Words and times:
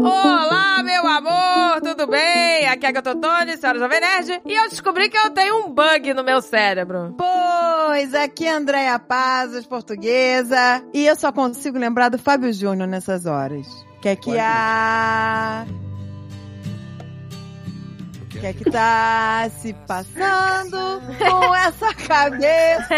Olá, 0.00 0.82
meu 0.84 1.06
amor, 1.06 1.80
tudo 1.82 2.06
bem? 2.06 2.66
Aqui 2.68 2.86
é 2.86 2.88
a 2.88 2.92
Gatotone, 2.92 3.56
senhora 3.56 3.78
Jovem 3.78 4.00
Nerd, 4.00 4.40
e 4.44 4.54
eu 4.54 4.68
descobri 4.68 5.08
que 5.08 5.16
eu 5.16 5.30
tenho 5.30 5.66
um 5.66 5.72
bug 5.72 6.14
no 6.14 6.22
meu 6.22 6.40
cérebro. 6.40 7.14
Pois, 7.16 8.14
aqui 8.14 8.46
é 8.46 8.52
Andréia 8.52 8.98
Pazos, 8.98 9.66
portuguesa, 9.66 10.84
e 10.94 11.06
eu 11.06 11.16
só 11.16 11.32
consigo 11.32 11.78
lembrar 11.78 12.08
do 12.08 12.18
Fábio 12.18 12.52
Júnior 12.52 12.86
nessas 12.86 13.26
horas. 13.26 13.66
Que 14.00 14.10
é 14.10 14.16
que 14.16 14.38
a... 14.38 15.66
O 18.38 18.40
que 18.40 18.46
é 18.46 18.52
que 18.52 18.70
tá 18.70 19.50
se 19.60 19.72
passando 19.84 21.02
com 21.18 21.54
essa 21.56 21.92
cabeça? 21.92 22.94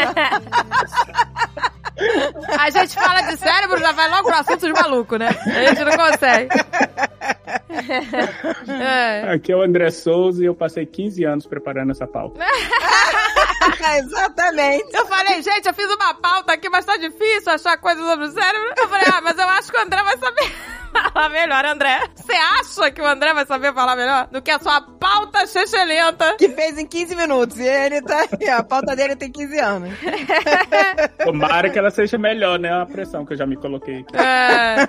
A 2.58 2.68
gente 2.68 2.94
fala 2.94 3.22
de 3.22 3.38
cérebro, 3.38 3.78
já 3.78 3.92
vai 3.92 4.10
logo 4.10 4.28
pro 4.28 4.36
assunto 4.36 4.66
de 4.66 4.72
maluco, 4.74 5.16
né? 5.16 5.28
A 5.46 5.64
gente 5.64 5.82
não 5.82 5.96
consegue. 5.96 6.50
É. 8.68 9.32
Aqui 9.32 9.52
é 9.52 9.56
o 9.56 9.62
André 9.62 9.90
Souza 9.90 10.42
e 10.42 10.46
eu 10.46 10.54
passei 10.54 10.84
15 10.84 11.24
anos 11.24 11.46
preparando 11.46 11.92
essa 11.92 12.06
pauta. 12.06 12.38
Exatamente. 13.98 14.94
Eu 14.94 15.06
falei, 15.06 15.42
gente, 15.42 15.66
eu 15.66 15.72
fiz 15.72 15.90
uma 15.90 16.14
pauta 16.14 16.52
aqui, 16.52 16.68
mas 16.68 16.84
tá 16.84 16.98
difícil 16.98 17.50
achar 17.50 17.78
coisas 17.78 18.04
sobre 18.04 18.26
o 18.26 18.30
cérebro. 18.30 18.74
Eu 18.76 18.88
falei, 18.88 19.06
ah, 19.10 19.20
mas 19.22 19.38
eu 19.38 19.48
acho 19.48 19.72
que 19.72 19.78
o 19.78 19.80
André 19.80 20.02
vai 20.02 20.18
saber 20.18 20.52
falar 20.92 21.28
melhor, 21.28 21.64
André. 21.64 22.00
Você 22.14 22.32
acha 22.32 22.90
que 22.90 23.00
o 23.00 23.06
André 23.06 23.32
vai 23.34 23.46
saber 23.46 23.72
falar 23.74 23.96
melhor 23.96 24.26
do 24.28 24.42
que 24.42 24.50
a 24.50 24.58
sua 24.58 24.80
pauta 24.80 25.46
chechelenta? 25.46 26.36
Que 26.36 26.48
fez 26.48 26.78
em 26.78 26.86
15 26.86 27.14
minutos. 27.16 27.58
E 27.58 27.66
ele 27.66 28.02
tá. 28.02 28.26
A 28.56 28.62
pauta 28.62 28.94
dele 28.96 29.16
tem 29.16 29.30
15 29.30 29.58
anos. 29.58 29.90
Tomara 31.24 31.70
que 31.70 31.78
ela 31.78 31.90
seja 31.90 32.18
melhor, 32.18 32.58
né? 32.58 32.72
A 32.72 32.86
pressão 32.86 33.24
que 33.24 33.32
eu 33.32 33.36
já 33.36 33.46
me 33.46 33.56
coloquei 33.56 34.00
aqui. 34.00 34.16
É. 34.16 34.88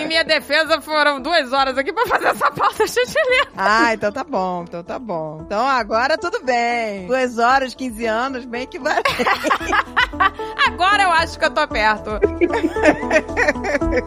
Em 0.00 0.06
minha 0.06 0.24
defesa, 0.24 0.80
foram 0.80 1.20
duas 1.20 1.52
horas 1.52 1.76
aqui 1.78 1.92
pra 1.92 2.06
fazer 2.06 2.28
essa 2.28 2.50
pauta 2.50 2.86
chechelenta. 2.86 3.50
Ah, 3.56 3.94
então 3.94 4.10
tá 4.12 4.24
bom, 4.24 4.64
então 4.66 4.82
tá 4.82 4.98
bom. 4.98 5.42
Então 5.46 5.66
agora 5.66 6.18
tudo 6.18 6.42
bem. 6.44 7.06
Duas 7.06 7.38
horas, 7.38 7.74
15 7.74 8.06
anos, 8.06 8.44
bem 8.44 8.66
que 8.66 8.78
vai. 8.78 9.02
Agora 10.66 11.02
eu 11.04 11.10
acho 11.12 11.38
que 11.38 11.44
eu 11.44 11.50
tô 11.50 11.66
perto. 11.68 12.10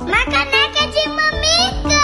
Uma 0.01 0.25
caneca 0.67 0.87
de 0.87 1.09
mamica! 1.09 2.01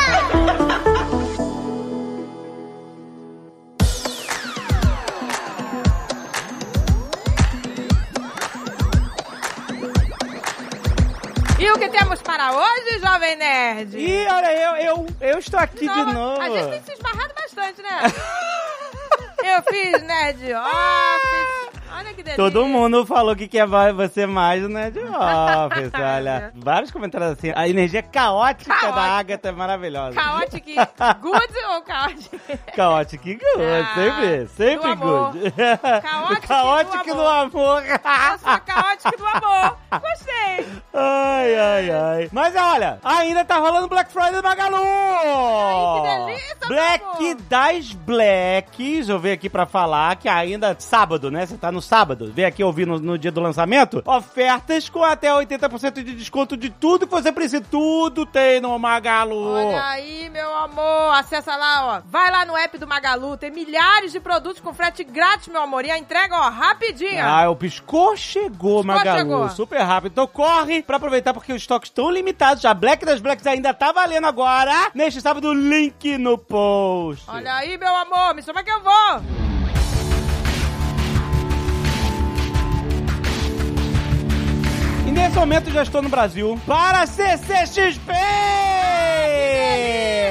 E 11.59 11.71
o 11.71 11.79
que 11.79 11.89
temos 11.89 12.21
para 12.21 12.51
hoje, 12.51 12.99
Jovem 12.99 13.35
Nerd? 13.37 13.97
Ih, 13.97 14.27
olha, 14.27 14.51
eu, 14.51 14.75
eu, 14.75 15.07
eu 15.21 15.39
estou 15.39 15.59
aqui 15.59 15.85
Não, 15.85 16.05
de 16.05 16.13
novo. 16.13 16.41
A 16.41 16.49
gente 16.49 16.69
tem 16.69 16.83
se 16.83 16.91
esbarrado 16.93 17.33
bastante, 17.35 17.81
né? 17.81 18.01
eu 19.43 19.63
fiz 19.63 20.03
Nerd 20.03 20.53
Office. 20.53 21.73
Olha 21.95 22.09
que 22.13 22.23
delícia. 22.23 22.35
Todo 22.37 22.65
mundo 22.67 23.05
falou 23.05 23.35
que 23.35 23.47
quer 23.47 23.67
você 23.93 24.25
mais 24.25 24.61
no 24.63 24.69
Nerd 24.69 24.97
Office, 24.99 25.91
olha. 25.99 26.51
Vários 26.55 26.91
comentários 26.91 27.31
assim. 27.31 27.51
A 27.55 27.67
energia 27.67 28.01
caótica, 28.01 28.73
Caótica. 28.73 28.91
da 28.93 29.01
Agatha 29.17 29.49
é 29.49 29.51
maravilhosa. 29.51 30.13
Chaotic 30.19 30.65
good 31.21 31.53
ou 31.69 31.85
chaotic? 31.85 32.41
Chaotic 32.75 33.21
good, 33.23 33.63
Ah, 33.63 33.93
sempre, 33.95 34.47
sempre 34.47 34.95
good. 34.95 35.53
Chaotic 36.01 36.47
Caótico 36.47 37.03
do 37.05 37.15
no 37.15 37.27
amor. 37.27 37.83
Eu 37.85 38.39
sou 38.39 38.59
caótica 38.65 39.17
do 39.17 39.27
amor. 39.27 39.77
Gostei. 39.91 40.67
Ai, 40.93 41.55
ai, 41.55 41.91
ai. 41.91 42.29
Mas 42.31 42.55
olha, 42.55 42.99
ainda 43.03 43.45
tá 43.45 43.57
rolando 43.57 43.87
Black 43.87 44.11
Friday 44.11 44.33
do 44.33 44.43
Magalu! 44.43 44.77
Ai, 44.77 46.01
que 46.01 46.35
delícia, 46.41 46.67
Black 46.67 47.33
das 47.49 47.91
Blacks, 47.93 49.09
eu 49.09 49.19
venho 49.19 49.35
aqui 49.35 49.49
pra 49.49 49.65
falar 49.65 50.15
que 50.15 50.27
ainda 50.27 50.75
sábado, 50.79 51.29
né? 51.29 51.45
Você 51.45 51.57
tá 51.57 51.71
no 51.71 51.81
sábado, 51.83 52.31
vem 52.33 52.45
aqui 52.45 52.63
ouvir 52.63 52.87
no, 52.87 52.99
no 52.99 53.17
dia 53.17 53.31
do 53.31 53.41
lançamento. 53.41 54.01
Ofertas 54.05 54.89
com 54.89 55.03
até 55.03 55.29
80% 55.29 56.03
de 56.03 56.13
desconto 56.15 56.55
de 56.57 56.69
tudo 56.69 57.05
que 57.05 57.11
você 57.13 57.31
precisa. 57.31 57.63
Tudo 57.69 58.25
tem 58.25 58.59
no 58.59 58.77
Magalu. 58.79 59.53
Olha 59.53 59.83
aí, 59.89 60.29
meu 60.29 60.55
amor. 60.55 61.13
Acessa 61.13 61.55
lá, 61.55 61.97
ó. 61.97 62.01
Vai 62.09 62.31
lá 62.31 62.45
no 62.45 62.57
app 62.57 62.77
do 62.77 62.87
Magalu. 62.87 63.37
Tem 63.37 63.51
milhares 63.51 64.11
de 64.11 64.19
produtos 64.19 64.59
com 64.61 64.73
frete 64.73 65.03
grátis, 65.03 65.47
meu 65.47 65.61
amor. 65.61 65.85
E 65.85 65.91
a 65.91 65.97
entrega, 65.97 66.35
ó, 66.35 66.49
rapidinho. 66.49 67.23
Ah, 67.23 67.49
o 67.49 67.55
Piscou 67.55 68.15
chegou, 68.17 68.83
Magalu. 68.83 69.17
chegou. 69.17 69.49
Super 69.49 69.81
rápido. 69.81 70.11
Então 70.13 70.27
corre 70.27 70.81
pra 70.81 70.97
aproveitar 70.97 71.33
porque 71.33 71.53
os 71.53 71.61
estoques 71.61 71.89
estão 71.89 72.09
limitados. 72.09 72.65
A 72.65 72.73
Black 72.73 73.05
das 73.05 73.21
Blacks 73.21 73.45
ainda 73.45 73.73
tá 73.73 73.91
valendo 73.91 74.25
agora. 74.27 74.91
Neste 74.93 75.21
sábado, 75.21 75.53
link 75.53 76.17
no 76.17 76.37
post. 76.37 77.25
Olha 77.27 77.55
aí, 77.55 77.77
meu 77.77 77.95
amor. 77.95 78.33
Me 78.33 78.41
chama 78.41 78.63
que 78.63 78.71
eu 78.71 78.81
vou. 78.81 79.82
Nesse 85.13 85.37
momento 85.37 85.71
já 85.71 85.83
estou 85.83 86.01
no 86.01 86.09
Brasil 86.09 86.59
para 86.65 87.05
CCXP! 87.05 88.11
Olha 88.11 90.22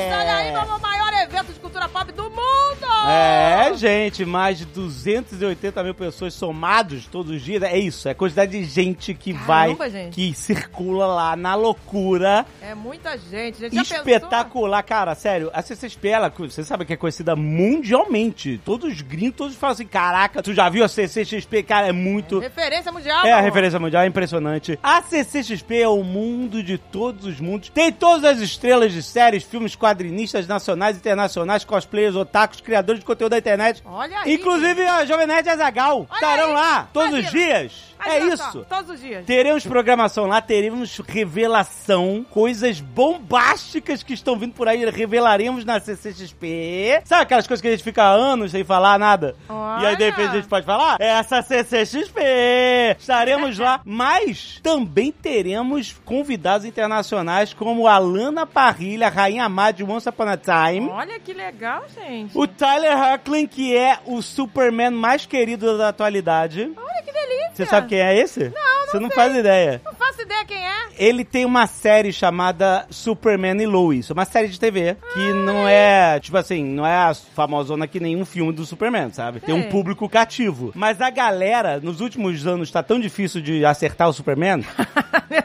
É, 3.09 3.73
gente, 3.75 4.25
mais 4.25 4.59
de 4.59 4.65
280 4.67 5.83
mil 5.85 5.95
pessoas 5.95 6.35
somados 6.35 7.07
todos 7.07 7.33
os 7.33 7.43
dias. 7.43 7.63
É 7.63 7.79
isso, 7.79 8.09
é 8.09 8.11
a 8.11 8.15
quantidade 8.15 8.53
de 8.53 8.65
gente 8.65 9.15
que 9.15 9.33
Caramba, 9.33 9.75
vai, 9.77 9.91
gente. 9.91 10.15
que 10.15 10.35
circula 10.35 11.07
lá 11.07 11.37
na 11.37 11.55
loucura. 11.55 12.45
É 12.61 12.75
muita 12.75 13.17
gente. 13.17 13.61
gente 13.61 13.77
Espetacular, 13.77 14.83
cara, 14.83 15.15
sério. 15.15 15.51
A 15.53 15.63
CCXP, 15.63 16.09
ela, 16.09 16.29
você 16.29 16.65
sabe 16.65 16.85
que 16.85 16.93
é 16.93 16.97
conhecida 16.97 17.37
mundialmente. 17.37 18.61
Todos 18.65 18.93
os 18.93 19.01
gringos, 19.01 19.37
todos 19.37 19.57
falam 19.57 19.75
assim: 19.75 19.87
caraca, 19.87 20.43
tu 20.43 20.53
já 20.53 20.69
viu 20.69 20.85
a 20.85 20.89
CCXP? 20.89 21.63
Cara, 21.63 21.89
é 21.89 21.93
muito. 21.93 22.33
pensou? 22.33 22.41
Referência 22.41 22.93
mundial, 22.93 23.27
É 23.27 23.33
a 23.33 23.41
referência 23.41 23.79
mundial, 23.79 24.03
é 24.03 24.07
impressionante. 24.07 24.79
A 24.83 25.03
CCXP 25.03 25.83
é 25.83 25.89
o 25.89 26.03
mundo 26.03 26.63
de 26.63 26.79
todos 26.79 27.27
os 27.27 27.41
mundos. 27.41 27.69
Tem 27.69 27.93
todas 27.93 28.25
as 28.25 28.39
estrelas 28.41 28.93
de 28.93 29.03
séries, 29.03 29.45
filmes, 29.45 29.77
quadrinistas 29.77 30.47
nacionais, 30.47 30.97
internacionais, 30.97 31.65
cosplayers, 31.65 32.17
otakus, 32.17 32.61
criadores 32.61 32.92
de 32.99 33.05
conteúdo 33.05 33.31
da 33.31 33.39
internet. 33.39 33.83
Olha 33.85 34.21
aí. 34.21 34.35
Inclusive 34.35 34.83
a 34.87 35.05
Jovem 35.05 35.27
Nerd 35.27 35.47
e 35.47 35.51
a 35.51 35.57
Zagal 35.57 36.07
estarão 36.13 36.53
lá 36.53 36.89
todos 36.93 37.11
Imagina. 37.11 37.27
os 37.29 37.33
dias. 37.33 37.92
É 38.07 38.21
Olha 38.21 38.35
isso. 38.35 38.53
só, 38.53 38.61
Todos 38.65 38.91
os 38.91 39.01
dias. 39.01 39.25
Teremos 39.25 39.67
programação 39.67 40.27
lá, 40.27 40.41
teremos 40.41 40.99
revelação, 41.07 42.25
coisas 42.31 42.81
bombásticas 42.81 44.03
que 44.03 44.15
estão 44.15 44.37
vindo 44.37 44.55
por 44.55 44.69
aí, 44.69 44.85
revelaremos 44.91 45.65
na 45.65 45.81
CCXP. 45.81 47.03
Sabe 47.05 47.23
aquelas 47.23 47.47
coisas 47.47 47.61
que 47.61 47.69
a 47.69 47.71
gente 47.71 47.85
fica 47.85 48.03
anos 48.05 48.51
sem 48.51 48.65
falar 48.65 48.99
nada? 48.99 49.35
E 49.81 49.87
aí 49.87 49.97
de 49.97 50.05
repente 50.05 50.31
a 50.31 50.35
gente 50.35 50.49
pode 50.49 50.67
falar? 50.67 50.97
Essa 51.01 51.43
CCXP! 51.43 52.21
Estaremos 52.99 53.59
lá, 53.59 53.81
mas 53.87 54.61
também 54.63 55.13
teremos 55.13 55.95
convidados 56.05 56.67
internacionais 56.67 57.53
como 57.55 57.87
a 57.87 57.99
Lana 57.99 58.47
Parrilha, 58.47 59.09
Rainha 59.09 59.49
Má 59.49 59.71
de 59.71 59.85
Once 59.85 60.09
Upon 60.09 60.29
a 60.29 60.37
Time. 60.37 60.89
Olha 60.89 61.19
que 61.19 61.33
legal, 61.33 61.83
gente. 61.95 62.37
O 62.37 62.47
Tyler 62.47 62.97
Hoechlin, 62.99 63.47
que 63.47 63.77
é 63.77 63.99
o 64.07 64.21
Superman 64.23 64.91
mais 64.91 65.27
querido 65.27 65.77
da 65.79 65.89
atualidade. 65.89 66.71
Olha 66.77 67.03
que 67.03 67.13
delícia. 67.13 67.51
Você 67.55 67.67
sabe 67.67 67.89
quem 67.93 68.01
é 68.01 68.19
esse? 68.19 68.45
Não, 68.45 68.51
não 68.51 68.87
Você 68.87 68.99
não 69.01 69.09
sei. 69.09 69.17
faz 69.17 69.37
ideia. 69.37 69.83
Não 69.85 69.93
faço 69.93 70.23
ideia 70.23 70.45
quem 70.47 70.57
é. 70.57 70.73
Ele 70.99 71.25
tem 71.27 71.45
uma 71.45 71.67
série 71.67 72.11
chamada 72.11 72.87
Superman 72.89 73.61
e 73.61 73.67
Lois, 73.67 74.09
uma 74.09 74.25
série 74.25 74.49
de 74.49 74.59
TV 74.59 74.97
que 75.13 75.33
não 75.35 75.69
é, 75.69 76.19
tipo 76.19 76.37
assim, 76.39 76.65
não 76.65 76.87
é 76.87 76.95
a 76.97 77.15
famosona 77.15 77.87
que 77.87 78.01
nenhum 78.01 78.25
filme 78.25 78.51
do 78.51 78.65
Superman, 78.65 79.13
sabe? 79.13 79.41
Tem 79.41 79.55
um 79.55 79.69
público 79.69 80.09
cativo. 80.09 80.73
Mas 80.75 81.03
a 81.03 81.11
galera, 81.11 81.81
nos 81.81 82.01
últimos 82.01 82.47
anos, 82.47 82.71
tá 82.71 82.83
tão 82.83 82.99
difícil 82.99 83.43
de 83.43 83.63
acertar 83.63 84.09
o 84.09 84.13
Superman. 84.13 84.65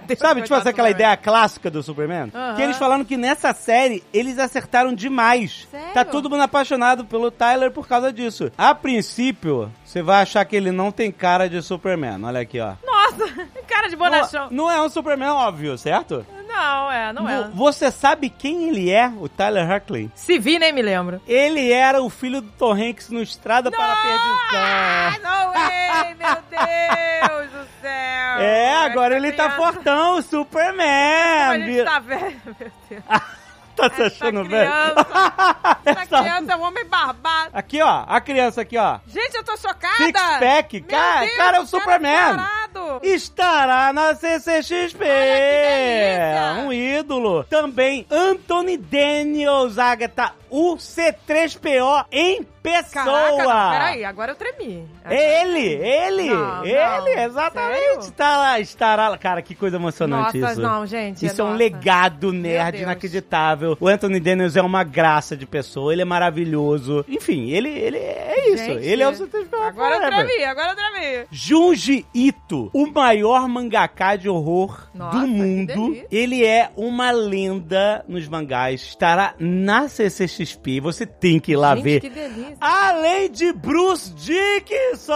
Deus, 0.06 0.20
Sabe, 0.20 0.42
tipo 0.42 0.54
assim, 0.54 0.70
aquela 0.70 0.90
ideia 0.90 1.16
clássica 1.18 1.70
do 1.70 1.82
Superman? 1.84 2.32
Que 2.56 2.62
eles 2.62 2.78
falaram 2.78 3.04
que 3.06 3.18
nessa 3.18 3.54
série 3.54 4.04
eles 4.14 4.38
acertaram 4.40 4.94
demais. 4.94 5.68
Sério? 5.70 5.94
Tá 5.94 6.04
todo 6.06 6.30
mundo 6.30 6.44
apaixonado 6.44 7.06
pelo 7.06 7.32
Tyler 7.32 7.72
por 7.72 7.88
causa 7.88 8.12
disso. 8.12 8.52
A 8.58 8.74
princípio, 8.76 9.72
você 9.86 10.02
vai 10.02 10.22
achar 10.22 10.44
que 10.46 10.56
ele 10.56 10.72
não 10.72 10.92
tem 10.92 11.12
cara 11.12 11.50
de 11.50 11.62
Superman. 11.62 12.24
Olha 12.24 12.37
aqui, 12.40 12.60
ó. 12.60 12.74
Nossa, 12.86 13.48
cara 13.68 13.88
de 13.90 13.96
bonachão. 13.96 14.48
Não, 14.52 14.66
não 14.66 14.72
é 14.72 14.82
um 14.82 14.90
Superman 14.90 15.30
óbvio, 15.32 15.78
certo? 15.78 16.26
Não, 16.48 16.92
é, 16.92 17.14
não 17.14 17.30
é. 17.30 17.44
Vo- 17.44 17.52
Você 17.72 17.92
sabe 17.92 18.30
quem 18.30 18.70
ele 18.70 18.90
é, 18.90 19.08
o 19.20 19.28
Tyler 19.30 19.70
Huckley? 19.70 20.10
Se 20.16 20.40
vi, 20.40 20.58
nem 20.58 20.72
me 20.74 20.82
lembro. 20.82 21.22
Ele 21.28 21.72
era 21.72 22.02
o 22.02 22.10
filho 22.10 22.42
do 22.42 22.50
Tom 22.52 22.74
Hanks 22.74 23.10
no 23.10 23.22
Estrada 23.22 23.70
para 23.70 23.84
a 23.86 23.92
Ah, 23.94 25.12
Perdição. 25.14 25.32
não 25.32 25.54
way, 25.54 26.16
meu 26.16 26.38
Deus 26.50 27.52
do 27.52 27.68
céu. 27.82 28.40
É, 28.40 28.76
agora 28.86 29.16
ele 29.18 29.32
tá 29.34 29.52
fortão, 29.52 30.22
Superman. 30.22 31.66
Vira- 31.66 31.86
tá 31.86 32.00
velho, 32.00 32.42
meu 32.46 32.56
Deus. 32.90 33.04
Tá 33.78 33.90
se 33.92 34.02
achando 34.04 34.44
velho? 34.44 34.70
essa 35.86 36.02
Essa- 36.02 36.20
criança 36.22 36.54
é 36.54 36.56
um 36.56 36.62
homem 36.64 36.86
barbado. 36.86 37.52
Aqui, 37.54 37.82
ó, 37.82 38.04
a 38.08 38.20
criança 38.20 38.62
aqui, 38.62 38.78
ó. 38.78 39.00
Gente, 39.08 39.36
eu 39.36 39.44
tô 39.44 39.56
chocada. 39.56 39.96
Six 39.98 40.20
pack, 40.40 40.80
Meu 40.82 40.90
cara- 40.90 41.20
Deus, 41.22 41.36
cara, 41.38 41.58
é 41.58 41.60
o 41.60 41.64
cara 41.64 41.66
Superman. 41.66 42.12
sarado. 42.36 43.00
estará 43.04 43.94
na 43.94 44.16
CCXP. 44.16 44.98
delícia. 45.06 46.64
Um 46.66 46.74
ídolo. 46.74 47.44
Também 47.46 48.06
Anthony 48.10 48.78
Daniels, 48.78 49.78
Agatha, 49.78 50.34
o 50.50 50.76
C3PO 50.78 52.06
em 52.12 52.46
pessoa. 52.72 53.46
Caraca, 53.46 53.70
peraí, 53.72 54.06
agora 54.06 54.32
eu 54.32 54.36
tremi. 54.36 54.88
É 55.06 55.42
ele, 55.42 55.60
ele, 55.60 56.30
Não, 56.30 56.66
ele, 56.66 57.16
não. 57.16 57.24
exatamente. 57.24 57.80
Sério? 57.80 58.00
Está 58.00 58.38
lá, 58.38 58.60
estará 58.60 59.10
lá. 59.10 59.18
Cara, 59.18 59.42
que 59.42 59.56
coisa 59.56 59.78
emocionante 59.78 60.38
Nossa, 60.38 60.54
isso. 60.54 60.62
não, 60.62 60.86
gente. 60.86 61.26
Isso 61.26 61.42
é 61.42 61.44
um 61.44 61.48
nossa. 61.48 61.58
legado 61.60 62.32
nerd 62.34 62.82
inacreditável. 62.82 63.78
O 63.80 63.88
Anthony 63.88 64.20
Daniels 64.20 64.56
é 64.56 64.62
uma 64.62 64.84
graça 64.84 65.36
de 65.36 65.46
pessoa, 65.46 65.94
ele 65.94 66.02
é 66.02 66.06
maravilhoso. 66.06 67.06
Enfim, 67.08 67.50
ele, 67.52 67.70
ele 67.70 67.98
é 67.98 68.50
isso. 68.54 68.64
Gente, 68.64 68.86
ele 68.86 69.04
é 69.04 69.08
o 69.08 69.12
C3PO 69.12 69.57
Agora 69.68 69.96
eu 69.96 70.02
tremi, 70.02 70.44
agora 70.44 70.72
eu 70.72 70.76
tremi. 70.76 71.28
Junji 71.32 72.06
Ito, 72.14 72.70
o 72.74 72.88
maior 72.88 73.48
mangaká 73.48 74.16
de 74.16 74.30
horror 74.30 74.90
Nossa, 74.94 75.20
do 75.20 75.28
mundo. 75.28 76.06
Ele 76.12 76.46
é 76.46 76.72
uma 76.76 77.12
lenda 77.12 78.04
nos 78.08 78.28
mangás. 78.28 78.82
Estará 78.82 79.34
na 79.40 79.88
CCXP. 79.88 80.80
Você 80.82 81.06
tem 81.06 81.40
que 81.40 81.52
ir 81.54 81.56
lá 81.56 81.76
gente, 81.76 81.84
ver. 81.84 82.02
que 82.02 82.10
delícia. 82.10 82.58
Além 82.60 83.30
de 83.30 83.52
Bruce 83.54 84.12
Dickinson! 84.14 85.14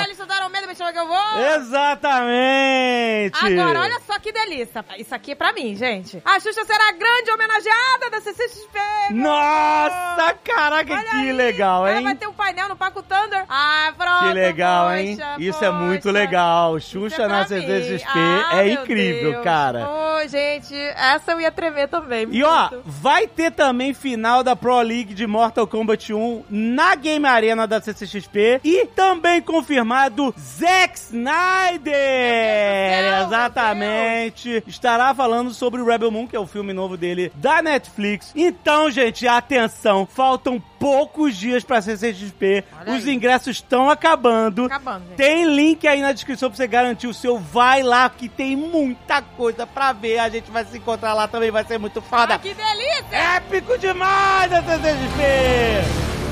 Eles 0.00 0.12
estudaram 0.12 0.48
medo, 0.48 0.66
me 0.66 0.74
chama 0.74 0.92
que 0.92 0.98
eu 0.98 1.06
vou. 1.06 1.38
Exatamente! 1.56 3.44
Agora, 3.44 3.80
olha 3.80 4.00
só 4.06 4.18
que 4.18 4.32
delícia. 4.32 4.84
Isso 4.98 5.14
aqui 5.14 5.32
é 5.32 5.34
pra 5.34 5.52
mim, 5.52 5.74
gente. 5.74 6.20
A 6.24 6.38
Xuxa 6.40 6.64
será 6.64 6.88
a 6.88 6.92
grande 6.92 7.30
homenageada 7.30 8.10
da 8.10 8.20
CCXP. 8.20 8.78
Nossa, 9.12 10.34
caraca, 10.44 10.94
Olha 10.94 11.04
que 11.04 11.16
aí, 11.16 11.32
legal, 11.32 11.86
Ela 11.86 11.98
hein? 11.98 12.04
vai 12.04 12.14
ter 12.14 12.26
um 12.26 12.32
painel 12.32 12.68
no 12.68 12.76
Paco 12.88 13.02
Thunder. 13.02 13.44
Ah, 13.48 13.92
pronto. 13.96 14.28
Que 14.28 14.32
legal, 14.32 14.86
poxa, 14.88 15.00
hein? 15.00 15.18
Isso 15.38 15.64
é 15.64 15.70
muito 15.70 16.10
legal. 16.10 16.78
Isso 16.78 16.90
Xuxa 16.98 17.22
é 17.24 17.28
na. 17.28 17.46
CCXP 17.46 18.08
Ah, 18.50 18.62
é 18.62 18.72
incrível, 18.72 19.32
Deus. 19.32 19.44
cara. 19.44 19.88
Ô, 19.88 20.26
gente, 20.26 20.74
essa 20.74 21.32
eu 21.32 21.40
ia 21.40 21.52
tremer 21.52 21.88
também. 21.88 22.26
E 22.30 22.42
ó, 22.42 22.70
vai 22.84 23.26
ter 23.26 23.52
também 23.52 23.92
final 23.92 24.42
da 24.42 24.56
Pro 24.56 24.80
League 24.80 25.12
de 25.14 25.26
Mortal 25.26 25.66
Kombat 25.66 26.12
1 26.12 26.44
na 26.48 26.94
Game 26.94 27.26
Arena 27.26 27.66
da 27.66 27.80
CCXP 27.80 28.60
e 28.64 28.86
também 28.86 29.42
confirmado 29.42 30.34
Zack 30.38 30.98
Snyder! 30.98 31.94
céu, 31.94 33.26
Exatamente! 33.26 34.64
Estará 34.66 35.14
falando 35.14 35.52
sobre 35.52 35.80
o 35.80 35.86
Rebel 35.86 36.10
Moon, 36.10 36.26
que 36.26 36.36
é 36.36 36.40
o 36.40 36.46
filme 36.46 36.72
novo 36.72 36.96
dele 36.96 37.30
da 37.36 37.60
Netflix. 37.62 38.32
Então, 38.34 38.90
gente, 38.90 39.28
atenção, 39.28 40.06
faltam 40.06 40.62
poucos 40.78 41.36
dias 41.36 41.64
pra 41.64 41.82
CCXP. 41.82 42.64
Olha 42.80 42.92
Os 42.94 43.04
aí. 43.06 43.14
ingressos 43.14 43.56
estão 43.56 43.90
acabando. 43.90 44.66
Acabando, 44.66 45.06
gente. 45.08 45.16
Tem 45.16 45.44
link 45.44 45.86
aí 45.86 46.00
na 46.00 46.12
descrição 46.12 46.48
pra 46.48 46.56
você 46.56 46.66
garantir 46.66 47.06
o 47.06 47.14
seu. 47.14 47.38
Vai 47.38 47.82
lá 47.82 48.08
que 48.08 48.28
tem 48.28 48.56
muita 48.56 49.20
coisa 49.22 49.66
pra 49.66 49.92
ver. 49.92 50.18
A 50.18 50.28
gente 50.28 50.50
vai 50.50 50.64
se 50.64 50.78
encontrar 50.78 51.14
lá 51.14 51.26
também, 51.28 51.50
vai 51.50 51.64
ser 51.64 51.78
muito 51.78 52.00
foda. 52.00 52.34
Ah, 52.34 52.38
que 52.38 52.54
delícia! 52.54 53.16
Épico 53.36 53.76
demais 53.78 54.52
a 54.52 54.62
CCXP! 54.62 56.27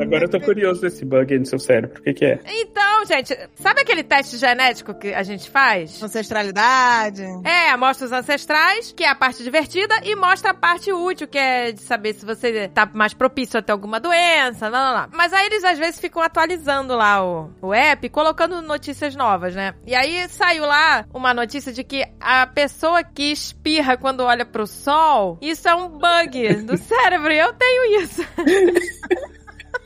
Agora 0.00 0.24
eu 0.24 0.28
tô 0.28 0.40
curioso 0.40 0.80
desse 0.80 1.04
bug 1.04 1.32
aí 1.32 1.38
no 1.38 1.46
seu 1.46 1.58
cérebro. 1.58 2.00
O 2.00 2.02
que 2.02 2.14
que 2.14 2.24
é? 2.24 2.40
Então, 2.46 3.04
gente, 3.04 3.36
sabe 3.56 3.80
aquele 3.80 4.02
teste 4.02 4.36
genético 4.36 4.94
que 4.94 5.12
a 5.12 5.22
gente 5.22 5.50
faz? 5.50 6.02
Ancestralidade. 6.02 7.22
É, 7.44 7.76
mostra 7.76 8.06
os 8.06 8.12
ancestrais, 8.12 8.92
que 8.92 9.04
é 9.04 9.08
a 9.08 9.14
parte 9.14 9.42
divertida, 9.42 9.94
e 10.04 10.14
mostra 10.14 10.50
a 10.50 10.54
parte 10.54 10.92
útil, 10.92 11.26
que 11.26 11.38
é 11.38 11.72
de 11.72 11.80
saber 11.80 12.14
se 12.14 12.24
você 12.24 12.68
tá 12.68 12.88
mais 12.92 13.14
propício 13.14 13.58
a 13.58 13.62
ter 13.62 13.72
alguma 13.72 13.98
doença, 13.98 14.68
lá, 14.68 14.90
lá, 14.90 14.92
lá. 14.92 15.08
Mas 15.12 15.32
aí 15.32 15.46
eles 15.46 15.64
às 15.64 15.78
vezes 15.78 16.00
ficam 16.00 16.22
atualizando 16.22 16.94
lá 16.94 17.24
o, 17.24 17.50
o 17.60 17.74
app, 17.74 18.08
colocando 18.08 18.62
notícias 18.62 19.14
novas, 19.14 19.54
né? 19.54 19.74
E 19.86 19.94
aí 19.94 20.28
saiu 20.28 20.64
lá 20.64 21.04
uma 21.12 21.34
notícia 21.34 21.72
de 21.72 21.82
que 21.82 22.04
a 22.20 22.46
pessoa 22.46 23.02
que 23.02 23.30
espirra 23.30 23.96
quando 23.96 24.20
olha 24.20 24.44
pro 24.44 24.66
sol, 24.66 25.38
isso 25.40 25.68
é 25.68 25.74
um 25.74 25.88
bug 25.88 26.54
do 26.62 26.76
cérebro, 26.76 27.32
e 27.32 27.38
eu 27.38 27.52
tenho 27.52 28.02
isso. 28.02 28.22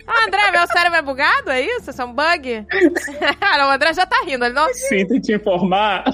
Ah, 0.06 0.26
André, 0.26 0.50
meu 0.50 0.66
cérebro 0.66 0.99
é 0.99 1.02
bugado? 1.02 1.50
É 1.50 1.60
isso? 1.60 1.90
Isso 1.90 2.02
é 2.02 2.04
um 2.04 2.12
bug? 2.12 2.66
Cara, 3.40 3.69
o 3.69 3.70
André 3.70 3.93
já 3.94 4.06
tá 4.06 4.22
rindo. 4.25 4.44
Ele 4.44 4.54
não... 4.54 4.72
Sinto 4.75 5.20
te 5.20 5.34
informar. 5.34 6.04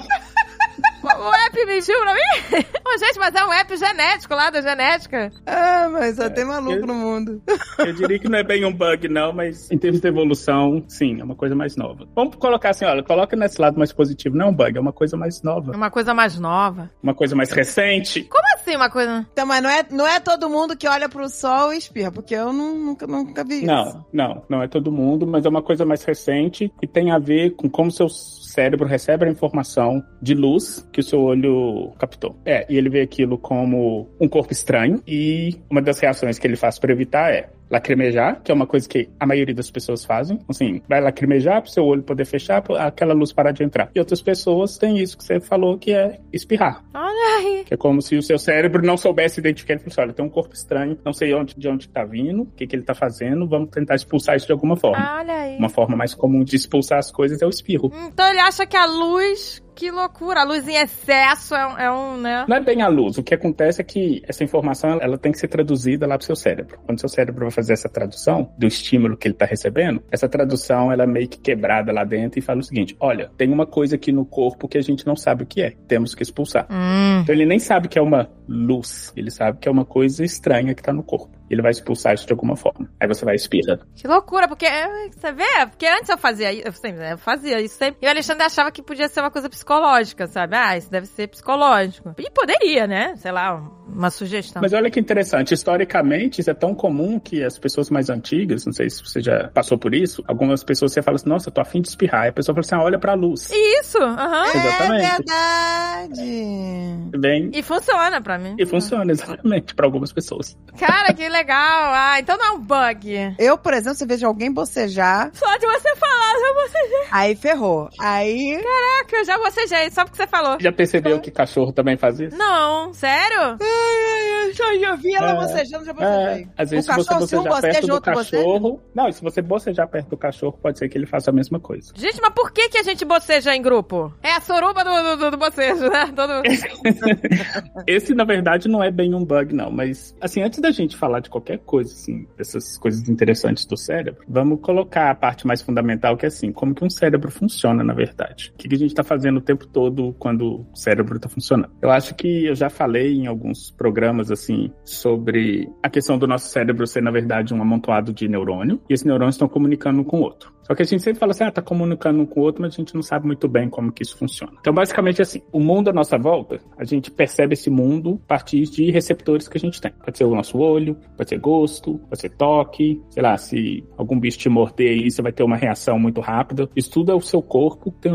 O 1.03 1.33
app 1.45 1.65
mentiu 1.65 1.99
pra 2.01 2.13
mim? 2.13 2.65
Ô, 2.85 2.97
gente, 2.97 3.19
mas 3.19 3.33
é 3.35 3.45
um 3.45 3.53
app 3.53 3.77
genético 3.77 4.33
lá 4.35 4.49
da 4.49 4.61
genética. 4.61 5.31
Ah, 5.45 5.87
mas 5.91 6.15
só 6.15 6.29
tem 6.29 6.43
eu- 6.43 6.49
maluco 6.49 6.85
no 6.85 6.93
mundo. 6.93 7.41
Eu 7.79 7.93
diria 7.93 8.19
que 8.19 8.27
não 8.27 8.37
é 8.39 8.43
bem 8.43 8.65
um 8.65 8.73
bug, 8.73 9.07
não, 9.07 9.31
mas 9.31 9.71
em 9.71 9.77
termos 9.77 10.01
de 10.01 10.07
evolução, 10.07 10.83
sim, 10.87 11.19
é 11.19 11.23
uma 11.23 11.35
coisa 11.35 11.55
mais 11.55 11.75
nova. 11.77 12.07
Vamos 12.15 12.35
colocar 12.35 12.71
assim, 12.71 12.83
olha, 12.85 13.01
coloca 13.03 13.35
nesse 13.37 13.59
lado 13.61 13.77
mais 13.77 13.93
positivo. 13.93 14.35
Não 14.35 14.47
é 14.47 14.49
um 14.49 14.53
bug, 14.53 14.77
é 14.77 14.81
uma 14.81 14.91
coisa 14.93 15.15
mais 15.15 15.39
É 15.41 15.45
nova. 15.45 15.71
uma 15.71 15.89
coisa 15.89 16.13
mais 16.13 16.37
nova. 16.39 16.89
Uma 17.01 17.13
coisa 17.13 17.35
mais 17.35 17.51
recente. 17.51 18.23
Como 18.23 18.43
assim 18.55 18.75
uma 18.75 18.89
coisa... 18.89 19.25
Então, 19.31 19.45
mas 19.45 19.63
não 19.63 19.69
é, 19.69 19.85
não 19.89 20.07
é 20.07 20.19
todo 20.19 20.49
mundo 20.49 20.75
que 20.75 20.87
olha 20.87 21.07
pro 21.07 21.29
sol 21.29 21.73
e 21.73 21.77
espirra, 21.77 22.11
porque 22.11 22.35
eu 22.35 22.51
não- 22.51 22.75
nunca, 22.77 23.07
nunca 23.07 23.43
vi 23.43 23.57
isso. 23.59 23.65
Não, 23.65 24.05
não, 24.11 24.43
não 24.49 24.63
é 24.63 24.67
todo 24.67 24.91
mundo, 24.91 25.25
mas 25.25 25.45
é 25.45 25.49
uma 25.49 25.61
coisa 25.63 25.85
mais 25.85 26.03
recente 26.03 26.71
e 26.81 26.87
tem 26.87 27.11
a 27.11 27.17
ver 27.19 27.51
com 27.55 27.69
como 27.69 27.89
seu 27.91 28.09
cérebro 28.09 28.85
recebe 28.87 29.25
a 29.25 29.29
informação 29.31 30.03
de 30.21 30.33
luz 30.33 30.85
que 30.91 30.98
o 30.99 31.03
seu 31.03 31.21
olho 31.21 31.91
captou. 31.97 32.35
É, 32.45 32.65
e 32.69 32.77
ele 32.77 32.89
vê 32.89 33.01
aquilo 33.01 33.37
como 33.37 34.09
um 34.19 34.27
corpo 34.27 34.51
estranho 34.51 35.01
e 35.07 35.55
uma 35.69 35.81
das 35.81 35.99
reações 35.99 36.37
que 36.37 36.47
ele 36.47 36.55
faz 36.55 36.77
para 36.79 36.91
evitar 36.91 37.31
é 37.31 37.49
lacrimejar, 37.69 38.41
que 38.41 38.51
é 38.51 38.55
uma 38.55 38.65
coisa 38.65 38.87
que 38.87 39.09
a 39.19 39.25
maioria 39.25 39.53
das 39.53 39.69
pessoas 39.69 40.03
fazem. 40.03 40.39
Assim, 40.47 40.81
vai 40.87 40.99
lacrimejar 41.01 41.61
pro 41.61 41.71
seu 41.71 41.83
olho 41.83 42.03
poder 42.03 42.25
fechar, 42.25 42.61
pra 42.61 42.87
aquela 42.87 43.13
luz 43.13 43.31
parar 43.31 43.51
de 43.51 43.63
entrar. 43.63 43.89
E 43.93 43.99
outras 43.99 44.21
pessoas 44.21 44.77
têm 44.77 44.97
isso 44.97 45.17
que 45.17 45.23
você 45.23 45.39
falou, 45.39 45.77
que 45.77 45.93
é 45.93 46.19
espirrar. 46.33 46.83
Olha 46.93 47.37
aí. 47.37 47.63
Que 47.65 47.73
é 47.73 47.77
como 47.77 48.01
se 48.01 48.15
o 48.15 48.21
seu 48.21 48.39
cérebro 48.39 48.85
não 48.85 48.97
soubesse 48.97 49.39
identificar. 49.39 49.73
Ele 49.73 49.81
falou 49.81 49.91
assim, 49.91 50.01
olha, 50.01 50.13
tem 50.13 50.25
um 50.25 50.29
corpo 50.29 50.53
estranho, 50.53 50.97
não 51.05 51.13
sei 51.13 51.33
onde, 51.33 51.55
de 51.55 51.67
onde 51.67 51.87
tá 51.87 52.03
vindo, 52.03 52.43
o 52.43 52.45
que, 52.47 52.65
que 52.65 52.75
ele 52.75 52.83
tá 52.83 52.93
fazendo, 52.93 53.47
vamos 53.47 53.69
tentar 53.69 53.95
expulsar 53.95 54.35
isso 54.35 54.47
de 54.47 54.51
alguma 54.51 54.75
forma. 54.75 55.19
Olha 55.19 55.33
aí. 55.33 55.57
Uma 55.57 55.69
forma 55.69 55.95
mais 55.95 56.13
comum 56.13 56.43
de 56.43 56.55
expulsar 56.55 56.97
as 56.97 57.11
coisas 57.11 57.41
é 57.41 57.45
o 57.45 57.49
espirro. 57.49 57.91
Então 58.07 58.27
ele 58.27 58.39
acha 58.39 58.65
que 58.65 58.77
a 58.77 58.85
luz... 58.85 59.61
Que 59.75 59.91
loucura. 59.91 60.41
A 60.41 60.43
luz 60.43 60.67
em 60.67 60.75
excesso 60.75 61.55
é 61.55 61.65
um, 61.65 61.77
é 61.77 61.89
um, 61.89 62.17
né? 62.17 62.45
Não 62.49 62.57
é 62.57 62.59
bem 62.59 62.81
a 62.81 62.89
luz. 62.89 63.17
O 63.17 63.23
que 63.23 63.33
acontece 63.33 63.79
é 63.79 63.83
que 63.85 64.21
essa 64.27 64.43
informação 64.43 64.99
ela 64.99 65.17
tem 65.17 65.31
que 65.31 65.39
ser 65.39 65.47
traduzida 65.47 66.05
lá 66.05 66.17
pro 66.17 66.25
seu 66.25 66.35
cérebro. 66.35 66.77
Quando 66.85 66.99
seu 66.99 67.07
cérebro 67.07 67.45
vai 67.45 67.51
fazer 67.59 67.73
essa 67.73 67.89
tradução 67.89 68.51
do 68.57 68.65
estímulo 68.65 69.17
que 69.17 69.27
ele 69.27 69.35
tá 69.35 69.45
recebendo, 69.45 70.01
essa 70.09 70.29
tradução 70.29 70.91
ela 70.91 71.03
é 71.03 71.07
meio 71.07 71.27
que 71.27 71.37
quebrada 71.37 71.91
lá 71.91 72.03
dentro 72.03 72.39
e 72.39 72.41
fala 72.41 72.59
o 72.59 72.63
seguinte: 72.63 72.95
olha, 72.99 73.29
tem 73.37 73.51
uma 73.51 73.65
coisa 73.65 73.95
aqui 73.95 74.11
no 74.11 74.25
corpo 74.25 74.67
que 74.67 74.77
a 74.77 74.81
gente 74.81 75.05
não 75.05 75.15
sabe 75.15 75.43
o 75.43 75.45
que 75.45 75.61
é. 75.61 75.73
Temos 75.87 76.15
que 76.15 76.23
expulsar. 76.23 76.67
Hum. 76.71 77.21
Então 77.21 77.35
ele 77.35 77.45
nem 77.45 77.59
sabe 77.59 77.87
que 77.87 77.99
é 77.99 78.01
uma 78.01 78.29
luz. 78.47 79.11
Ele 79.15 79.29
sabe 79.29 79.59
que 79.59 79.67
é 79.67 79.71
uma 79.71 79.85
coisa 79.85 80.23
estranha 80.23 80.73
que 80.73 80.81
tá 80.81 80.93
no 80.93 81.03
corpo. 81.03 81.38
Ele 81.49 81.61
vai 81.61 81.71
expulsar 81.71 82.13
isso 82.13 82.25
de 82.27 82.33
alguma 82.33 82.55
forma. 82.55 82.89
Aí 82.99 83.07
você 83.07 83.25
vai 83.25 83.35
espirrar. 83.35 83.79
Que 83.95 84.07
loucura, 84.07 84.47
porque 84.47 84.65
é, 84.65 85.09
você 85.09 85.31
vê, 85.31 85.65
porque 85.69 85.85
antes 85.87 86.09
eu 86.09 86.17
fazia 86.17 86.51
isso, 86.53 86.67
eu, 86.67 86.71
sempre, 86.73 87.11
eu 87.11 87.17
fazia 87.17 87.59
isso 87.61 87.75
sempre, 87.75 87.97
e 88.01 88.05
o 88.05 88.09
Alexandre 88.09 88.43
achava 88.43 88.71
que 88.71 88.81
podia 88.81 89.07
ser 89.07 89.21
uma 89.21 89.31
coisa 89.31 89.49
psicológica, 89.49 90.27
sabe? 90.27 90.55
Ah, 90.55 90.77
isso 90.77 90.91
deve 90.91 91.07
ser 91.07 91.27
psicológico. 91.27 92.13
E 92.17 92.29
poderia, 92.31 92.87
né? 92.87 93.15
Sei 93.17 93.31
lá, 93.31 93.55
uma 93.87 94.09
sugestão. 94.09 94.61
Mas 94.61 94.73
olha 94.73 94.89
que 94.91 94.99
interessante, 94.99 95.53
historicamente 95.53 96.41
isso 96.41 96.51
é 96.51 96.53
tão 96.53 96.75
comum 96.75 97.19
que 97.19 97.43
as 97.43 97.57
pessoas 97.57 97.89
mais 97.89 98.09
antigas, 98.09 98.65
não 98.65 98.73
sei 98.73 98.89
se 98.89 99.01
você 99.03 99.21
já 99.21 99.49
passou 99.53 99.77
por 99.77 99.93
isso, 99.95 100.23
algumas 100.27 100.63
pessoas 100.63 100.91
você 100.93 101.01
fala 101.01 101.15
assim, 101.15 101.29
nossa, 101.29 101.49
eu 101.49 101.53
tô 101.53 101.61
afim 101.61 101.81
de 101.81 101.87
espirrar. 101.89 102.23
Aí 102.23 102.29
a 102.29 102.33
pessoa 102.33 102.53
fala 102.53 102.65
assim, 102.65 102.75
ah, 102.75 102.83
olha 102.83 102.99
pra 102.99 103.13
luz. 103.13 103.49
Isso, 103.51 103.97
aham. 103.97 104.45
Exatamente. 104.45 105.05
É 105.05 105.17
verdade. 105.17 107.17
Bem, 107.17 107.51
E 107.53 107.61
funciona 107.63 108.21
pra 108.21 108.37
mim. 108.37 108.55
e 108.57 108.65
funciona 108.65 109.09
exatamente 109.11 109.73
pra 109.75 109.85
algumas 109.85 110.13
pessoas. 110.13 110.57
Cara, 110.77 111.13
que 111.13 111.27
legal. 111.27 111.38
Ah, 111.47 112.19
então 112.19 112.37
não 112.37 112.45
é 112.45 112.51
um 112.51 112.59
bug. 112.59 113.35
Eu, 113.37 113.57
por 113.57 113.73
exemplo, 113.73 113.97
se 113.97 114.03
eu 114.03 114.07
vejo 114.07 114.25
alguém 114.27 114.51
bocejar, 114.51 115.29
Só 115.33 115.57
de 115.57 115.65
você 115.65 115.95
falar, 115.95 116.33
eu 116.35 116.55
bocejei. 116.55 117.07
aí 117.11 117.35
ferrou. 117.35 117.89
Aí. 117.99 118.61
Caraca, 118.61 119.15
eu 119.17 119.25
já 119.25 119.37
bocejei, 119.37 119.89
só 119.91 120.03
porque 120.03 120.17
você 120.17 120.27
falou. 120.27 120.57
Já 120.59 120.71
percebeu 120.71 121.19
que 121.19 121.31
cachorro 121.31 121.71
também 121.71 121.97
faz 121.97 122.19
isso? 122.19 122.37
Não, 122.37 122.93
sério? 122.93 123.57
Eu 123.59 124.53
já, 124.53 124.77
já 124.77 124.95
vi 124.95 125.13
ela 125.15 125.31
É. 125.31 125.35
bocejando, 125.35 125.85
já 125.85 125.91
É, 125.91 125.93
bocejei. 125.93 126.47
às 126.57 126.69
vezes 126.69 126.87
o 126.87 126.91
se 126.91 126.97
você 126.97 127.09
cachorro, 127.09 127.27
se 127.27 127.35
um 127.35 127.43
bocejar 127.43 127.61
perto 127.61 127.71
boceja, 127.73 127.87
do 127.87 127.93
outro 127.93 128.13
boceja. 128.13 128.37
cachorro... 128.43 128.81
Não, 128.95 129.07
e 129.07 129.13
se 129.13 129.21
você 129.21 129.41
bocejar 129.41 129.87
perto 129.87 130.09
do 130.09 130.17
cachorro, 130.17 130.57
pode 130.61 130.77
ser 130.79 130.89
que 130.89 130.97
ele 130.97 131.05
faça 131.05 131.29
a 131.29 131.33
mesma 131.33 131.59
coisa. 131.59 131.91
Gente, 131.95 132.19
mas 132.21 132.33
por 132.33 132.51
que, 132.51 132.69
que 132.69 132.77
a 132.77 132.83
gente 132.83 133.05
boceja 133.05 133.55
em 133.55 133.61
grupo? 133.61 134.13
É 134.23 134.31
a 134.33 134.41
suruba 134.41 134.83
do, 134.83 134.89
do, 135.03 135.17
do, 135.17 135.31
do 135.31 135.37
bocejo, 135.37 135.89
né? 135.89 136.11
Todo... 136.15 136.41
Esse, 137.87 138.13
na 138.13 138.23
verdade, 138.23 138.67
não 138.67 138.83
é 138.83 138.91
bem 138.91 139.13
um 139.13 139.23
bug, 139.23 139.53
não. 139.53 139.71
Mas, 139.71 140.15
assim, 140.21 140.41
antes 140.41 140.59
da 140.59 140.71
gente 140.71 140.95
falar 140.97 141.19
de 141.19 141.28
qualquer 141.29 141.59
coisa, 141.59 141.93
assim, 141.93 142.27
dessas 142.37 142.77
coisas 142.77 143.07
interessantes 143.07 143.65
do 143.65 143.77
cérebro, 143.77 144.23
vamos 144.27 144.59
colocar 144.61 145.09
a 145.09 145.15
parte 145.15 145.45
mais 145.45 145.61
fundamental, 145.61 146.17
que 146.17 146.25
é 146.25 146.27
assim, 146.27 146.51
como 146.51 146.73
que 146.73 146.83
um 146.83 146.89
cérebro 146.89 147.31
funciona, 147.31 147.83
na 147.83 147.93
verdade. 147.93 148.51
O 148.53 148.57
que, 148.57 148.67
que 148.67 148.75
a 148.75 148.77
gente 148.77 148.91
está 148.91 149.03
fazendo 149.03 149.37
o 149.37 149.41
tempo 149.41 149.67
todo 149.67 150.15
quando 150.19 150.65
o 150.71 150.75
cérebro 150.75 151.15
está 151.15 151.29
funcionando. 151.29 151.71
Eu 151.81 151.89
acho 151.89 152.15
que 152.15 152.45
eu 152.45 152.55
já 152.55 152.69
falei 152.69 153.13
em 153.13 153.27
alguns 153.27 153.71
programas 153.71 154.31
assim 154.31 154.71
sobre 154.83 155.69
a 155.83 155.89
questão 155.89 156.17
do 156.17 156.27
nosso 156.27 156.49
cérebro 156.49 156.85
ser 156.87 157.01
na 157.01 157.11
verdade 157.11 157.53
um 157.53 157.61
amontoado 157.61 158.13
de 158.13 158.27
neurônio 158.27 158.81
e 158.89 158.93
esses 158.93 159.05
neurônios 159.05 159.35
estão 159.35 159.47
comunicando 159.47 160.01
um 160.01 160.03
com 160.03 160.19
o 160.19 160.21
outro. 160.21 160.58
Só 160.69 160.75
que 160.75 160.83
a 160.83 160.85
gente 160.85 161.01
sempre 161.01 161.19
fala 161.19 161.31
assim, 161.31 161.43
ah, 161.43 161.51
tá 161.51 161.63
comunicando 161.63 162.21
um 162.21 162.27
com 162.27 162.41
o 162.41 162.43
outro, 162.43 162.61
mas 162.61 162.75
a 162.75 162.77
gente 162.77 162.93
não 162.93 163.01
sabe 163.01 163.25
muito 163.25 163.47
bem 163.47 163.67
como 163.67 163.91
que 163.91 164.03
isso 164.03 164.15
funciona. 164.15 164.53
Então, 164.59 164.71
basicamente 164.71 165.19
assim, 165.19 165.41
o 165.51 165.59
mundo 165.59 165.89
à 165.89 165.93
nossa 165.93 166.15
volta, 166.15 166.59
a 166.77 166.83
gente 166.83 167.09
percebe 167.09 167.53
esse 167.53 167.71
mundo 167.71 168.21
a 168.25 168.27
partir 168.27 168.61
de 168.65 168.91
receptores 168.91 169.47
que 169.47 169.57
a 169.57 169.59
gente 169.59 169.81
tem. 169.81 169.91
Pode 169.91 170.15
ser 170.15 170.25
o 170.25 170.35
nosso 170.35 170.59
olho, 170.59 170.95
pode 171.17 171.27
ser 171.27 171.39
gosto, 171.39 171.97
pode 172.07 172.21
ser 172.21 172.29
toque, 172.29 173.01
sei 173.09 173.23
lá, 173.23 173.35
se 173.35 173.83
algum 173.97 174.19
bicho 174.19 174.37
te 174.37 174.47
morder 174.47 174.91
aí, 174.91 175.09
você 175.09 175.23
vai 175.23 175.31
ter 175.31 175.41
uma 175.41 175.57
reação 175.57 175.97
muito 175.97 176.21
rápida. 176.21 176.69
Isso 176.75 176.91
tudo 176.91 177.11
é 177.11 177.15
o 177.15 177.21
seu 177.21 177.41
corpo 177.41 177.91
tem 177.99 178.13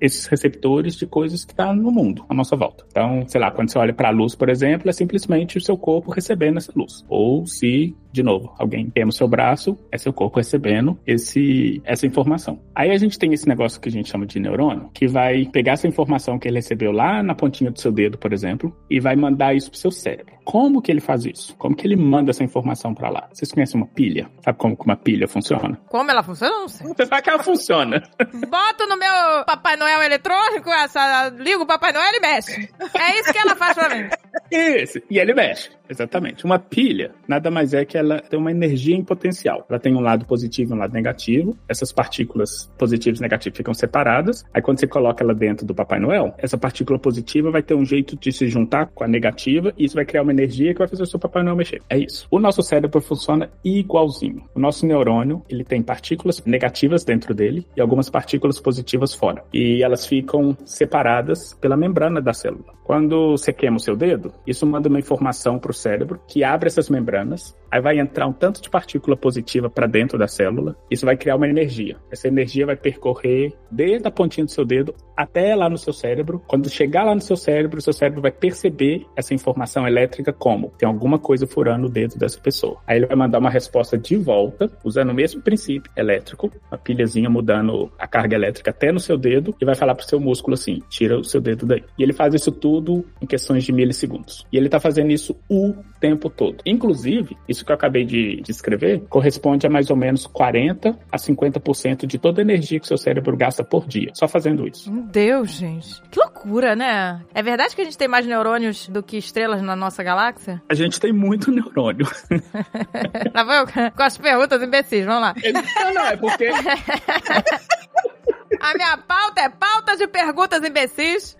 esses 0.00 0.26
receptores 0.26 0.94
de 0.94 1.04
coisas 1.04 1.44
que 1.44 1.52
tá 1.52 1.74
no 1.74 1.90
mundo, 1.90 2.24
à 2.28 2.34
nossa 2.34 2.54
volta. 2.54 2.84
Então, 2.88 3.24
sei 3.26 3.40
lá, 3.40 3.50
quando 3.50 3.72
você 3.72 3.78
olha 3.78 3.92
para 3.92 4.08
a 4.08 4.12
luz, 4.12 4.36
por 4.36 4.48
exemplo, 4.48 4.88
é 4.88 4.92
simplesmente 4.92 5.58
o 5.58 5.60
seu 5.60 5.76
corpo 5.76 6.12
recebendo 6.12 6.58
essa 6.58 6.72
luz. 6.76 7.04
Ou 7.08 7.44
se 7.44 7.96
de 8.12 8.22
novo, 8.22 8.54
alguém 8.58 8.90
queima 8.90 9.10
o 9.10 9.12
seu 9.12 9.28
braço, 9.28 9.78
é 9.92 9.98
seu 9.98 10.12
corpo 10.12 10.38
recebendo 10.38 10.98
esse, 11.06 11.80
essa 11.88 12.06
informação. 12.06 12.60
Aí 12.74 12.90
a 12.90 12.98
gente 12.98 13.18
tem 13.18 13.32
esse 13.32 13.48
negócio 13.48 13.80
que 13.80 13.88
a 13.88 13.92
gente 13.92 14.10
chama 14.10 14.26
de 14.26 14.38
neurônio, 14.38 14.90
que 14.92 15.08
vai 15.08 15.46
pegar 15.46 15.72
essa 15.72 15.88
informação 15.88 16.38
que 16.38 16.46
ele 16.46 16.58
recebeu 16.58 16.92
lá 16.92 17.22
na 17.22 17.34
pontinha 17.34 17.70
do 17.70 17.80
seu 17.80 17.90
dedo, 17.90 18.18
por 18.18 18.32
exemplo, 18.32 18.76
e 18.90 19.00
vai 19.00 19.16
mandar 19.16 19.54
isso 19.54 19.70
pro 19.70 19.80
seu 19.80 19.90
cérebro. 19.90 20.34
Como 20.44 20.80
que 20.80 20.90
ele 20.90 21.00
faz 21.00 21.24
isso? 21.24 21.54
Como 21.56 21.74
que 21.74 21.86
ele 21.86 21.96
manda 21.96 22.30
essa 22.30 22.42
informação 22.42 22.94
para 22.94 23.10
lá? 23.10 23.28
Vocês 23.32 23.52
conhecem 23.52 23.80
uma 23.80 23.86
pilha? 23.86 24.30
Sabe 24.42 24.56
como 24.56 24.76
que 24.76 24.84
uma 24.84 24.96
pilha 24.96 25.28
funciona? 25.28 25.78
Como 25.88 26.10
ela 26.10 26.22
funciona? 26.22 26.54
Não 26.54 26.68
sei. 26.68 26.86
Você 26.86 27.04
sabe 27.06 27.22
que 27.22 27.30
ela 27.30 27.42
funciona. 27.42 28.02
Boto 28.18 28.86
no 28.88 28.96
meu 28.96 29.44
Papai 29.44 29.76
Noel 29.76 30.02
eletrônico, 30.02 30.70
essa, 30.70 31.28
ligo 31.38 31.64
o 31.64 31.66
Papai 31.66 31.92
Noel 31.92 32.14
e 32.14 32.20
mexe. 32.20 32.68
É 32.98 33.20
isso 33.20 33.32
que 33.32 33.38
ela 33.38 33.56
faz 33.56 33.74
pra 33.74 33.94
mim. 33.94 34.08
Isso. 34.50 35.00
E 35.10 35.18
ele 35.18 35.34
mexe. 35.34 35.70
Exatamente. 35.88 36.44
Uma 36.44 36.58
pilha 36.58 37.14
nada 37.26 37.50
mais 37.50 37.72
é 37.72 37.84
que 37.84 37.96
ela 37.96 38.20
tem 38.20 38.38
uma 38.38 38.50
energia 38.50 38.94
em 38.94 39.04
potencial. 39.04 39.66
Ela 39.68 39.78
tem 39.78 39.94
um 39.94 40.00
lado 40.00 40.26
positivo 40.26 40.72
e 40.72 40.76
um 40.76 40.78
lado 40.78 40.92
negativo. 40.92 41.56
Essas 41.78 41.92
partículas 41.92 42.68
positivas 42.76 43.20
e 43.20 43.22
negativas 43.22 43.56
ficam 43.56 43.72
separadas. 43.72 44.44
Aí 44.52 44.60
quando 44.60 44.80
você 44.80 44.86
coloca 44.86 45.22
ela 45.22 45.32
dentro 45.32 45.64
do 45.64 45.72
Papai 45.72 46.00
Noel, 46.00 46.34
essa 46.38 46.58
partícula 46.58 46.98
positiva 46.98 47.52
vai 47.52 47.62
ter 47.62 47.74
um 47.74 47.84
jeito 47.84 48.16
de 48.16 48.32
se 48.32 48.48
juntar 48.48 48.86
com 48.86 49.04
a 49.04 49.08
negativa 49.08 49.72
e 49.78 49.84
isso 49.84 49.94
vai 49.94 50.04
criar 50.04 50.22
uma 50.22 50.32
energia 50.32 50.72
que 50.72 50.78
vai 50.80 50.88
fazer 50.88 51.04
o 51.04 51.06
seu 51.06 51.20
Papai 51.20 51.44
Noel 51.44 51.54
mexer. 51.54 51.80
É 51.88 51.96
isso. 51.96 52.26
O 52.32 52.40
nosso 52.40 52.62
cérebro 52.62 53.00
funciona 53.00 53.48
igualzinho. 53.64 54.44
O 54.56 54.58
nosso 54.58 54.84
neurônio, 54.84 55.40
ele 55.48 55.62
tem 55.62 55.80
partículas 55.80 56.42
negativas 56.44 57.04
dentro 57.04 57.32
dele 57.32 57.64
e 57.76 57.80
algumas 57.80 58.10
partículas 58.10 58.58
positivas 58.58 59.14
fora. 59.14 59.44
E 59.54 59.80
elas 59.84 60.04
ficam 60.04 60.56
separadas 60.64 61.54
pela 61.60 61.76
membrana 61.76 62.20
da 62.20 62.32
célula. 62.32 62.77
Quando 62.88 63.32
você 63.32 63.52
queima 63.52 63.76
o 63.76 63.80
seu 63.80 63.94
dedo, 63.94 64.32
isso 64.46 64.66
manda 64.66 64.88
uma 64.88 64.98
informação 64.98 65.58
para 65.58 65.70
o 65.70 65.74
cérebro 65.74 66.18
que 66.26 66.42
abre 66.42 66.68
essas 66.68 66.88
membranas. 66.88 67.54
Aí 67.70 67.82
vai 67.82 67.98
entrar 67.98 68.26
um 68.26 68.32
tanto 68.32 68.62
de 68.62 68.70
partícula 68.70 69.14
positiva 69.14 69.68
para 69.68 69.86
dentro 69.86 70.16
da 70.16 70.26
célula. 70.26 70.74
Isso 70.90 71.04
vai 71.04 71.14
criar 71.14 71.36
uma 71.36 71.46
energia. 71.46 71.98
Essa 72.10 72.28
energia 72.28 72.64
vai 72.64 72.76
percorrer 72.76 73.52
desde 73.70 74.08
a 74.08 74.10
pontinha 74.10 74.46
do 74.46 74.50
seu 74.50 74.64
dedo 74.64 74.94
até 75.14 75.54
lá 75.54 75.68
no 75.68 75.76
seu 75.76 75.92
cérebro. 75.92 76.42
Quando 76.46 76.70
chegar 76.70 77.04
lá 77.04 77.14
no 77.14 77.20
seu 77.20 77.36
cérebro, 77.36 77.76
o 77.76 77.82
seu 77.82 77.92
cérebro 77.92 78.22
vai 78.22 78.32
perceber 78.32 79.04
essa 79.14 79.34
informação 79.34 79.86
elétrica 79.86 80.32
como 80.32 80.72
tem 80.78 80.88
alguma 80.88 81.18
coisa 81.18 81.46
furando 81.46 81.88
o 81.88 81.90
dedo 81.90 82.16
dessa 82.16 82.40
pessoa. 82.40 82.78
Aí 82.86 82.96
ele 82.96 83.06
vai 83.06 83.16
mandar 83.16 83.38
uma 83.38 83.50
resposta 83.50 83.98
de 83.98 84.16
volta, 84.16 84.70
usando 84.82 85.10
o 85.10 85.14
mesmo 85.14 85.42
princípio 85.42 85.92
elétrico, 85.94 86.50
uma 86.70 86.78
pilhazinha 86.78 87.28
mudando 87.28 87.92
a 87.98 88.06
carga 88.06 88.34
elétrica 88.34 88.70
até 88.70 88.90
no 88.90 88.98
seu 88.98 89.18
dedo 89.18 89.54
e 89.60 89.64
vai 89.66 89.74
falar 89.74 89.94
pro 89.94 90.06
seu 90.06 90.18
músculo 90.18 90.54
assim: 90.54 90.80
tira 90.88 91.18
o 91.18 91.24
seu 91.24 91.38
dedo 91.38 91.66
daí. 91.66 91.84
E 91.98 92.02
ele 92.02 92.14
faz 92.14 92.32
isso 92.32 92.50
tudo 92.50 92.77
tudo 92.78 93.04
em 93.20 93.26
questões 93.26 93.64
de 93.64 93.72
milissegundos. 93.72 94.46
E 94.52 94.56
ele 94.56 94.66
está 94.66 94.78
fazendo 94.78 95.10
isso 95.10 95.36
o 95.48 95.74
tempo 96.00 96.30
todo. 96.30 96.62
Inclusive, 96.64 97.36
isso 97.48 97.64
que 97.64 97.72
eu 97.72 97.74
acabei 97.74 98.04
de 98.04 98.40
descrever 98.42 99.02
corresponde 99.08 99.66
a 99.66 99.70
mais 99.70 99.90
ou 99.90 99.96
menos 99.96 100.26
40 100.26 100.96
a 101.10 101.16
50% 101.16 102.06
de 102.06 102.18
toda 102.18 102.40
a 102.40 102.42
energia 102.42 102.78
que 102.78 102.86
seu 102.86 102.96
cérebro 102.96 103.36
gasta 103.36 103.64
por 103.64 103.86
dia, 103.86 104.12
só 104.14 104.28
fazendo 104.28 104.66
isso. 104.66 104.92
Meu 104.92 105.02
Deus, 105.02 105.50
gente. 105.50 106.00
Que 106.10 106.20
loucura, 106.20 106.76
né? 106.76 107.20
É 107.34 107.42
verdade 107.42 107.74
que 107.74 107.82
a 107.82 107.84
gente 107.84 107.98
tem 107.98 108.06
mais 108.06 108.24
neurônios 108.26 108.88
do 108.88 109.02
que 109.02 109.16
estrelas 109.16 109.60
na 109.60 109.74
nossa 109.74 110.02
galáxia? 110.02 110.62
A 110.68 110.74
gente 110.74 111.00
tem 111.00 111.12
muito 111.12 111.50
neurônio. 111.50 112.06
Lá 113.34 113.42
vai 113.42 113.90
com 113.90 114.02
as 114.02 114.16
perguntas 114.16 114.62
imbecis, 114.62 115.04
vamos 115.04 115.22
lá. 115.22 115.34
Não, 115.82 115.94
não, 115.94 116.06
é 116.06 116.16
porque... 116.16 116.48
A 118.60 118.74
minha 118.74 118.96
pauta 118.98 119.40
é 119.42 119.48
pauta 119.48 119.96
de 119.96 120.06
perguntas 120.06 120.62
imbecis 120.62 121.36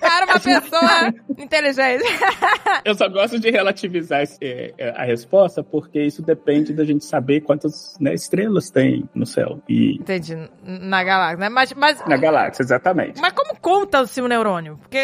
para 0.00 0.26
uma 0.26 0.38
pessoa 0.40 1.14
inteligente. 1.38 2.04
Eu 2.84 2.94
só 2.94 3.08
gosto 3.08 3.38
de 3.38 3.50
relativizar 3.50 4.22
esse, 4.22 4.38
é, 4.42 4.94
a 4.96 5.04
resposta 5.04 5.62
porque 5.62 6.00
isso 6.02 6.22
depende 6.22 6.72
da 6.72 6.84
gente 6.84 7.04
saber 7.04 7.40
quantas 7.40 7.96
né, 8.00 8.14
estrelas 8.14 8.70
tem 8.70 9.08
no 9.14 9.26
céu. 9.26 9.60
E... 9.68 9.96
Entendi. 9.96 10.36
Na 10.64 11.02
galáxia, 11.02 11.38
né? 11.38 11.48
Mas, 11.48 11.72
mas... 11.74 12.06
Na 12.06 12.16
galáxia, 12.16 12.62
exatamente. 12.62 13.20
Mas 13.20 13.32
como 13.32 13.58
conta-se 13.60 14.20
o 14.20 14.28
neurônio? 14.28 14.78
Porque... 14.78 15.02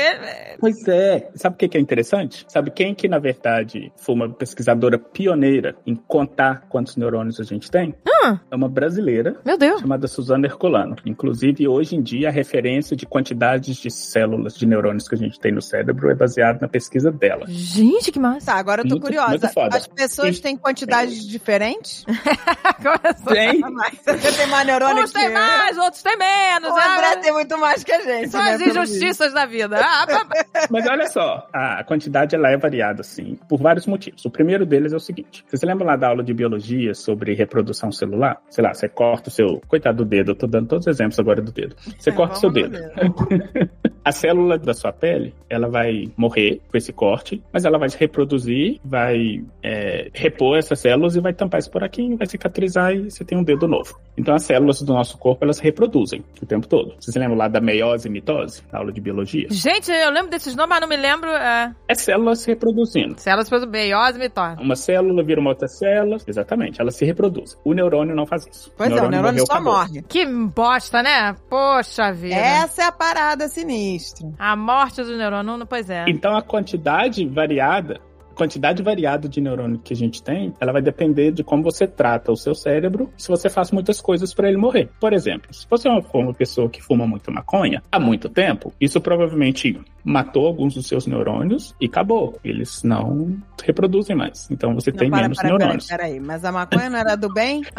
Pois 0.60 0.86
é. 0.88 1.30
Sabe 1.34 1.54
o 1.54 1.58
que 1.58 1.76
é 1.76 1.80
interessante? 1.80 2.44
Sabe 2.48 2.70
quem 2.70 2.94
que, 2.94 3.08
na 3.08 3.18
verdade, 3.18 3.92
foi 3.96 4.14
uma 4.14 4.28
pesquisadora 4.28 4.98
pioneira 4.98 5.76
em 5.86 5.94
contar 5.94 6.66
quantos 6.68 6.96
neurônios 6.96 7.40
a 7.40 7.44
gente 7.44 7.70
tem? 7.70 7.94
Hum. 8.06 8.38
É 8.50 8.56
uma 8.56 8.68
brasileira. 8.68 9.36
Meu 9.44 9.56
Deus. 9.56 9.80
Chamada 9.80 10.06
Suzana 10.06 10.46
Herculano. 10.46 10.96
Inclusive, 11.04 11.47
Inclusive, 11.48 11.68
hoje 11.68 11.96
em 11.96 12.02
dia, 12.02 12.28
a 12.28 12.30
referência 12.30 12.94
de 12.96 13.06
quantidades 13.06 13.76
de 13.76 13.90
células 13.90 14.54
de 14.54 14.66
neurônios 14.66 15.08
que 15.08 15.14
a 15.14 15.18
gente 15.18 15.40
tem 15.40 15.50
no 15.52 15.62
cérebro 15.62 16.10
é 16.10 16.14
baseada 16.14 16.58
na 16.60 16.68
pesquisa 16.68 17.10
dela. 17.10 17.44
Gente, 17.48 18.12
que 18.12 18.18
massa. 18.18 18.52
Tá, 18.52 18.54
agora 18.58 18.80
eu 18.82 18.84
tô 18.84 18.90
Muito- 18.90 19.04
curiosa. 19.04 19.30
muito 19.30 19.48
foda. 19.48 19.76
As 19.76 19.86
pessoas 19.86 20.40
têm 20.40 20.56
quantidades 20.56 21.26
diferentes? 21.26 22.04
Começou. 22.82 23.32
Tem. 23.32 23.60
Você 23.60 24.32
tem 24.38 24.46
mais 24.46 24.66
neurônio 24.66 25.04
Uns 25.04 25.12
que 25.12 25.18
tem 25.18 25.28
eu. 25.28 25.32
mais, 25.32 25.78
outros 25.78 26.02
tem 26.02 26.16
menos. 26.16 26.70
O 26.70 26.72
André 26.72 27.12
ah, 27.12 27.16
tem 27.16 27.32
muito 27.32 27.58
mais 27.58 27.82
que 27.84 27.92
a 27.92 28.00
gente. 28.00 28.30
São 28.30 28.42
né, 28.42 28.52
as 28.52 28.60
injustiças 28.60 29.32
da 29.32 29.46
vida. 29.46 29.78
Ah, 29.82 30.06
Mas 30.70 30.86
olha 30.86 31.06
só, 31.08 31.46
a 31.52 31.82
quantidade 31.84 32.34
ela 32.34 32.48
é 32.50 32.56
variada, 32.56 33.00
assim, 33.00 33.38
por 33.48 33.60
vários 33.60 33.86
motivos. 33.86 34.24
O 34.24 34.30
primeiro 34.30 34.64
deles 34.64 34.92
é 34.92 34.96
o 34.96 35.00
seguinte: 35.00 35.44
vocês 35.46 35.62
lembram 35.62 35.86
lá 35.86 35.96
da 35.96 36.08
aula 36.08 36.22
de 36.22 36.32
biologia 36.32 36.94
sobre 36.94 37.34
reprodução 37.34 37.90
celular? 37.92 38.40
Sei 38.48 38.62
lá, 38.62 38.72
você 38.72 38.88
corta 38.88 39.28
o 39.28 39.32
seu. 39.32 39.60
Coitado 39.66 39.98
do 39.98 40.04
dedo, 40.04 40.30
eu 40.32 40.34
tô 40.36 40.46
dando 40.46 40.68
todos 40.68 40.86
os 40.86 40.94
exemplos 40.94 41.18
agora 41.18 41.37
do 41.42 41.52
dedo. 41.52 41.76
Você 41.98 42.10
É, 42.10 42.12
corta 42.12 42.36
o 42.36 42.40
seu 42.40 42.50
dedo. 42.50 42.76
A 44.08 44.12
célula 44.12 44.56
da 44.56 44.72
sua 44.72 44.90
pele, 44.90 45.34
ela 45.50 45.68
vai 45.68 46.10
morrer 46.16 46.62
com 46.70 46.78
esse 46.78 46.94
corte, 46.94 47.42
mas 47.52 47.66
ela 47.66 47.78
vai 47.78 47.90
se 47.90 47.98
reproduzir, 47.98 48.80
vai 48.82 49.44
é, 49.62 50.08
repor 50.14 50.56
essas 50.56 50.80
células 50.80 51.14
e 51.14 51.20
vai 51.20 51.34
tampar 51.34 51.58
esse 51.58 51.70
buraquinho, 51.70 52.16
vai 52.16 52.26
cicatrizar 52.26 52.90
e 52.94 53.10
você 53.10 53.22
tem 53.22 53.36
um 53.36 53.42
dedo 53.42 53.68
novo. 53.68 54.00
Então 54.16 54.34
as 54.34 54.44
células 54.44 54.80
do 54.80 54.94
nosso 54.94 55.18
corpo, 55.18 55.44
elas 55.44 55.58
reproduzem 55.58 56.24
o 56.40 56.46
tempo 56.46 56.66
todo. 56.66 56.94
Vocês 56.98 57.14
lembram 57.16 57.36
lá 57.36 57.48
da 57.48 57.60
meiose 57.60 58.08
e 58.08 58.10
mitose, 58.10 58.62
na 58.72 58.78
aula 58.78 58.90
de 58.90 58.98
biologia? 58.98 59.46
Gente, 59.50 59.92
eu 59.92 60.10
lembro 60.10 60.30
desses 60.30 60.56
nomes, 60.56 60.70
mas 60.70 60.80
não 60.80 60.88
me 60.88 60.96
lembro. 60.96 61.28
É... 61.28 61.74
É 61.86 61.94
células 61.94 62.38
se 62.38 62.50
reproduzindo. 62.50 63.20
Células 63.20 63.50
pelo 63.50 63.66
beiose 63.66 64.16
e 64.16 64.20
mitose. 64.20 64.56
Uma 64.58 64.74
célula 64.74 65.22
vira 65.22 65.38
uma 65.38 65.50
outra 65.50 65.68
célula, 65.68 66.16
exatamente, 66.26 66.80
ela 66.80 66.90
se 66.90 67.04
reproduz. 67.04 67.58
O 67.62 67.74
neurônio 67.74 68.16
não 68.16 68.24
faz 68.24 68.46
isso. 68.46 68.72
Pois 68.74 68.90
é, 68.90 68.94
o 68.94 69.10
neurônio 69.10 69.22
morreu, 69.22 69.46
só 69.46 69.52
acabou. 69.52 69.74
morre. 69.74 70.02
Que 70.08 70.24
bosta, 70.24 71.02
né? 71.02 71.36
Poxa 71.50 72.10
vida. 72.10 72.36
Essa 72.36 72.84
é 72.84 72.84
a 72.86 72.92
parada 72.92 73.46
sinistra. 73.48 73.97
A 74.38 74.56
morte 74.56 75.02
do 75.02 75.16
neurônio, 75.16 75.56
não- 75.56 75.66
pois 75.66 75.88
é. 75.90 76.04
Então 76.08 76.36
a 76.36 76.42
quantidade 76.42 77.26
variada, 77.26 78.00
a 78.30 78.34
quantidade 78.34 78.82
variada 78.82 79.28
de 79.28 79.40
neurônio 79.40 79.78
que 79.78 79.92
a 79.92 79.96
gente 79.96 80.22
tem, 80.22 80.54
ela 80.60 80.72
vai 80.72 80.80
depender 80.80 81.32
de 81.32 81.42
como 81.42 81.62
você 81.62 81.86
trata 81.86 82.30
o 82.30 82.36
seu 82.36 82.54
cérebro, 82.54 83.12
e 83.18 83.22
se 83.22 83.28
você 83.28 83.50
faz 83.50 83.70
muitas 83.72 84.00
coisas 84.00 84.32
para 84.32 84.48
ele 84.48 84.56
morrer. 84.56 84.88
Por 85.00 85.12
exemplo, 85.12 85.52
se 85.52 85.66
você 85.68 85.88
for 86.02 86.22
uma 86.22 86.34
pessoa 86.34 86.68
que 86.68 86.80
fuma 86.80 87.06
muito 87.06 87.32
maconha 87.32 87.82
há 87.90 87.98
muito 87.98 88.28
tempo, 88.28 88.72
isso 88.80 89.00
provavelmente 89.00 89.80
matou 90.04 90.46
alguns 90.46 90.74
dos 90.74 90.86
seus 90.86 91.06
neurônios 91.06 91.74
e 91.80 91.86
acabou. 91.86 92.38
Eles 92.44 92.82
não 92.82 93.36
reproduzem 93.62 94.16
mais. 94.16 94.48
Então 94.50 94.74
você 94.74 94.90
tem 94.92 95.08
não, 95.08 95.16
para, 95.16 95.22
menos 95.22 95.38
para, 95.38 95.48
neurônios. 95.48 95.86
Peraí, 95.86 96.20
mas 96.20 96.44
a 96.44 96.52
maconha 96.52 96.88
não 96.88 96.98
era 96.98 97.16
do 97.16 97.32
bem? 97.32 97.62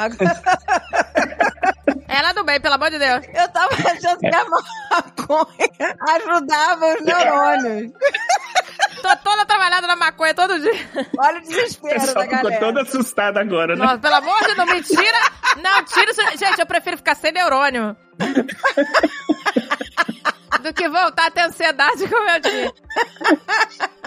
Ela 2.09 2.33
do 2.33 2.43
bem, 2.43 2.59
pelo 2.59 2.75
amor 2.75 2.89
de 2.89 2.97
Deus. 2.97 3.23
eu 3.33 3.47
tava 3.49 3.73
achando 3.73 4.19
que 4.19 4.27
a 4.27 4.45
maconha 4.49 5.95
ajudava 6.09 6.95
os 6.95 7.01
neurônios. 7.05 7.91
Tô 9.01 9.15
toda 9.17 9.45
trabalhada 9.45 9.85
na 9.87 9.95
maconha 9.95 10.33
todo 10.33 10.59
dia. 10.59 10.71
Olha 11.17 11.37
o 11.37 11.41
desespero 11.41 11.93
pessoal 11.99 12.15
da 12.15 12.21
ficou 12.23 12.41
galera. 12.43 12.59
todo 12.65 12.79
assustado 12.79 13.37
agora, 13.37 13.75
né? 13.75 13.85
Nossa, 13.85 13.99
pelo 13.99 14.15
amor 14.15 14.39
de 14.39 14.45
Deus, 14.45 14.57
não 14.57 14.65
me 14.65 14.81
tira. 14.81 15.19
Não, 15.61 15.83
tira 15.85 16.11
isso. 16.11 16.37
Gente, 16.37 16.59
eu 16.59 16.65
prefiro 16.65 16.97
ficar 16.97 17.15
sem 17.15 17.31
neurônio. 17.31 17.95
Do 20.63 20.73
que 20.73 20.89
voltar 20.89 21.27
a 21.27 21.31
ter 21.31 21.41
ansiedade 21.41 22.07
como 22.07 22.29
eu 22.29 22.41
tinha. 22.41 22.71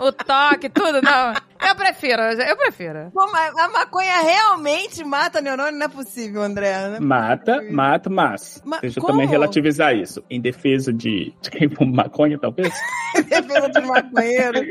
O 0.01 0.11
toque, 0.13 0.69
tudo, 0.69 1.01
não. 1.01 1.33
Eu 1.65 1.77
prefiro, 1.77 2.21
eu 2.23 2.57
prefiro. 2.57 3.11
Pô, 3.15 3.31
mas 3.31 3.57
a 3.57 3.69
maconha 3.69 4.21
realmente 4.21 5.05
mata 5.05 5.41
neurônio? 5.41 5.79
Não 5.79 5.87
é 5.87 5.89
possível, 5.89 6.43
André. 6.43 6.71
É 6.97 6.99
Mata, 7.01 7.55
possível. 7.55 7.77
mata, 7.77 8.11
mas. 8.11 8.61
Ma- 8.65 8.81
deixa 8.81 8.99
eu 8.99 9.03
como? 9.03 9.15
também 9.15 9.29
relativizar 9.29 9.95
isso. 9.95 10.25
Em 10.29 10.41
defesa 10.41 10.93
de, 10.93 11.33
de 11.41 11.51
quem 11.51 11.69
fuma 11.69 12.03
maconha, 12.03 12.37
talvez. 12.37 12.73
Defesa 13.29 13.69
dos 13.69 13.85
maconheiros 13.87 14.67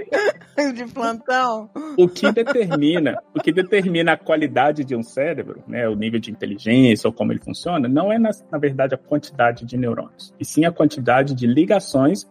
de 0.76 0.86
plantão. 0.94 1.70
o 1.98 2.10
que 2.10 2.30
determina, 2.32 3.22
o 3.36 3.40
que 3.40 3.54
determina 3.54 4.14
a 4.14 4.18
qualidade 4.18 4.84
de 4.84 4.96
um 4.96 5.04
cérebro, 5.04 5.64
né, 5.68 5.88
o 5.88 5.96
nível 5.96 6.20
de 6.20 6.32
inteligência 6.32 7.08
ou 7.08 7.14
como 7.14 7.32
ele 7.32 7.40
funciona, 7.40 7.88
não 7.88 8.12
é 8.12 8.18
na, 8.18 8.32
na 8.52 8.58
verdade 8.58 8.96
a 8.96 8.98
quantidade 8.98 9.64
de 9.66 9.78
neurônios, 9.78 10.34
e 10.40 10.44
sim 10.46 10.66
a 10.66 10.72
quantidade 10.72 11.36
de 11.36 11.46
ligações 11.46 11.71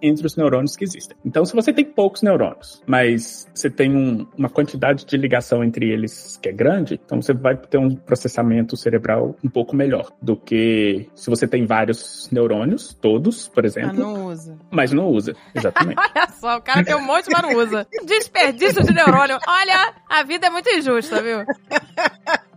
entre 0.02 0.26
os 0.26 0.37
neurônios 0.37 0.76
que 0.76 0.85
existem. 0.85 1.16
Então, 1.25 1.44
se 1.44 1.54
você 1.54 1.73
tem 1.73 1.85
poucos 1.85 2.23
neurônios, 2.23 2.82
mas 2.87 3.49
você 3.54 3.70
tem 3.70 3.94
um- 3.94 4.26
uma 4.37 4.49
quantidade 4.49 5.04
de 5.04 5.16
ligação 5.16 5.62
entre 5.64 5.88
eles 5.90 6.38
que 6.42 6.49
é 6.49 6.52
grande, 6.52 7.00
então 7.04 7.20
você 7.20 7.32
vai 7.32 7.56
ter 7.56 7.78
um 7.78 7.94
processamento 7.94 8.76
cerebral 8.76 9.37
um 9.44 9.49
pouco 9.49 9.75
melhor 9.76 10.11
do 10.20 10.37
que 10.37 11.09
se 11.14 11.28
você 11.30 11.47
tem 11.47 11.64
vários 11.66 12.28
neurônios, 12.30 12.94
todos, 12.94 13.49
por 13.49 13.64
Ah, 13.64 13.66
exemplo, 13.66 13.94
não 13.99 14.26
usa. 14.26 14.56
mas 14.70 14.92
não 14.92 15.06
usa. 15.09 15.35
Exatamente. 15.54 15.99
Olha 16.16 16.28
só, 16.40 16.56
o 16.59 16.62
cara 16.62 16.85
tem 16.85 16.94
um 16.94 17.04
monte, 17.04 17.28
mas 17.30 17.42
não 17.42 17.54
usa. 17.56 17.87
Desperdício 18.04 18.82
de 18.82 18.92
neurônio. 18.92 19.38
Olha, 19.47 19.94
a 20.09 20.23
vida 20.23 20.47
é 20.47 20.50
muito 20.50 20.68
injusta, 20.70 21.23
viu? 21.23 21.44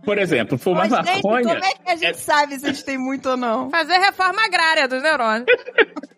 Por 0.04 0.18
exemplo, 0.18 0.58
fumar 0.58 0.88
Mas, 0.88 1.06
gente, 1.06 1.22
maconha. 1.22 1.54
como 1.54 1.64
é 1.64 1.72
que 1.72 1.90
a 1.90 1.96
gente 1.96 2.18
sabe 2.18 2.58
se 2.58 2.66
a 2.66 2.72
gente 2.72 2.84
tem 2.84 2.98
muito 2.98 3.30
ou 3.30 3.36
não? 3.36 3.70
Fazer 3.70 3.94
reforma 3.94 4.44
agrária 4.44 4.86
dos 4.88 5.02
neurônios. 5.02 5.46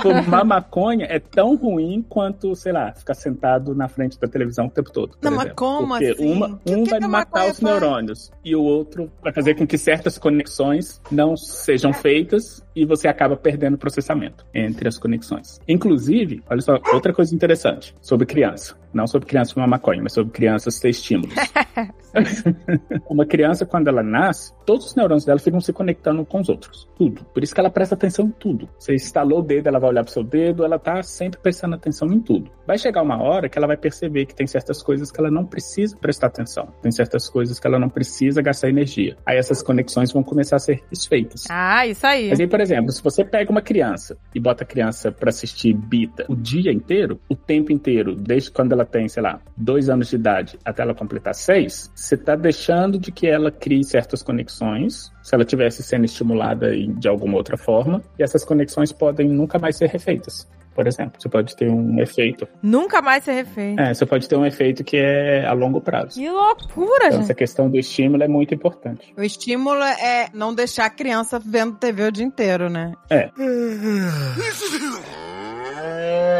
Fumar 0.00 0.44
maconha 0.44 1.06
é 1.08 1.18
tão 1.18 1.56
ruim 1.56 2.04
quanto, 2.08 2.54
sei 2.54 2.72
lá, 2.72 2.92
ficar 2.92 3.14
sentado 3.14 3.74
na 3.74 3.88
frente 3.88 4.18
da 4.18 4.28
televisão 4.28 4.66
o 4.66 4.70
tempo 4.70 4.92
todo. 4.92 5.16
por 5.16 5.30
Não, 5.30 5.36
mas 5.36 5.52
como 5.54 5.88
Porque 5.88 6.06
assim? 6.06 6.32
Uma, 6.32 6.60
um 6.66 6.84
que 6.84 6.90
vai 6.90 6.98
que 7.00 7.04
a 7.04 7.08
matar 7.08 7.50
os 7.50 7.58
faz? 7.58 7.60
neurônios 7.60 8.30
e 8.44 8.54
o 8.54 8.62
outro 8.62 9.10
vai 9.22 9.32
fazer 9.32 9.56
com 9.56 9.66
que 9.66 9.76
certas 9.76 10.16
conexões 10.16 11.00
não 11.10 11.36
sejam 11.36 11.92
feitas 11.92 12.64
e 12.76 12.84
você 12.84 13.08
acaba 13.08 13.36
perdendo 13.36 13.74
o 13.74 13.78
processamento 13.78 14.46
entre 14.54 14.86
as 14.86 14.96
conexões. 14.98 15.60
Inclusive, 15.66 16.42
olha 16.48 16.60
só, 16.60 16.78
outra 16.92 17.12
coisa 17.12 17.34
interessante 17.34 17.94
sobre 18.00 18.26
criança. 18.26 18.76
Não 18.92 19.06
sobre 19.06 19.28
criança 19.28 19.52
fumar 19.52 19.68
maconha, 19.68 20.02
mas 20.02 20.12
sobre 20.12 20.32
crianças 20.32 20.78
ter 20.78 20.90
estímulos. 20.90 21.34
Uma 23.08 23.26
criança, 23.26 23.66
quando 23.66 23.88
ela 23.88 24.02
nasce, 24.02 24.52
todos 24.64 24.86
os 24.86 24.94
neurônios 24.94 25.24
dela 25.24 25.38
ficam 25.38 25.60
se 25.60 25.72
conectando 25.72 26.24
com 26.24 26.40
os 26.40 26.48
outros. 26.48 26.88
Tudo. 26.96 27.24
Por 27.24 27.42
isso 27.42 27.54
que 27.54 27.60
ela 27.60 27.70
presta 27.70 27.94
atenção 27.94 28.26
em 28.26 28.30
tudo. 28.30 28.68
Você 28.78 28.94
instalou 28.94 29.40
o 29.40 29.42
dedo, 29.42 29.68
ela 29.68 29.78
vai 29.78 29.90
olhar 29.90 30.04
pro 30.04 30.12
seu 30.12 30.24
dedo, 30.24 30.64
ela 30.64 30.78
tá 30.78 31.02
sempre 31.02 31.40
prestando 31.40 31.74
atenção 31.74 32.08
em 32.12 32.20
tudo. 32.20 32.50
Vai 32.68 32.76
chegar 32.76 33.00
uma 33.00 33.16
hora 33.22 33.48
que 33.48 33.56
ela 33.56 33.66
vai 33.66 33.78
perceber 33.78 34.26
que 34.26 34.34
tem 34.34 34.46
certas 34.46 34.82
coisas 34.82 35.10
que 35.10 35.18
ela 35.18 35.30
não 35.30 35.42
precisa 35.42 35.96
prestar 35.96 36.26
atenção. 36.26 36.68
Tem 36.82 36.92
certas 36.92 37.26
coisas 37.26 37.58
que 37.58 37.66
ela 37.66 37.78
não 37.78 37.88
precisa 37.88 38.42
gastar 38.42 38.68
energia. 38.68 39.16
Aí 39.24 39.38
essas 39.38 39.62
conexões 39.62 40.12
vão 40.12 40.22
começar 40.22 40.56
a 40.56 40.58
ser 40.58 40.84
desfeitas. 40.90 41.44
Ah, 41.48 41.86
isso 41.86 42.06
aí. 42.06 42.28
Mas 42.28 42.38
aí, 42.38 42.46
por 42.46 42.60
exemplo, 42.60 42.92
se 42.92 43.02
você 43.02 43.24
pega 43.24 43.50
uma 43.50 43.62
criança 43.62 44.18
e 44.34 44.38
bota 44.38 44.64
a 44.64 44.66
criança 44.66 45.10
pra 45.10 45.30
assistir 45.30 45.72
Bita 45.72 46.26
o 46.28 46.36
dia 46.36 46.70
inteiro, 46.70 47.18
o 47.26 47.34
tempo 47.34 47.72
inteiro, 47.72 48.14
desde 48.14 48.50
quando 48.50 48.72
ela 48.72 48.84
tem, 48.84 49.08
sei 49.08 49.22
lá, 49.22 49.40
dois 49.56 49.88
anos 49.88 50.08
de 50.10 50.16
idade 50.16 50.58
até 50.62 50.82
ela 50.82 50.94
completar 50.94 51.34
seis, 51.34 51.90
você 51.94 52.18
tá 52.18 52.36
deixando 52.36 52.98
de 52.98 53.10
que 53.10 53.26
ela 53.26 53.50
crie 53.50 53.82
certas 53.82 54.22
conexões, 54.22 55.10
se 55.22 55.34
ela 55.34 55.42
tivesse 55.42 55.82
sendo 55.82 56.04
estimulada 56.04 56.70
de 56.76 57.08
alguma 57.08 57.38
outra 57.38 57.56
forma, 57.56 58.02
e 58.18 58.22
essas 58.22 58.44
conexões 58.44 58.92
podem 58.92 59.26
nunca 59.26 59.58
mais 59.58 59.78
ser 59.78 59.88
refeitas. 59.88 60.46
Por 60.78 60.86
exemplo, 60.86 61.20
você 61.20 61.28
pode 61.28 61.56
ter 61.56 61.68
um 61.68 61.98
efeito. 62.00 62.46
Nunca 62.62 63.02
mais 63.02 63.24
ser 63.24 63.32
refém. 63.32 63.74
É, 63.76 63.92
você 63.92 64.06
pode 64.06 64.28
ter 64.28 64.36
um 64.36 64.46
efeito 64.46 64.84
que 64.84 64.96
é 64.96 65.44
a 65.44 65.52
longo 65.52 65.80
prazo. 65.80 66.14
Que 66.14 66.30
loucura, 66.30 67.06
Então, 67.06 67.10
gente. 67.14 67.22
essa 67.24 67.34
questão 67.34 67.68
do 67.68 67.76
estímulo 67.76 68.22
é 68.22 68.28
muito 68.28 68.54
importante. 68.54 69.12
O 69.18 69.22
estímulo 69.24 69.82
é 69.82 70.28
não 70.32 70.54
deixar 70.54 70.84
a 70.84 70.90
criança 70.90 71.40
vendo 71.44 71.74
TV 71.78 72.04
o 72.04 72.12
dia 72.12 72.24
inteiro, 72.24 72.70
né? 72.70 72.92
É. 73.10 73.28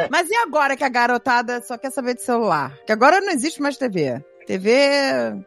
Mas 0.09 0.29
e 0.31 0.37
agora 0.37 0.77
que 0.77 0.85
a 0.85 0.89
garotada 0.89 1.61
só 1.63 1.77
quer 1.77 1.91
saber 1.91 2.15
de 2.15 2.23
celular? 2.23 2.73
Que 2.87 2.93
agora 2.93 3.21
não 3.21 3.33
existe 3.33 3.61
mais 3.61 3.77
TV. 3.77 4.23
TV 4.49 4.71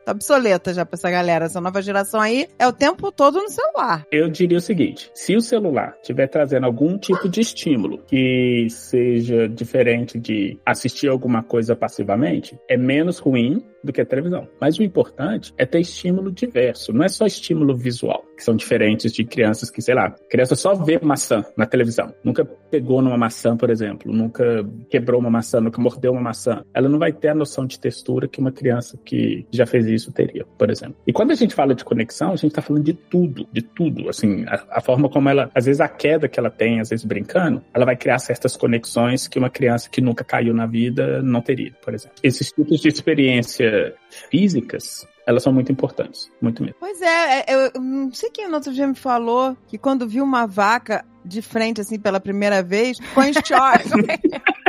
tá 0.05 0.11
obsoleta 0.11 0.71
já 0.75 0.85
pra 0.85 0.95
essa 0.95 1.09
galera. 1.09 1.45
Essa 1.45 1.59
nova 1.59 1.81
geração 1.81 2.21
aí 2.21 2.47
é 2.59 2.67
o 2.67 2.71
tempo 2.71 3.11
todo 3.11 3.41
no 3.41 3.49
celular. 3.49 4.05
Eu 4.11 4.29
diria 4.29 4.59
o 4.59 4.61
seguinte: 4.61 5.09
se 5.15 5.35
o 5.35 5.41
celular 5.41 5.95
estiver 5.99 6.27
trazendo 6.27 6.67
algum 6.67 6.99
tipo 6.99 7.27
de 7.27 7.41
estímulo 7.41 8.03
que 8.05 8.67
seja 8.69 9.49
diferente 9.49 10.19
de 10.19 10.59
assistir 10.63 11.07
alguma 11.07 11.41
coisa 11.41 11.75
passivamente, 11.75 12.59
é 12.69 12.77
menos 12.77 13.17
ruim 13.17 13.65
do 13.83 13.91
que 13.91 14.01
a 14.01 14.05
televisão. 14.05 14.47
Mas 14.59 14.77
o 14.77 14.83
importante 14.83 15.53
é 15.57 15.65
ter 15.65 15.79
estímulo 15.79 16.31
diverso, 16.31 16.93
não 16.93 17.03
é 17.03 17.09
só 17.09 17.25
estímulo 17.25 17.75
visual, 17.75 18.25
que 18.35 18.43
são 18.43 18.55
diferentes 18.55 19.11
de 19.11 19.23
crianças 19.23 19.69
que, 19.69 19.81
sei 19.81 19.95
lá, 19.95 20.11
criança 20.29 20.55
só 20.55 20.73
vê 20.73 20.99
maçã 21.01 21.43
na 21.55 21.65
televisão, 21.65 22.13
nunca 22.23 22.45
pegou 22.45 23.01
numa 23.01 23.17
maçã, 23.17 23.55
por 23.55 23.69
exemplo, 23.69 24.11
nunca 24.11 24.65
quebrou 24.89 25.19
uma 25.19 25.29
maçã, 25.29 25.59
nunca 25.59 25.81
mordeu 25.81 26.11
uma 26.11 26.21
maçã. 26.21 26.63
Ela 26.73 26.87
não 26.87 26.97
vai 26.97 27.11
ter 27.11 27.29
a 27.29 27.35
noção 27.35 27.65
de 27.65 27.79
textura 27.79 28.27
que 28.27 28.39
uma 28.39 28.51
criança 28.51 28.97
que 29.03 29.45
já 29.51 29.65
fez 29.65 29.85
isso 29.87 30.11
teria, 30.11 30.45
por 30.57 30.69
exemplo. 30.69 30.95
E 31.05 31.13
quando 31.13 31.31
a 31.31 31.35
gente 31.35 31.53
fala 31.53 31.75
de 31.75 31.83
conexão, 31.83 32.31
a 32.31 32.35
gente 32.35 32.53
tá 32.53 32.61
falando 32.61 32.83
de 32.83 32.93
tudo, 32.93 33.47
de 33.51 33.61
tudo, 33.61 34.09
assim, 34.09 34.45
a, 34.47 34.77
a 34.77 34.81
forma 34.81 35.09
como 35.09 35.29
ela, 35.29 35.51
às 35.53 35.65
vezes 35.65 35.81
a 35.81 35.87
queda 35.87 36.27
que 36.27 36.39
ela 36.39 36.49
tem, 36.49 36.79
às 36.79 36.89
vezes 36.89 37.05
brincando, 37.05 37.61
ela 37.73 37.85
vai 37.85 37.95
criar 37.95 38.19
certas 38.19 38.55
conexões 38.55 39.27
que 39.27 39.37
uma 39.37 39.49
criança 39.49 39.89
que 39.89 40.01
nunca 40.01 40.23
caiu 40.23 40.53
na 40.53 40.65
vida 40.65 41.21
não 41.21 41.41
teria, 41.41 41.73
por 41.83 41.93
exemplo. 41.93 42.17
Esses 42.23 42.51
tipos 42.51 42.79
de 42.79 42.87
experiência 42.87 43.70
físicas, 44.29 45.07
elas 45.25 45.43
são 45.43 45.53
muito 45.53 45.71
importantes, 45.71 46.31
muito 46.41 46.62
mesmo. 46.62 46.77
Pois 46.79 47.01
é, 47.01 47.39
é, 47.39 47.45
eu, 47.47 47.71
eu 47.75 47.81
não 47.81 48.12
sei 48.13 48.29
quem 48.29 48.47
no 48.47 48.55
outro 48.55 48.73
dia 48.73 48.88
me 48.88 48.95
falou 48.95 49.55
que 49.67 49.77
quando 49.77 50.07
viu 50.07 50.23
uma 50.23 50.45
vaca 50.45 51.05
de 51.23 51.41
frente, 51.41 51.81
assim, 51.81 51.99
pela 51.99 52.19
primeira 52.19 52.63
vez, 52.63 52.97
ficou 52.97 53.23
em 53.23 53.34
choque. 53.34 53.89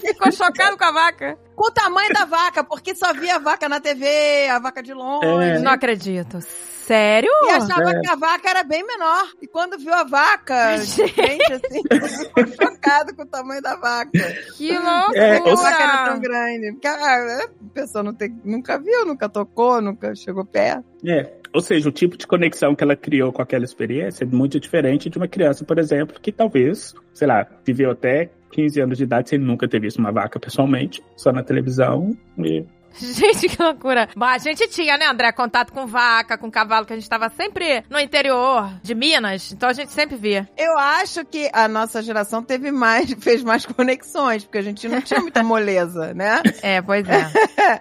Ficou 0.00 0.30
chocado 0.30 0.76
com 0.76 0.84
a 0.84 0.92
vaca. 0.92 1.38
com 1.56 1.66
o 1.66 1.70
tamanho 1.70 2.12
da 2.12 2.24
vaca, 2.24 2.62
porque 2.62 2.94
só 2.94 3.12
via 3.12 3.36
a 3.36 3.38
vaca 3.38 3.68
na 3.68 3.80
TV, 3.80 4.48
a 4.48 4.58
vaca 4.58 4.82
de 4.82 4.92
longe. 4.92 5.26
É. 5.26 5.58
Não 5.58 5.72
acredito. 5.72 6.38
Sério? 6.86 7.30
E 7.46 7.50
achava 7.50 7.90
É. 7.90 8.00
que 8.00 8.08
a 8.08 8.16
vaca 8.16 8.50
era 8.50 8.62
bem 8.62 8.84
menor. 8.86 9.24
E 9.40 9.46
quando 9.46 9.78
viu 9.78 9.92
a 9.92 10.04
vaca, 10.04 10.76
Gente. 10.84 11.14
gente, 11.14 11.52
assim, 11.52 11.82
ficou 12.24 12.46
chocado 12.46 13.14
com 13.14 13.22
o 13.22 13.26
tamanho 13.26 13.62
da 13.62 13.76
vaca. 13.76 14.10
Que 14.56 14.72
loucura. 14.78 15.18
É, 15.18 15.36
A 15.38 15.54
vaca 15.54 15.82
era 15.82 16.04
tão 16.10 16.20
grande. 16.20 16.72
Porque 16.72 16.86
ah, 16.86 17.38
a 17.44 17.48
pessoa 17.72 18.02
não 18.04 18.14
tem, 18.14 18.34
nunca 18.44 18.78
viu, 18.78 19.04
nunca 19.06 19.28
tocou, 19.28 19.80
nunca 19.80 20.14
chegou 20.14 20.44
perto. 20.44 20.84
É. 21.06 21.32
Ou 21.52 21.60
seja, 21.60 21.88
o 21.88 21.92
tipo 21.92 22.16
de 22.16 22.26
conexão 22.26 22.74
que 22.74 22.82
ela 22.82 22.96
criou 22.96 23.32
com 23.32 23.40
aquela 23.40 23.64
experiência 23.64 24.24
é 24.24 24.26
muito 24.26 24.58
diferente 24.58 25.08
de 25.08 25.16
uma 25.18 25.28
criança, 25.28 25.64
por 25.64 25.78
exemplo, 25.78 26.18
que 26.20 26.32
talvez, 26.32 26.92
sei 27.12 27.28
lá, 27.28 27.46
viveu 27.64 27.92
até 27.92 28.28
15 28.50 28.80
anos 28.80 28.98
de 28.98 29.04
idade 29.04 29.28
sem 29.30 29.38
nunca 29.38 29.68
ter 29.68 29.80
visto 29.80 29.98
uma 29.98 30.10
vaca 30.10 30.40
pessoalmente, 30.40 31.00
só 31.16 31.32
na 31.32 31.44
televisão. 31.44 32.10
E 32.38 32.64
Gente, 33.14 33.48
que 33.48 33.62
loucura. 33.62 34.08
Bom, 34.16 34.24
a 34.24 34.38
gente 34.38 34.68
tinha, 34.68 34.96
né, 34.96 35.06
André, 35.06 35.32
contato 35.32 35.72
com 35.72 35.86
vaca, 35.86 36.38
com 36.38 36.50
cavalo, 36.50 36.86
que 36.86 36.92
a 36.92 36.96
gente 36.96 37.08
tava 37.08 37.28
sempre 37.30 37.82
no 37.90 37.98
interior 37.98 38.70
de 38.82 38.94
Minas, 38.94 39.52
então 39.52 39.68
a 39.68 39.72
gente 39.72 39.92
sempre 39.92 40.16
via. 40.16 40.48
Eu 40.56 40.78
acho 40.78 41.24
que 41.24 41.50
a 41.52 41.66
nossa 41.68 42.02
geração 42.02 42.42
teve 42.42 42.70
mais, 42.70 43.12
fez 43.20 43.42
mais 43.42 43.66
conexões, 43.66 44.44
porque 44.44 44.58
a 44.58 44.62
gente 44.62 44.86
não 44.88 45.00
tinha 45.00 45.20
muita 45.20 45.42
moleza, 45.42 46.14
né? 46.14 46.40
É, 46.62 46.80
pois 46.80 47.06
é. 47.08 47.30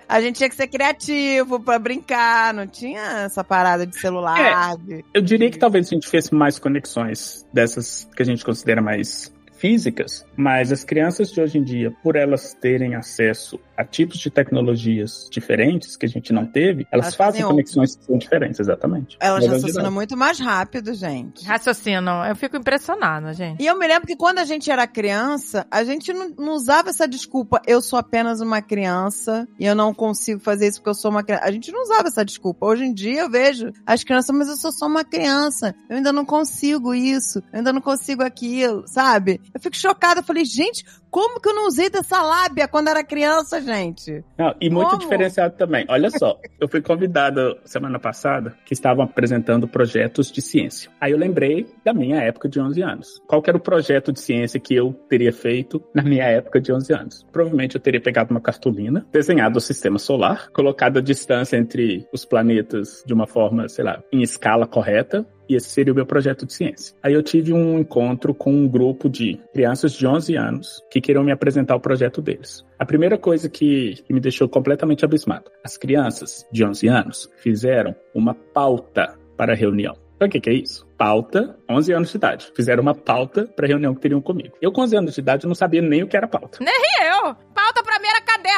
A 0.10 0.20
gente 0.20 0.38
tinha 0.38 0.50
que 0.50 0.56
ser 0.56 0.68
criativo 0.68 1.60
pra 1.60 1.80
brincar, 1.80 2.54
não 2.54 2.68
tinha 2.68 3.02
essa 3.26 3.44
parada 3.44 3.86
de 3.88 3.98
celular. 3.98 4.76
de- 4.78 5.06
eu 5.14 5.22
diria 5.22 5.50
que 5.50 5.58
talvez 5.58 5.88
a 5.88 5.90
gente 5.92 6.06
fizesse 6.10 6.34
mais 6.34 6.60
conexões 6.60 7.46
dessas 7.54 8.08
que 8.16 8.22
a 8.22 8.26
gente 8.26 8.44
considera 8.44 8.82
mais 8.82 9.32
físicas, 9.58 10.26
mas 10.36 10.72
as 10.74 10.84
crianças 10.84 11.32
de 11.32 11.40
hoje 11.40 11.58
em 11.58 11.64
dia, 11.64 11.90
por 12.04 12.18
elas 12.18 12.54
terem 12.54 12.96
acesso 12.96 13.58
a 13.84 13.86
tipos 13.86 14.18
de 14.18 14.30
tecnologias 14.30 15.28
diferentes 15.30 15.96
que 15.96 16.06
a 16.06 16.10
gente 16.10 16.32
não 16.32 16.46
teve, 16.46 16.88
elas 16.92 17.08
Elas 17.08 17.16
fazem 17.16 17.44
conexões 17.44 17.96
que 17.96 18.06
são 18.06 18.18
diferentes, 18.18 18.60
exatamente. 18.60 19.18
Elas 19.20 19.44
é 19.44 19.48
raciocinam 19.48 19.92
muito 19.92 20.18
mais 20.18 20.40
rápido, 20.40 20.94
gente. 20.94 21.46
Raciocínio. 21.46 21.84
Eu 22.28 22.36
fico 22.36 22.58
impressionada, 22.58 23.34
gente. 23.34 23.62
E 23.62 23.68
eu 23.68 23.78
me 23.78 23.88
lembro 23.88 24.08
que 24.08 24.16
quando 24.16 24.40
a 24.40 24.46
gente 24.46 24.72
era 24.72 24.88
criança, 24.88 25.68
a 25.70 25.84
gente 25.84 26.14
não, 26.14 26.30
não 26.30 26.54
usava 26.54 26.90
essa 26.90 27.08
desculpa, 27.08 27.62
eu 27.68 27.82
sou 27.82 28.00
apenas 28.00 28.40
uma 28.40 28.62
criança 28.62 29.48
e 29.60 29.66
eu 29.66 29.76
não 29.76 29.94
consigo 29.94 30.40
fazer 30.40 30.68
isso 30.68 30.80
porque 30.80 30.90
eu 30.90 30.96
sou 30.96 31.12
uma 31.12 31.24
criança. 31.24 31.46
A 31.46 31.52
gente 31.52 31.72
não 31.72 31.84
usava 31.84 32.08
essa 32.08 32.24
desculpa. 32.24 32.66
Hoje 32.66 32.86
em 32.86 32.94
dia 32.94 33.22
eu 33.22 33.30
vejo 33.30 33.72
as 33.86 34.04
crianças, 34.04 34.36
mas 34.36 34.48
eu 34.48 34.56
sou 34.56 34.72
só 34.72 34.88
uma 34.88 35.04
criança. 35.04 35.76
Eu 35.90 35.98
ainda 35.98 36.14
não 36.14 36.26
consigo 36.26 36.94
isso, 36.94 37.40
eu 37.52 37.60
ainda 37.60 37.74
não 37.74 37.82
consigo 37.82 38.24
aquilo, 38.24 38.88
sabe? 38.88 39.42
Eu 39.54 39.60
fico 39.60 39.76
chocada. 39.76 40.22
Eu 40.22 40.24
falei, 40.24 40.46
gente, 40.46 40.86
como 41.14 41.40
que 41.40 41.50
eu 41.50 41.54
não 41.54 41.68
usei 41.68 41.90
dessa 41.90 42.22
lábia 42.22 42.68
quando 42.68 42.88
era 42.88 43.04
criança, 43.04 43.62
gente? 43.62 43.73
Gente. 43.78 44.24
Não, 44.38 44.56
e 44.60 44.70
muito 44.70 44.90
Como? 44.90 45.02
diferenciado 45.02 45.56
também. 45.56 45.86
Olha 45.88 46.10
só, 46.10 46.40
eu 46.60 46.68
fui 46.68 46.82
convidado 46.82 47.58
semana 47.66 48.00
passada 48.00 48.56
que 48.66 48.74
estavam 48.74 49.06
apresentando 49.06 49.68
projetos 49.68 50.32
de 50.32 50.42
ciência. 50.42 50.92
Aí 51.00 51.12
eu 51.12 51.18
lembrei 51.18 51.66
da 51.84 51.94
minha 51.94 52.18
época 52.18 52.50
de 52.50 52.60
11 52.60 52.82
anos. 52.82 53.22
Qual 53.28 53.42
que 53.42 53.50
era 53.50 53.58
o 53.58 53.62
projeto 53.62 54.12
de 54.12 54.20
ciência 54.20 54.60
que 54.60 54.76
eu 54.76 54.94
teria 55.10 55.32
feito 55.32 55.84
na 55.94 56.04
minha 56.04 56.26
época 56.26 56.60
de 56.60 56.72
11 56.72 56.94
anos? 56.94 57.26
Provavelmente 57.32 57.76
eu 57.76 57.82
teria 57.82 58.02
pegado 58.02 58.32
uma 58.32 58.42
cartolina, 58.42 59.06
desenhado 59.12 59.58
o 59.58 59.62
sistema 59.62 60.00
solar, 60.00 60.50
colocado 60.52 60.98
a 60.98 61.02
distância 61.02 61.58
entre 61.58 62.08
os 62.14 62.26
planetas 62.26 63.04
de 63.06 63.14
uma 63.14 63.28
forma, 63.28 63.68
sei 63.68 63.84
lá, 63.86 64.02
em 64.12 64.22
escala 64.22 64.68
correta, 64.68 65.26
e 65.48 65.56
esse 65.56 65.70
seria 65.70 65.94
o 65.94 65.96
meu 65.96 66.06
projeto 66.06 66.46
de 66.46 66.54
ciência. 66.54 66.96
Aí 67.02 67.14
eu 67.14 67.24
tive 67.24 67.54
um 67.54 67.80
encontro 67.80 68.34
com 68.34 68.52
um 68.52 68.68
grupo 68.68 69.10
de 69.10 69.40
crianças 69.54 69.94
de 69.94 70.06
11 70.06 70.36
anos 70.36 70.82
que 70.92 71.02
queriam 71.02 71.24
me 71.24 71.32
apresentar 71.32 71.76
o 71.76 71.80
projeto 71.80 72.22
deles. 72.22 72.66
A 72.78 72.86
primeira 72.86 73.18
coisa 73.18 73.50
que, 73.50 74.04
me 74.10 74.20
deixou 74.20 74.48
completamente 74.48 75.04
abismado: 75.04 75.52
as 75.64 75.78
crianças 75.78 76.48
de 76.52 76.64
11 76.64 76.88
anos 76.88 77.30
fizeram 77.38 77.96
uma 78.14 78.34
pauta 78.34 79.18
para 79.38 79.54
a 79.54 79.56
reunião. 79.56 79.96
Sabe 80.20 80.38
o 80.38 80.42
que, 80.42 80.50
é 80.50 80.54
isso? 80.54 80.88
Pauta, 80.98 81.58
11 81.70 81.94
anos 81.94 82.10
de 82.12 82.16
idade. 82.16 82.52
Fizeram 82.56 82.82
uma 82.82 82.96
pauta 82.96 83.46
para 83.46 83.68
reunião 83.68 83.94
que 83.94 84.00
teriam 84.00 84.22
comigo. 84.22 84.56
Eu, 84.62 84.72
com 84.72 84.82
11 84.82 84.96
anos 84.96 85.16
de 85.16 85.20
idade, 85.20 85.48
não 85.48 85.56
sabia 85.56 85.82
nem 85.82 86.04
o 86.04 86.08
que 86.08 86.16
era 86.16 86.28
pauta. 86.28 86.60
Nem 86.62 86.74
eu. 87.02 87.36
Pauta 87.54 87.83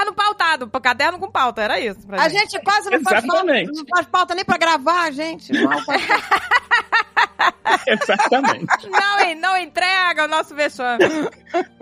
caderno 0.05 0.13
pautado. 0.13 0.69
Caderno 0.85 1.19
com 1.19 1.31
pauta, 1.31 1.61
era 1.61 1.79
isso. 1.79 2.05
pra 2.05 2.21
A 2.21 2.29
gente. 2.29 2.51
gente 2.51 2.63
quase 2.63 2.89
não 2.89 3.01
faz 3.01 3.25
pauta, 3.25 3.43
Exatamente. 3.43 3.71
não 3.77 3.85
faz 3.87 4.07
pauta 4.07 4.35
nem 4.35 4.45
pra 4.45 4.57
gravar, 4.57 5.11
gente. 5.11 5.51
Mal 5.63 5.79
Exatamente. 7.87 8.65
Não, 8.89 9.35
não 9.39 9.57
entrega 9.57 10.25
o 10.25 10.27
nosso 10.27 10.55
vexame. 10.55 11.03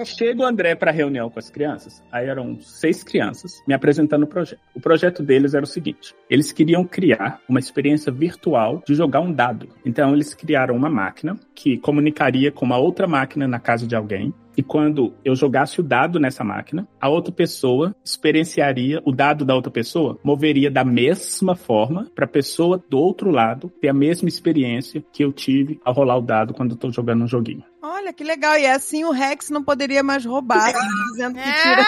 Chega 0.05 0.41
o 0.41 0.45
André 0.45 0.75
para 0.75 0.91
a 0.91 0.93
reunião 0.93 1.29
com 1.29 1.39
as 1.39 1.49
crianças. 1.49 2.03
Aí 2.11 2.27
eram 2.27 2.59
seis 2.61 3.03
crianças 3.03 3.61
me 3.67 3.73
apresentando 3.73 4.23
o 4.23 4.27
projeto. 4.27 4.59
O 4.75 4.81
projeto 4.81 5.23
deles 5.23 5.53
era 5.53 5.63
o 5.63 5.67
seguinte: 5.67 6.15
eles 6.29 6.51
queriam 6.51 6.83
criar 6.85 7.39
uma 7.47 7.59
experiência 7.59 8.11
virtual 8.11 8.81
de 8.85 8.95
jogar 8.95 9.21
um 9.21 9.31
dado. 9.31 9.69
Então 9.85 10.13
eles 10.13 10.33
criaram 10.33 10.75
uma 10.75 10.89
máquina 10.89 11.37
que 11.55 11.77
comunicaria 11.77 12.51
com 12.51 12.65
uma 12.65 12.77
outra 12.77 13.07
máquina 13.07 13.47
na 13.47 13.59
casa 13.59 13.85
de 13.87 13.95
alguém. 13.95 14.33
E 14.55 14.61
quando 14.61 15.13
eu 15.23 15.35
jogasse 15.35 15.79
o 15.79 15.83
dado 15.83 16.19
nessa 16.19 16.43
máquina, 16.43 16.87
a 16.99 17.09
outra 17.09 17.33
pessoa 17.33 17.95
experienciaria 18.03 19.01
o 19.05 19.11
dado 19.11 19.43
da 19.45 19.55
outra 19.55 19.71
pessoa, 19.71 20.19
moveria 20.23 20.69
da 20.69 20.83
mesma 20.83 21.55
forma 21.55 22.07
para 22.13 22.25
a 22.25 22.27
pessoa 22.27 22.83
do 22.89 22.97
outro 22.97 23.31
lado 23.31 23.71
ter 23.81 23.89
a 23.89 23.93
mesma 23.93 24.29
experiência 24.29 25.03
que 25.11 25.23
eu 25.23 25.31
tive 25.31 25.79
ao 25.83 25.93
rolar 25.93 26.17
o 26.17 26.21
dado 26.21 26.53
quando 26.53 26.77
eu 26.81 26.91
jogando 26.91 27.23
um 27.23 27.27
joguinho. 27.27 27.63
Olha, 27.85 28.13
que 28.13 28.23
legal. 28.23 28.57
E 28.57 28.65
assim 28.65 29.03
o 29.03 29.11
Rex 29.11 29.49
não 29.49 29.61
poderia 29.61 30.01
mais 30.01 30.25
roubar, 30.25 30.71
dizendo 31.11 31.35
que 31.35 31.43
tira. 31.43 31.81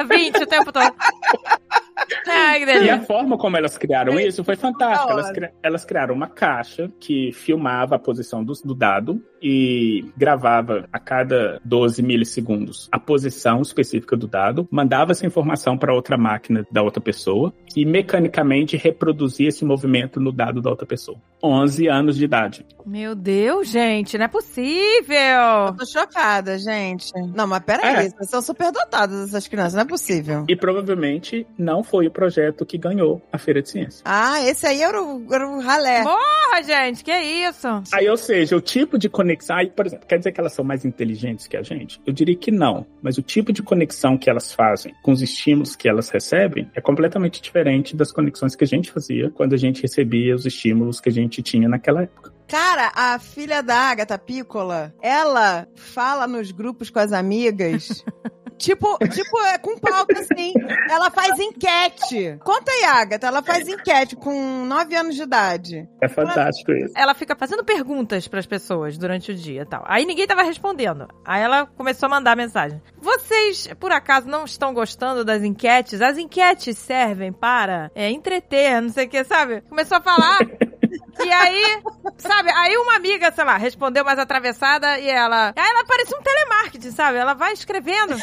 É. 0.00 0.04
20 0.04 0.42
o 0.42 0.46
tempo 0.46 0.70
todo. 0.70 0.94
Ai, 2.26 2.64
que 2.64 2.84
E 2.84 2.90
a 2.90 3.00
forma 3.02 3.36
como 3.36 3.56
elas 3.56 3.76
criaram 3.76 4.18
isso 4.20 4.44
foi 4.44 4.56
fantástica. 4.56 5.12
Elas, 5.12 5.30
cri- 5.32 5.50
elas 5.62 5.84
criaram 5.84 6.14
uma 6.14 6.28
caixa 6.28 6.90
que 7.00 7.32
filmava 7.32 7.96
a 7.96 7.98
posição 7.98 8.44
do, 8.44 8.52
do 8.64 8.74
dado 8.74 9.20
e 9.42 10.04
gravava 10.16 10.88
a 10.92 10.98
cada 10.98 11.60
12 11.64 12.02
milissegundos 12.02 12.88
a 12.90 12.98
posição 12.98 13.62
específica 13.62 14.16
do 14.16 14.26
dado, 14.26 14.66
mandava 14.70 15.12
essa 15.12 15.26
informação 15.26 15.76
para 15.78 15.94
outra 15.94 16.16
máquina 16.16 16.66
da 16.72 16.82
outra 16.82 17.00
pessoa 17.00 17.52
e 17.76 17.84
mecanicamente 17.84 18.76
reproduzia 18.76 19.48
esse 19.48 19.64
movimento 19.64 20.20
no 20.20 20.32
dado 20.32 20.60
da 20.60 20.70
outra 20.70 20.86
pessoa. 20.86 21.18
11 21.42 21.86
anos 21.88 22.16
de 22.16 22.24
idade. 22.24 22.66
Meu 22.84 23.14
Deus, 23.14 23.68
gente, 23.68 24.18
não 24.18 24.24
é 24.24 24.28
possível. 24.28 24.57
Eu 24.60 25.74
tô 25.76 25.86
chocada, 25.86 26.58
gente. 26.58 27.12
Não, 27.34 27.46
mas 27.46 27.62
peraí, 27.64 28.06
É. 28.06 28.10
vocês 28.10 28.30
são 28.30 28.42
superdotadas 28.42 29.28
essas 29.28 29.46
crianças, 29.48 29.74
não 29.74 29.82
é 29.82 29.84
possível. 29.84 30.44
E 30.48 30.56
provavelmente 30.56 31.46
não 31.56 31.82
foi 31.82 32.06
o 32.06 32.10
projeto 32.10 32.64
que 32.66 32.76
ganhou 32.78 33.22
a 33.32 33.38
Feira 33.38 33.62
de 33.62 33.70
Ciência. 33.70 34.02
Ah, 34.04 34.40
esse 34.42 34.66
aí 34.66 34.82
era 34.82 35.02
o, 35.02 35.26
era 35.32 35.48
o 35.48 35.60
ralé. 35.60 36.02
Porra, 36.02 36.62
gente, 36.62 37.04
que 37.04 37.12
isso? 37.12 37.68
Aí, 37.92 38.08
ou 38.08 38.16
seja, 38.16 38.56
o 38.56 38.60
tipo 38.60 38.98
de 38.98 39.08
conexão. 39.08 39.56
Aí, 39.56 39.70
por 39.70 39.86
exemplo, 39.86 40.06
quer 40.06 40.18
dizer 40.18 40.32
que 40.32 40.40
elas 40.40 40.52
são 40.52 40.64
mais 40.64 40.84
inteligentes 40.84 41.46
que 41.46 41.56
a 41.56 41.62
gente? 41.62 42.00
Eu 42.06 42.12
diria 42.12 42.36
que 42.36 42.50
não. 42.50 42.86
Mas 43.02 43.18
o 43.18 43.22
tipo 43.22 43.52
de 43.52 43.62
conexão 43.62 44.16
que 44.18 44.28
elas 44.30 44.52
fazem 44.52 44.94
com 45.02 45.12
os 45.12 45.22
estímulos 45.22 45.76
que 45.76 45.88
elas 45.88 46.08
recebem 46.08 46.70
é 46.74 46.80
completamente 46.80 47.40
diferente 47.40 47.96
das 47.96 48.12
conexões 48.12 48.54
que 48.54 48.64
a 48.64 48.66
gente 48.66 48.90
fazia 48.90 49.30
quando 49.30 49.54
a 49.54 49.56
gente 49.56 49.82
recebia 49.82 50.34
os 50.34 50.44
estímulos 50.46 51.00
que 51.00 51.08
a 51.08 51.12
gente 51.12 51.42
tinha 51.42 51.68
naquela 51.68 52.02
época. 52.02 52.37
Cara, 52.48 52.90
a 52.94 53.18
filha 53.18 53.62
da 53.62 53.76
Agatha 53.76 54.18
Piccola, 54.18 54.94
ela 55.02 55.68
fala 55.76 56.26
nos 56.26 56.50
grupos 56.50 56.88
com 56.88 56.98
as 56.98 57.12
amigas. 57.12 58.02
Tipo, 58.58 58.98
tipo, 58.98 59.38
é 59.46 59.56
com 59.56 59.78
pauta, 59.78 60.18
assim. 60.18 60.52
Ela 60.90 61.10
faz 61.12 61.38
enquete. 61.38 62.36
Conta 62.42 62.72
aí, 62.72 62.84
Agatha. 62.84 63.28
Ela 63.28 63.40
faz 63.40 63.68
enquete 63.68 64.16
com 64.16 64.64
9 64.64 64.96
anos 64.96 65.14
de 65.14 65.22
idade. 65.22 65.88
É 66.02 66.08
fantástico 66.08 66.72
isso. 66.72 66.92
Ela 66.96 67.14
fica 67.14 67.36
fazendo 67.36 67.64
perguntas 67.64 68.26
pras 68.26 68.46
pessoas 68.46 68.98
durante 68.98 69.30
o 69.30 69.34
dia 69.34 69.62
e 69.62 69.64
tal. 69.64 69.84
Aí 69.86 70.04
ninguém 70.04 70.26
tava 70.26 70.42
respondendo. 70.42 71.06
Aí 71.24 71.40
ela 71.40 71.66
começou 71.66 72.08
a 72.08 72.10
mandar 72.10 72.36
mensagem. 72.36 72.82
Vocês, 73.00 73.68
por 73.78 73.92
acaso, 73.92 74.26
não 74.26 74.44
estão 74.44 74.74
gostando 74.74 75.24
das 75.24 75.44
enquetes? 75.44 76.00
As 76.00 76.18
enquetes 76.18 76.76
servem 76.78 77.32
para 77.32 77.92
é, 77.94 78.10
entreter, 78.10 78.82
não 78.82 78.88
sei 78.88 79.06
o 79.06 79.08
que, 79.08 79.22
sabe? 79.22 79.60
Começou 79.68 79.98
a 79.98 80.02
falar. 80.02 80.38
E 81.24 81.32
aí, 81.32 81.82
sabe, 82.18 82.50
aí 82.50 82.76
uma 82.76 82.96
amiga, 82.96 83.30
sei 83.32 83.44
lá, 83.44 83.56
respondeu 83.56 84.04
mais 84.04 84.18
atravessada 84.18 84.98
e 84.98 85.08
ela. 85.08 85.52
Aí 85.56 85.70
ela 85.70 85.84
parecia 85.84 86.16
um 86.16 86.22
telemarketing, 86.22 86.90
sabe? 86.90 87.18
Ela 87.18 87.34
vai 87.34 87.52
escrevendo. 87.52 88.16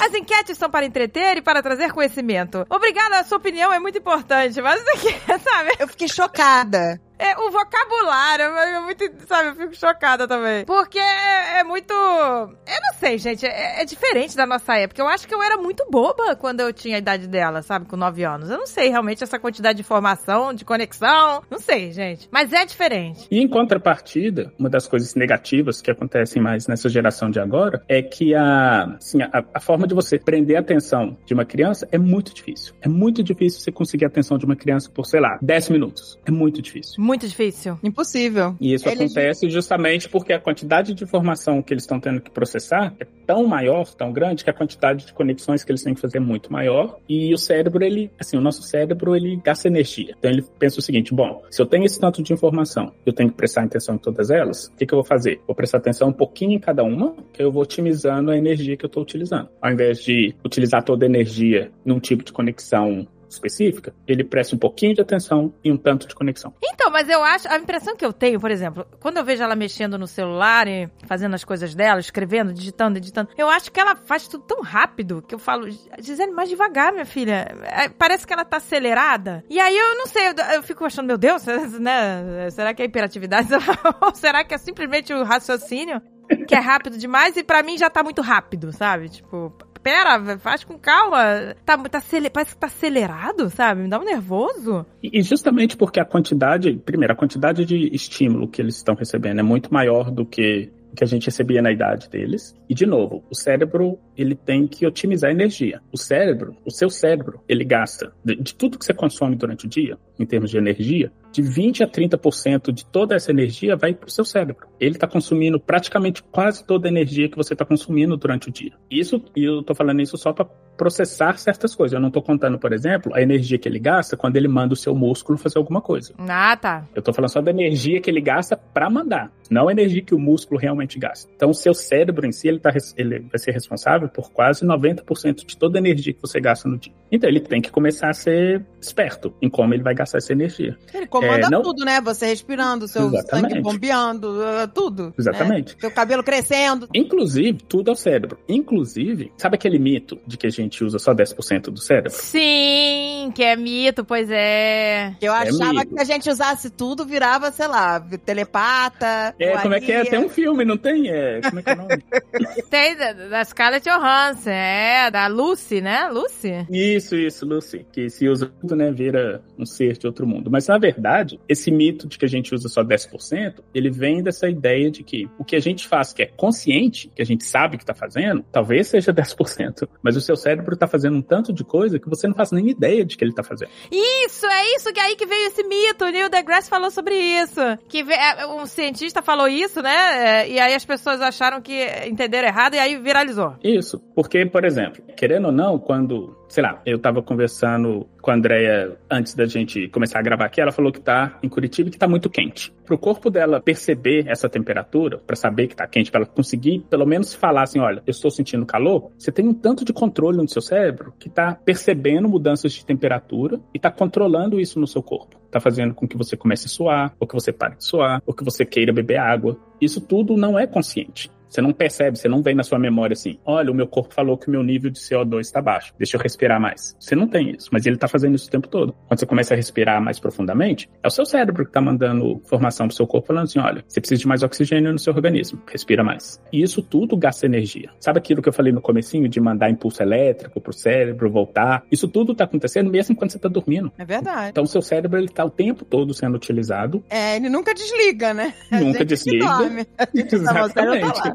As 0.00 0.14
enquetes 0.14 0.56
são 0.56 0.70
para 0.70 0.86
entreter 0.86 1.36
e 1.36 1.42
para 1.42 1.62
trazer 1.62 1.92
conhecimento. 1.92 2.64
Obrigada, 2.70 3.18
a 3.18 3.24
sua 3.24 3.38
opinião 3.38 3.72
é 3.72 3.80
muito 3.80 3.98
importante, 3.98 4.60
mas 4.62 4.80
isso 4.80 4.90
aqui, 4.90 5.20
sabe? 5.42 5.70
Eu 5.78 5.88
fiquei 5.88 6.08
chocada. 6.08 7.00
É, 7.22 7.38
o 7.38 7.52
vocabulário 7.52 8.44
é 8.46 8.80
muito, 8.80 9.04
sabe, 9.28 9.50
eu 9.50 9.54
fico 9.54 9.76
chocada 9.76 10.26
também. 10.26 10.64
Porque 10.64 10.98
é, 10.98 11.60
é 11.60 11.64
muito. 11.64 11.92
Eu 11.92 12.80
não 12.82 12.94
sei, 12.98 13.16
gente, 13.16 13.46
é, 13.46 13.80
é 13.80 13.84
diferente 13.84 14.36
da 14.36 14.44
nossa 14.44 14.74
época. 14.76 15.00
Eu 15.00 15.06
acho 15.06 15.28
que 15.28 15.34
eu 15.34 15.40
era 15.40 15.56
muito 15.56 15.86
boba 15.88 16.34
quando 16.34 16.60
eu 16.60 16.72
tinha 16.72 16.96
a 16.96 16.98
idade 16.98 17.28
dela, 17.28 17.62
sabe, 17.62 17.86
com 17.86 17.96
9 17.96 18.24
anos. 18.24 18.50
Eu 18.50 18.58
não 18.58 18.66
sei 18.66 18.88
realmente 18.88 19.22
essa 19.22 19.38
quantidade 19.38 19.76
de 19.76 19.82
informação, 19.82 20.52
de 20.52 20.64
conexão. 20.64 21.44
Não 21.48 21.60
sei, 21.60 21.92
gente. 21.92 22.28
Mas 22.32 22.52
é 22.52 22.64
diferente. 22.64 23.28
E 23.30 23.38
em 23.38 23.48
contrapartida, 23.48 24.52
uma 24.58 24.68
das 24.68 24.88
coisas 24.88 25.14
negativas 25.14 25.80
que 25.80 25.92
acontecem 25.92 26.42
mais 26.42 26.66
nessa 26.66 26.88
geração 26.88 27.30
de 27.30 27.38
agora 27.38 27.84
é 27.88 28.02
que 28.02 28.34
a, 28.34 28.96
assim, 28.96 29.22
a, 29.22 29.44
a 29.54 29.60
forma 29.60 29.86
de 29.86 29.94
você 29.94 30.18
prender 30.18 30.56
a 30.56 30.60
atenção 30.60 31.16
de 31.24 31.34
uma 31.34 31.44
criança 31.44 31.86
é 31.92 31.98
muito 31.98 32.34
difícil. 32.34 32.74
É 32.82 32.88
muito 32.88 33.22
difícil 33.22 33.60
você 33.60 33.70
conseguir 33.70 34.06
a 34.06 34.08
atenção 34.08 34.36
de 34.38 34.44
uma 34.44 34.56
criança 34.56 34.90
por, 34.90 35.06
sei 35.06 35.20
lá, 35.20 35.38
10 35.40 35.68
minutos. 35.68 36.18
É 36.26 36.32
muito 36.32 36.60
difícil. 36.60 36.94
Muito 36.98 37.11
difícil. 37.16 37.78
Impossível. 37.82 38.56
E 38.60 38.74
isso 38.74 38.88
Eles- 38.88 39.00
acontece 39.12 39.48
justamente 39.50 40.08
porque 40.08 40.32
a 40.32 40.38
quantidade 40.38 40.94
de 40.94 41.04
informação 41.04 41.62
que 41.62 41.72
eles 41.72 41.82
estão 41.84 41.98
tendo 42.00 42.20
que 42.20 42.30
processar 42.30 42.94
é 43.00 43.06
tão 43.26 43.46
maior, 43.46 43.86
tão 43.94 44.12
grande, 44.12 44.44
que 44.44 44.50
a 44.50 44.52
quantidade 44.52 45.06
de 45.06 45.12
conexões 45.12 45.64
que 45.64 45.70
eles 45.70 45.82
têm 45.82 45.94
que 45.94 46.00
fazer 46.00 46.18
é 46.18 46.20
muito 46.20 46.52
maior. 46.52 46.98
E 47.08 47.32
o 47.32 47.38
cérebro, 47.38 47.84
ele, 47.84 48.10
assim, 48.18 48.36
o 48.36 48.40
nosso 48.40 48.62
cérebro, 48.62 49.14
ele 49.16 49.40
gasta 49.44 49.68
energia. 49.68 50.14
Então 50.18 50.30
ele 50.30 50.42
pensa 50.58 50.78
o 50.78 50.82
seguinte: 50.82 51.14
bom, 51.14 51.42
se 51.50 51.60
eu 51.60 51.66
tenho 51.66 51.84
esse 51.84 51.98
tanto 52.00 52.22
de 52.22 52.32
informação, 52.32 52.92
eu 53.04 53.12
tenho 53.12 53.30
que 53.30 53.36
prestar 53.36 53.62
atenção 53.62 53.94
em 53.94 53.98
todas 53.98 54.30
elas, 54.30 54.66
o 54.66 54.76
que, 54.76 54.86
que 54.86 54.92
eu 54.94 54.98
vou 54.98 55.04
fazer? 55.04 55.40
Vou 55.46 55.54
prestar 55.54 55.78
atenção 55.78 56.08
um 56.08 56.12
pouquinho 56.12 56.52
em 56.52 56.58
cada 56.58 56.82
uma, 56.82 57.14
que 57.32 57.42
eu 57.42 57.50
vou 57.50 57.62
otimizando 57.62 58.30
a 58.30 58.36
energia 58.36 58.76
que 58.76 58.84
eu 58.84 58.88
estou 58.88 59.02
utilizando. 59.02 59.48
Ao 59.60 59.70
invés 59.72 60.02
de 60.02 60.34
utilizar 60.44 60.82
toda 60.82 61.04
a 61.04 61.08
energia 61.08 61.70
num 61.84 61.98
tipo 62.00 62.24
de 62.24 62.32
conexão 62.32 63.06
específica, 63.32 63.94
ele 64.06 64.24
presta 64.24 64.54
um 64.54 64.58
pouquinho 64.58 64.94
de 64.94 65.00
atenção 65.00 65.52
e 65.64 65.70
um 65.70 65.76
tanto 65.76 66.06
de 66.06 66.14
conexão. 66.14 66.54
Então, 66.62 66.90
mas 66.90 67.08
eu 67.08 67.22
acho, 67.22 67.48
a 67.48 67.56
impressão 67.56 67.96
que 67.96 68.04
eu 68.04 68.12
tenho, 68.12 68.40
por 68.40 68.50
exemplo, 68.50 68.86
quando 69.00 69.16
eu 69.16 69.24
vejo 69.24 69.42
ela 69.42 69.56
mexendo 69.56 69.98
no 69.98 70.06
celular 70.06 70.68
e 70.68 70.88
fazendo 71.06 71.34
as 71.34 71.44
coisas 71.44 71.74
dela, 71.74 72.00
escrevendo, 72.00 72.52
digitando, 72.52 72.98
editando, 72.98 73.30
eu 73.36 73.48
acho 73.48 73.70
que 73.70 73.80
ela 73.80 73.96
faz 73.96 74.28
tudo 74.28 74.44
tão 74.44 74.62
rápido 74.62 75.22
que 75.22 75.34
eu 75.34 75.38
falo, 75.38 75.68
Gisele, 75.98 76.32
mais 76.32 76.48
devagar, 76.48 76.92
minha 76.92 77.06
filha. 77.06 77.46
É, 77.62 77.88
Parece 77.88 78.26
que 78.26 78.32
ela 78.32 78.44
tá 78.44 78.56
acelerada. 78.56 79.44
E 79.48 79.60
aí 79.60 79.76
eu 79.76 79.96
não 79.96 80.06
sei, 80.06 80.28
eu, 80.28 80.34
eu 80.54 80.62
fico 80.62 80.84
achando, 80.84 81.06
meu 81.06 81.18
Deus, 81.18 81.44
né? 81.80 82.50
Será 82.50 82.74
que 82.74 82.82
é 82.82 82.86
hiperatividade? 82.86 83.48
Ou 84.00 84.14
será 84.14 84.44
que 84.44 84.54
é 84.54 84.58
simplesmente 84.58 85.12
o 85.12 85.24
raciocínio 85.24 86.00
que 86.46 86.54
é 86.54 86.58
rápido 86.58 86.96
demais 86.96 87.36
e 87.36 87.44
pra 87.44 87.62
mim 87.62 87.76
já 87.76 87.90
tá 87.90 88.02
muito 88.02 88.22
rápido, 88.22 88.72
sabe? 88.72 89.08
Tipo, 89.08 89.52
pera, 89.82 90.38
faz 90.38 90.64
com 90.64 90.78
calma. 90.78 91.54
Tá, 91.64 91.76
tá, 91.76 92.02
parece 92.32 92.54
que 92.54 92.60
tá 92.60 92.66
acelerado, 92.66 93.50
sabe? 93.50 93.82
Me 93.82 93.88
dá 93.88 93.98
um 93.98 94.04
nervoso. 94.04 94.86
E 95.02 95.12
e 95.12 95.22
justamente 95.22 95.76
porque 95.76 96.00
a 96.00 96.04
quantidade, 96.04 96.74
primeiro, 96.84 97.12
a 97.12 97.16
quantidade 97.16 97.64
de 97.64 97.94
estímulo 97.94 98.48
que 98.48 98.62
eles 98.62 98.76
estão 98.76 98.94
recebendo 98.94 99.40
é 99.40 99.42
muito 99.42 99.72
maior 99.72 100.10
do 100.10 100.24
que 100.24 100.72
que 100.94 101.02
a 101.02 101.06
gente 101.06 101.26
recebia 101.26 101.62
na 101.62 101.72
idade 101.72 102.08
deles. 102.08 102.54
E, 102.68 102.74
de 102.74 102.86
novo, 102.86 103.24
o 103.30 103.34
cérebro, 103.34 103.98
ele 104.16 104.34
tem 104.34 104.66
que 104.66 104.86
otimizar 104.86 105.30
a 105.30 105.32
energia. 105.32 105.80
O 105.90 105.96
cérebro, 105.96 106.56
o 106.64 106.70
seu 106.70 106.90
cérebro, 106.90 107.42
ele 107.48 107.64
gasta 107.64 108.12
de, 108.24 108.36
de 108.36 108.54
tudo 108.54 108.78
que 108.78 108.84
você 108.84 108.92
consome 108.92 109.36
durante 109.36 109.66
o 109.66 109.68
dia, 109.68 109.98
em 110.18 110.26
termos 110.26 110.50
de 110.50 110.58
energia, 110.58 111.10
de 111.32 111.42
20 111.42 111.82
a 111.82 111.88
30% 111.88 112.72
de 112.72 112.84
toda 112.84 113.14
essa 113.14 113.30
energia 113.30 113.74
vai 113.74 113.94
para 113.94 114.06
o 114.06 114.10
seu 114.10 114.24
cérebro. 114.24 114.68
Ele 114.78 114.94
está 114.94 115.06
consumindo 115.06 115.58
praticamente 115.58 116.22
quase 116.22 116.64
toda 116.64 116.86
a 116.86 116.90
energia 116.90 117.28
que 117.28 117.36
você 117.36 117.54
está 117.54 117.64
consumindo 117.64 118.16
durante 118.16 118.48
o 118.48 118.52
dia. 118.52 118.72
Isso, 118.90 119.24
e 119.34 119.44
eu 119.44 119.60
estou 119.60 119.74
falando 119.74 120.00
isso 120.02 120.16
só 120.18 120.32
para 120.32 120.46
processar 120.76 121.38
certas 121.38 121.74
coisas. 121.74 121.94
Eu 121.94 122.00
não 122.00 122.08
estou 122.08 122.22
contando, 122.22 122.58
por 122.58 122.72
exemplo, 122.72 123.14
a 123.14 123.22
energia 123.22 123.58
que 123.58 123.68
ele 123.68 123.78
gasta 123.78 124.16
quando 124.16 124.36
ele 124.36 124.48
manda 124.48 124.74
o 124.74 124.76
seu 124.76 124.94
músculo 124.94 125.38
fazer 125.38 125.58
alguma 125.58 125.80
coisa. 125.80 126.14
Ah, 126.18 126.56
tá. 126.56 126.86
Eu 126.94 127.00
estou 127.00 127.14
falando 127.14 127.30
só 127.30 127.40
da 127.40 127.50
energia 127.50 128.00
que 128.00 128.10
ele 128.10 128.20
gasta 128.20 128.56
para 128.56 128.90
mandar, 128.90 129.30
não 129.50 129.68
a 129.68 129.72
energia 129.72 130.02
que 130.02 130.14
o 130.14 130.18
músculo 130.18 130.58
realmente 130.58 130.98
gasta. 130.98 131.30
Então, 131.34 131.50
o 131.50 131.54
seu 131.54 131.74
cérebro 131.74 132.26
em 132.26 132.32
si, 132.32 132.48
ele, 132.48 132.58
tá, 132.58 132.70
ele 132.96 133.20
vai 133.20 133.38
ser 133.38 133.52
responsável 133.52 134.08
por 134.08 134.32
quase 134.32 134.64
90% 134.64 135.46
de 135.46 135.56
toda 135.56 135.78
a 135.78 135.80
energia 135.80 136.12
que 136.12 136.20
você 136.20 136.40
gasta 136.40 136.68
no 136.68 136.78
dia. 136.78 136.92
Então, 137.10 137.28
ele 137.28 137.40
tem 137.40 137.60
que 137.60 137.70
começar 137.70 138.08
a 138.08 138.14
ser 138.14 138.64
esperto 138.80 139.34
em 139.40 139.48
como 139.48 139.74
ele 139.74 139.82
vai 139.82 139.94
gastar 139.94 140.18
essa 140.18 140.32
energia. 140.32 140.76
Ele 140.92 141.06
comanda 141.26 141.46
É, 141.46 141.50
não- 141.50 141.62
tudo, 141.62 141.84
né? 141.84 142.00
Você 142.00 142.26
respirando, 142.26 142.88
seu 142.88 143.06
Exatamente. 143.06 143.50
sangue 143.52 143.62
bombeando, 143.62 144.28
uh, 144.40 144.68
tudo. 144.74 145.14
Exatamente. 145.18 145.74
Né? 145.74 145.80
Seu 145.80 145.90
cabelo 145.90 146.22
crescendo. 146.22 146.88
Inclusive, 146.94 147.58
tudo 147.68 147.90
é 147.90 147.92
o 147.92 147.96
cérebro. 147.96 148.38
Inclusive, 148.48 149.32
sabe 149.36 149.54
aquele 149.56 149.78
mito 149.78 150.18
de 150.26 150.36
que 150.36 150.46
a 150.46 150.50
gente 150.50 150.84
usa 150.84 150.98
só 150.98 151.12
10% 151.14 151.70
do 151.70 151.80
cérebro? 151.80 152.10
Sim, 152.12 153.32
que 153.34 153.42
é 153.42 153.56
mito, 153.56 154.04
pois 154.04 154.28
é. 154.30 155.14
Eu 155.20 155.32
achava 155.32 155.70
amigo. 155.70 155.86
que 155.90 155.94
se 155.96 156.00
a 156.00 156.04
gente 156.04 156.30
usasse 156.30 156.70
tudo, 156.70 157.04
virava, 157.04 157.50
sei 157.50 157.66
lá, 157.68 158.00
telepata. 158.24 159.34
É, 159.38 159.56
como 159.58 159.74
é 159.74 159.80
que 159.80 159.92
é? 159.92 160.04
Tem 160.04 160.18
um 160.18 160.28
filme, 160.28 160.64
não 160.64 160.76
tem? 160.76 161.08
É, 161.08 161.40
como 161.40 161.60
é 161.60 161.62
que 161.62 161.70
é 161.70 161.72
o 161.72 161.76
nome? 161.76 162.02
Tem 162.70 162.96
da, 162.96 163.12
da 163.12 163.44
Scarlett 163.44 163.88
Johansson, 163.88 164.50
é, 164.50 165.10
da 165.10 165.26
Lucy, 165.26 165.80
né? 165.80 166.08
Lucy? 166.10 166.66
Isso, 166.70 167.16
isso, 167.16 167.44
Lucy. 167.46 167.84
Que 167.92 168.08
se 168.08 168.28
usa 168.28 168.50
tudo, 168.60 168.74
né, 168.76 168.90
vira 168.90 169.42
um 169.58 169.66
ser 169.66 169.96
de 169.98 170.06
outro 170.06 170.26
mundo. 170.26 170.50
Mas, 170.50 170.66
na 170.66 170.78
verdade, 170.78 171.02
esse 171.48 171.70
mito 171.70 172.06
de 172.06 172.18
que 172.18 172.24
a 172.24 172.28
gente 172.28 172.54
usa 172.54 172.68
só 172.68 172.82
10%, 172.82 173.60
ele 173.74 173.90
vem 173.90 174.22
dessa 174.22 174.48
ideia 174.48 174.90
de 174.90 175.02
que 175.02 175.28
o 175.38 175.44
que 175.44 175.56
a 175.56 175.60
gente 175.60 175.86
faz 175.86 176.12
que 176.12 176.22
é 176.22 176.26
consciente, 176.26 177.10
que 177.14 177.22
a 177.22 177.24
gente 177.24 177.44
sabe 177.44 177.78
que 177.78 177.84
tá 177.84 177.94
fazendo, 177.94 178.44
talvez 178.50 178.88
seja 178.88 179.12
10%. 179.12 179.88
Mas 180.02 180.16
o 180.16 180.20
seu 180.20 180.36
cérebro 180.36 180.76
tá 180.76 180.86
fazendo 180.86 181.16
um 181.16 181.22
tanto 181.22 181.52
de 181.52 181.64
coisa 181.64 181.98
que 181.98 182.08
você 182.08 182.26
não 182.26 182.34
faz 182.34 182.52
nem 182.52 182.68
ideia 182.68 183.04
de 183.04 183.16
que 183.16 183.24
ele 183.24 183.34
tá 183.34 183.42
fazendo. 183.42 183.70
Isso, 183.90 184.46
é 184.46 184.76
isso 184.76 184.92
que 184.92 185.00
aí 185.00 185.16
que 185.16 185.26
veio 185.26 185.48
esse 185.48 185.62
mito. 185.62 186.04
O 186.04 186.10
Neil 186.10 186.28
deGrasse 186.28 186.68
falou 186.68 186.90
sobre 186.90 187.14
isso. 187.14 187.60
Que 187.88 188.00
é, 188.12 188.46
um 188.46 188.66
cientista 188.66 189.22
falou 189.22 189.48
isso, 189.48 189.82
né? 189.82 190.42
É, 190.42 190.50
E 190.50 190.58
aí 190.58 190.74
as 190.74 190.84
pessoas 190.84 191.20
acharam 191.20 191.60
que 191.60 191.86
entenderam 192.06 192.48
errado 192.48 192.74
e 192.74 192.78
aí 192.78 192.96
viralizou. 192.96 193.54
Isso, 193.62 193.98
porque, 194.14 194.44
por 194.46 194.64
exemplo, 194.64 195.02
querendo 195.16 195.46
ou 195.46 195.52
não, 195.52 195.78
quando, 195.78 196.36
sei 196.52 196.62
lá, 196.62 196.82
eu 196.84 196.98
tava 196.98 197.22
conversando 197.22 198.06
com 198.20 198.30
a 198.30 198.34
Andrea 198.34 198.94
antes 199.10 199.34
da 199.34 199.46
gente 199.46 199.88
começar 199.88 200.18
a 200.18 200.22
gravar 200.22 200.44
aqui, 200.44 200.60
ela 200.60 200.70
falou 200.70 200.92
que 200.92 201.00
tá 201.00 201.38
em 201.42 201.48
Curitiba 201.48 201.88
e 201.88 201.92
que 201.92 201.96
tá 201.96 202.06
muito 202.06 202.28
quente. 202.28 202.70
Pro 202.84 202.98
corpo 202.98 203.30
dela 203.30 203.58
perceber 203.58 204.28
essa 204.28 204.50
temperatura, 204.50 205.16
pra 205.16 205.34
saber 205.34 205.66
que 205.66 205.74
tá 205.74 205.86
quente, 205.86 206.10
pra 206.10 206.20
ela 206.20 206.28
conseguir 206.28 206.80
pelo 206.90 207.06
menos 207.06 207.32
falar 207.32 207.62
assim, 207.62 207.80
olha, 207.80 208.02
eu 208.06 208.10
estou 208.10 208.30
sentindo 208.30 208.66
calor, 208.66 209.10
você 209.16 209.32
tem 209.32 209.48
um 209.48 209.54
tanto 209.54 209.82
de 209.82 209.94
controle 209.94 210.36
no 210.36 210.46
seu 210.46 210.60
cérebro 210.60 211.14
que 211.18 211.30
tá 211.30 211.54
percebendo 211.54 212.28
mudanças 212.28 212.74
de 212.74 212.84
temperatura 212.84 213.58
e 213.72 213.78
tá 213.78 213.90
controlando 213.90 214.60
isso 214.60 214.78
no 214.78 214.86
seu 214.86 215.02
corpo. 215.02 215.40
Tá 215.50 215.58
fazendo 215.58 215.94
com 215.94 216.06
que 216.06 216.18
você 216.18 216.36
comece 216.36 216.66
a 216.66 216.68
suar, 216.68 217.14
ou 217.18 217.26
que 217.26 217.34
você 217.34 217.50
pare 217.50 217.76
de 217.76 217.84
suar, 217.86 218.22
ou 218.26 218.34
que 218.34 218.44
você 218.44 218.66
queira 218.66 218.92
beber 218.92 219.18
água. 219.18 219.56
Isso 219.80 220.02
tudo 220.02 220.36
não 220.36 220.58
é 220.58 220.66
consciente. 220.66 221.30
Você 221.52 221.60
não 221.60 221.70
percebe, 221.70 222.16
você 222.16 222.28
não 222.28 222.40
vem 222.42 222.54
na 222.54 222.62
sua 222.62 222.78
memória 222.78 223.12
assim, 223.12 223.38
olha, 223.44 223.70
o 223.70 223.74
meu 223.74 223.86
corpo 223.86 224.14
falou 224.14 224.38
que 224.38 224.48
o 224.48 224.50
meu 224.50 224.62
nível 224.62 224.90
de 224.90 224.98
CO2 224.98 225.40
está 225.40 225.60
baixo, 225.60 225.92
deixa 225.98 226.16
eu 226.16 226.20
respirar 226.22 226.58
mais. 226.58 226.96
Você 226.98 227.14
não 227.14 227.28
tem 227.28 227.50
isso, 227.50 227.68
mas 227.70 227.84
ele 227.84 227.96
está 227.96 228.08
fazendo 228.08 228.34
isso 228.34 228.48
o 228.48 228.50
tempo 228.50 228.66
todo. 228.68 228.94
Quando 229.06 229.20
você 229.20 229.26
começa 229.26 229.52
a 229.52 229.56
respirar 229.56 230.00
mais 230.02 230.18
profundamente, 230.18 230.88
é 231.02 231.06
o 231.06 231.10
seu 231.10 231.26
cérebro 231.26 231.64
que 231.64 231.68
está 231.68 231.80
mandando 231.82 232.40
informação 232.42 232.86
pro 232.88 232.96
seu 232.96 233.06
corpo 233.06 233.26
falando 233.28 233.44
assim, 233.44 233.58
olha, 233.58 233.84
você 233.86 234.00
precisa 234.00 234.18
de 234.22 234.26
mais 234.26 234.42
oxigênio 234.42 234.90
no 234.92 234.98
seu 234.98 235.12
organismo, 235.12 235.60
respira 235.70 236.02
mais. 236.02 236.40
E 236.50 236.62
isso 236.62 236.80
tudo 236.80 237.18
gasta 237.18 237.44
energia. 237.44 237.90
Sabe 238.00 238.18
aquilo 238.18 238.40
que 238.40 238.48
eu 238.48 238.52
falei 238.52 238.72
no 238.72 238.80
comecinho 238.80 239.28
de 239.28 239.38
mandar 239.38 239.68
impulso 239.68 240.02
elétrico 240.02 240.58
pro 240.58 240.72
cérebro, 240.72 241.30
voltar? 241.30 241.84
Isso 241.92 242.08
tudo 242.08 242.32
está 242.32 242.44
acontecendo 242.44 242.90
mesmo 242.90 243.14
quando 243.14 243.30
você 243.30 243.36
está 243.36 243.50
dormindo. 243.50 243.92
É 243.98 244.06
verdade. 244.06 244.48
Então 244.48 244.64
o 244.64 244.66
seu 244.66 244.80
cérebro 244.80 245.18
ele 245.18 245.28
tá 245.28 245.44
o 245.44 245.50
tempo 245.50 245.84
todo 245.84 246.14
sendo 246.14 246.34
utilizado, 246.34 247.04
É, 247.10 247.36
ele 247.36 247.50
nunca 247.50 247.74
desliga, 247.74 248.32
né? 248.32 248.54
A 248.70 248.80
Nunca 248.80 249.04
desliga. 249.04 249.44
dorme. 249.46 249.86
A 249.98 250.08
gente 250.16 250.30
tá, 250.42 250.64
o 250.64 250.70
cérebro 250.70 251.12
tá 251.12 251.28
lá. 251.28 251.34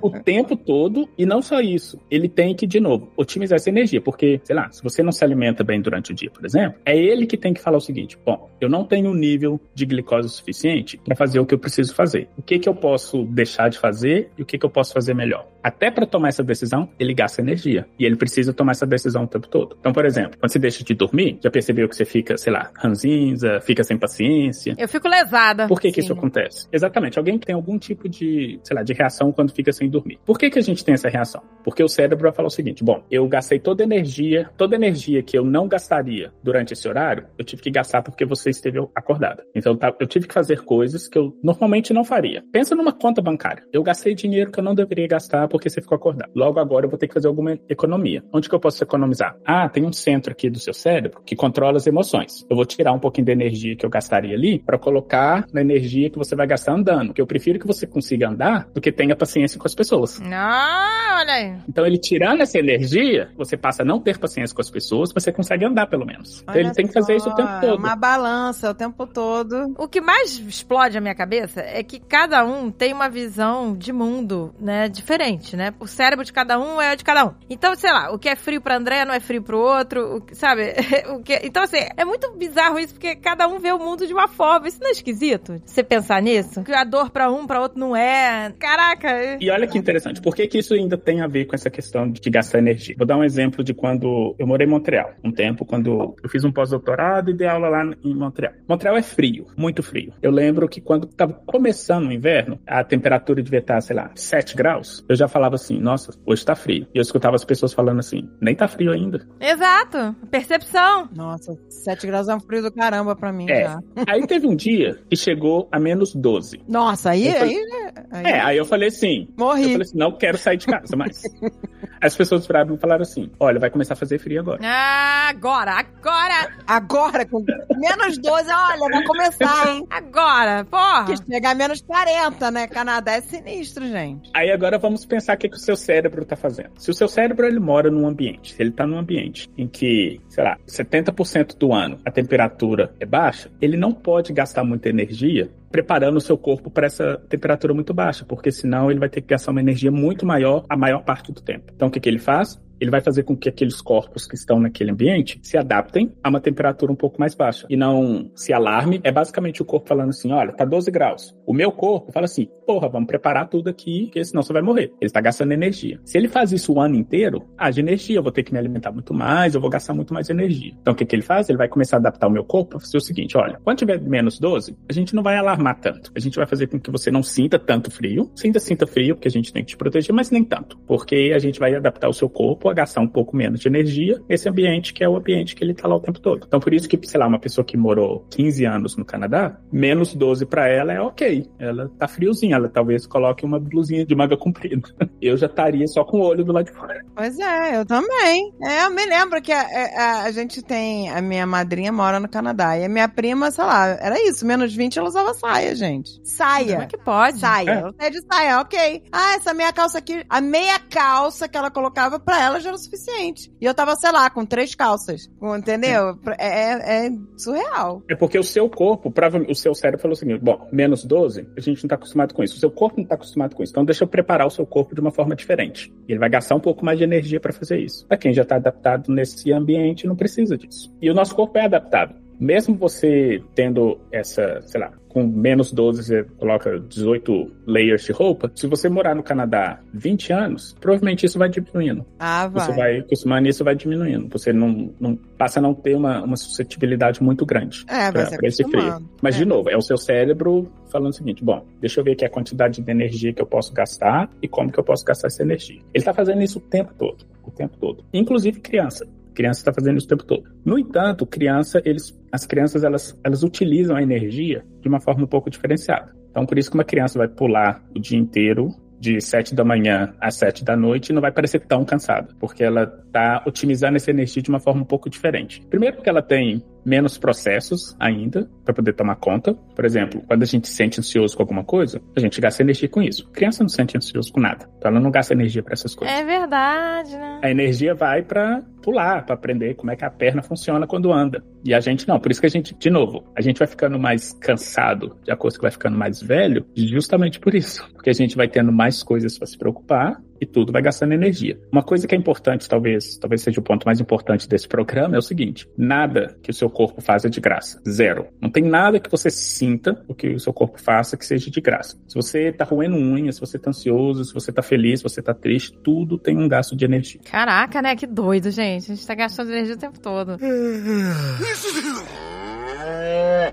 O 0.00 0.10
tempo 0.10 0.56
todo, 0.56 1.08
e 1.16 1.24
não 1.26 1.42
só 1.42 1.60
isso, 1.60 2.00
ele 2.10 2.28
tem 2.28 2.54
que, 2.54 2.66
de 2.66 2.80
novo, 2.80 3.10
otimizar 3.16 3.56
essa 3.56 3.68
energia, 3.70 4.00
porque, 4.00 4.40
sei 4.44 4.54
lá, 4.56 4.70
se 4.70 4.82
você 4.82 5.02
não 5.02 5.12
se 5.12 5.24
alimenta 5.24 5.64
bem 5.64 5.80
durante 5.80 6.12
o 6.12 6.14
dia, 6.14 6.30
por 6.30 6.44
exemplo, 6.44 6.80
é 6.84 6.96
ele 6.96 7.26
que 7.26 7.36
tem 7.36 7.52
que 7.54 7.60
falar 7.60 7.78
o 7.78 7.80
seguinte: 7.80 8.18
bom, 8.24 8.50
eu 8.60 8.68
não 8.68 8.84
tenho 8.84 9.10
um 9.10 9.14
nível 9.14 9.60
de 9.74 9.86
glicose 9.86 10.28
suficiente 10.28 10.98
para 11.04 11.16
fazer 11.16 11.40
o 11.40 11.46
que 11.46 11.54
eu 11.54 11.58
preciso 11.58 11.94
fazer. 11.94 12.28
O 12.36 12.42
que 12.42 12.58
que 12.58 12.68
eu 12.68 12.74
posso 12.74 13.24
deixar 13.24 13.68
de 13.68 13.78
fazer 13.78 14.30
e 14.38 14.42
o 14.42 14.46
que 14.46 14.58
que 14.58 14.66
eu 14.66 14.70
posso 14.70 14.92
fazer 14.92 15.14
melhor? 15.14 15.46
Até 15.62 15.90
para 15.90 16.04
tomar 16.06 16.28
essa 16.28 16.42
decisão, 16.42 16.88
ele 16.98 17.14
gasta 17.14 17.40
energia 17.40 17.86
e 17.98 18.04
ele 18.04 18.16
precisa 18.16 18.52
tomar 18.52 18.72
essa 18.72 18.86
decisão 18.86 19.24
o 19.24 19.26
tempo 19.28 19.46
todo. 19.48 19.76
Então, 19.78 19.92
por 19.92 20.04
exemplo, 20.04 20.36
quando 20.38 20.50
você 20.50 20.58
deixa 20.58 20.82
de 20.82 20.94
dormir, 20.94 21.38
já 21.42 21.50
percebeu 21.50 21.88
que 21.88 21.94
você 21.96 22.04
fica, 22.04 22.36
sei 22.36 22.52
lá, 22.52 22.70
ranzinza, 22.74 23.60
fica 23.60 23.84
sem 23.84 23.96
paciência, 23.96 24.74
Eu 24.76 24.88
fico 24.88 25.08
lesada. 25.08 25.68
por 25.68 25.80
que, 25.80 25.92
que 25.92 26.00
isso 26.00 26.12
acontece? 26.12 26.66
Exatamente. 26.72 27.18
Alguém 27.18 27.38
que 27.38 27.46
tem 27.46 27.54
algum 27.54 27.78
tipo 27.78 28.08
de, 28.08 28.58
sei 28.62 28.76
lá, 28.76 28.82
de 28.82 28.92
reação 29.02 29.32
quando 29.32 29.52
fica 29.52 29.72
sem 29.72 29.88
dormir. 29.88 30.18
Por 30.24 30.38
que, 30.38 30.50
que 30.50 30.58
a 30.58 30.62
gente 30.62 30.84
tem 30.84 30.94
essa 30.94 31.08
reação? 31.08 31.42
Porque 31.64 31.82
o 31.82 31.88
cérebro 31.88 32.22
vai 32.22 32.32
falar 32.32 32.48
o 32.48 32.50
seguinte: 32.50 32.84
bom, 32.84 33.02
eu 33.10 33.26
gastei 33.28 33.58
toda 33.58 33.82
a 33.82 33.86
energia, 33.86 34.48
toda 34.56 34.74
a 34.74 34.78
energia 34.78 35.22
que 35.22 35.36
eu 35.36 35.44
não 35.44 35.68
gastaria 35.68 36.32
durante 36.42 36.72
esse 36.72 36.88
horário, 36.88 37.26
eu 37.38 37.44
tive 37.44 37.62
que 37.62 37.70
gastar 37.70 38.02
porque 38.02 38.24
você 38.24 38.50
esteve 38.50 38.78
acordada. 38.94 39.44
Então 39.54 39.76
tá, 39.76 39.94
eu 39.98 40.06
tive 40.06 40.26
que 40.26 40.34
fazer 40.34 40.62
coisas 40.62 41.08
que 41.08 41.18
eu 41.18 41.36
normalmente 41.42 41.92
não 41.92 42.04
faria. 42.04 42.44
Pensa 42.52 42.74
numa 42.74 42.92
conta 42.92 43.20
bancária. 43.20 43.64
Eu 43.72 43.82
gastei 43.82 44.14
dinheiro 44.14 44.50
que 44.50 44.60
eu 44.60 44.64
não 44.64 44.74
deveria 44.74 45.06
gastar 45.06 45.48
porque 45.48 45.68
você 45.68 45.80
ficou 45.80 45.96
acordado. 45.96 46.30
Logo 46.34 46.60
agora 46.60 46.86
eu 46.86 46.90
vou 46.90 46.98
ter 46.98 47.08
que 47.08 47.14
fazer 47.14 47.28
alguma 47.28 47.58
economia. 47.68 48.22
Onde 48.32 48.48
que 48.48 48.54
eu 48.54 48.60
posso 48.60 48.82
economizar? 48.82 49.36
Ah, 49.44 49.68
tem 49.68 49.84
um 49.84 49.92
centro 49.92 50.32
aqui 50.32 50.48
do 50.48 50.58
seu 50.58 50.74
cérebro 50.74 51.22
que 51.24 51.34
controla 51.34 51.76
as 51.76 51.86
emoções. 51.86 52.44
Eu 52.48 52.56
vou 52.56 52.64
tirar 52.64 52.92
um 52.92 52.98
pouquinho 52.98 53.26
da 53.26 53.32
energia 53.32 53.76
que 53.76 53.84
eu 53.84 53.90
gastaria 53.90 54.34
ali 54.34 54.58
para 54.58 54.78
colocar 54.78 55.46
na 55.52 55.60
energia 55.60 56.10
que 56.10 56.18
você 56.18 56.36
vai 56.36 56.46
gastar 56.46 56.74
andando. 56.74 57.08
Porque 57.08 57.20
eu 57.20 57.26
prefiro 57.26 57.58
que 57.58 57.66
você 57.66 57.86
consiga 57.86 58.28
andar 58.28 58.68
do 58.72 58.80
que 58.80 58.91
tenha 58.92 59.16
paciência 59.16 59.58
com 59.58 59.66
as 59.66 59.74
pessoas. 59.74 60.20
Ah, 60.24 61.18
olha 61.20 61.32
aí. 61.34 61.56
Então, 61.68 61.86
ele 61.86 61.98
tirando 61.98 62.40
essa 62.42 62.58
energia, 62.58 63.30
você 63.36 63.56
passa 63.56 63.82
a 63.82 63.84
não 63.84 64.00
ter 64.00 64.18
paciência 64.18 64.54
com 64.54 64.60
as 64.60 64.70
pessoas, 64.70 65.12
você 65.12 65.32
consegue 65.32 65.64
andar 65.64 65.86
pelo 65.86 66.04
menos. 66.06 66.42
Então, 66.42 66.54
ele 66.56 66.72
tem 66.72 66.86
que 66.86 66.92
fazer 66.92 67.16
isso 67.16 67.28
o 67.28 67.34
tempo 67.34 67.48
é 67.48 67.60
todo. 67.60 67.78
Uma 67.78 67.96
balança 67.96 68.70
o 68.70 68.74
tempo 68.74 69.06
todo. 69.06 69.74
O 69.78 69.88
que 69.88 70.00
mais 70.00 70.38
explode 70.38 70.96
a 70.96 71.00
minha 71.00 71.14
cabeça 71.14 71.60
é 71.60 71.82
que 71.82 71.98
cada 71.98 72.44
um 72.44 72.70
tem 72.70 72.92
uma 72.92 73.08
visão 73.08 73.74
de 73.76 73.92
mundo, 73.92 74.54
né, 74.60 74.88
diferente, 74.88 75.56
né? 75.56 75.72
O 75.80 75.86
cérebro 75.86 76.24
de 76.24 76.32
cada 76.32 76.58
um 76.58 76.80
é 76.80 76.94
de 76.96 77.04
cada 77.04 77.24
um. 77.26 77.34
Então, 77.48 77.74
sei 77.74 77.90
lá, 77.92 78.12
o 78.12 78.18
que 78.18 78.28
é 78.28 78.36
frio 78.36 78.60
pra 78.60 78.76
André 78.76 79.04
não 79.04 79.14
é 79.14 79.20
frio 79.20 79.42
pro 79.42 79.58
outro, 79.58 80.16
o 80.16 80.20
que- 80.20 80.34
sabe? 80.34 80.72
O 81.12 81.22
que, 81.22 81.34
então, 81.42 81.62
assim, 81.62 81.78
é 81.96 82.04
muito 82.04 82.30
bizarro 82.32 82.78
isso, 82.78 82.94
porque 82.94 83.16
cada 83.16 83.46
um 83.48 83.58
vê 83.58 83.72
o 83.72 83.78
mundo 83.78 84.06
de 84.06 84.12
uma 84.12 84.28
forma. 84.28 84.68
Isso 84.68 84.78
não 84.80 84.88
é 84.88 84.92
esquisito? 84.92 85.60
Você 85.64 85.82
pensar 85.82 86.22
nisso? 86.22 86.62
Que 86.62 86.72
a 86.72 86.84
dor 86.84 87.10
pra 87.10 87.30
um, 87.30 87.46
pra 87.46 87.60
outro 87.60 87.78
não 87.78 87.94
é. 87.94 88.52
Caraca. 88.82 89.38
E 89.40 89.50
olha 89.50 89.66
que 89.66 89.78
interessante, 89.78 90.20
por 90.20 90.34
que, 90.34 90.46
que 90.48 90.58
isso 90.58 90.74
ainda 90.74 90.98
tem 90.98 91.20
a 91.20 91.26
ver 91.26 91.44
com 91.46 91.54
essa 91.54 91.70
questão 91.70 92.10
de 92.10 92.28
gastar 92.30 92.58
energia? 92.58 92.94
Vou 92.98 93.06
dar 93.06 93.16
um 93.16 93.24
exemplo 93.24 93.62
de 93.62 93.72
quando 93.72 94.34
eu 94.38 94.46
morei 94.46 94.66
em 94.66 94.70
Montreal, 94.70 95.12
um 95.22 95.30
tempo, 95.30 95.64
quando 95.64 96.14
eu 96.22 96.28
fiz 96.28 96.44
um 96.44 96.50
pós-doutorado 96.52 97.30
e 97.30 97.34
dei 97.34 97.46
aula 97.46 97.68
lá 97.68 97.84
em 98.04 98.14
Montreal. 98.14 98.52
Montreal 98.68 98.96
é 98.96 99.02
frio, 99.02 99.46
muito 99.56 99.82
frio. 99.82 100.12
Eu 100.20 100.30
lembro 100.30 100.68
que 100.68 100.80
quando 100.80 101.04
estava 101.06 101.32
começando 101.46 102.08
o 102.08 102.12
inverno, 102.12 102.58
a 102.66 102.82
temperatura 102.82 103.42
devia 103.42 103.60
estar, 103.60 103.80
sei 103.80 103.94
lá, 103.96 104.10
7 104.14 104.56
graus, 104.56 105.04
eu 105.08 105.14
já 105.14 105.28
falava 105.28 105.54
assim, 105.54 105.78
nossa, 105.78 106.12
hoje 106.26 106.44
tá 106.44 106.54
frio. 106.54 106.86
E 106.94 106.98
eu 106.98 107.02
escutava 107.02 107.36
as 107.36 107.44
pessoas 107.44 107.72
falando 107.72 108.00
assim, 108.00 108.28
nem 108.40 108.54
tá 108.54 108.66
frio 108.66 108.92
ainda. 108.92 109.26
Exato. 109.40 110.14
Percepção. 110.30 111.08
Nossa, 111.14 111.56
7 111.68 112.06
graus 112.06 112.28
é 112.28 112.34
um 112.34 112.40
frio 112.40 112.62
do 112.62 112.72
caramba 112.72 113.14
pra 113.14 113.32
mim 113.32 113.46
É. 113.48 113.64
já. 113.64 113.78
Aí 114.06 114.26
teve 114.26 114.46
um 114.46 114.56
dia 114.56 114.98
que 115.08 115.16
chegou 115.16 115.68
a 115.70 115.78
menos 115.78 116.14
12. 116.14 116.60
Nossa, 116.68 117.10
aí, 117.10 117.28
Eu 117.28 117.34
falei- 117.34 117.56
aí, 117.56 117.92
aí 118.12 118.24
É, 118.32 118.40
aí 118.40 118.56
eu 118.56 118.61
falei 118.64 118.88
assim, 118.88 119.28
eu 119.36 119.44
morri. 119.44 119.62
falei 119.64 119.82
assim, 119.82 119.98
não 119.98 120.12
quero 120.12 120.38
sair 120.38 120.56
de 120.56 120.66
casa 120.66 120.96
mais. 120.96 121.22
As 122.00 122.16
pessoas 122.16 122.44
viraram 122.46 122.74
e 122.74 122.78
falaram 122.78 123.02
assim, 123.02 123.30
olha, 123.38 123.60
vai 123.60 123.70
começar 123.70 123.94
a 123.94 123.96
fazer 123.96 124.18
frio 124.18 124.40
agora. 124.40 124.58
Ah, 124.64 125.28
agora, 125.28 125.72
agora, 125.72 126.50
Agora, 126.66 127.26
com 127.26 127.44
menos 127.76 128.18
12, 128.18 128.50
olha, 128.50 128.88
vai 128.90 129.04
começar, 129.04 129.68
hein? 129.68 129.86
agora. 129.90 130.64
Porra. 130.64 131.04
Que 131.06 131.32
chegar 131.32 131.50
a 131.50 131.54
menos 131.54 131.80
40, 131.82 132.50
né? 132.50 132.66
Canadá 132.66 133.12
é 133.12 133.20
sinistro, 133.20 133.86
gente. 133.86 134.30
Aí 134.34 134.50
agora 134.50 134.78
vamos 134.78 135.04
pensar 135.04 135.34
o 135.36 135.38
que, 135.38 135.48
que 135.48 135.56
o 135.56 135.60
seu 135.60 135.76
cérebro 135.76 136.22
está 136.22 136.34
fazendo. 136.34 136.70
Se 136.78 136.90
o 136.90 136.94
seu 136.94 137.08
cérebro 137.08 137.46
ele 137.46 137.60
mora 137.60 137.90
num 137.90 138.06
ambiente, 138.06 138.54
se 138.54 138.62
ele 138.62 138.70
está 138.70 138.86
num 138.86 138.98
ambiente 138.98 139.48
em 139.56 139.68
que, 139.68 140.20
sei 140.28 140.44
lá, 140.44 140.56
70% 140.66 141.56
do 141.58 141.72
ano 141.72 141.98
a 142.04 142.10
temperatura 142.10 142.92
é 142.98 143.06
baixa, 143.06 143.50
ele 143.60 143.76
não 143.76 143.92
pode 143.92 144.32
gastar 144.32 144.64
muita 144.64 144.88
energia 144.88 145.50
preparando 145.72 146.18
o 146.18 146.20
seu 146.20 146.36
corpo 146.36 146.70
para 146.70 146.86
essa 146.86 147.16
temperatura 147.28 147.72
muito 147.72 147.94
baixa, 147.94 148.24
porque 148.24 148.52
senão 148.52 148.90
ele 148.90 149.00
vai 149.00 149.08
ter 149.08 149.22
que 149.22 149.28
gastar 149.28 149.50
uma 149.50 149.60
energia 149.60 149.90
muito 149.90 150.26
maior 150.26 150.64
a 150.68 150.76
maior 150.76 151.02
parte 151.02 151.32
do 151.32 151.40
tempo. 151.40 151.72
Então 151.74 151.88
o 151.88 151.90
que, 151.90 151.98
que 151.98 152.08
ele 152.08 152.18
faz? 152.18 152.60
Ele 152.82 152.90
vai 152.90 153.00
fazer 153.00 153.22
com 153.22 153.36
que 153.36 153.48
aqueles 153.48 153.80
corpos 153.80 154.26
que 154.26 154.34
estão 154.34 154.58
naquele 154.58 154.90
ambiente 154.90 155.38
se 155.40 155.56
adaptem 155.56 156.12
a 156.20 156.28
uma 156.28 156.40
temperatura 156.40 156.90
um 156.90 156.96
pouco 156.96 157.20
mais 157.20 157.32
baixa 157.32 157.64
e 157.70 157.76
não 157.76 158.28
se 158.34 158.52
alarme. 158.52 159.00
É 159.04 159.12
basicamente 159.12 159.62
o 159.62 159.64
corpo 159.64 159.88
falando 159.88 160.08
assim: 160.08 160.32
olha, 160.32 160.52
tá 160.52 160.64
12 160.64 160.90
graus. 160.90 161.32
O 161.46 161.54
meu 161.54 161.70
corpo 161.70 162.10
fala 162.10 162.24
assim: 162.24 162.48
porra, 162.66 162.88
vamos 162.88 163.06
preparar 163.06 163.48
tudo 163.48 163.70
aqui, 163.70 164.06
porque 164.06 164.24
senão 164.24 164.42
você 164.42 164.52
vai 164.52 164.62
morrer. 164.62 164.92
Ele 165.00 165.06
está 165.06 165.20
gastando 165.20 165.52
energia. 165.52 166.00
Se 166.04 166.18
ele 166.18 166.26
faz 166.26 166.50
isso 166.50 166.72
o 166.72 166.80
ano 166.80 166.96
inteiro, 166.96 167.46
haja 167.56 167.80
energia, 167.80 168.16
eu 168.16 168.22
vou 168.22 168.32
ter 168.32 168.42
que 168.42 168.52
me 168.52 168.58
alimentar 168.58 168.90
muito 168.90 169.14
mais, 169.14 169.54
eu 169.54 169.60
vou 169.60 169.70
gastar 169.70 169.94
muito 169.94 170.12
mais 170.12 170.28
energia. 170.28 170.72
Então 170.80 170.92
o 170.92 170.96
que, 170.96 171.06
que 171.06 171.14
ele 171.14 171.22
faz? 171.22 171.48
Ele 171.48 171.58
vai 171.58 171.68
começar 171.68 171.98
a 171.98 172.00
adaptar 172.00 172.26
o 172.26 172.30
meu 172.30 172.44
corpo 172.44 172.70
para 172.70 172.80
fazer 172.80 172.96
o 172.96 173.00
seguinte: 173.00 173.38
olha, 173.38 173.60
quando 173.62 173.78
tiver 173.78 174.00
menos 174.00 174.40
12, 174.40 174.76
a 174.88 174.92
gente 174.92 175.14
não 175.14 175.22
vai 175.22 175.36
alarmar 175.36 175.78
tanto. 175.78 176.10
A 176.16 176.18
gente 176.18 176.34
vai 176.34 176.46
fazer 176.46 176.66
com 176.66 176.80
que 176.80 176.90
você 176.90 177.12
não 177.12 177.22
sinta 177.22 177.60
tanto 177.60 177.92
frio. 177.92 178.28
Você 178.34 178.48
ainda 178.48 178.58
sinta 178.58 178.88
frio, 178.88 179.14
porque 179.14 179.28
a 179.28 179.30
gente 179.30 179.52
tem 179.52 179.62
que 179.62 179.70
te 179.70 179.76
proteger, 179.76 180.12
mas 180.12 180.32
nem 180.32 180.42
tanto. 180.42 180.76
Porque 180.78 181.32
a 181.32 181.38
gente 181.38 181.60
vai 181.60 181.72
adaptar 181.76 182.08
o 182.08 182.12
seu 182.12 182.28
corpo 182.28 182.71
a 182.72 182.74
gastar 182.74 183.00
um 183.00 183.08
pouco 183.08 183.36
menos 183.36 183.60
de 183.60 183.68
energia, 183.68 184.20
esse 184.28 184.48
ambiente 184.48 184.92
que 184.92 185.04
é 185.04 185.08
o 185.08 185.16
ambiente 185.16 185.54
que 185.54 185.62
ele 185.62 185.74
tá 185.74 185.86
lá 185.86 185.96
o 185.96 186.00
tempo 186.00 186.20
todo. 186.20 186.44
Então, 186.46 186.60
por 186.60 186.72
isso 186.72 186.88
que, 186.88 186.98
sei 187.06 187.20
lá, 187.20 187.26
uma 187.26 187.38
pessoa 187.38 187.64
que 187.64 187.76
morou 187.76 188.26
15 188.30 188.64
anos 188.64 188.96
no 188.96 189.04
Canadá, 189.04 189.58
menos 189.70 190.14
12 190.14 190.46
para 190.46 190.68
ela 190.68 190.92
é 190.92 191.00
ok. 191.00 191.46
Ela 191.58 191.88
tá 191.98 192.08
friozinha, 192.08 192.56
ela 192.56 192.68
talvez 192.68 193.06
coloque 193.06 193.44
uma 193.44 193.58
blusinha 193.58 194.04
de 194.04 194.14
manga 194.14 194.36
comprida. 194.36 194.88
Eu 195.20 195.36
já 195.36 195.46
estaria 195.46 195.86
só 195.86 196.04
com 196.04 196.18
o 196.18 196.24
olho 196.24 196.44
do 196.44 196.52
lado 196.52 196.66
de 196.66 196.72
fora. 196.72 197.00
Pois 197.14 197.38
é, 197.38 197.78
eu 197.78 197.86
também. 197.86 198.52
É, 198.62 198.84
eu 198.84 198.90
me 198.90 199.04
lembro 199.06 199.40
que 199.40 199.52
a, 199.52 199.60
a, 199.60 200.22
a, 200.24 200.30
gente 200.32 200.62
tem. 200.62 201.10
A 201.10 201.20
minha 201.20 201.46
madrinha 201.46 201.92
mora 201.92 202.18
no 202.18 202.28
Canadá. 202.28 202.76
E 202.76 202.84
a 202.84 202.88
minha 202.88 203.08
prima, 203.08 203.50
sei 203.50 203.64
lá, 203.64 203.86
era 203.88 204.20
isso, 204.28 204.44
menos 204.44 204.74
20 204.74 204.98
ela 204.98 205.08
usava 205.08 205.32
saia, 205.34 205.74
gente. 205.76 206.20
Saia. 206.24 206.72
Como 206.72 206.82
é 206.82 206.86
que 206.86 206.98
pode? 206.98 207.38
Saia. 207.38 207.70
É. 207.70 207.78
Ela 207.78 207.94
é 207.98 208.10
de 208.10 208.20
saia, 208.22 208.60
ok. 208.60 209.04
Ah, 209.12 209.34
essa 209.34 209.54
meia 209.54 209.72
calça 209.72 209.98
aqui. 209.98 210.24
A 210.28 210.40
meia 210.40 210.78
calça 210.78 211.48
que 211.48 211.56
ela 211.56 211.70
colocava 211.70 212.18
pra 212.18 212.42
ela 212.42 212.60
já 212.62 212.70
era 212.70 212.76
o 212.76 212.80
suficiente. 212.80 213.52
E 213.60 213.64
eu 213.64 213.74
tava, 213.74 213.94
sei 213.96 214.10
lá, 214.10 214.30
com 214.30 214.46
três 214.46 214.74
calças. 214.74 215.30
Entendeu? 215.42 216.18
É, 216.38 216.46
é, 216.46 217.06
é 217.06 217.10
surreal. 217.36 218.02
É 218.08 218.14
porque 218.14 218.38
o 218.38 218.42
seu 218.42 218.68
corpo, 218.68 219.12
o 219.48 219.54
seu 219.54 219.74
cérebro 219.74 220.00
falou 220.00 220.14
o 220.14 220.16
seguinte: 220.16 220.40
bom, 220.42 220.68
menos 220.72 221.04
12, 221.04 221.46
a 221.56 221.60
gente 221.60 221.82
não 221.84 221.88
tá 221.88 221.96
acostumado 221.96 222.34
com 222.34 222.42
isso. 222.42 222.56
O 222.56 222.60
seu 222.60 222.70
corpo 222.70 223.00
não 223.00 223.06
tá 223.06 223.14
acostumado 223.14 223.54
com 223.54 223.62
isso. 223.62 223.72
Então 223.72 223.84
deixa 223.84 224.04
eu 224.04 224.08
preparar 224.08 224.46
o 224.46 224.50
seu 224.50 224.66
corpo 224.66 224.94
de 224.94 225.00
uma 225.00 225.10
forma 225.10 225.34
diferente. 225.34 225.92
E 226.08 226.12
ele 226.12 226.20
vai 226.20 226.30
gastar 226.30 226.54
um 226.54 226.60
pouco 226.60 226.84
mais 226.84 226.98
de 226.98 227.04
energia 227.04 227.40
para 227.40 227.52
fazer 227.52 227.78
isso. 227.78 228.06
Para 228.06 228.16
quem 228.16 228.32
já 228.32 228.44
tá 228.44 228.56
adaptado 228.56 229.12
nesse 229.12 229.52
ambiente, 229.52 230.06
não 230.06 230.16
precisa 230.16 230.56
disso. 230.56 230.94
E 231.00 231.10
o 231.10 231.14
nosso 231.14 231.34
corpo 231.34 231.58
é 231.58 231.64
adaptável 231.64 232.22
mesmo 232.42 232.74
você 232.74 233.40
tendo 233.54 234.00
essa, 234.10 234.60
sei 234.62 234.80
lá, 234.80 234.92
com 235.12 235.26
menos 235.26 235.72
12 235.72 236.02
você 236.02 236.24
coloca 236.38 236.78
18 236.78 237.52
layers 237.66 238.04
de 238.04 238.12
roupa. 238.12 238.50
Se 238.54 238.66
você 238.66 238.88
morar 238.88 239.14
no 239.14 239.22
Canadá 239.22 239.78
20 239.92 240.32
anos, 240.32 240.74
provavelmente 240.80 241.26
isso 241.26 241.38
vai 241.38 241.48
diminuindo. 241.48 242.04
Ah, 242.18 242.48
vai. 242.48 242.66
Você 242.66 242.72
vai 242.72 242.98
acostumando 242.98 243.48
isso 243.48 243.64
vai 243.64 243.74
diminuindo. 243.74 244.28
Você 244.30 244.52
não, 244.52 244.92
não 244.98 245.16
passa 245.16 245.58
a 245.58 245.62
não 245.62 245.74
ter 245.74 245.94
uma, 245.94 246.22
uma 246.22 246.36
suscetibilidade 246.36 247.22
muito 247.22 247.44
grande 247.44 247.84
é, 247.88 248.10
para 248.10 248.48
esse 248.48 248.64
frio. 248.64 249.06
Mas, 249.20 249.36
é. 249.36 249.38
de 249.38 249.44
novo, 249.44 249.68
é 249.70 249.76
o 249.76 249.82
seu 249.82 249.96
cérebro 249.96 250.70
falando 250.90 251.12
o 251.12 251.16
seguinte: 251.16 251.44
bom, 251.44 251.64
deixa 251.80 252.00
eu 252.00 252.04
ver 252.04 252.12
aqui 252.12 252.24
a 252.24 252.30
quantidade 252.30 252.80
de 252.80 252.90
energia 252.90 253.32
que 253.32 253.42
eu 253.42 253.46
posso 253.46 253.72
gastar 253.72 254.30
e 254.40 254.48
como 254.48 254.70
que 254.70 254.78
eu 254.78 254.84
posso 254.84 255.04
gastar 255.04 255.28
essa 255.28 255.42
energia. 255.42 255.76
Ele 255.76 255.86
está 255.94 256.12
fazendo 256.12 256.42
isso 256.42 256.58
o 256.58 256.62
tempo 256.62 256.92
todo. 256.98 257.24
O 257.44 257.50
tempo 257.50 257.76
todo. 257.78 258.04
Inclusive 258.12 258.60
criança. 258.60 259.06
Criança 259.32 259.60
está 259.60 259.72
fazendo 259.72 259.98
isso 259.98 260.06
o 260.06 260.08
tempo 260.08 260.24
todo. 260.24 260.44
No 260.64 260.78
entanto, 260.78 261.26
criança, 261.26 261.80
eles, 261.84 262.18
as 262.30 262.46
crianças 262.46 262.84
elas, 262.84 263.18
elas 263.24 263.42
utilizam 263.42 263.96
a 263.96 264.02
energia 264.02 264.64
de 264.80 264.88
uma 264.88 265.00
forma 265.00 265.24
um 265.24 265.26
pouco 265.26 265.50
diferenciada. 265.50 266.14
Então, 266.30 266.46
por 266.46 266.58
isso 266.58 266.70
que 266.70 266.76
uma 266.76 266.84
criança 266.84 267.18
vai 267.18 267.28
pular 267.28 267.82
o 267.94 268.00
dia 268.00 268.18
inteiro 268.18 268.68
de 269.02 269.20
7 269.20 269.52
da 269.54 269.64
manhã 269.64 270.14
às 270.20 270.36
7 270.36 270.64
da 270.64 270.76
noite 270.76 271.12
não 271.12 271.20
vai 271.20 271.32
parecer 271.32 271.58
tão 271.66 271.84
cansada, 271.84 272.28
porque 272.38 272.62
ela 272.62 272.84
está 272.84 273.42
otimizando 273.44 273.96
essa 273.96 274.12
energia 274.12 274.40
de 274.40 274.48
uma 274.48 274.60
forma 274.60 274.82
um 274.82 274.84
pouco 274.84 275.10
diferente. 275.10 275.60
Primeiro 275.68 275.96
porque 275.96 276.08
ela 276.08 276.22
tem 276.22 276.62
menos 276.84 277.18
processos 277.18 277.96
ainda 277.98 278.48
para 278.64 278.74
poder 278.74 278.92
tomar 278.94 279.16
conta. 279.16 279.54
Por 279.54 279.84
exemplo, 279.84 280.22
quando 280.26 280.42
a 280.42 280.46
gente 280.46 280.68
se 280.68 280.74
sente 280.74 281.00
ansioso 281.00 281.36
com 281.36 281.42
alguma 281.42 281.64
coisa, 281.64 282.00
a 282.16 282.20
gente 282.20 282.40
gasta 282.40 282.62
energia 282.62 282.88
com 282.88 283.02
isso. 283.02 283.28
A 283.30 283.34
criança 283.34 283.62
não 283.62 283.68
se 283.68 283.76
sente 283.76 283.96
ansioso 283.96 284.32
com 284.32 284.40
nada, 284.40 284.68
então 284.78 284.90
ela 284.90 285.00
não 285.00 285.10
gasta 285.10 285.34
energia 285.34 285.62
para 285.62 285.74
essas 285.74 285.94
coisas. 285.94 286.16
É 286.16 286.24
verdade, 286.24 287.12
né? 287.16 287.40
A 287.42 287.50
energia 287.50 287.94
vai 287.94 288.22
para 288.22 288.62
pular, 288.82 289.24
para 289.24 289.34
aprender 289.34 289.74
como 289.74 289.90
é 289.90 289.96
que 289.96 290.04
a 290.04 290.10
perna 290.10 290.42
funciona 290.42 290.86
quando 290.86 291.12
anda. 291.12 291.42
E 291.64 291.72
a 291.72 291.80
gente 291.80 292.06
não. 292.06 292.18
Por 292.18 292.30
isso 292.30 292.40
que 292.40 292.46
a 292.46 292.50
gente, 292.50 292.74
de 292.74 292.90
novo, 292.90 293.24
a 293.36 293.40
gente 293.40 293.58
vai 293.58 293.68
ficando 293.68 293.98
mais 293.98 294.32
cansado 294.34 295.16
de 295.22 295.30
acordo 295.30 295.56
que 295.56 295.62
vai 295.62 295.70
ficando 295.70 295.96
mais 295.96 296.20
velho, 296.20 296.66
justamente 296.74 297.38
por 297.38 297.54
isso, 297.54 297.88
porque 297.92 298.10
a 298.10 298.14
gente 298.14 298.36
vai 298.36 298.48
tendo 298.48 298.72
mais 298.72 299.02
coisas 299.02 299.38
para 299.38 299.46
se 299.46 299.56
preocupar 299.56 300.20
e 300.42 300.46
tudo 300.46 300.72
vai 300.72 300.82
gastando 300.82 301.12
energia. 301.12 301.56
Uma 301.70 301.84
coisa 301.84 302.08
que 302.08 302.16
é 302.16 302.18
importante, 302.18 302.68
talvez, 302.68 303.16
talvez 303.16 303.42
seja 303.42 303.60
o 303.60 303.62
ponto 303.62 303.86
mais 303.86 304.00
importante 304.00 304.48
desse 304.48 304.66
programa, 304.66 305.14
é 305.14 305.18
o 305.18 305.22
seguinte: 305.22 305.68
nada 305.78 306.36
que 306.42 306.50
o 306.50 306.54
seu 306.54 306.68
corpo 306.68 307.00
faça 307.00 307.28
é 307.28 307.30
de 307.30 307.40
graça. 307.40 307.80
Zero. 307.88 308.26
Não 308.40 308.50
tem 308.50 308.64
nada 308.64 308.98
que 308.98 309.08
você 309.08 309.30
sinta 309.30 310.04
o 310.08 310.14
que 310.14 310.30
o 310.30 310.40
seu 310.40 310.52
corpo 310.52 310.82
faça 310.82 311.16
que 311.16 311.24
seja 311.24 311.48
de 311.48 311.60
graça. 311.60 311.96
Se 312.08 312.16
você 312.16 312.50
tá 312.50 312.64
roendo 312.64 312.96
unha, 312.96 313.30
se 313.30 313.38
você 313.38 313.56
tá 313.56 313.70
ansioso, 313.70 314.24
se 314.24 314.34
você 314.34 314.50
tá 314.50 314.62
feliz, 314.62 314.98
se 314.98 315.04
você 315.04 315.22
tá 315.22 315.32
triste, 315.32 315.72
tudo 315.82 316.18
tem 316.18 316.36
um 316.36 316.48
gasto 316.48 316.74
de 316.74 316.84
energia. 316.84 317.20
Caraca, 317.30 317.80
né? 317.80 317.94
Que 317.94 318.06
doido, 318.06 318.50
gente. 318.50 318.90
A 318.90 318.94
gente 318.96 319.06
tá 319.06 319.14
gastando 319.14 319.52
energia 319.52 319.76
o 319.76 319.78
tempo 319.78 320.00
todo. 320.00 320.38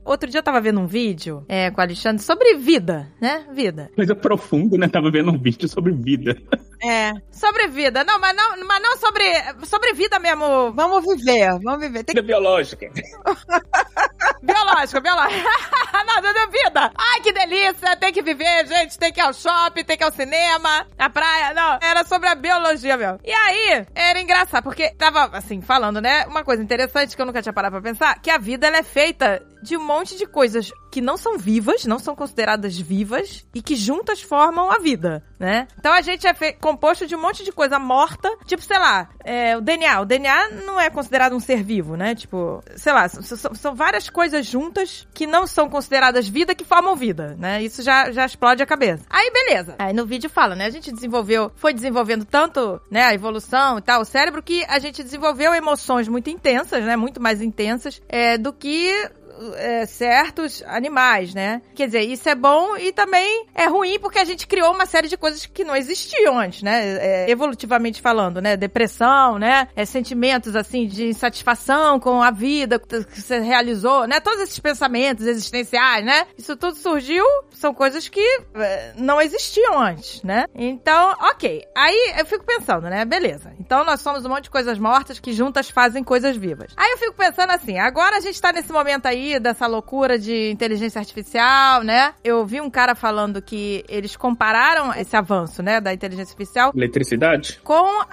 Outro 0.05 0.29
dia 0.29 0.39
eu 0.39 0.43
tava 0.43 0.61
vendo 0.61 0.79
um 0.79 0.87
vídeo 0.87 1.45
é, 1.47 1.69
com 1.71 1.79
o 1.79 1.83
Alexandre 1.83 2.21
sobre 2.21 2.55
vida, 2.55 3.11
né? 3.21 3.45
Vida. 3.53 3.89
Coisa 3.95 4.15
profunda, 4.15 4.77
né? 4.77 4.87
Tava 4.87 5.11
vendo 5.11 5.31
um 5.31 5.37
vídeo 5.37 5.67
sobre 5.67 5.91
vida. 5.91 6.35
É. 6.83 7.11
Sobre 7.31 7.67
vida. 7.67 8.03
Não, 8.03 8.19
mas 8.19 8.35
não, 8.35 8.65
mas 8.65 8.81
não 8.81 8.97
sobre, 8.97 9.23
sobre 9.65 9.93
vida 9.93 10.19
mesmo. 10.19 10.71
Vamos 10.73 11.05
viver, 11.05 11.59
vamos 11.61 11.79
viver. 11.79 12.03
Tem 12.03 12.15
vida 12.15 12.25
biológica. 12.25 12.89
biológica, 14.41 14.99
biológica. 14.99 15.49
Nada 16.05 16.33
de 16.33 16.47
vida. 16.47 16.91
Ai, 16.97 17.21
que 17.21 17.31
delícia. 17.31 17.95
Tem 17.97 18.11
que 18.11 18.21
viver, 18.21 18.67
gente. 18.67 18.97
Tem 18.97 19.11
que 19.11 19.19
ir 19.19 19.23
ao 19.23 19.33
shopping, 19.33 19.83
tem 19.83 19.97
que 19.97 20.03
ir 20.03 20.05
ao 20.05 20.11
cinema, 20.11 20.85
à 20.97 21.09
praia. 21.09 21.53
Não, 21.53 21.79
era 21.81 22.03
sobre 22.03 22.29
a 22.29 22.35
biologia 22.35 22.97
mesmo. 22.97 23.19
E 23.23 23.31
aí, 23.31 23.85
era 23.93 24.19
engraçado, 24.19 24.63
porque 24.63 24.91
tava, 24.95 25.29
assim, 25.37 25.61
falando, 25.61 26.01
né? 26.01 26.25
Uma 26.27 26.43
coisa 26.43 26.63
interessante 26.63 27.15
que 27.15 27.21
eu 27.21 27.25
nunca 27.25 27.41
tinha 27.41 27.53
parado 27.53 27.73
pra 27.73 27.89
pensar, 27.89 28.19
que 28.21 28.29
a 28.29 28.37
vida, 28.37 28.67
ela 28.67 28.77
é 28.77 28.83
feita 28.83 29.41
de 29.61 29.77
um 29.77 29.83
monte 29.83 30.17
de 30.17 30.25
coisas 30.25 30.71
que 30.91 31.01
não 31.01 31.17
são 31.17 31.37
vivas, 31.37 31.85
não 31.85 31.99
são 31.99 32.15
consideradas 32.15 32.77
vivas 32.77 33.45
e 33.53 33.61
que 33.61 33.75
juntas 33.75 34.21
formam 34.21 34.71
a 34.71 34.79
vida, 34.79 35.23
né? 35.39 35.67
Então 35.77 35.93
a 35.93 36.01
gente 36.01 36.27
é 36.27 36.33
composto 36.53 37.05
de 37.05 37.15
um 37.15 37.21
monte 37.21 37.43
de 37.43 37.51
coisa 37.51 37.77
morta, 37.77 38.29
tipo, 38.45 38.61
sei 38.63 38.77
lá, 38.77 39.09
é, 39.23 39.55
o 39.55 39.61
DNA. 39.61 40.01
O 40.01 40.05
DNA 40.05 40.49
não 40.65 40.79
é 40.79 40.89
considerado 40.89 41.35
um 41.35 41.39
ser 41.39 41.63
vivo, 41.63 41.95
né? 41.95 42.15
Tipo, 42.15 42.63
sei 42.75 42.93
lá, 42.93 43.07
são, 43.07 43.75
várias 43.75 44.09
coisas 44.09 44.45
juntas 44.45 45.07
que 45.13 45.27
não 45.27 45.45
são 45.45 45.69
consideradas 45.69 46.27
vida 46.27 46.55
que 46.55 46.63
formam 46.63 46.95
vida, 46.95 47.35
né? 47.37 47.61
Isso 47.61 47.83
já, 47.83 48.11
já 48.11 48.25
explode 48.25 48.63
a 48.63 48.65
cabeça. 48.65 49.03
Aí, 49.09 49.31
beleza. 49.31 49.75
Aí 49.77 49.93
no 49.93 50.05
vídeo 50.05 50.29
fala, 50.29 50.55
né? 50.55 50.65
A 50.65 50.69
gente 50.71 50.91
desenvolveu, 50.91 51.51
foi 51.55 51.73
desenvolvendo 51.73 52.25
tanto, 52.25 52.81
né, 52.89 53.03
a 53.03 53.13
evolução 53.13 53.77
e 53.77 53.81
tal, 53.81 54.01
o 54.01 54.05
cérebro, 54.05 54.41
que 54.41 54.63
a 54.65 54.79
gente 54.79 55.03
desenvolveu 55.03 55.53
emoções 55.53 56.07
muito 56.07 56.29
intensas, 56.29 56.83
né? 56.83 56.95
Muito 56.95 57.21
mais 57.21 57.41
intensas 57.41 58.01
é, 58.09 58.37
do 58.37 58.51
que 58.51 59.09
é, 59.55 59.85
certos 59.85 60.63
animais, 60.65 61.33
né? 61.33 61.61
Quer 61.75 61.87
dizer, 61.87 62.01
isso 62.01 62.27
é 62.29 62.35
bom 62.35 62.75
e 62.77 62.91
também 62.91 63.45
é 63.55 63.65
ruim 63.67 63.99
porque 63.99 64.19
a 64.19 64.23
gente 64.23 64.47
criou 64.47 64.73
uma 64.73 64.85
série 64.85 65.07
de 65.07 65.17
coisas 65.17 65.45
que 65.45 65.63
não 65.63 65.75
existiam 65.75 66.37
antes, 66.37 66.61
né? 66.61 66.97
É, 66.99 67.29
evolutivamente 67.29 68.01
falando, 68.01 68.41
né? 68.41 68.57
Depressão, 68.57 69.37
né? 69.37 69.67
É, 69.75 69.85
sentimentos, 69.85 70.55
assim, 70.55 70.87
de 70.87 71.07
insatisfação 71.07 71.99
com 71.99 72.21
a 72.21 72.31
vida 72.31 72.79
que 72.79 73.21
você 73.21 73.39
realizou, 73.39 74.07
né? 74.07 74.19
Todos 74.19 74.41
esses 74.41 74.59
pensamentos 74.59 75.25
existenciais, 75.25 76.05
né? 76.05 76.27
Isso 76.37 76.55
tudo 76.55 76.75
surgiu, 76.75 77.25
são 77.51 77.73
coisas 77.73 78.07
que 78.07 78.21
é, 78.55 78.93
não 78.97 79.21
existiam 79.21 79.79
antes, 79.79 80.21
né? 80.23 80.45
Então, 80.55 81.15
ok. 81.31 81.63
Aí 81.75 82.13
eu 82.17 82.25
fico 82.25 82.45
pensando, 82.45 82.89
né? 82.89 83.05
Beleza. 83.05 83.53
Então 83.59 83.83
nós 83.83 84.01
somos 84.01 84.25
um 84.25 84.29
monte 84.29 84.43
de 84.43 84.49
coisas 84.49 84.77
mortas 84.77 85.19
que 85.19 85.33
juntas 85.33 85.69
fazem 85.69 86.03
coisas 86.03 86.35
vivas. 86.35 86.73
Aí 86.75 86.91
eu 86.91 86.97
fico 86.97 87.13
pensando 87.13 87.51
assim, 87.51 87.77
agora 87.77 88.17
a 88.17 88.19
gente 88.19 88.39
tá 88.41 88.51
nesse 88.51 88.71
momento 88.71 89.05
aí 89.05 89.28
dessa 89.37 89.67
loucura 89.67 90.17
de 90.17 90.49
inteligência 90.49 90.99
artificial, 90.99 91.83
né? 91.83 92.13
Eu 92.23 92.45
vi 92.45 92.61
um 92.61 92.69
cara 92.69 92.95
falando 92.95 93.41
que 93.41 93.83
eles 93.89 94.15
compararam 94.15 94.93
esse 94.93 95.15
avanço, 95.17 95.61
né, 95.61 95.81
da 95.81 95.93
inteligência 95.93 96.31
artificial. 96.31 96.71
Eletricidade? 96.73 97.59
Com 97.63 98.05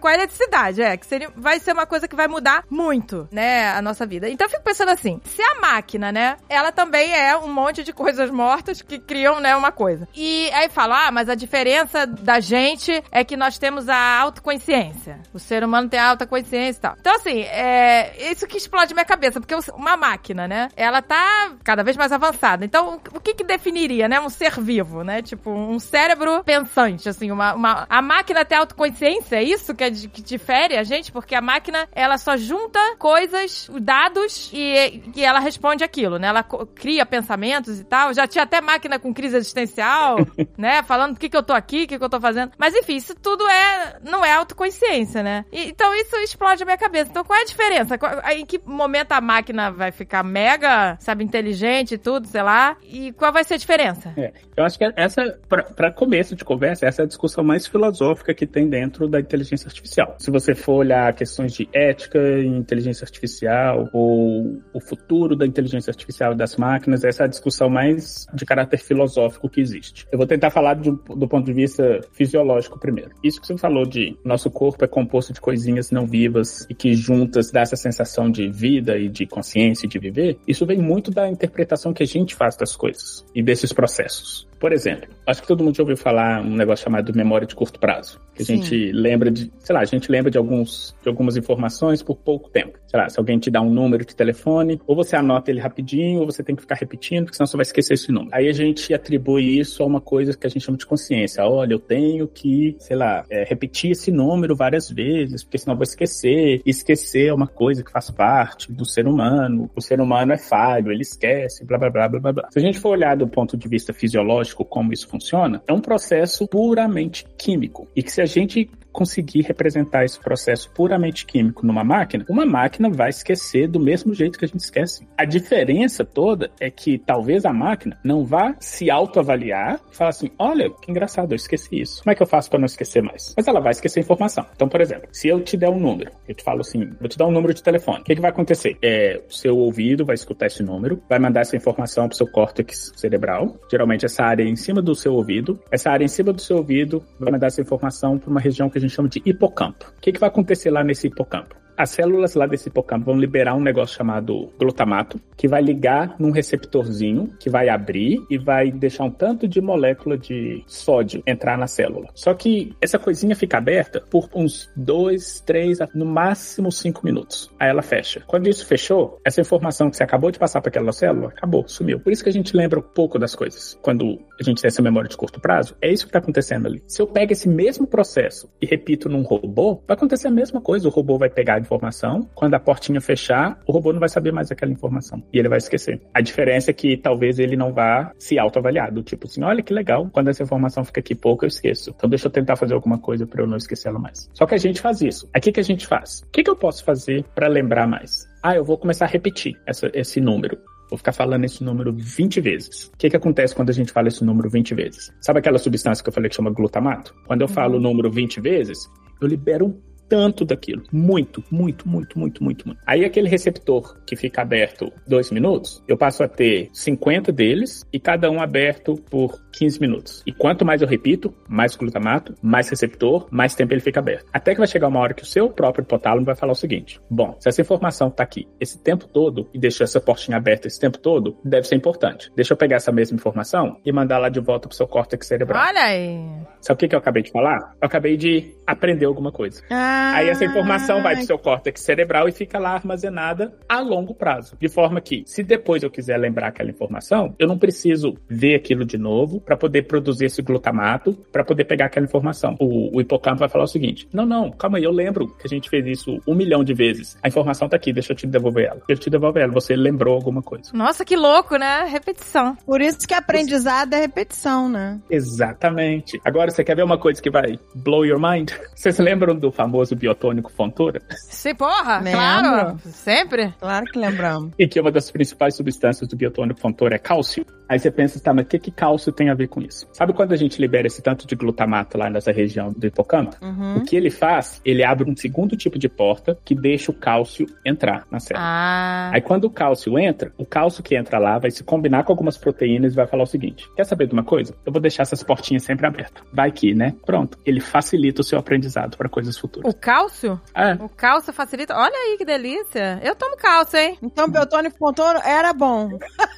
com 0.00 0.08
a 0.08 0.14
eletricidade, 0.14 0.82
é, 0.82 0.96
que 0.96 1.06
seria, 1.06 1.30
vai 1.36 1.60
ser 1.60 1.72
uma 1.72 1.86
coisa 1.86 2.08
que 2.08 2.16
vai 2.16 2.26
mudar 2.26 2.64
muito, 2.68 3.28
né, 3.30 3.70
a 3.70 3.80
nossa 3.80 4.04
vida. 4.04 4.28
Então 4.28 4.46
eu 4.46 4.50
fico 4.50 4.62
pensando 4.62 4.90
assim, 4.90 5.20
se 5.24 5.40
a 5.42 5.60
máquina, 5.60 6.10
né, 6.10 6.36
ela 6.48 6.72
também 6.72 7.14
é 7.14 7.36
um 7.36 7.52
monte 7.52 7.84
de 7.84 7.92
coisas 7.92 8.30
mortas 8.30 8.82
que 8.82 8.98
criam, 8.98 9.38
né, 9.38 9.54
uma 9.54 9.70
coisa. 9.70 10.08
E 10.14 10.50
aí 10.52 10.68
fala, 10.68 11.06
ah, 11.06 11.12
mas 11.12 11.28
a 11.28 11.34
diferença 11.34 12.06
da 12.06 12.40
gente 12.40 13.02
é 13.12 13.22
que 13.22 13.36
nós 13.36 13.58
temos 13.58 13.88
a 13.88 14.18
autoconsciência. 14.20 15.20
O 15.32 15.38
ser 15.38 15.62
humano 15.62 15.88
tem 15.88 16.00
a 16.00 16.10
autoconsciência 16.10 16.78
e 16.78 16.82
tal. 16.82 16.96
Então 16.98 17.14
assim, 17.14 17.42
é 17.42 18.30
isso 18.30 18.46
que 18.46 18.56
explode 18.56 18.92
minha 18.92 19.04
cabeça, 19.04 19.40
porque 19.40 19.54
uma 19.72 19.96
máquina, 19.96 20.48
né, 20.48 20.55
ela 20.76 21.02
tá 21.02 21.52
cada 21.62 21.82
vez 21.82 21.96
mais 21.96 22.12
avançada. 22.12 22.64
Então, 22.64 23.00
o 23.14 23.20
que 23.20 23.34
que 23.34 23.44
definiria, 23.44 24.08
né, 24.08 24.20
um 24.20 24.28
ser 24.28 24.60
vivo, 24.60 25.02
né? 25.02 25.22
Tipo, 25.22 25.50
um 25.50 25.78
cérebro 25.78 26.42
pensante, 26.44 27.08
assim, 27.08 27.30
uma, 27.30 27.54
uma 27.54 27.86
a 27.88 28.02
máquina 28.02 28.44
tem 28.44 28.58
autoconsciência, 28.58 29.36
é 29.36 29.42
isso 29.42 29.74
que, 29.74 29.84
é, 29.84 29.90
que 29.90 30.22
difere 30.22 30.76
a 30.76 30.82
gente, 30.82 31.12
porque 31.12 31.34
a 31.34 31.40
máquina, 31.40 31.88
ela 31.92 32.18
só 32.18 32.36
junta 32.36 32.78
coisas, 32.98 33.68
dados 33.80 34.50
e, 34.52 35.02
e 35.14 35.24
ela 35.24 35.38
responde 35.38 35.84
aquilo, 35.84 36.18
né? 36.18 36.28
Ela 36.28 36.42
cria 36.42 37.06
pensamentos 37.06 37.80
e 37.80 37.84
tal. 37.84 38.12
Já 38.12 38.26
tinha 38.26 38.44
até 38.44 38.60
máquina 38.60 38.98
com 38.98 39.12
crise 39.12 39.36
existencial, 39.36 40.18
né? 40.56 40.82
Falando 40.82 41.14
por 41.14 41.20
que, 41.20 41.28
que 41.28 41.36
eu 41.36 41.42
tô 41.42 41.52
aqui, 41.52 41.84
o 41.84 41.88
que, 41.88 41.98
que 41.98 42.04
eu 42.04 42.08
tô 42.08 42.20
fazendo. 42.20 42.52
Mas 42.58 42.74
enfim, 42.74 42.96
isso 42.96 43.14
tudo 43.14 43.46
é 43.48 43.98
não 44.04 44.24
é 44.24 44.32
autoconsciência, 44.32 45.22
né? 45.22 45.44
E, 45.52 45.68
então 45.68 45.94
isso 45.94 46.16
explode 46.16 46.62
a 46.62 46.66
minha 46.66 46.78
cabeça. 46.78 47.10
Então 47.10 47.24
qual 47.24 47.38
é 47.38 47.42
a 47.42 47.46
diferença? 47.46 47.98
Em 48.32 48.46
que 48.46 48.60
momento 48.64 49.12
a 49.12 49.20
máquina 49.20 49.70
vai 49.70 49.92
ficar 49.92 50.22
mega, 50.46 50.96
sabe, 51.00 51.24
inteligente 51.24 51.94
e 51.94 51.98
tudo, 51.98 52.28
sei 52.28 52.42
lá? 52.42 52.76
E 52.84 53.12
qual 53.12 53.32
vai 53.32 53.42
ser 53.42 53.54
a 53.54 53.56
diferença? 53.56 54.12
É, 54.16 54.32
eu 54.56 54.64
acho 54.64 54.78
que 54.78 54.84
essa, 54.96 55.38
para 55.48 55.90
começo 55.90 56.36
de 56.36 56.44
conversa, 56.44 56.86
essa 56.86 57.02
é 57.02 57.04
a 57.04 57.08
discussão 57.08 57.42
mais 57.42 57.66
filosófica 57.66 58.32
que 58.32 58.46
tem 58.46 58.68
dentro 58.68 59.08
da 59.08 59.18
inteligência 59.18 59.66
artificial. 59.66 60.14
Se 60.18 60.30
você 60.30 60.54
for 60.54 60.74
olhar 60.74 61.12
questões 61.14 61.52
de 61.52 61.68
ética 61.72 62.18
em 62.38 62.56
inteligência 62.58 63.04
artificial 63.04 63.88
ou 63.92 64.62
o 64.72 64.80
futuro 64.80 65.34
da 65.34 65.44
inteligência 65.44 65.90
artificial 65.90 66.32
e 66.32 66.36
das 66.36 66.56
máquinas, 66.56 67.02
essa 67.02 67.24
é 67.24 67.26
a 67.26 67.28
discussão 67.28 67.68
mais 67.68 68.26
de 68.32 68.46
caráter 68.46 68.78
filosófico 68.78 69.48
que 69.48 69.60
existe. 69.60 70.06
Eu 70.12 70.18
vou 70.18 70.26
tentar 70.28 70.50
falar 70.50 70.74
de, 70.74 70.90
do 70.90 71.28
ponto 71.28 71.44
de 71.44 71.52
vista 71.52 72.00
fisiológico 72.12 72.78
primeiro. 72.78 73.10
Isso 73.24 73.40
que 73.40 73.48
você 73.48 73.58
falou 73.58 73.84
de 73.84 74.16
nosso 74.24 74.48
corpo 74.48 74.84
é 74.84 74.88
composto 74.88 75.32
de 75.32 75.40
coisinhas 75.40 75.90
não 75.90 76.06
vivas 76.06 76.66
e 76.70 76.74
que 76.74 76.94
juntas 76.94 77.50
dá 77.50 77.62
essa 77.62 77.76
sensação 77.76 78.30
de 78.30 78.48
vida 78.48 78.96
e 78.96 79.08
de 79.08 79.26
consciência 79.26 79.86
e 79.86 79.88
de 79.88 79.98
viver, 79.98 80.35
isso 80.46 80.66
vem 80.66 80.78
muito 80.78 81.10
da 81.10 81.28
interpretação 81.28 81.92
que 81.92 82.02
a 82.02 82.06
gente 82.06 82.34
faz 82.34 82.56
das 82.56 82.74
coisas 82.74 83.24
e 83.34 83.42
desses 83.42 83.72
processos. 83.72 84.46
Por 84.58 84.72
exemplo, 84.72 85.08
acho 85.26 85.42
que 85.42 85.48
todo 85.48 85.62
mundo 85.62 85.76
já 85.76 85.82
ouviu 85.82 85.96
falar 85.96 86.40
um 86.42 86.54
negócio 86.56 86.84
chamado 86.84 87.14
memória 87.14 87.46
de 87.46 87.54
curto 87.54 87.78
prazo. 87.78 88.20
Que 88.34 88.42
a 88.42 88.44
gente 88.44 88.90
lembra 88.92 89.30
de, 89.30 89.52
sei 89.58 89.74
lá, 89.74 89.80
a 89.80 89.84
gente 89.84 90.10
lembra 90.10 90.30
de, 90.30 90.38
alguns, 90.38 90.96
de 91.02 91.08
algumas 91.08 91.36
informações 91.36 92.02
por 92.02 92.16
pouco 92.16 92.48
tempo. 92.48 92.78
Sei 92.86 92.98
lá, 92.98 93.08
se 93.08 93.18
alguém 93.18 93.38
te 93.38 93.50
dá 93.50 93.60
um 93.60 93.70
número 93.70 94.04
de 94.04 94.14
telefone, 94.14 94.80
ou 94.86 94.94
você 94.94 95.16
anota 95.16 95.50
ele 95.50 95.60
rapidinho, 95.60 96.20
ou 96.20 96.26
você 96.26 96.42
tem 96.42 96.54
que 96.54 96.62
ficar 96.62 96.76
repetindo, 96.76 97.24
porque 97.24 97.36
senão 97.36 97.46
você 97.46 97.56
vai 97.56 97.62
esquecer 97.62 97.94
esse 97.94 98.12
número. 98.12 98.30
Aí 98.32 98.48
a 98.48 98.52
gente 98.52 98.94
atribui 98.94 99.58
isso 99.58 99.82
a 99.82 99.86
uma 99.86 100.00
coisa 100.00 100.36
que 100.36 100.46
a 100.46 100.50
gente 100.50 100.64
chama 100.64 100.78
de 100.78 100.86
consciência. 100.86 101.44
Olha, 101.44 101.74
eu 101.74 101.78
tenho 101.78 102.28
que, 102.28 102.76
sei 102.78 102.96
lá, 102.96 103.24
é, 103.30 103.44
repetir 103.44 103.92
esse 103.92 104.10
número 104.10 104.54
várias 104.54 104.90
vezes, 104.90 105.42
porque 105.42 105.58
senão 105.58 105.74
eu 105.74 105.78
vou 105.78 105.84
esquecer. 105.84 106.62
E 106.64 106.70
esquecer 106.70 107.28
é 107.28 107.34
uma 107.34 107.46
coisa 107.46 107.82
que 107.82 107.90
faz 107.90 108.10
parte 108.10 108.72
do 108.72 108.84
ser 108.84 109.06
humano. 109.06 109.70
O 109.74 109.80
ser 109.80 110.00
humano 110.00 110.32
é 110.32 110.38
falho, 110.38 110.92
ele 110.92 111.02
esquece, 111.02 111.64
blá 111.64 111.78
blá 111.78 111.90
blá 111.90 112.08
blá 112.08 112.32
blá. 112.32 112.48
Se 112.50 112.58
a 112.58 112.62
gente 112.62 112.78
for 112.78 112.90
olhar 112.90 113.16
do 113.16 113.26
ponto 113.26 113.56
de 113.56 113.68
vista 113.68 113.92
fisiológico 113.92 114.64
como 114.64 114.92
isso 114.92 115.08
funciona, 115.08 115.62
é 115.66 115.72
um 115.72 115.80
processo 115.80 116.46
puramente 116.46 117.26
químico. 117.36 117.88
E 117.94 118.02
que 118.02 118.12
se 118.12 118.20
a 118.20 118.26
gente 118.26 118.70
conseguir 118.96 119.42
representar 119.42 120.06
esse 120.06 120.18
processo 120.18 120.70
puramente 120.70 121.26
químico 121.26 121.66
numa 121.66 121.84
máquina, 121.84 122.24
uma 122.30 122.46
máquina 122.46 122.88
vai 122.88 123.10
esquecer 123.10 123.68
do 123.68 123.78
mesmo 123.78 124.14
jeito 124.14 124.38
que 124.38 124.46
a 124.46 124.48
gente 124.48 124.60
esquece. 124.60 125.06
A 125.18 125.26
diferença 125.26 126.02
toda 126.02 126.50
é 126.58 126.70
que 126.70 126.96
talvez 126.96 127.44
a 127.44 127.52
máquina 127.52 127.98
não 128.02 128.24
vá 128.24 128.56
se 128.58 128.90
autoavaliar 128.90 129.78
e 129.92 129.94
falar 129.94 130.10
assim: 130.10 130.30
olha, 130.38 130.70
que 130.70 130.90
engraçado, 130.90 131.32
eu 131.32 131.36
esqueci 131.36 131.82
isso. 131.82 132.02
Como 132.02 132.10
é 132.10 132.14
que 132.14 132.22
eu 132.22 132.26
faço 132.26 132.48
para 132.48 132.58
não 132.58 132.64
esquecer 132.64 133.02
mais? 133.02 133.34
Mas 133.36 133.46
ela 133.46 133.60
vai 133.60 133.72
esquecer 133.72 134.00
a 134.00 134.02
informação. 134.02 134.46
Então, 134.54 134.66
por 134.66 134.80
exemplo, 134.80 135.08
se 135.12 135.28
eu 135.28 135.42
te 135.42 135.58
der 135.58 135.68
um 135.68 135.78
número, 135.78 136.10
eu 136.26 136.34
te 136.34 136.42
falo 136.42 136.60
assim, 136.60 136.88
vou 136.98 137.08
te 137.08 137.18
dar 137.18 137.26
um 137.26 137.30
número 137.30 137.52
de 137.52 137.62
telefone. 137.62 138.00
O 138.00 138.04
que, 138.04 138.14
que 138.14 138.20
vai 138.20 138.30
acontecer? 138.30 138.78
É, 138.82 139.20
o 139.28 139.32
seu 139.32 139.58
ouvido 139.58 140.06
vai 140.06 140.14
escutar 140.14 140.46
esse 140.46 140.62
número, 140.62 141.02
vai 141.06 141.18
mandar 141.18 141.42
essa 141.42 141.56
informação 141.56 142.08
pro 142.08 142.16
seu 142.16 142.26
córtex 142.26 142.92
cerebral. 142.96 143.60
Geralmente 143.70 144.06
essa 144.06 144.24
área 144.24 144.42
é 144.42 144.46
em 144.46 144.56
cima 144.56 144.80
do 144.80 144.94
seu 144.94 145.12
ouvido. 145.12 145.60
Essa 145.70 145.90
área 145.90 146.04
em 146.04 146.08
cima 146.08 146.32
do 146.32 146.40
seu 146.40 146.56
ouvido 146.56 147.04
vai 147.20 147.30
mandar 147.30 147.48
essa 147.48 147.60
informação 147.60 148.18
para 148.18 148.30
uma 148.30 148.40
região 148.40 148.70
que 148.70 148.78
a 148.78 148.80
gente 148.80 148.85
chama 148.88 149.08
de 149.08 149.22
hipocampo. 149.24 149.92
O 149.96 150.00
que, 150.00 150.12
que 150.12 150.20
vai 150.20 150.28
acontecer 150.28 150.70
lá 150.70 150.82
nesse 150.82 151.06
hipocampo? 151.06 151.56
as 151.76 151.90
células 151.90 152.34
lá 152.34 152.46
desse 152.46 152.68
hipocampo 152.68 153.06
vão 153.06 153.18
liberar 153.18 153.54
um 153.54 153.60
negócio 153.60 153.96
chamado 153.96 154.50
glutamato, 154.58 155.20
que 155.36 155.46
vai 155.46 155.60
ligar 155.60 156.16
num 156.18 156.30
receptorzinho, 156.30 157.28
que 157.38 157.50
vai 157.50 157.68
abrir 157.68 158.24
e 158.30 158.38
vai 158.38 158.70
deixar 158.70 159.04
um 159.04 159.10
tanto 159.10 159.46
de 159.46 159.60
molécula 159.60 160.16
de 160.16 160.64
sódio 160.66 161.22
entrar 161.26 161.58
na 161.58 161.66
célula. 161.66 162.08
Só 162.14 162.32
que 162.32 162.74
essa 162.80 162.98
coisinha 162.98 163.36
fica 163.36 163.58
aberta 163.58 164.02
por 164.10 164.28
uns 164.34 164.70
dois, 164.74 165.40
três, 165.40 165.78
no 165.94 166.06
máximo 166.06 166.72
cinco 166.72 167.04
minutos. 167.04 167.50
Aí 167.58 167.68
ela 167.68 167.82
fecha. 167.82 168.22
Quando 168.26 168.48
isso 168.48 168.64
fechou, 168.64 169.20
essa 169.24 169.40
informação 169.40 169.90
que 169.90 169.96
você 169.96 170.02
acabou 170.02 170.30
de 170.30 170.38
passar 170.38 170.60
para 170.60 170.70
aquela 170.70 170.92
célula 170.92 171.28
acabou, 171.28 171.68
sumiu. 171.68 172.00
Por 172.00 172.12
isso 172.12 172.22
que 172.22 172.30
a 172.30 172.32
gente 172.32 172.56
lembra 172.56 172.78
um 172.78 172.82
pouco 172.82 173.18
das 173.18 173.34
coisas. 173.34 173.78
Quando 173.82 174.18
a 174.38 174.42
gente 174.42 174.60
tem 174.60 174.68
essa 174.68 174.82
memória 174.82 175.08
de 175.08 175.16
curto 175.16 175.40
prazo, 175.40 175.76
é 175.80 175.92
isso 175.92 176.04
que 176.04 176.10
está 176.10 176.18
acontecendo 176.18 176.66
ali. 176.66 176.82
Se 176.86 177.00
eu 177.00 177.06
pego 177.06 177.32
esse 177.32 177.48
mesmo 177.48 177.86
processo 177.86 178.50
e 178.60 178.66
repito 178.66 179.08
num 179.08 179.22
robô, 179.22 179.82
vai 179.86 179.96
acontecer 179.96 180.28
a 180.28 180.30
mesma 180.30 180.60
coisa. 180.60 180.88
O 180.88 180.90
robô 180.90 181.18
vai 181.18 181.28
pegar 181.28 181.60
informação. 181.60 182.28
Quando 182.34 182.54
a 182.54 182.60
portinha 182.60 183.00
fechar, 183.00 183.60
o 183.66 183.72
robô 183.72 183.92
não 183.92 184.00
vai 184.00 184.08
saber 184.08 184.32
mais 184.32 184.50
aquela 184.50 184.72
informação. 184.72 185.22
E 185.32 185.38
ele 185.38 185.48
vai 185.48 185.58
esquecer. 185.58 186.00
A 186.12 186.20
diferença 186.20 186.70
é 186.70 186.74
que 186.74 186.96
talvez 186.96 187.38
ele 187.38 187.56
não 187.56 187.72
vá 187.72 188.12
se 188.18 188.38
autoavaliar. 188.38 188.92
Do 188.92 189.02
tipo 189.02 189.26
assim, 189.26 189.42
olha 189.42 189.62
que 189.62 189.72
legal, 189.72 190.08
quando 190.12 190.28
essa 190.28 190.42
informação 190.42 190.84
fica 190.84 191.00
aqui 191.00 191.14
pouco, 191.14 191.44
eu 191.44 191.48
esqueço. 191.48 191.92
Então 191.96 192.08
deixa 192.08 192.26
eu 192.26 192.30
tentar 192.30 192.56
fazer 192.56 192.74
alguma 192.74 192.98
coisa 192.98 193.26
para 193.26 193.42
eu 193.42 193.46
não 193.46 193.56
esquecê-la 193.56 193.98
mais. 193.98 194.28
Só 194.34 194.46
que 194.46 194.54
a 194.54 194.58
gente 194.58 194.80
faz 194.80 195.00
isso. 195.00 195.28
Aqui 195.32 195.52
que 195.52 195.60
a 195.60 195.64
gente 195.64 195.86
faz? 195.86 196.22
O 196.26 196.30
que, 196.30 196.42
que 196.42 196.50
eu 196.50 196.56
posso 196.56 196.84
fazer 196.84 197.24
para 197.34 197.48
lembrar 197.48 197.86
mais? 197.86 198.26
Ah, 198.42 198.54
eu 198.54 198.64
vou 198.64 198.78
começar 198.78 199.06
a 199.06 199.08
repetir 199.08 199.60
essa, 199.66 199.90
esse 199.92 200.20
número. 200.20 200.58
Vou 200.88 200.96
ficar 200.96 201.12
falando 201.12 201.44
esse 201.44 201.64
número 201.64 201.92
20 201.92 202.40
vezes. 202.40 202.90
O 202.94 202.96
que, 202.96 203.10
que 203.10 203.16
acontece 203.16 203.54
quando 203.54 203.70
a 203.70 203.72
gente 203.72 203.92
fala 203.92 204.08
esse 204.08 204.24
número 204.24 204.48
20 204.48 204.74
vezes? 204.74 205.12
Sabe 205.20 205.40
aquela 205.40 205.58
substância 205.58 206.02
que 206.02 206.08
eu 206.08 206.12
falei 206.12 206.30
que 206.30 206.36
chama 206.36 206.50
glutamato? 206.50 207.14
Quando 207.26 207.42
eu 207.42 207.48
falo 207.48 207.76
o 207.76 207.80
número 207.80 208.10
20 208.10 208.40
vezes, 208.40 208.88
eu 209.20 209.26
libero 209.26 209.66
um 209.66 209.80
tanto 210.08 210.44
daquilo. 210.44 210.82
Muito, 210.92 211.42
muito, 211.50 211.88
muito, 211.88 212.18
muito, 212.18 212.42
muito, 212.42 212.64
muito. 212.66 212.80
Aí 212.86 213.04
aquele 213.04 213.28
receptor 213.28 213.98
que 214.06 214.16
fica 214.16 214.42
aberto 214.42 214.92
dois 215.06 215.30
minutos, 215.30 215.82
eu 215.86 215.96
passo 215.96 216.22
a 216.22 216.28
ter 216.28 216.68
50 216.72 217.32
deles 217.32 217.84
e 217.92 217.98
cada 217.98 218.30
um 218.30 218.40
aberto 218.40 218.94
por 219.10 219.40
15 219.52 219.80
minutos. 219.80 220.22
E 220.26 220.32
quanto 220.32 220.64
mais 220.64 220.82
eu 220.82 220.88
repito, 220.88 221.34
mais 221.48 221.74
glutamato, 221.76 222.34
mais 222.42 222.68
receptor, 222.68 223.26
mais 223.30 223.54
tempo 223.54 223.72
ele 223.72 223.80
fica 223.80 224.00
aberto. 224.00 224.26
Até 224.32 224.52
que 224.52 224.58
vai 224.58 224.66
chegar 224.66 224.88
uma 224.88 225.00
hora 225.00 225.14
que 225.14 225.22
o 225.22 225.26
seu 225.26 225.50
próprio 225.50 225.82
hipotálamo 225.82 226.24
vai 226.24 226.34
falar 226.34 226.52
o 226.52 226.56
seguinte: 226.56 227.00
bom, 227.10 227.36
se 227.40 227.48
essa 227.48 227.60
informação 227.60 228.10
tá 228.10 228.22
aqui 228.22 228.46
esse 228.60 228.82
tempo 228.82 229.06
todo 229.08 229.48
e 229.52 229.58
deixou 229.58 229.84
essa 229.84 230.00
portinha 230.00 230.36
aberta 230.36 230.66
esse 230.66 230.78
tempo 230.78 230.98
todo, 230.98 231.38
deve 231.44 231.66
ser 231.66 231.76
importante. 231.76 232.30
Deixa 232.36 232.52
eu 232.52 232.56
pegar 232.56 232.76
essa 232.76 232.92
mesma 232.92 233.16
informação 233.16 233.80
e 233.84 233.92
mandar 233.92 234.18
lá 234.18 234.28
de 234.28 234.40
volta 234.40 234.68
pro 234.68 234.76
seu 234.76 234.86
córtex 234.86 235.26
cerebral. 235.26 235.62
Olha 235.66 235.82
aí. 235.82 236.18
Sabe 236.60 236.76
o 236.76 236.78
que, 236.78 236.88
que 236.88 236.94
eu 236.94 236.98
acabei 236.98 237.22
de 237.22 237.30
falar? 237.30 237.74
Eu 237.80 237.86
acabei 237.86 238.16
de 238.16 238.54
aprender 238.66 239.06
alguma 239.06 239.32
coisa. 239.32 239.62
Ah, 239.70 239.95
Aí 240.14 240.28
essa 240.28 240.44
informação 240.44 241.02
vai 241.02 241.16
pro 241.16 241.24
seu 241.24 241.38
córtex 241.38 241.80
cerebral 241.80 242.28
e 242.28 242.32
fica 242.32 242.58
lá 242.58 242.70
armazenada 242.70 243.52
a 243.68 243.80
longo 243.80 244.14
prazo. 244.14 244.56
De 244.60 244.68
forma 244.68 245.00
que, 245.00 245.22
se 245.26 245.42
depois 245.42 245.82
eu 245.82 245.90
quiser 245.90 246.16
lembrar 246.18 246.48
aquela 246.48 246.70
informação, 246.70 247.34
eu 247.38 247.46
não 247.46 247.58
preciso 247.58 248.14
ver 248.28 248.54
aquilo 248.54 248.84
de 248.84 248.98
novo 248.98 249.40
para 249.40 249.56
poder 249.56 249.82
produzir 249.82 250.26
esse 250.26 250.42
glutamato, 250.42 251.12
para 251.32 251.44
poder 251.44 251.64
pegar 251.64 251.86
aquela 251.86 252.06
informação. 252.06 252.56
O, 252.60 252.96
o, 252.96 253.00
hipocampo 253.00 253.40
vai 253.40 253.48
falar 253.48 253.64
o 253.64 253.68
seguinte: 253.68 254.08
não, 254.12 254.26
não, 254.26 254.50
calma 254.50 254.78
aí, 254.78 254.84
eu 254.84 254.92
lembro 254.92 255.28
que 255.28 255.46
a 255.46 255.48
gente 255.48 255.68
fez 255.68 255.86
isso 255.86 256.20
um 256.26 256.34
milhão 256.34 256.64
de 256.64 256.74
vezes. 256.74 257.16
A 257.22 257.28
informação 257.28 257.68
tá 257.68 257.76
aqui, 257.76 257.92
deixa 257.92 258.12
eu 258.12 258.16
te 258.16 258.26
devolver 258.26 258.66
ela. 258.66 258.82
Eu 258.88 258.96
te 258.96 259.10
devolver 259.10 259.42
ela, 259.42 259.52
você 259.52 259.76
lembrou 259.76 260.14
alguma 260.14 260.42
coisa. 260.42 260.70
Nossa, 260.72 261.04
que 261.04 261.16
louco, 261.16 261.56
né? 261.56 261.84
Repetição. 261.84 262.56
Por 262.64 262.80
isso 262.80 263.06
que 263.06 263.14
aprendizado 263.14 263.94
é 263.94 264.00
repetição, 264.00 264.68
né? 264.68 265.00
Exatamente. 265.10 266.20
Agora, 266.24 266.50
você 266.50 266.64
quer 266.64 266.76
ver 266.76 266.84
uma 266.84 266.98
coisa 266.98 267.20
que 267.20 267.30
vai 267.30 267.58
blow 267.74 268.04
your 268.04 268.20
mind? 268.20 268.50
Vocês 268.74 268.98
lembram 268.98 269.34
do 269.34 269.50
famoso 269.50 269.85
biotônico 269.94 270.50
Fontoura? 270.50 271.00
Sim, 271.10 271.54
porra, 271.54 271.98
Lembro. 271.98 272.12
claro. 272.12 272.78
Sempre. 272.86 273.54
Claro 273.60 273.86
que 273.86 273.98
lembramos. 273.98 274.52
E 274.58 274.66
que 274.66 274.80
uma 274.80 274.90
das 274.90 275.10
principais 275.10 275.54
substâncias 275.54 276.08
do 276.08 276.16
biotônico 276.16 276.58
Fontoura 276.58 276.96
é 276.96 276.98
cálcio. 276.98 277.44
Aí 277.68 277.78
você 277.78 277.90
pensa, 277.90 278.20
tá, 278.20 278.32
mas 278.32 278.46
o 278.46 278.48
que, 278.48 278.58
que 278.58 278.70
cálcio 278.70 279.12
tem 279.12 279.28
a 279.28 279.34
ver 279.34 279.48
com 279.48 279.60
isso? 279.60 279.88
Sabe 279.92 280.12
quando 280.12 280.32
a 280.32 280.36
gente 280.36 280.60
libera 280.60 280.86
esse 280.86 281.02
tanto 281.02 281.26
de 281.26 281.34
glutamato 281.34 281.98
lá 281.98 282.08
nessa 282.08 282.30
região 282.30 282.72
do 282.72 282.86
hipocampo? 282.86 283.36
Uhum. 283.42 283.78
O 283.78 283.84
que 283.84 283.96
ele 283.96 284.10
faz? 284.10 284.60
Ele 284.64 284.84
abre 284.84 285.10
um 285.10 285.16
segundo 285.16 285.56
tipo 285.56 285.78
de 285.78 285.88
porta 285.88 286.38
que 286.44 286.54
deixa 286.54 286.90
o 286.90 286.94
cálcio 286.94 287.46
entrar 287.64 288.06
na 288.10 288.20
célula. 288.20 288.46
Ah. 288.46 289.10
Aí 289.12 289.20
quando 289.20 289.44
o 289.44 289.50
cálcio 289.50 289.98
entra, 289.98 290.32
o 290.38 290.46
cálcio 290.46 290.82
que 290.82 290.96
entra 290.96 291.18
lá 291.18 291.38
vai 291.38 291.50
se 291.50 291.64
combinar 291.64 292.04
com 292.04 292.12
algumas 292.12 292.38
proteínas 292.38 292.92
e 292.92 292.96
vai 292.96 293.06
falar 293.06 293.24
o 293.24 293.26
seguinte: 293.26 293.68
quer 293.74 293.84
saber 293.84 294.06
de 294.06 294.12
uma 294.12 294.24
coisa? 294.24 294.54
Eu 294.64 294.72
vou 294.72 294.80
deixar 294.80 295.02
essas 295.02 295.22
portinhas 295.22 295.64
sempre 295.64 295.86
abertas. 295.86 296.22
Vai 296.32 296.52
que, 296.52 296.72
né? 296.74 296.94
Pronto. 297.04 297.38
Ele 297.44 297.60
facilita 297.60 298.20
o 298.20 298.24
seu 298.24 298.38
aprendizado 298.38 298.96
para 298.96 299.08
coisas 299.08 299.36
futuras. 299.36 299.72
O 299.72 299.75
cálcio? 299.76 300.40
É. 300.54 300.72
O 300.74 300.88
cálcio 300.88 301.32
facilita. 301.32 301.76
Olha 301.76 301.94
aí 301.94 302.16
que 302.18 302.24
delícia. 302.24 303.00
Eu 303.02 303.14
tomo 303.14 303.36
cálcio, 303.36 303.78
hein? 303.78 303.98
Então, 304.02 304.28
Biotônico 304.28 304.78
Pontoro 304.78 305.20
era 305.24 305.52
bom. 305.52 305.90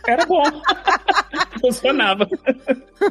Era 0.07 0.26
bom. 0.26 0.43
Funcionava. 1.61 2.26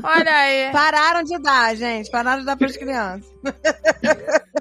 Olha 0.03 0.36
aí. 0.36 0.71
Pararam 0.71 1.23
de 1.23 1.39
dar, 1.41 1.75
gente. 1.75 2.09
Pararam 2.09 2.39
de 2.39 2.45
dar 2.45 2.57
pras 2.57 2.78
crianças. 2.78 3.25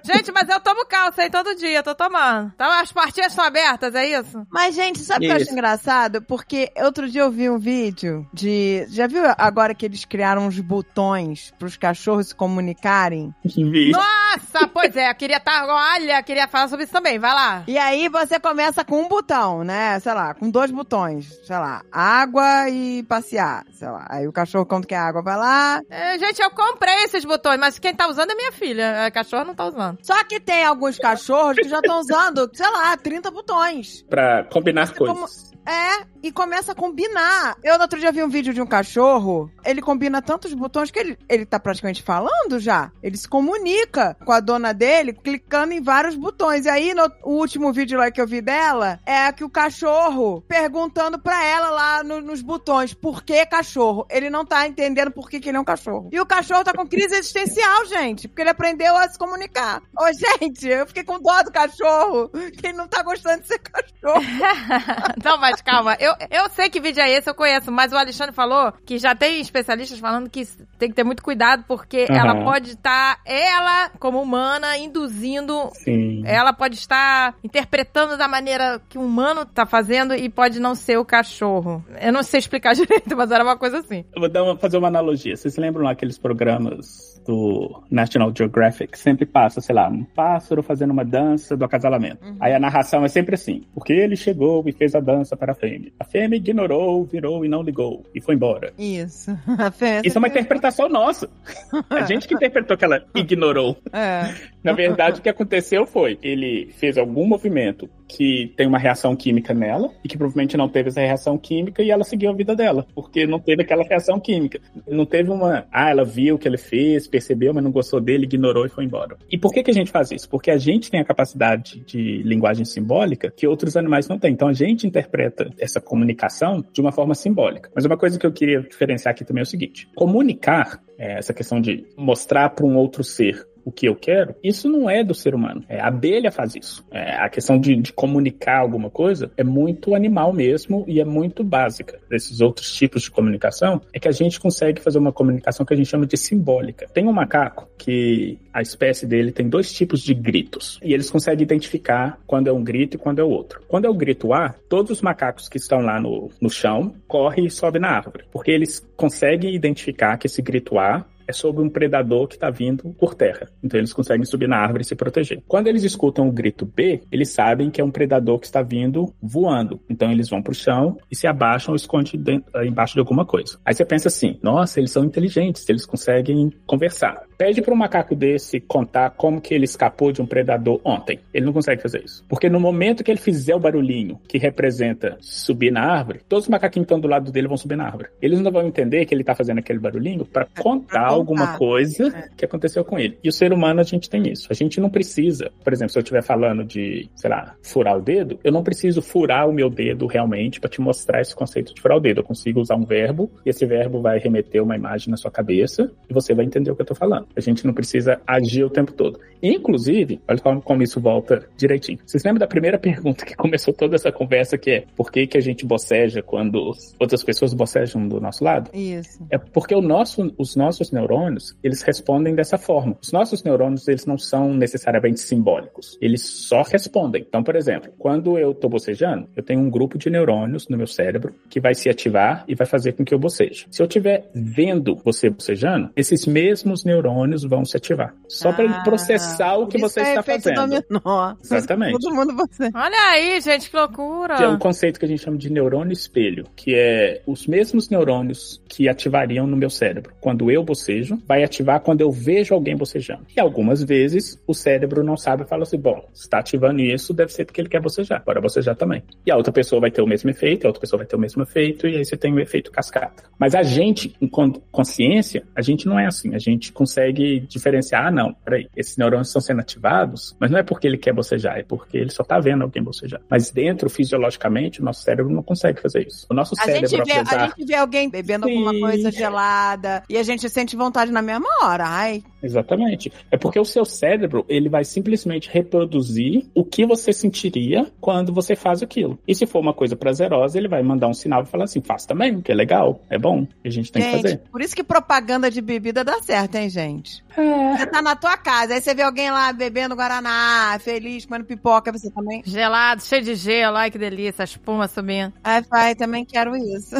Gente, 0.05 0.31
mas 0.31 0.49
eu 0.49 0.61
tomo 0.61 0.87
cálcio 0.87 1.23
aí 1.23 1.31
todo 1.31 1.57
dia, 1.57 1.79
eu 1.79 1.83
tô 1.83 1.95
tomando. 1.95 2.53
Então 2.55 2.71
as 2.71 2.93
partidas 2.93 3.33
estão 3.33 3.45
abertas, 3.45 3.95
é 3.95 4.07
isso? 4.07 4.47
Mas, 4.51 4.75
gente, 4.75 5.01
sabe 5.01 5.27
o 5.27 5.29
que 5.29 5.35
eu 5.35 5.43
acho 5.43 5.53
engraçado? 5.53 6.23
Porque 6.23 6.71
outro 6.77 7.11
dia 7.11 7.23
eu 7.23 7.31
vi 7.31 7.51
um 7.51 7.59
vídeo 7.59 8.27
de. 8.33 8.87
Já 8.89 9.07
viu 9.07 9.23
agora 9.37 9.75
que 9.75 9.85
eles 9.85 10.05
criaram 10.05 10.47
uns 10.47 10.61
botões 10.61 11.53
pros 11.59 11.77
cachorros 11.77 12.29
se 12.29 12.35
comunicarem? 12.35 13.35
Vi. 13.45 13.91
Nossa, 13.91 14.69
pois 14.73 14.95
é, 14.97 15.11
eu 15.11 15.15
queria 15.15 15.39
estar. 15.39 15.56
Olha, 15.65 16.23
queria 16.23 16.47
falar 16.49 16.69
sobre 16.69 16.85
isso 16.85 16.93
também, 16.93 17.19
vai 17.19 17.33
lá. 17.33 17.65
E 17.67 17.79
aí 17.79 18.09
você 18.09 18.39
começa 18.39 18.85
com 18.85 19.01
um 19.03 19.09
botão, 19.09 19.65
né? 19.65 19.99
Sei 20.01 20.13
lá, 20.13 20.35
com 20.35 20.51
dois 20.51 20.71
botões. 20.71 21.27
Sei 21.47 21.57
lá, 21.57 21.83
água 21.91 22.69
e 22.69 23.03
passear. 23.05 23.65
Sei 23.73 23.89
lá. 23.89 24.07
Aí 24.11 24.27
o 24.29 24.33
cachorro, 24.33 24.67
quando 24.67 24.87
quer 24.87 24.97
água, 24.99 25.23
vai 25.23 25.37
lá. 25.37 25.81
É, 25.89 26.19
gente, 26.19 26.41
eu 26.43 26.51
comprei 26.51 27.05
esses 27.05 27.25
botões, 27.25 27.59
mas 27.59 27.79
quem 27.79 27.95
tá 27.95 28.09
usando 28.09 28.31
é 28.31 28.35
minha 28.35 28.53
filha. 28.53 29.07
A 29.07 29.11
cachorra 29.11 29.45
não 29.45 29.55
tá 29.55 29.67
usando. 29.67 29.99
Só 30.03 30.23
que 30.25 30.39
tem 30.41 30.65
alguns 30.65 30.99
cachorros 30.99 31.57
que 31.57 31.69
já 31.69 31.79
estão 31.79 32.01
usando, 32.01 32.51
sei 32.53 32.71
lá, 32.71 32.97
30 32.97 33.31
botões. 33.31 34.03
Pra 34.09 34.45
combinar 34.45 34.93
Como- 34.95 35.15
coisas. 35.21 35.47
É, 35.69 36.07
e 36.23 36.31
começa 36.31 36.71
a 36.71 36.75
combinar. 36.77 37.57
Eu 37.65 37.75
no 37.77 37.83
outro 37.83 37.99
dia 37.99 38.13
vi 38.13 38.23
um 38.23 38.29
vídeo 38.29 38.55
de 38.55 38.63
um 38.63 38.67
cachorro, 38.67 39.51
ele 39.65 39.83
combina 39.83 40.23
tantos 40.23 40.55
botões 40.55 40.93
que 40.93 40.99
ele, 41.01 41.19
ele 41.29 41.45
tá 41.45 41.59
praticamente 41.59 42.05
falando 42.05 42.61
já. 42.61 42.93
Ele 43.03 43.17
se 43.17 43.29
comunica 43.29 44.17
com 44.25 44.31
a 44.31 44.39
dona 44.39 44.73
dele, 44.73 45.13
clicando 45.47 45.73
em 45.73 45.81
vários 45.81 46.17
botões. 46.17 46.67
E 46.67 46.69
aí, 46.69 46.93
no 46.93 47.07
o 47.23 47.35
último 47.39 47.73
vídeo 47.73 47.99
lá 47.99 48.11
que 48.11 48.21
eu 48.21 48.27
vi 48.27 48.41
dela, 48.41 48.99
é 49.07 49.31
que 49.33 49.45
o 49.45 49.49
cachorro 49.51 50.43
perguntando 50.49 51.19
pra 51.19 51.45
ela 51.45 51.71
lá 51.71 52.03
no- 52.03 52.21
nos 52.21 52.43
botões, 52.43 52.93
por 52.93 53.23
que 53.23 53.47
cachorro? 53.47 54.05
Ele 54.11 54.29
não 54.29 54.45
tá 54.45 54.67
entendendo 54.67 55.11
por 55.13 55.31
que, 55.31 55.39
que 55.39 55.49
ele 55.49 55.57
é 55.57 55.61
um 55.61 55.65
cachorro. 55.65 56.09
E 56.13 56.21
o 56.21 56.27
cachorro 56.27 56.65
tá 56.65 56.73
com 56.73 56.87
crise 56.87 57.15
existencial, 57.17 57.87
gente, 57.87 58.27
porque 58.29 58.43
ele 58.43 58.51
aprendeu 58.51 58.97
a 58.97 59.09
se 59.09 59.17
comunicar. 59.19 59.81
Ô, 59.97 60.05
gente, 60.41 60.67
eu 60.69 60.87
fiquei 60.87 61.05
com 61.05 61.21
dó 61.21 61.43
do 61.43 61.53
cachorro, 61.53 62.29
que 62.29 62.67
ele 62.67 62.77
não 62.77 62.89
tá 62.89 63.03
gostando 63.03 63.43
de 63.43 63.47
ser 63.49 63.59
cachorro. 63.61 64.23
não, 65.25 65.39
mas 65.39 65.61
calma. 65.63 65.97
Eu, 66.01 66.13
eu 66.31 66.49
sei 66.51 66.69
que 66.69 66.81
vídeo 66.81 67.03
é 67.03 67.11
esse, 67.11 67.31
eu 67.31 67.35
conheço, 67.35 67.71
mas 67.71 67.93
o 67.93 67.97
Alexandre 67.97 68.35
falou 68.35 68.73
que 68.85 68.99
já 68.99 69.15
tem 69.15 69.41
especialistas 69.41 69.99
falando 70.01 70.29
que 70.29 70.45
tem 70.79 70.89
que 70.89 70.95
ter 70.97 71.05
muito 71.05 71.23
cuidado, 71.23 71.65
porque 71.69 72.07
Aham. 72.11 72.19
ela 72.19 72.45
pode 72.45 72.71
estar, 72.73 73.21
ela, 73.25 73.91
como 74.01 74.21
humana, 74.21 74.77
induzindo. 74.77 75.36
Sim. 75.75 76.23
Ela 76.25 76.53
pode 76.53 76.77
estar 76.77 77.35
interpretando 77.43 78.17
da 78.17 78.29
maneira 78.29 78.81
que 78.89 78.99
o 78.99 79.03
humano 79.03 79.45
tá 79.45 79.67
fazendo 79.67 80.15
e 80.15 80.29
pode 80.29 80.61
não 80.61 80.75
ser 80.75 80.99
o 80.99 81.05
cachorro. 81.05 81.85
Eu 82.01 82.13
não 82.13 82.23
sei 82.23 82.39
explicar 82.39 82.75
direito, 82.77 83.17
mas 83.17 83.31
era 83.31 83.43
uma 83.45 83.57
coisa 83.57 83.79
assim. 83.79 84.05
Eu 84.15 84.21
vou 84.21 84.29
dar 84.29 84.43
uma- 84.45 84.57
fazer 84.57 84.77
uma 84.79 84.89
analogia. 84.89 85.37
Vocês 85.37 85.57
lembram 85.57 85.85
lá 85.85 85.91
aqueles 85.93 86.19
programas 86.19 87.21
do 87.27 87.83
National 87.91 88.33
Geographic? 88.37 88.99
Sempre 88.99 89.27
passa, 89.27 89.61
sei 89.61 89.75
lá, 89.75 89.89
um 89.89 90.05
pássaro 90.05 90.63
fazendo 90.63 90.91
uma 90.93 91.05
dança 91.05 91.57
do 91.57 91.65
acasalamento. 91.65 92.19
Aí 92.41 92.55
a 92.55 92.59
narração 92.61 93.05
é 93.05 93.09
sempre 93.09 93.35
assim. 93.35 93.63
Porque 93.75 93.93
ele 93.93 94.17
chegou 94.17 94.63
e 94.67 94.73
fez 94.73 94.95
a 94.95 95.01
dança 95.01 95.37
para 95.37 95.53
a 95.53 95.55
fêmea. 95.55 95.93
A 95.99 96.05
fêmea 96.05 96.37
ignorou, 96.37 97.05
virou 97.05 97.45
e 97.45 97.49
não 97.49 97.63
ligou. 97.63 98.05
E 98.15 98.21
foi 98.21 98.35
embora. 98.35 98.73
Isso. 98.79 99.31
Isso 100.05 100.17
é 100.17 100.21
uma 100.21 100.29
interpretação 100.29 100.89
nossa. 100.89 101.29
A 101.91 102.03
gente 102.05 102.27
que 102.29 102.35
interpretou 102.35 102.77
que 102.77 102.85
ela 102.85 103.03
ignorou. 103.15 103.77
É. 103.93 104.35
Na 104.67 104.73
verdade, 104.73 105.21
o 105.21 105.23
que 105.23 105.29
aconteceu 105.29 105.87
foi 105.87 106.19
ele 106.23 106.73
fez 106.73 106.99
algum 106.99 107.25
movimento 107.27 107.89
que 108.09 108.53
tem 108.57 108.67
uma 108.67 108.79
reação 108.79 109.15
química 109.15 109.53
nela 109.53 109.93
e 110.05 110.09
que 110.09 110.17
provavelmente 110.17 110.57
não 110.57 110.69
teve 110.69 110.89
essa 110.89 111.01
reação 111.01 111.37
química 111.39 111.83
e 111.83 111.91
ela 111.91 112.05
seguiu 112.05 112.31
a 112.31 112.35
vida 112.35 112.55
dela, 112.55 112.87
porque 112.95 113.27
não 113.27 113.39
teve 113.39 113.63
aquela 113.63 113.85
reação 113.85 114.19
química. 114.19 114.61
Não 114.87 115.05
teve 115.05 115.31
uma, 115.31 115.67
ah, 115.73 115.91
ela 115.91 116.05
viu 116.05 116.35
o 116.35 116.39
que 116.39 116.49
ele 116.49 116.59
fez, 116.59 117.07
percebeu, 117.07 117.53
mas 117.55 117.63
não 117.63 117.71
gostou 117.71 118.01
dele, 118.01 118.25
ignorou 118.25 118.67
e 118.67 118.69
foi 118.69 118.85
embora. 118.85 119.17
E 119.31 119.39
por 119.39 119.53
que 119.53 119.63
que 119.63 119.71
a 119.71 119.75
gente 119.75 119.91
faz 119.91 120.11
isso? 120.11 120.29
Porque 120.29 120.51
a 120.51 120.59
gente 120.59 120.91
tem 120.91 121.01
a 121.01 121.05
capacidade 121.05 121.81
de 121.81 122.23
linguagem 122.23 122.65
simbólica 122.65 123.33
que 123.35 123.47
outros 123.47 123.77
animais 123.77 124.09
não 124.09 124.19
têm. 124.19 124.33
Então 124.33 124.49
a 124.49 124.53
gente 124.53 124.87
interpreta 124.87 125.51
essa 125.59 125.81
comunicação 125.81 126.65
de 126.73 126.81
uma 126.81 126.93
forma 126.93 127.15
simbólica. 127.15 127.71
Mas 127.75 127.85
uma 127.85 127.97
coisa 127.97 128.19
que 128.19 128.27
eu 128.27 128.33
queria 128.33 128.63
diferenciar 128.63 129.13
aqui 129.13 129.25
também 129.25 129.41
é 129.41 129.45
o 129.45 129.47
seguinte: 129.47 129.89
comunicar, 129.95 130.81
é, 130.99 131.19
essa 131.19 131.33
questão 131.33 131.61
de 131.61 131.85
mostrar 131.97 132.51
para 132.51 132.67
um 132.67 132.77
outro 132.77 133.03
ser 133.05 133.47
o 133.67 133.73
que 133.73 133.89
eu 133.89 133.97
quero, 133.97 134.37
isso 134.45 134.71
não 134.71 134.89
é 134.89 135.03
do 135.03 135.13
ser 135.13 135.35
humano. 135.35 135.65
É, 135.69 135.81
a 135.81 135.89
abelha 135.89 136.31
faz 136.31 136.55
isso. 136.55 136.87
É, 136.93 137.17
a 137.17 137.29
questão 137.29 137.59
de, 137.59 137.75
de 137.75 137.93
comunicar 137.93 138.61
alguma 138.61 138.89
coisa 138.89 139.33
é 139.37 139.43
muito 139.43 139.93
animal 139.97 140.33
mesmo 140.33 140.85
e 140.87 141.01
é 141.01 141.05
muito 141.05 141.43
básica. 141.43 141.99
Desses 142.09 142.41
outros 142.41 142.73
tipos 142.73 143.03
de 143.03 143.11
comunicação, 143.11 143.81
é 143.93 143.99
que 143.99 144.07
a 144.07 144.13
gente 144.13 144.39
consegue 144.39 144.81
fazer 144.81 144.99
uma 144.99 145.13
comunicação 145.13 145.67
que 145.67 145.75
a 145.75 145.77
gente 145.77 145.89
chama 145.89 146.07
de 146.07 146.17
simbólica. 146.17 146.87
Tem 146.95 147.09
um 147.09 147.13
macaco 147.13 147.69
que 147.77 148.39
a 148.53 148.63
espécie 148.63 149.05
dele 149.05 149.33
tem 149.33 149.49
dois 149.49 149.73
tipos 149.73 150.01
de 150.01 150.15
gritos. 150.15 150.79
E 150.81 150.95
eles 150.95 151.11
conseguem 151.11 151.43
identificar 151.43 152.21
quando 152.25 152.47
é 152.47 152.53
um 152.53 152.63
grito 152.63 152.97
e 152.97 152.99
quando 152.99 153.19
é 153.19 153.25
outro. 153.25 153.61
Quando 153.67 153.87
é 153.87 153.91
o 153.91 153.95
grito 153.95 154.33
A, 154.33 154.55
todos 154.69 154.93
os 154.93 155.03
macacos 155.03 155.49
que 155.49 155.57
estão 155.57 155.81
lá 155.81 156.01
no, 156.01 156.31
no 156.41 156.49
chão 156.49 156.95
correm 157.09 157.47
e 157.47 157.51
sobem 157.51 157.83
na 157.83 157.89
árvore. 157.89 158.27
Porque 158.31 158.53
eles 158.53 158.87
conseguem 158.97 159.57
identificar 159.57 160.17
que 160.19 160.29
esse 160.29 160.41
grito 160.41 160.79
A 160.79 161.05
é 161.27 161.33
sobre 161.33 161.63
um 161.63 161.69
predador 161.69 162.29
que 162.29 162.35
está 162.35 162.51
vindo 162.51 162.95
por 162.99 163.15
terra. 163.15 163.49
Então 163.63 163.79
eles 163.79 163.93
conseguem 163.93 164.25
subir 164.25 164.49
na 164.49 164.59
árvore 164.59 164.83
e 164.83 164.87
se 164.87 164.95
proteger. 164.95 165.43
Quando 165.47 165.67
eles 165.67 165.83
escutam 165.83 166.29
o 166.29 166.33
grito 166.33 166.65
B, 166.67 167.03
eles 167.11 167.31
sabem 167.31 167.71
que 167.71 167.81
é 167.81 167.85
um 167.85 167.91
predador 167.91 168.39
que 168.39 168.47
está 168.47 168.63
vindo 168.63 169.13
voando. 169.21 169.81
Então 169.89 170.11
eles 170.11 170.29
vão 170.29 170.43
para 170.43 170.53
o 170.53 170.55
chão 170.55 170.97
e 171.11 171.17
se 171.17 171.27
abaixam 171.27 171.73
ou 171.73 171.77
escondem 171.77 172.21
dentro- 172.21 172.65
embaixo 172.65 172.95
de 172.95 173.01
alguma 173.01 173.25
coisa. 173.25 173.59
Aí 173.65 173.75
você 173.75 173.85
pensa 173.85 174.09
assim: 174.09 174.39
nossa, 174.43 174.81
eles 174.81 174.91
são 174.91 175.05
inteligentes, 175.05 175.69
eles 175.69 175.87
conseguem 175.87 176.53
conversar. 176.67 177.26
Pede 177.39 177.61
para 177.61 177.75
um 177.75 177.77
macaco 177.77 178.15
desse 178.15 178.61
contar 178.61 179.11
como 179.11 179.41
que 179.41 179.55
ele 179.55 179.65
escapou 179.65 180.11
de 180.11 180.23
um 180.23 180.27
predador 180.27 180.81
ontem. 180.85 181.21
Ele 181.35 181.45
não 181.45 181.53
consegue 181.53 181.83
fazer 181.83 182.03
isso. 182.05 182.25
Porque 182.29 182.49
no 182.49 182.59
momento 182.59 183.05
que 183.05 183.11
ele 183.11 183.21
fizer 183.21 183.55
o 183.55 183.59
barulhinho 183.59 184.19
que 184.27 184.39
representa 184.39 185.17
subir 185.21 185.71
na 185.71 185.83
árvore, 185.83 186.21
todos 186.29 186.47
os 186.47 186.49
macaquinhos 186.49 186.87
que 186.87 186.95
estão 186.95 187.01
do 187.01 187.09
lado 187.09 187.31
dele 187.31 187.49
vão 187.49 187.57
subir 187.57 187.77
na 187.77 187.85
árvore. 187.85 188.09
Eles 188.23 188.41
não 188.41 188.51
vão 188.51 188.67
entender 188.67 189.05
que 189.05 189.15
ele 189.15 189.23
está 189.23 189.35
fazendo 189.35 189.59
aquele 189.59 189.79
barulhinho 189.79 190.25
para 190.25 190.47
contar 190.59 191.07
alguma 191.07 191.59
coisa 191.59 192.11
que 192.37 192.45
aconteceu 192.45 192.85
com 192.85 192.99
ele. 192.99 193.19
E 193.23 193.29
o 193.29 193.33
ser 193.33 193.53
humano, 193.53 193.81
a 193.81 193.85
gente 193.85 194.09
tem 194.09 194.31
isso. 194.31 194.49
A 194.51 194.55
gente 194.55 194.81
não 194.81 194.89
precisa, 194.89 195.51
por 195.63 195.73
exemplo, 195.73 195.93
se 195.93 195.99
eu 195.99 196.03
estiver 196.03 196.23
falando 196.23 196.65
de, 196.65 197.09
sei 197.15 197.31
lá, 197.31 197.55
furar 197.63 197.99
o 197.99 198.01
dedo, 198.01 198.39
eu 198.43 198.53
não 198.53 198.63
preciso 198.63 199.03
furar 199.03 199.49
o 199.49 199.53
meu 199.53 199.69
dedo 199.69 200.07
realmente 200.07 200.61
para 200.61 200.71
te 200.71 200.81
mostrar 200.81 201.21
esse 201.21 201.35
conceito 201.35 201.75
de 201.75 201.81
furar 201.81 201.99
o 201.99 202.01
dedo. 202.01 202.21
Eu 202.21 202.25
consigo 202.25 202.61
usar 202.61 202.77
um 202.77 202.85
verbo 202.85 203.31
e 203.45 203.51
esse 203.51 203.67
verbo 203.67 204.01
vai 204.01 204.19
remeter 204.19 204.63
uma 204.63 204.77
imagem 204.77 205.11
na 205.11 205.17
sua 205.17 205.31
cabeça 205.31 205.91
e 206.09 206.15
você 206.15 206.35
vai 206.35 206.45
entender 206.45 206.71
o 206.71 206.77
que 206.77 206.83
eu 206.83 206.87
tô 206.87 206.95
falando. 206.95 207.26
A 207.35 207.41
gente 207.41 207.67
não 207.67 207.75
precisa 207.75 208.21
agir 208.27 208.65
o 208.65 208.71
tempo 208.71 208.93
todo. 208.93 209.19
Inclusive, 209.43 210.21
olha 210.29 210.39
como- 210.41 210.83
isso 210.83 211.01
volta 211.01 211.49
direitinho. 211.57 211.99
Vocês 212.05 212.23
lembram 212.23 212.41
da 212.41 212.47
primeira 212.47 212.79
pergunta 212.79 213.25
que 213.25 213.35
começou 213.35 213.73
toda 213.73 213.95
essa 213.97 214.13
conversa 214.13 214.59
que 214.59 214.71
é 214.71 214.85
por 214.97 215.11
que, 215.11 215.27
que 215.27 215.39
a 215.39 215.41
gente 215.41 215.65
boceja 215.65 216.23
quando 216.23 216.73
outras 217.01 217.25
pessoas 217.25 217.55
bocejam 217.55 218.07
do 218.07 218.21
nosso 218.21 218.45
lado? 218.45 218.71
Isso. 218.75 219.25
É 219.31 219.39
porque 219.39 219.75
o 219.75 219.81
nosso, 219.81 220.33
os 220.39 220.55
nossos 220.57 220.91
neurônios, 220.93 221.57
eles 221.63 221.83
respondem 221.83 222.35
dessa 222.35 222.59
forma. 222.59 222.97
Os 223.03 223.11
nossos 223.13 223.43
neurônios, 223.43 223.89
eles 223.89 224.05
não 224.07 224.19
são 224.19 224.53
necessariamente 224.55 225.21
simbólicos. 225.21 225.97
Eles 226.01 226.23
só 226.23 226.63
respondem. 226.63 227.25
Então, 227.27 227.43
por 227.43 227.57
exemplo, 227.57 227.91
quando 227.99 228.39
eu 228.39 228.55
tô 228.55 228.69
bocejando, 228.69 229.29
eu 229.35 229.43
tenho 229.43 229.61
um 229.61 229.71
grupo 229.71 229.97
de 229.99 230.11
neurônios 230.11 230.69
no 230.69 230.77
meu 230.77 230.87
cérebro 230.87 231.35
que 231.49 231.61
vai 231.61 231.75
se 231.75 231.89
ativar 231.89 232.45
e 232.47 232.55
vai 232.55 232.67
fazer 232.67 232.93
com 232.93 233.05
que 233.05 233.15
eu 233.15 233.19
boceje. 233.19 233.67
Se 233.71 233.81
eu 233.83 233.87
estiver 233.87 234.29
vendo 234.35 234.97
você 235.05 235.31
bocejando, 235.31 235.91
esses 235.97 236.27
mesmos 236.27 236.85
neurônios 236.85 237.43
vão 237.45 237.65
se 237.65 237.77
ativar. 237.77 238.15
Só 238.29 238.53
para 238.53 238.65
ele 238.65 238.75
Ah, 238.75 238.83
processar 239.27 239.57
o 239.57 239.67
que 239.67 239.77
isso 239.77 239.89
você 239.89 240.01
é 240.01 240.09
está 240.11 240.23
fazendo. 240.23 240.83
Dominó. 240.89 241.35
Exatamente. 241.43 241.93
Todo 241.93 242.15
mundo 242.15 242.35
você. 242.35 242.71
Olha 242.75 243.11
aí, 243.11 243.41
gente, 243.41 243.71
que 243.71 243.77
loucura. 243.77 244.35
É 244.35 244.49
um 244.49 244.59
conceito 244.59 244.99
que 244.99 245.07
a 245.07 245.09
gente 245.09 245.23
chama 245.23 245.37
de 245.37 245.51
neurônio 245.51 245.93
espelho, 245.93 246.47
que 246.55 246.75
é 246.75 247.23
os 247.27 247.47
mesmos 247.47 247.89
neurônios 247.89 248.63
que 248.69 248.89
ativariam 248.89 249.47
no 249.47 249.57
meu 249.57 249.71
cérebro 249.71 250.13
quando 250.21 250.51
eu 250.51 250.63
bocejo, 250.63 251.19
vai 251.27 251.45
ativar 251.45 251.81
quando 251.81 252.01
eu 252.01 252.11
vejo 252.11 252.55
alguém 252.55 252.77
bocejando. 252.77 253.23
E 253.37 253.41
algumas 253.41 253.83
vezes 253.83 254.41
o 254.47 254.55
cérebro 254.55 255.05
não 255.05 255.17
sabe 255.17 255.45
e 255.45 255.47
fala 255.47 255.63
assim: 255.63 255.79
bom, 255.79 256.05
está 256.15 256.39
ativando 256.39 256.81
isso, 256.81 257.15
deve 257.15 257.33
ser 257.33 257.45
porque 257.45 257.61
ele 257.61 257.69
quer 257.69 257.81
bocejar. 257.81 258.23
Bora 258.25 258.41
bocejar 258.41 258.77
também. 258.77 259.03
E 259.25 259.31
a 259.31 259.37
outra 259.37 259.53
pessoa 259.53 259.81
vai 259.81 259.91
ter 259.91 260.03
o 260.03 260.07
mesmo 260.07 260.31
efeito, 260.31 260.65
a 260.65 260.69
outra 260.69 260.81
pessoa 260.81 260.99
vai 260.99 261.07
ter 261.07 261.17
o 261.17 261.19
mesmo 261.19 261.43
efeito, 261.43 261.87
e 261.87 261.97
aí 261.97 262.05
você 262.05 262.17
tem 262.17 262.33
o 262.33 262.41
efeito 262.41 262.71
cascata. 262.71 263.25
Mas 263.39 263.55
a 263.55 263.63
gente, 263.63 264.15
enquanto 264.21 264.61
consciência, 264.71 265.45
a 265.55 265.63
gente 265.63 265.87
não 265.87 265.99
é 265.99 266.07
assim. 266.07 266.35
A 266.35 266.39
gente 266.39 266.73
consegue 266.73 267.41
diferenciar: 267.41 268.07
ah, 268.07 268.11
não, 268.11 268.33
peraí, 268.33 268.69
esses 268.77 268.97
neurônios 269.17 269.29
estão 269.29 269.41
sendo 269.41 269.61
ativados, 269.61 270.37
mas 270.39 270.51
não 270.51 270.59
é 270.59 270.63
porque 270.63 270.87
ele 270.87 270.99
quer 270.99 271.13
bocejar, 271.13 271.59
é 271.59 271.63
porque 271.63 271.97
ele 271.97 272.11
só 272.11 272.23
está 272.23 272.39
vendo 272.39 272.63
alguém 272.63 272.83
bocejar. 272.83 273.21
Mas 273.31 273.51
dentro, 273.51 273.89
fisiologicamente, 273.89 274.81
o 274.81 274.85
nosso 274.85 275.03
cérebro 275.03 275.33
não 275.33 275.43
consegue 275.43 275.81
fazer 275.81 276.07
isso. 276.07 276.27
O 276.31 276.35
nosso 276.35 276.55
A 276.59 276.65
cérebro, 276.65 276.89
gente, 276.89 277.05
vê, 277.05 277.13
apesar. 277.13 277.37
a 277.37 277.47
gente 277.49 277.65
vê 277.65 277.75
alguém 277.75 278.11
bebendo 278.11 278.47
alguma 278.47 278.73
Sim. 278.73 278.81
coisa 278.81 279.11
gelada 279.11 280.03
e 280.09 280.19
a 280.19 280.23
gente 280.23 280.49
sente 280.49 280.77
vontade 280.77 281.11
na 281.11 281.23
mesma 281.23 281.49
hora. 281.63 281.85
Ai, 281.87 282.23
Exatamente. 282.47 283.13
É 283.31 283.37
porque 283.37 283.59
o 283.59 283.65
seu 283.65 283.85
cérebro, 283.85 284.45
ele 284.49 284.69
vai 284.69 284.85
simplesmente 284.85 285.51
reproduzir 285.51 286.47
o 286.55 286.65
que 286.65 286.87
você 286.87 287.13
sentiria 287.13 287.87
quando 288.01 288.33
você 288.33 288.55
faz 288.57 288.83
aquilo. 288.83 289.19
E 289.27 289.35
se 289.35 289.47
for 289.47 289.61
uma 289.61 289.75
coisa 289.75 289.97
prazerosa, 289.97 290.57
ele 290.57 290.69
vai 290.69 290.83
mandar 290.83 291.09
um 291.09 291.15
sinal 291.15 291.43
e 291.43 291.47
falar 291.47 291.65
assim, 291.65 291.83
faz 291.83 292.07
também, 292.07 292.41
que 292.41 292.53
é 292.53 292.55
legal, 292.55 293.01
é 293.11 293.19
bom, 293.19 293.47
a 293.65 293.69
gente 293.69 293.93
tem 293.93 294.03
gente, 294.03 294.17
que 294.17 294.23
fazer. 294.23 294.39
por 294.51 294.61
isso 294.61 294.75
que 294.75 294.85
propaganda 294.85 295.51
de 295.51 295.61
bebida 295.61 296.05
dá 296.05 296.21
certo, 296.23 296.55
hein, 296.57 296.71
gente? 296.71 297.25
Você 297.37 297.87
tá 297.87 298.01
na 298.01 298.17
tua 298.17 298.37
casa, 298.37 298.75
aí 298.75 298.81
você 298.81 298.95
vê 298.95 299.03
alguém 299.03 299.31
lá 299.31 299.53
bebendo 299.53 299.95
Guaraná, 299.95 300.79
feliz, 300.81 301.27
comendo 301.27 301.45
pipoca, 301.45 301.93
você 301.93 302.11
também. 302.11 302.43
Gelado, 302.45 303.03
cheio 303.03 303.23
de 303.23 303.35
gelo. 303.35 303.77
Ai, 303.77 303.91
que 303.91 303.99
delícia. 303.99 304.43
A 304.43 304.45
espuma 304.45 304.89
subindo. 304.89 305.33
Aí 305.45 305.63
pai, 305.63 305.95
também 305.95 306.25
quero 306.25 306.57
isso. 306.57 306.97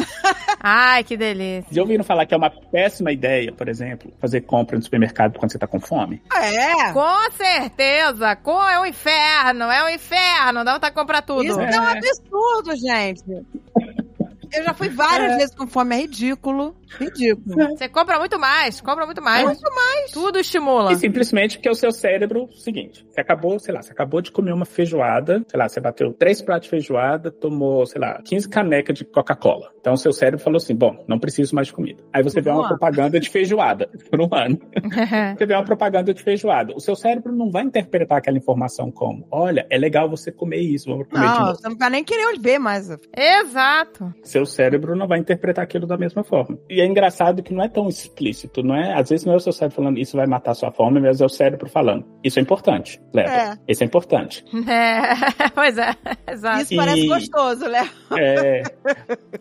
Ai, 0.59 1.03
que 1.03 1.17
delícia. 1.17 1.65
Já 1.71 1.81
ouviram 1.81 2.03
falar 2.03 2.25
que 2.25 2.33
é 2.33 2.37
uma 2.37 2.49
péssima 2.49 3.11
ideia, 3.11 3.51
por 3.51 3.67
exemplo, 3.67 4.11
fazer 4.19 4.41
compra 4.41 4.77
no 4.77 4.83
supermercado 4.83 5.36
quando 5.37 5.51
você 5.51 5.57
tá 5.57 5.67
com 5.67 5.79
fome? 5.79 6.21
É. 6.33 6.91
Com 6.91 7.31
certeza. 7.31 8.35
Com 8.35 8.67
é 8.67 8.79
um 8.79 8.85
inferno. 8.85 9.65
É 9.65 9.85
um 9.85 9.89
inferno. 9.89 10.63
Dá 10.63 10.73
vontade 10.73 10.93
de 10.93 10.99
comprar 10.99 11.21
tudo. 11.21 11.43
Isso 11.43 11.59
é 11.59 11.79
um 11.79 11.87
absurdo, 11.87 12.75
gente. 12.75 13.23
Eu 14.53 14.63
já 14.63 14.73
fui 14.73 14.89
várias 14.89 15.37
vezes 15.37 15.55
com 15.55 15.67
fome, 15.67 15.95
é 15.95 15.99
ridículo. 16.01 16.75
Ridículo. 16.97 17.77
Você 17.77 17.89
compra 17.89 18.17
muito 18.17 18.39
mais. 18.39 18.79
Compra 18.81 19.05
muito 19.05 19.21
mais. 19.21 19.43
Muito 19.43 19.73
mais. 19.73 20.11
Tudo 20.11 20.39
estimula. 20.39 20.91
E 20.93 20.95
simplesmente 20.95 21.57
porque 21.57 21.69
o 21.69 21.75
seu 21.75 21.91
cérebro, 21.91 22.49
seguinte, 22.55 23.05
você 23.09 23.21
acabou, 23.21 23.59
sei 23.59 23.73
lá, 23.73 23.81
você 23.81 23.91
acabou 23.91 24.21
de 24.21 24.31
comer 24.31 24.53
uma 24.53 24.65
feijoada, 24.65 25.43
sei 25.47 25.59
lá, 25.59 25.67
você 25.67 25.79
bateu 25.79 26.13
três 26.13 26.41
pratos 26.41 26.63
de 26.65 26.69
feijoada, 26.69 27.29
tomou, 27.31 27.85
sei 27.85 27.99
lá, 27.99 28.21
15 28.23 28.49
canecas 28.49 28.97
de 28.97 29.05
Coca-Cola. 29.05 29.69
Então 29.79 29.93
o 29.93 29.97
seu 29.97 30.13
cérebro 30.13 30.39
falou 30.39 30.57
assim, 30.57 30.75
bom, 30.75 31.03
não 31.07 31.19
preciso 31.19 31.53
mais 31.53 31.67
de 31.67 31.73
comida. 31.73 32.03
Aí 32.13 32.23
você 32.23 32.41
vê 32.41 32.49
uma 32.49 32.67
propaganda 32.67 33.19
de 33.19 33.29
feijoada 33.29 33.89
por 34.09 34.21
um 34.21 34.29
ano. 34.33 34.57
Você 35.37 35.45
vê 35.45 35.53
uma 35.53 35.63
propaganda 35.63 36.13
de 36.13 36.21
feijoada. 36.21 36.73
O 36.75 36.79
seu 36.79 36.95
cérebro 36.95 37.31
não 37.31 37.51
vai 37.51 37.63
interpretar 37.63 38.17
aquela 38.17 38.37
informação 38.37 38.91
como, 38.91 39.27
olha, 39.31 39.65
é 39.69 39.77
legal 39.77 40.09
você 40.09 40.31
comer 40.31 40.59
isso, 40.59 40.89
vamos 40.89 41.07
comer 41.07 41.21
de 41.21 41.27
Não, 41.27 41.45
novo. 41.45 41.55
você 41.55 41.69
não 41.69 41.77
vai 41.77 41.89
nem 41.89 42.03
querer 42.03 42.37
ver 42.39 42.59
mais. 42.59 42.89
Exato. 43.15 44.13
Seu 44.37 44.45
cérebro 44.45 44.95
não 44.95 45.07
vai 45.07 45.17
interpretar 45.17 45.63
aquilo 45.63 45.87
da 45.87 45.97
mesma 45.97 46.23
forma. 46.23 46.59
E 46.69 46.79
é 46.79 46.85
engraçado 46.85 47.41
que 47.41 47.51
não 47.53 47.63
é 47.63 47.67
tão 47.67 47.87
explícito, 47.87 48.61
não 48.61 48.75
é? 48.75 48.93
Às 48.93 49.09
vezes 49.09 49.25
não 49.25 49.33
é 49.33 49.37
o 49.37 49.39
seu 49.39 49.51
cérebro 49.51 49.75
falando 49.77 49.97
isso 49.97 50.15
vai 50.15 50.27
matar 50.27 50.53
sua 50.53 50.71
fome, 50.71 50.99
mas 51.01 51.19
é 51.21 51.25
o 51.25 51.29
cérebro 51.29 51.67
falando. 51.67 52.05
Isso 52.23 52.37
é 52.37 52.41
importante, 52.43 53.01
leva. 53.11 53.31
É. 53.33 53.57
Isso 53.67 53.83
é 53.83 53.85
importante. 53.87 54.45
É, 54.67 55.49
pois 55.55 55.77
é. 55.77 55.91
Exato. 56.29 56.61
Isso 56.63 56.75
parece 56.75 56.99
E- 57.05 57.07
gostoso, 57.07 57.67
né? 57.67 57.89
É, 58.17 58.61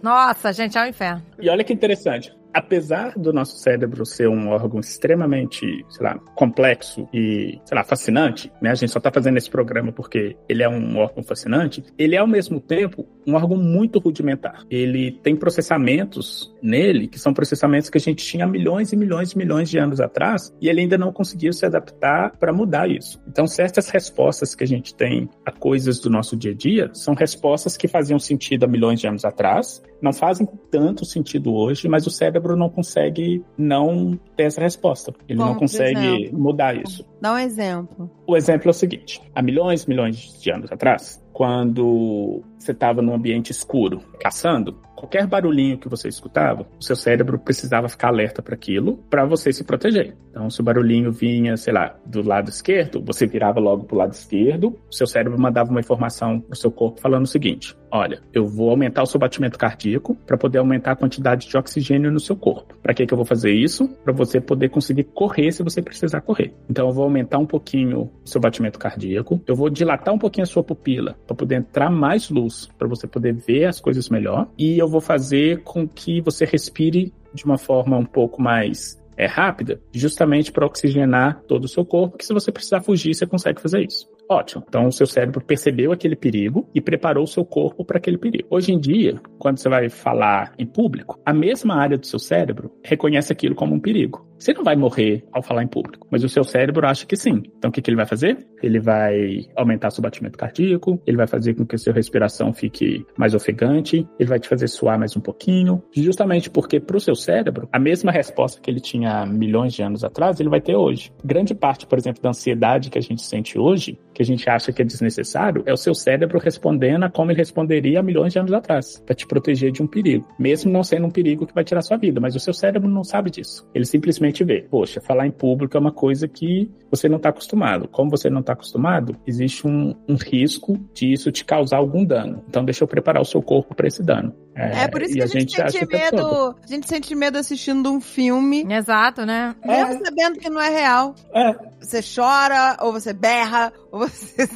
Nossa, 0.03 0.53
gente, 0.53 0.79
é 0.79 0.83
um 0.83 0.87
inferno. 0.87 1.23
E 1.41 1.49
olha 1.51 1.63
que 1.65 1.73
interessante. 1.73 2.33
Apesar 2.57 3.13
do 3.19 3.35
nosso 3.35 3.59
cérebro 3.59 4.07
ser 4.07 4.31
um 4.31 4.49
órgão 4.49 4.81
extremamente, 4.81 5.85
sei 5.91 6.03
lá, 6.03 6.19
complexo 6.35 7.07
e, 7.13 7.61
sei 7.67 7.77
lá, 7.77 7.85
fascinante, 7.85 8.51
né? 8.63 8.71
A 8.71 8.75
gente 8.75 8.91
só 8.91 8.99
tá 8.99 9.13
fazendo 9.13 9.37
esse 9.37 9.51
programa 9.51 9.93
porque 9.93 10.35
ele 10.49 10.63
é 10.63 10.69
um 10.69 10.97
órgão 10.97 11.23
fascinante. 11.23 11.85
Ele 11.99 12.17
é, 12.17 12.19
ao 12.19 12.27
mesmo 12.27 12.59
tempo, 12.59 13.07
um 13.27 13.35
órgão 13.35 13.59
muito 13.59 13.99
rudimentar. 13.99 14.65
Ele 14.71 15.13
tem 15.23 15.37
processamentos 15.37 16.51
nele 16.63 17.09
que 17.09 17.19
são 17.19 17.35
processamentos 17.35 17.91
que 17.91 17.99
a 17.99 18.01
gente 18.01 18.25
tinha 18.25 18.47
milhões 18.47 18.91
e 18.91 18.97
milhões 18.97 19.33
e 19.33 19.39
milhões 19.39 19.69
de 19.69 19.79
anos 19.79 20.01
atrás 20.01 20.51
e 20.59 20.71
ele 20.71 20.81
ainda 20.81 20.97
não 20.97 21.13
conseguiu 21.13 21.53
se 21.53 21.67
adaptar 21.67 22.39
para 22.39 22.55
mudar 22.55 22.89
isso. 22.89 23.23
Então, 23.29 23.47
certas 23.47 23.91
respostas 23.91 24.55
que 24.55 24.65
a 24.65 24.67
gente 24.67 24.95
tem 24.95 25.29
a 25.45 25.53
coisas 25.53 26.01
do 26.01 26.09
nosso 26.09 26.35
dia 26.35 26.53
a 26.53 26.55
dia 26.55 26.91
são 26.95 27.13
respostas 27.13 27.77
que 27.77 27.87
faziam 27.87 28.19
sentido 28.19 28.65
há 28.65 28.67
milhões 28.67 28.99
de 28.99 29.07
anos 29.07 29.27
atrás, 29.27 29.83
não 30.01 30.13
fazem 30.13 30.47
tanto 30.71 31.05
sentido 31.05 31.55
hoje, 31.55 31.89
mas 31.89 32.07
o 32.07 32.11
cérebro 32.11 32.57
não 32.57 32.69
consegue 32.69 33.45
não 33.57 34.19
ter 34.37 34.45
essa 34.45 34.61
resposta. 34.61 35.13
Ele 35.29 35.39
não 35.39 35.55
consegue 35.55 36.25
exemplo? 36.25 36.39
mudar 36.39 36.77
isso. 36.77 37.05
Dá 37.21 37.33
um 37.33 37.39
exemplo. 37.39 38.11
O 38.27 38.37
exemplo 38.37 38.69
é 38.69 38.71
o 38.71 38.75
seguinte: 38.75 39.21
há 39.35 39.43
milhões 39.43 39.85
e 39.85 39.89
milhões 39.89 40.41
de 40.41 40.51
anos 40.51 40.71
atrás, 40.71 41.23
quando 41.37 42.43
você 42.59 42.73
estava 42.73 43.03
num 43.03 43.15
ambiente 43.15 43.51
escuro 43.51 44.01
caçando, 44.19 44.73
qualquer 44.97 45.27
barulhinho 45.27 45.77
que 45.77 45.87
você 45.87 46.09
escutava, 46.09 46.67
o 46.81 46.83
seu 46.83 46.97
cérebro 46.97 47.39
precisava 47.39 47.89
ficar 47.91 48.09
alerta 48.09 48.43
para 48.43 48.55
aquilo, 48.55 48.97
para 49.11 49.27
você 49.27 49.53
se 49.53 49.63
proteger. 49.63 50.17
Então, 50.31 50.49
se 50.49 50.61
o 50.61 50.65
barulhinho 50.65 51.13
vinha, 51.13 51.57
sei 51.57 51.75
lá, 51.75 51.95
do 52.07 52.27
lado 52.27 52.49
esquerdo, 52.49 53.03
você 53.05 53.27
virava 53.27 53.61
logo 53.61 53.85
pro 53.85 53.99
lado 53.99 54.13
esquerdo, 54.13 54.79
o 54.91 54.95
seu 54.95 55.07
cérebro 55.07 55.39
mandava 55.39 55.71
uma 55.71 55.81
informação 55.81 56.41
pro 56.41 56.57
seu 56.57 56.71
corpo 56.71 57.01
falando 57.01 57.25
o 57.25 57.29
seguinte: 57.29 57.77
olha, 57.91 58.21
eu 58.33 58.47
vou 58.47 58.71
aumentar 58.71 59.03
o 59.03 59.07
seu 59.07 59.21
batimento 59.21 59.59
cardíaco 59.59 60.15
para 60.27 60.39
poder 60.39 60.59
aumentar 60.59 60.93
a 60.93 60.97
quantidade 60.97 61.47
de 61.47 61.57
oxigênio 61.57 62.11
no 62.11 62.21
seu 62.21 62.35
corpo. 62.35 62.75
Para 62.83 62.95
que 62.95 63.07
que 63.07 63.13
eu 63.13 63.17
vou 63.17 63.27
fazer 63.27 63.53
isso? 63.53 63.89
Para 64.03 64.13
você 64.13 64.41
poder 64.41 64.71
conseguir 64.71 65.05
correr 65.05 65.53
se 65.53 65.63
você 65.63 65.83
precisar 65.83 66.23
correr. 66.23 66.55
Então 66.69 66.89
eu 66.89 66.95
vou 66.95 67.05
aumentar 67.05 67.39
um 67.39 67.47
pouquinho 67.47 68.11
o 68.25 68.29
seu 68.29 68.41
batimento 68.41 68.79
cardíaco, 68.79 69.41
eu 69.47 69.55
vou 69.55 69.69
dilatar 69.69 70.15
um 70.15 70.19
pouquinho 70.19 70.45
a 70.45 70.47
sua 70.47 70.65
pupila 70.65 71.15
para 71.27 71.37
poder 71.37 71.57
entrar 71.57 71.91
mais 71.91 72.31
luz, 72.31 72.69
para 72.79 72.89
você 72.89 73.07
poder 73.07 73.35
ver 73.35 73.67
as 73.67 73.81
coisas 73.81 74.09
melhor, 74.09 74.49
e 74.57 74.79
eu 74.79 74.89
vou 74.89 75.01
fazer 75.01 75.63
com 75.63 75.87
que 75.87 76.21
você 76.21 76.45
respire 76.45 77.13
de 77.35 77.45
uma 77.45 77.59
forma 77.59 77.97
um 77.97 78.05
pouco 78.05 78.41
mais 78.41 78.97
é 79.17 79.27
rápida, 79.27 79.81
justamente 79.93 80.53
para 80.53 80.67
oxigenar 80.67 81.41
todo 81.49 81.65
o 81.65 81.69
seu 81.69 81.85
corpo, 81.85 82.19
que 82.19 82.27
se 82.27 82.35
você 82.35 82.53
precisar 82.53 82.83
fugir, 82.83 83.15
você 83.15 83.27
consegue 83.27 83.61
fazer 83.61 83.83
isso. 83.83 84.07
Ótimo. 84.29 84.65
Então, 84.69 84.87
o 84.87 84.93
seu 84.93 85.07
cérebro 85.07 85.41
percebeu 85.41 85.93
aquele 85.93 86.17
perigo 86.17 86.69
e 86.75 86.81
preparou 86.81 87.25
o 87.25 87.29
seu 87.29 87.45
corpo 87.45 87.85
para 87.85 87.99
aquele 87.99 88.19
perigo. 88.19 88.47
Hoje 88.51 88.73
em 88.73 88.79
dia, 88.79 89.21
quando 89.39 89.59
você 89.59 89.69
vai 89.69 89.89
falar 89.89 90.53
em 90.59 90.67
público, 90.67 91.19
a 91.25 91.33
mesma 91.33 91.77
área 91.77 91.97
do 91.97 92.07
seu 92.07 92.19
cérebro 92.19 92.73
reconhece 92.83 93.33
aquilo 93.33 93.55
como 93.55 93.75
um 93.75 93.81
perigo. 93.81 94.27
Você 94.39 94.53
não 94.53 94.63
vai 94.63 94.77
morrer 94.77 95.25
ao 95.33 95.43
falar 95.43 95.63
em 95.63 95.67
público, 95.69 96.07
mas 96.11 96.23
o 96.23 96.29
seu 96.29 96.45
cérebro 96.45 96.87
acha 96.87 97.07
que 97.07 97.17
sim. 97.17 97.43
Então, 97.57 97.71
o 97.71 97.73
que, 97.73 97.81
que 97.81 97.91
ele 97.91 97.97
vai 97.97 98.07
fazer? 98.07 98.47
Ele 98.63 98.79
vai 98.79 99.47
aumentar 99.57 99.91
seu 99.91 100.03
batimento 100.03 100.39
cardíaco, 100.39 101.01
ele 101.07 101.17
vai 101.17 101.27
fazer 101.27 101.55
com 101.55 101.67
que 101.67 101.75
a 101.75 101.79
sua 101.79 101.93
respiração 101.93 102.53
fique 102.53 103.05
mais 103.17 103.35
ofegante, 103.35 104.07
ele 104.19 104.29
vai 104.29 104.39
te 104.39 104.49
fazer 104.49 104.69
suar 104.69 104.99
mais 104.99 105.17
um 105.17 105.21
pouquinho, 105.21 105.83
justamente 105.95 106.51
porque 106.51 106.79
para 106.79 106.97
o 106.97 107.01
seu 107.01 107.15
cérebro, 107.15 107.69
a 107.73 107.79
mesma 107.79 108.13
resposta 108.13 108.61
que 108.61 108.71
ele 108.71 108.81
tinha 108.81 109.25
milhões 109.27 109.73
de 109.73 109.83
anos 109.83 110.05
atrás, 110.05 110.39
ele 110.39 110.49
vai 110.49 110.61
ter 110.61 110.77
hoje. 110.77 111.13
Grande 111.25 111.55
parte, 111.55 111.87
por 111.87 111.99
exemplo, 111.99 112.23
da 112.23 112.31
ansiedade 112.31 112.91
que 112.91 112.99
a 112.99 113.03
gente 113.03 113.23
sente 113.23 113.59
hoje, 113.59 113.99
que 114.17 114.23
a 114.23 114.25
gente 114.25 114.49
acha 114.49 114.73
que 114.73 114.81
é 114.81 114.85
desnecessário, 114.85 115.63
é 115.67 115.73
o 115.75 115.77
seu 115.77 115.95
cérebro 115.95 116.39
respondendo 116.39 117.03
a 117.03 117.11
como 117.11 117.31
ele 117.31 117.39
responderia 117.39 118.01
há 118.01 118.03
milhões 118.03 118.33
de 118.33 118.39
anos 118.39 118.51
atrás, 118.51 118.99
para 119.05 119.15
te 119.15 119.27
proteger 119.27 119.71
de 119.71 119.83
um 119.83 119.87
perigo. 119.87 120.27
Mesmo 120.39 120.73
não 120.73 120.83
sendo 120.83 121.07
um 121.07 121.11
perigo 121.11 121.47
que 121.47 121.55
vai 121.55 121.63
tirar 121.63 121.83
sua 121.83 121.99
vida, 121.99 122.19
mas 122.19 122.35
o 122.35 122.41
seu 122.41 122.55
cérebro 122.55 122.89
não 122.89 123.05
sabe 123.05 123.31
disso. 123.31 123.69
Ele 123.75 123.85
simplesmente 123.85 124.43
vê, 124.43 124.63
poxa, 124.71 125.03
falar 125.03 125.27
em 125.27 125.31
público 125.31 125.77
é 125.77 125.81
uma 125.81 125.93
coisa 125.93 126.27
que 126.27 126.71
você 126.91 127.11
não 127.11 127.19
está 127.19 127.29
acostumado. 127.29 127.89
Como 127.89 128.11
você 128.11 128.31
não 128.31 128.41
está 128.41 128.55
acostumado, 128.55 129.15
existe 129.27 129.67
um, 129.67 129.95
um 130.09 130.15
risco 130.15 130.79
de 130.95 131.13
isso 131.13 131.31
te 131.31 131.45
causar 131.45 131.77
algum 131.77 132.03
dano. 132.03 132.43
Então 132.49 132.65
deixa 132.65 132.85
eu 132.85 132.89
preparar 132.89 133.21
o 133.21 133.27
seu 133.27 133.43
corpo 133.43 133.75
para 133.75 133.87
esse 133.87 134.03
dano. 134.03 134.35
É, 134.57 134.89
por 134.89 135.03
isso 135.03 135.15
que 135.15 135.23
a 135.23 135.27
gente, 135.27 135.61
acha 135.61 135.71
sente 135.79 135.85
o 135.85 135.89
todo. 135.89 135.99
medo. 135.99 136.57
A 136.63 136.67
gente 136.67 136.89
sente 136.89 137.15
medo 137.15 137.39
assistindo 137.39 137.93
um 137.93 138.01
filme, 138.01 138.67
Exato, 138.69 139.27
né? 139.27 139.55
mesmo 139.65 140.05
sabendo 140.05 140.39
que 140.39 140.49
não 140.49 140.61
é 140.61 140.71
real. 140.71 141.15
É, 141.35 141.55
Você 141.81 142.01
chora, 142.03 142.77
ou 142.81 142.93
você 142.93 143.13
berra, 143.13 143.73
ou 143.93 144.01
você. 144.01 144.49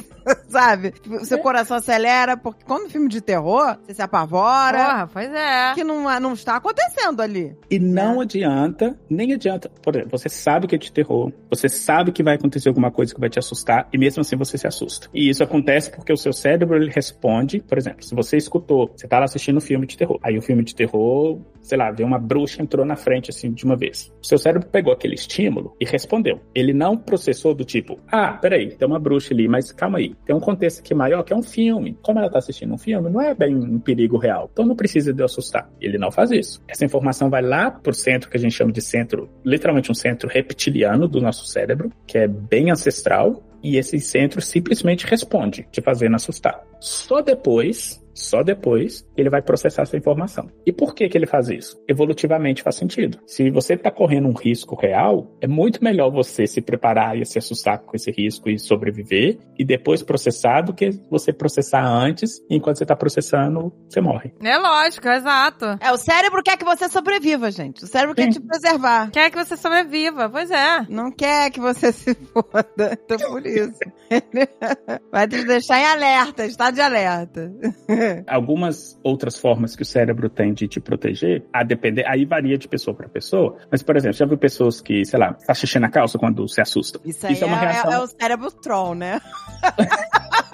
Sabe? 0.49 0.93
O 1.19 1.25
seu 1.25 1.39
coração 1.39 1.77
acelera, 1.77 2.37
porque 2.37 2.63
quando 2.63 2.89
filme 2.91 3.09
de 3.09 3.21
terror, 3.21 3.77
você 3.83 3.95
se 3.95 4.01
apavora. 4.03 4.77
Porra, 4.77 5.09
pois 5.11 5.33
é. 5.33 5.73
Que 5.73 5.83
não, 5.83 6.19
não 6.19 6.33
está 6.33 6.57
acontecendo 6.57 7.21
ali. 7.21 7.55
E 7.69 7.79
não 7.79 8.21
adianta, 8.21 8.95
nem 9.09 9.33
adianta. 9.33 9.71
Por 9.81 9.95
exemplo, 9.95 10.17
você 10.17 10.29
sabe 10.29 10.67
que 10.67 10.75
é 10.75 10.77
de 10.77 10.91
terror, 10.91 11.31
você 11.49 11.67
sabe 11.67 12.11
que 12.11 12.21
vai 12.21 12.35
acontecer 12.35 12.69
alguma 12.69 12.91
coisa 12.91 13.13
que 13.13 13.19
vai 13.19 13.29
te 13.29 13.39
assustar, 13.39 13.87
e 13.91 13.97
mesmo 13.97 14.21
assim 14.21 14.35
você 14.35 14.57
se 14.57 14.67
assusta. 14.67 15.07
E 15.13 15.29
isso 15.29 15.43
acontece 15.43 15.89
porque 15.89 16.13
o 16.13 16.17
seu 16.17 16.33
cérebro 16.33 16.77
ele 16.77 16.91
responde, 16.91 17.59
por 17.59 17.77
exemplo, 17.77 18.03
se 18.03 18.13
você 18.13 18.37
escutou, 18.37 18.91
você 18.95 19.07
tá 19.07 19.17
lá 19.17 19.25
assistindo 19.25 19.57
um 19.57 19.61
filme 19.61 19.87
de 19.91 19.97
terror, 19.97 20.19
aí 20.23 20.37
o 20.37 20.41
filme 20.41 20.63
de 20.63 20.75
terror, 20.75 21.39
sei 21.61 21.77
lá, 21.77 21.91
vê 21.91 22.03
uma 22.03 22.17
bruxa 22.17 22.61
entrou 22.61 22.85
na 22.85 22.95
frente 22.95 23.29
assim 23.29 23.51
de 23.51 23.63
uma 23.65 23.75
vez. 23.75 24.11
Seu 24.21 24.37
cérebro 24.37 24.67
pegou 24.67 24.91
aquele 24.91 25.15
estímulo 25.15 25.75
e 25.79 25.85
respondeu. 25.85 26.39
Ele 26.55 26.73
não 26.73 26.97
processou 26.97 27.53
do 27.53 27.63
tipo, 27.63 27.99
ah, 28.11 28.33
peraí, 28.33 28.75
tem 28.75 28.87
uma 28.87 28.99
bruxa 28.99 29.33
ali, 29.33 29.47
mas 29.47 29.71
calma 29.71 29.99
aí. 29.99 30.15
Tem 30.25 30.35
um 30.35 30.39
contexto 30.39 30.79
aqui 30.79 30.93
maior 30.93 31.23
que 31.23 31.33
é 31.33 31.35
um 31.35 31.43
filme. 31.43 31.97
Como 32.01 32.19
ela 32.19 32.29
tá 32.29 32.39
assistindo 32.39 32.73
um 32.73 32.77
filme, 32.77 33.09
não 33.09 33.21
é 33.21 33.33
bem 33.33 33.55
um 33.55 33.79
perigo 33.79 34.17
real. 34.17 34.49
Então 34.51 34.65
não 34.65 34.75
precisa 34.75 35.13
de 35.13 35.23
assustar. 35.23 35.69
Ele 35.79 35.97
não 35.97 36.11
faz 36.11 36.31
isso. 36.31 36.61
Essa 36.67 36.85
informação 36.85 37.29
vai 37.29 37.41
lá 37.41 37.69
pro 37.69 37.93
centro 37.93 38.29
que 38.29 38.37
a 38.37 38.39
gente 38.39 38.55
chama 38.55 38.71
de 38.71 38.81
centro, 38.81 39.29
literalmente 39.45 39.91
um 39.91 39.95
centro 39.95 40.29
reptiliano 40.29 41.07
do 41.07 41.21
nosso 41.21 41.45
cérebro, 41.45 41.91
que 42.07 42.17
é 42.17 42.27
bem 42.27 42.71
ancestral, 42.71 43.43
e 43.63 43.77
esse 43.77 43.99
centro 43.99 44.41
simplesmente 44.41 45.05
responde, 45.05 45.67
te 45.71 45.81
fazendo 45.81 46.15
assustar. 46.15 46.63
Só 46.79 47.21
depois 47.21 48.01
Só 48.13 48.43
depois 48.43 49.07
ele 49.21 49.29
vai 49.29 49.41
processar 49.41 49.83
essa 49.83 49.97
informação. 49.97 50.47
E 50.65 50.71
por 50.71 50.93
que, 50.93 51.07
que 51.07 51.17
ele 51.17 51.27
faz 51.27 51.49
isso? 51.49 51.81
Evolutivamente 51.87 52.63
faz 52.63 52.75
sentido. 52.75 53.19
Se 53.25 53.49
você 53.49 53.73
está 53.73 53.91
correndo 53.91 54.27
um 54.27 54.33
risco 54.33 54.75
real, 54.75 55.35
é 55.39 55.47
muito 55.47 55.83
melhor 55.83 56.09
você 56.09 56.45
se 56.47 56.61
preparar 56.61 57.17
e 57.17 57.25
se 57.25 57.39
assustar 57.39 57.79
com 57.79 57.95
esse 57.95 58.11
risco 58.11 58.49
e 58.49 58.59
sobreviver 58.59 59.37
e 59.57 59.63
depois 59.63 60.03
processar 60.03 60.61
do 60.61 60.73
que 60.73 60.89
você 61.09 61.31
processar 61.31 61.83
antes 61.83 62.39
e 62.49 62.55
enquanto 62.55 62.77
você 62.77 62.83
está 62.83 62.95
processando, 62.95 63.73
você 63.87 64.01
morre. 64.01 64.33
É 64.41 64.57
lógico, 64.57 65.07
exato. 65.07 65.65
É, 65.79 65.91
o 65.91 65.97
cérebro 65.97 66.41
quer 66.43 66.57
que 66.57 66.65
você 66.65 66.89
sobreviva, 66.89 67.51
gente. 67.51 67.83
O 67.83 67.87
cérebro 67.87 68.15
quer 68.15 68.29
te 68.29 68.39
preservar. 68.39 69.09
Quer 69.11 69.29
que 69.29 69.37
você 69.37 69.55
sobreviva, 69.55 70.29
pois 70.29 70.49
é. 70.51 70.85
Não 70.89 71.11
quer 71.11 71.51
que 71.51 71.59
você 71.59 71.91
se 71.93 72.13
foda. 72.15 72.97
Então 73.03 73.17
por 73.29 73.45
isso. 73.45 73.79
Vai 75.11 75.27
te 75.27 75.43
deixar 75.45 75.79
em 75.79 75.85
alerta, 75.85 76.45
estado 76.45 76.75
de 76.75 76.81
alerta. 76.81 77.51
Algumas 78.27 78.99
outras 79.11 79.37
formas 79.37 79.75
que 79.75 79.81
o 79.83 79.85
cérebro 79.85 80.29
tem 80.29 80.53
de 80.53 80.67
te 80.67 80.79
proteger, 80.79 81.43
a 81.53 81.63
depender, 81.63 82.05
aí 82.07 82.25
varia 82.25 82.57
de 82.57 82.67
pessoa 82.67 82.95
para 82.95 83.07
pessoa. 83.07 83.57
Mas, 83.69 83.83
por 83.83 83.95
exemplo, 83.95 84.17
já 84.17 84.25
viu 84.25 84.37
pessoas 84.37 84.81
que, 84.81 85.05
sei 85.05 85.19
lá, 85.19 85.35
faz 85.45 85.59
xixi 85.59 85.79
na 85.79 85.89
calça 85.89 86.17
quando 86.17 86.47
se 86.47 86.61
assustam? 86.61 87.01
Isso 87.05 87.25
aí 87.27 87.33
Isso 87.33 87.43
é 87.43 87.47
uma 87.47 87.57
é, 87.57 87.59
reação. 87.59 87.91
é 87.91 87.99
o 87.99 88.07
cérebro 88.07 88.51
troll, 88.51 88.95
né? 88.95 89.21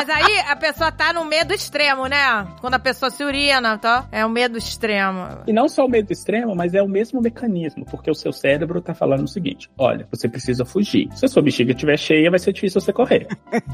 Mas 0.00 0.08
aí 0.08 0.38
a 0.48 0.56
pessoa 0.56 0.90
tá 0.90 1.12
no 1.12 1.24
medo 1.26 1.52
extremo, 1.52 2.06
né? 2.06 2.46
Quando 2.60 2.74
a 2.74 2.78
pessoa 2.78 3.10
se 3.10 3.22
urina, 3.22 3.76
tá? 3.76 4.06
É 4.10 4.24
o 4.24 4.30
medo 4.30 4.56
extremo. 4.56 5.26
E 5.46 5.52
não 5.52 5.68
só 5.68 5.84
o 5.84 5.88
medo 5.88 6.10
extremo, 6.10 6.54
mas 6.54 6.72
é 6.72 6.82
o 6.82 6.88
mesmo 6.88 7.20
mecanismo, 7.20 7.84
porque 7.84 8.10
o 8.10 8.14
seu 8.14 8.32
cérebro 8.32 8.80
tá 8.80 8.94
falando 8.94 9.24
o 9.24 9.28
seguinte: 9.28 9.70
olha, 9.76 10.08
você 10.10 10.26
precisa 10.26 10.64
fugir. 10.64 11.08
Se 11.14 11.26
a 11.26 11.28
sua 11.28 11.42
bexiga 11.42 11.72
estiver 11.72 11.98
cheia, 11.98 12.30
vai 12.30 12.38
ser 12.38 12.52
difícil 12.54 12.80
você 12.80 12.92
correr. 12.92 13.26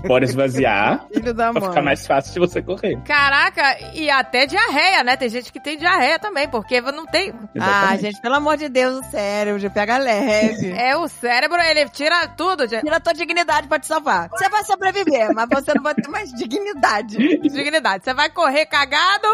Bora 0.06 0.24
esvaziar 0.24 1.06
Filho 1.14 1.32
da 1.32 1.52
pra 1.52 1.60
mãe. 1.60 1.68
ficar 1.70 1.82
mais 1.82 2.04
fácil 2.06 2.32
de 2.34 2.40
você 2.40 2.60
correr. 2.60 3.00
Caraca, 3.02 3.78
e 3.94 4.10
até 4.10 4.46
diarreia, 4.46 5.04
né? 5.04 5.16
Tem 5.16 5.28
gente 5.28 5.52
que 5.52 5.60
tem 5.60 5.78
diarreia 5.78 6.18
também, 6.18 6.48
porque 6.48 6.80
não 6.80 7.06
tem. 7.06 7.30
Ah, 7.30 7.48
Exatamente. 7.54 8.02
gente, 8.02 8.20
pelo 8.20 8.34
amor 8.34 8.56
de 8.56 8.68
Deus, 8.68 8.96
o 8.98 9.10
cérebro, 9.10 9.60
já 9.60 9.70
pega 9.70 9.96
leve. 9.96 10.72
É 10.72 10.96
o 10.96 11.06
cérebro, 11.06 11.60
ele 11.60 11.88
tira 11.88 12.26
tudo. 12.28 12.66
Tira 12.66 12.96
a 12.96 13.00
tua 13.00 13.14
dignidade 13.14 13.68
pra 13.68 13.78
te 13.78 13.86
salvar. 13.86 14.28
Você 14.30 14.48
vai 14.48 14.64
sobreviver, 14.64 15.32
mas 15.34 15.48
você 15.48 15.72
não 15.74 15.82
vai 15.82 15.94
ter 15.94 16.08
mais 16.16 16.32
dignidade. 16.32 17.16
Dignidade. 17.16 18.04
Você 18.04 18.14
vai 18.14 18.30
correr 18.30 18.64
cagado 18.66 19.28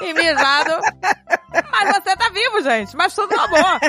e 0.00 0.14
mijado. 0.14 0.80
Mas 1.70 1.94
você 1.94 2.16
tá 2.16 2.28
vivo, 2.30 2.62
gente. 2.62 2.96
Mas 2.96 3.14
tudo 3.14 3.34
no 3.34 3.42
amor. 3.42 3.80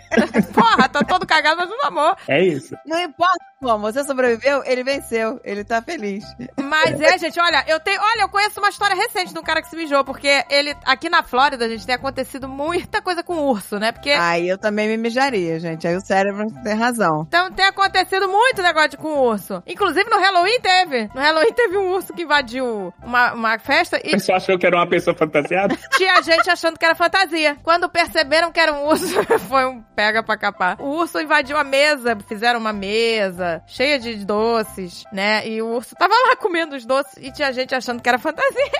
Porra, 0.54 0.88
tá 0.88 1.04
todo 1.04 1.26
cagado, 1.26 1.58
mas 1.58 1.68
tudo 1.68 1.78
no 1.78 1.88
amor. 1.88 2.16
É 2.26 2.42
isso. 2.42 2.74
Não 2.86 2.98
importa 3.00 3.49
como, 3.62 3.92
você 3.92 4.02
sobreviveu, 4.04 4.62
ele 4.64 4.82
venceu. 4.82 5.38
Ele 5.44 5.62
tá 5.62 5.82
feliz. 5.82 6.24
Mas 6.56 6.98
é, 6.98 7.18
gente, 7.18 7.38
olha, 7.38 7.62
eu 7.68 7.78
tenho. 7.78 8.00
Olha, 8.00 8.22
eu 8.22 8.28
conheço 8.28 8.58
uma 8.58 8.70
história 8.70 8.96
recente 8.96 9.34
de 9.34 9.38
um 9.38 9.42
cara 9.42 9.60
que 9.60 9.68
se 9.68 9.76
mijou, 9.76 10.02
porque 10.02 10.44
ele. 10.48 10.74
Aqui 10.84 11.10
na 11.10 11.22
Flórida, 11.22 11.68
gente, 11.68 11.84
tem 11.84 11.94
acontecido 11.94 12.48
muita 12.48 13.02
coisa 13.02 13.22
com 13.22 13.34
urso, 13.34 13.78
né? 13.78 13.92
Porque. 13.92 14.10
Aí 14.10 14.48
eu 14.48 14.56
também 14.56 14.88
me 14.88 14.96
mijaria, 14.96 15.60
gente. 15.60 15.86
Aí 15.86 15.94
o 15.94 16.00
cérebro 16.00 16.46
tem 16.64 16.74
razão. 16.74 17.26
Então 17.28 17.52
tem 17.52 17.66
acontecido 17.66 18.26
muito 18.28 18.62
negócio 18.62 18.98
com 18.98 19.18
urso. 19.18 19.62
Inclusive 19.66 20.08
no 20.08 20.18
Halloween 20.18 20.60
teve. 20.60 21.10
No 21.14 21.20
Halloween 21.20 21.52
teve 21.52 21.76
um 21.76 21.90
urso 21.90 22.14
que 22.14 22.22
invadiu 22.22 22.94
uma, 23.02 23.34
uma 23.34 23.58
festa 23.58 23.98
O 23.98 24.00
e 24.00 24.12
pessoal 24.12 24.38
achou 24.38 24.58
que 24.58 24.66
era 24.66 24.76
uma 24.76 24.88
pessoa 24.88 25.14
fantasiada? 25.14 25.76
tinha 25.98 26.22
gente 26.22 26.48
achando 26.48 26.78
que 26.78 26.84
era 26.84 26.94
fantasia. 26.94 27.58
Quando 27.62 27.90
perceberam 27.90 28.50
que 28.50 28.58
era 28.58 28.72
um 28.72 28.86
urso, 28.86 29.22
foi 29.48 29.66
um 29.66 29.82
pega 29.94 30.22
pra 30.22 30.38
capar. 30.38 30.80
O 30.80 30.96
urso 30.96 31.20
invadiu 31.20 31.58
a 31.58 31.64
mesa, 31.64 32.16
fizeram 32.26 32.58
uma 32.58 32.72
mesa 32.72 33.49
cheia 33.66 33.98
de 33.98 34.24
doces, 34.24 35.04
né? 35.12 35.46
E 35.46 35.60
o 35.62 35.68
urso 35.74 35.94
tava 35.94 36.14
lá 36.28 36.36
comendo 36.36 36.76
os 36.76 36.84
doces 36.84 37.14
e 37.18 37.32
tinha 37.32 37.52
gente 37.52 37.74
achando 37.74 38.02
que 38.02 38.08
era 38.08 38.18
fantasia. 38.18 38.70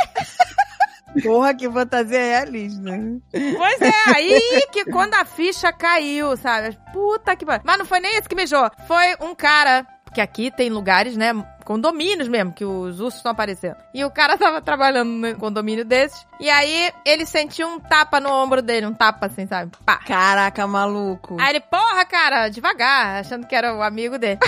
Porra, 1.23 1.55
que 1.55 1.69
fantasia 1.69 2.21
realista. 2.21 2.81
né? 2.81 3.19
Pois 3.33 3.83
é, 3.83 3.93
aí 4.15 4.67
que 4.73 4.85
quando 4.87 5.15
a 5.15 5.25
ficha 5.25 5.73
caiu, 5.73 6.37
sabe? 6.37 6.79
Puta 6.93 7.35
que 7.35 7.45
pariu. 7.45 7.63
Mas 7.65 7.79
não 7.79 7.85
foi 7.85 8.01
nem 8.01 8.17
esse 8.17 8.29
que 8.29 8.37
mijou. 8.37 8.71
Foi 8.87 9.17
um 9.21 9.35
cara, 9.35 9.85
que 10.15 10.21
aqui 10.21 10.51
tem 10.51 10.71
lugares, 10.71 11.17
né? 11.17 11.33
Condomínios 11.71 12.27
mesmo, 12.27 12.53
que 12.53 12.65
os 12.65 12.99
ursos 12.99 13.19
estão 13.21 13.31
aparecendo. 13.31 13.77
E 13.95 14.05
o 14.05 14.11
cara 14.11 14.37
tava 14.37 14.61
trabalhando 14.61 15.09
no 15.09 15.37
condomínio 15.37 15.85
desses. 15.85 16.27
E 16.41 16.51
aí 16.51 16.93
ele 17.07 17.25
sentiu 17.25 17.69
um 17.69 17.79
tapa 17.79 18.19
no 18.19 18.29
ombro 18.29 18.61
dele, 18.61 18.87
um 18.87 18.93
tapa 18.93 19.27
assim, 19.27 19.47
sabe? 19.47 19.71
Pá. 19.87 19.99
Caraca, 19.99 20.67
maluco. 20.67 21.37
Aí 21.41 21.51
ele, 21.51 21.61
porra, 21.61 22.05
cara, 22.05 22.49
devagar, 22.49 23.21
achando 23.21 23.47
que 23.47 23.55
era 23.55 23.73
o 23.73 23.85
amigo 23.85 24.19
dele. 24.19 24.41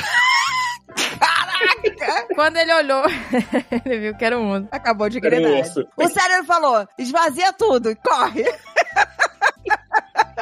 Caraca! 1.20 2.26
Quando 2.34 2.56
ele 2.56 2.74
olhou, 2.74 3.04
ele 3.86 3.98
viu 4.00 4.16
que 4.16 4.24
era 4.24 4.36
um 4.36 4.50
urso. 4.50 4.68
Acabou 4.72 5.08
de 5.08 5.20
urso. 5.20 5.86
O 5.96 6.08
cérebro 6.08 6.44
falou: 6.44 6.88
esvazia 6.98 7.52
tudo, 7.52 7.96
corre. 8.04 8.42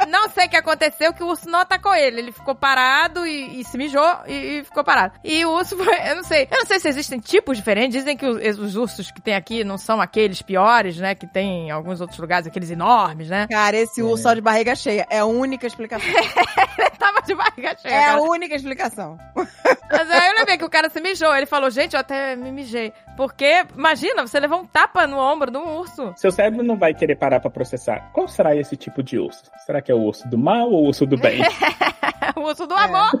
Não 0.07 0.29
sei 0.29 0.45
o 0.45 0.49
que 0.49 0.57
aconteceu, 0.57 1.13
que 1.13 1.23
o 1.23 1.27
urso 1.27 1.49
não 1.49 1.59
atacou 1.59 1.93
ele. 1.93 2.19
Ele 2.19 2.31
ficou 2.31 2.55
parado 2.55 3.25
e, 3.25 3.59
e 3.59 3.63
se 3.63 3.77
mijou 3.77 4.05
e, 4.27 4.59
e 4.59 4.63
ficou 4.63 4.83
parado. 4.83 5.13
E 5.23 5.45
o 5.45 5.51
urso 5.51 5.77
foi, 5.77 6.09
eu 6.09 6.15
não 6.15 6.23
sei. 6.23 6.47
Eu 6.51 6.59
não 6.59 6.65
sei 6.65 6.79
se 6.79 6.87
existem 6.87 7.19
tipos 7.19 7.57
diferentes. 7.57 7.97
Dizem 7.97 8.17
que 8.17 8.25
os, 8.25 8.57
os 8.57 8.75
ursos 8.75 9.11
que 9.11 9.21
tem 9.21 9.35
aqui 9.35 9.63
não 9.63 9.77
são 9.77 10.01
aqueles 10.01 10.41
piores, 10.41 10.97
né? 10.97 11.15
Que 11.15 11.27
tem 11.27 11.67
em 11.67 11.71
alguns 11.71 12.01
outros 12.01 12.19
lugares, 12.19 12.47
aqueles 12.47 12.71
enormes, 12.71 13.29
né? 13.29 13.47
Cara, 13.49 13.77
esse 13.77 14.01
urso 14.01 14.23
só 14.23 14.33
de 14.33 14.41
barriga 14.41 14.75
cheia 14.75 15.05
é 15.09 15.19
a 15.19 15.25
única 15.25 15.65
explicação. 15.67 16.07
Ele 16.77 16.89
tava 16.91 17.21
de 17.21 17.35
barriga 17.35 17.75
cheia. 17.77 17.93
É 17.93 18.03
a 18.03 18.07
cara. 18.11 18.21
única 18.21 18.55
explicação. 18.55 19.17
Mas 19.35 20.11
aí 20.11 20.29
eu 20.29 20.35
lembrei 20.35 20.57
que 20.57 20.65
o 20.65 20.69
cara 20.69 20.89
se 20.89 21.01
mijou. 21.01 21.35
Ele 21.35 21.45
falou, 21.45 21.69
gente, 21.69 21.93
eu 21.93 21.99
até 21.99 22.35
me 22.35 22.51
mijei. 22.51 22.93
Porque, 23.17 23.65
imagina, 23.75 24.25
você 24.25 24.39
levou 24.39 24.59
um 24.59 24.65
tapa 24.65 25.05
no 25.05 25.17
ombro 25.17 25.51
de 25.51 25.57
um 25.57 25.77
urso. 25.77 26.13
Seu 26.15 26.31
cérebro 26.31 26.63
não 26.63 26.77
vai 26.77 26.93
querer 26.93 27.15
parar 27.15 27.39
pra 27.39 27.49
processar. 27.49 28.11
Qual 28.13 28.27
será 28.27 28.55
esse 28.55 28.75
tipo 28.75 29.03
de 29.03 29.19
urso? 29.19 29.43
Será 29.65 29.81
que 29.81 29.90
é 29.91 29.95
o 29.95 30.01
urso 30.01 30.27
do 30.29 30.37
mal 30.37 30.71
ou 30.71 30.83
o 30.83 30.87
urso 30.87 31.05
do 31.05 31.17
bem? 31.17 31.41
o 32.35 32.41
urso 32.41 32.65
do 32.65 32.73
amor. 32.73 33.11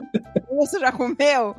O 0.49 0.61
urso 0.61 0.79
já 0.79 0.91
comeu? 0.91 1.55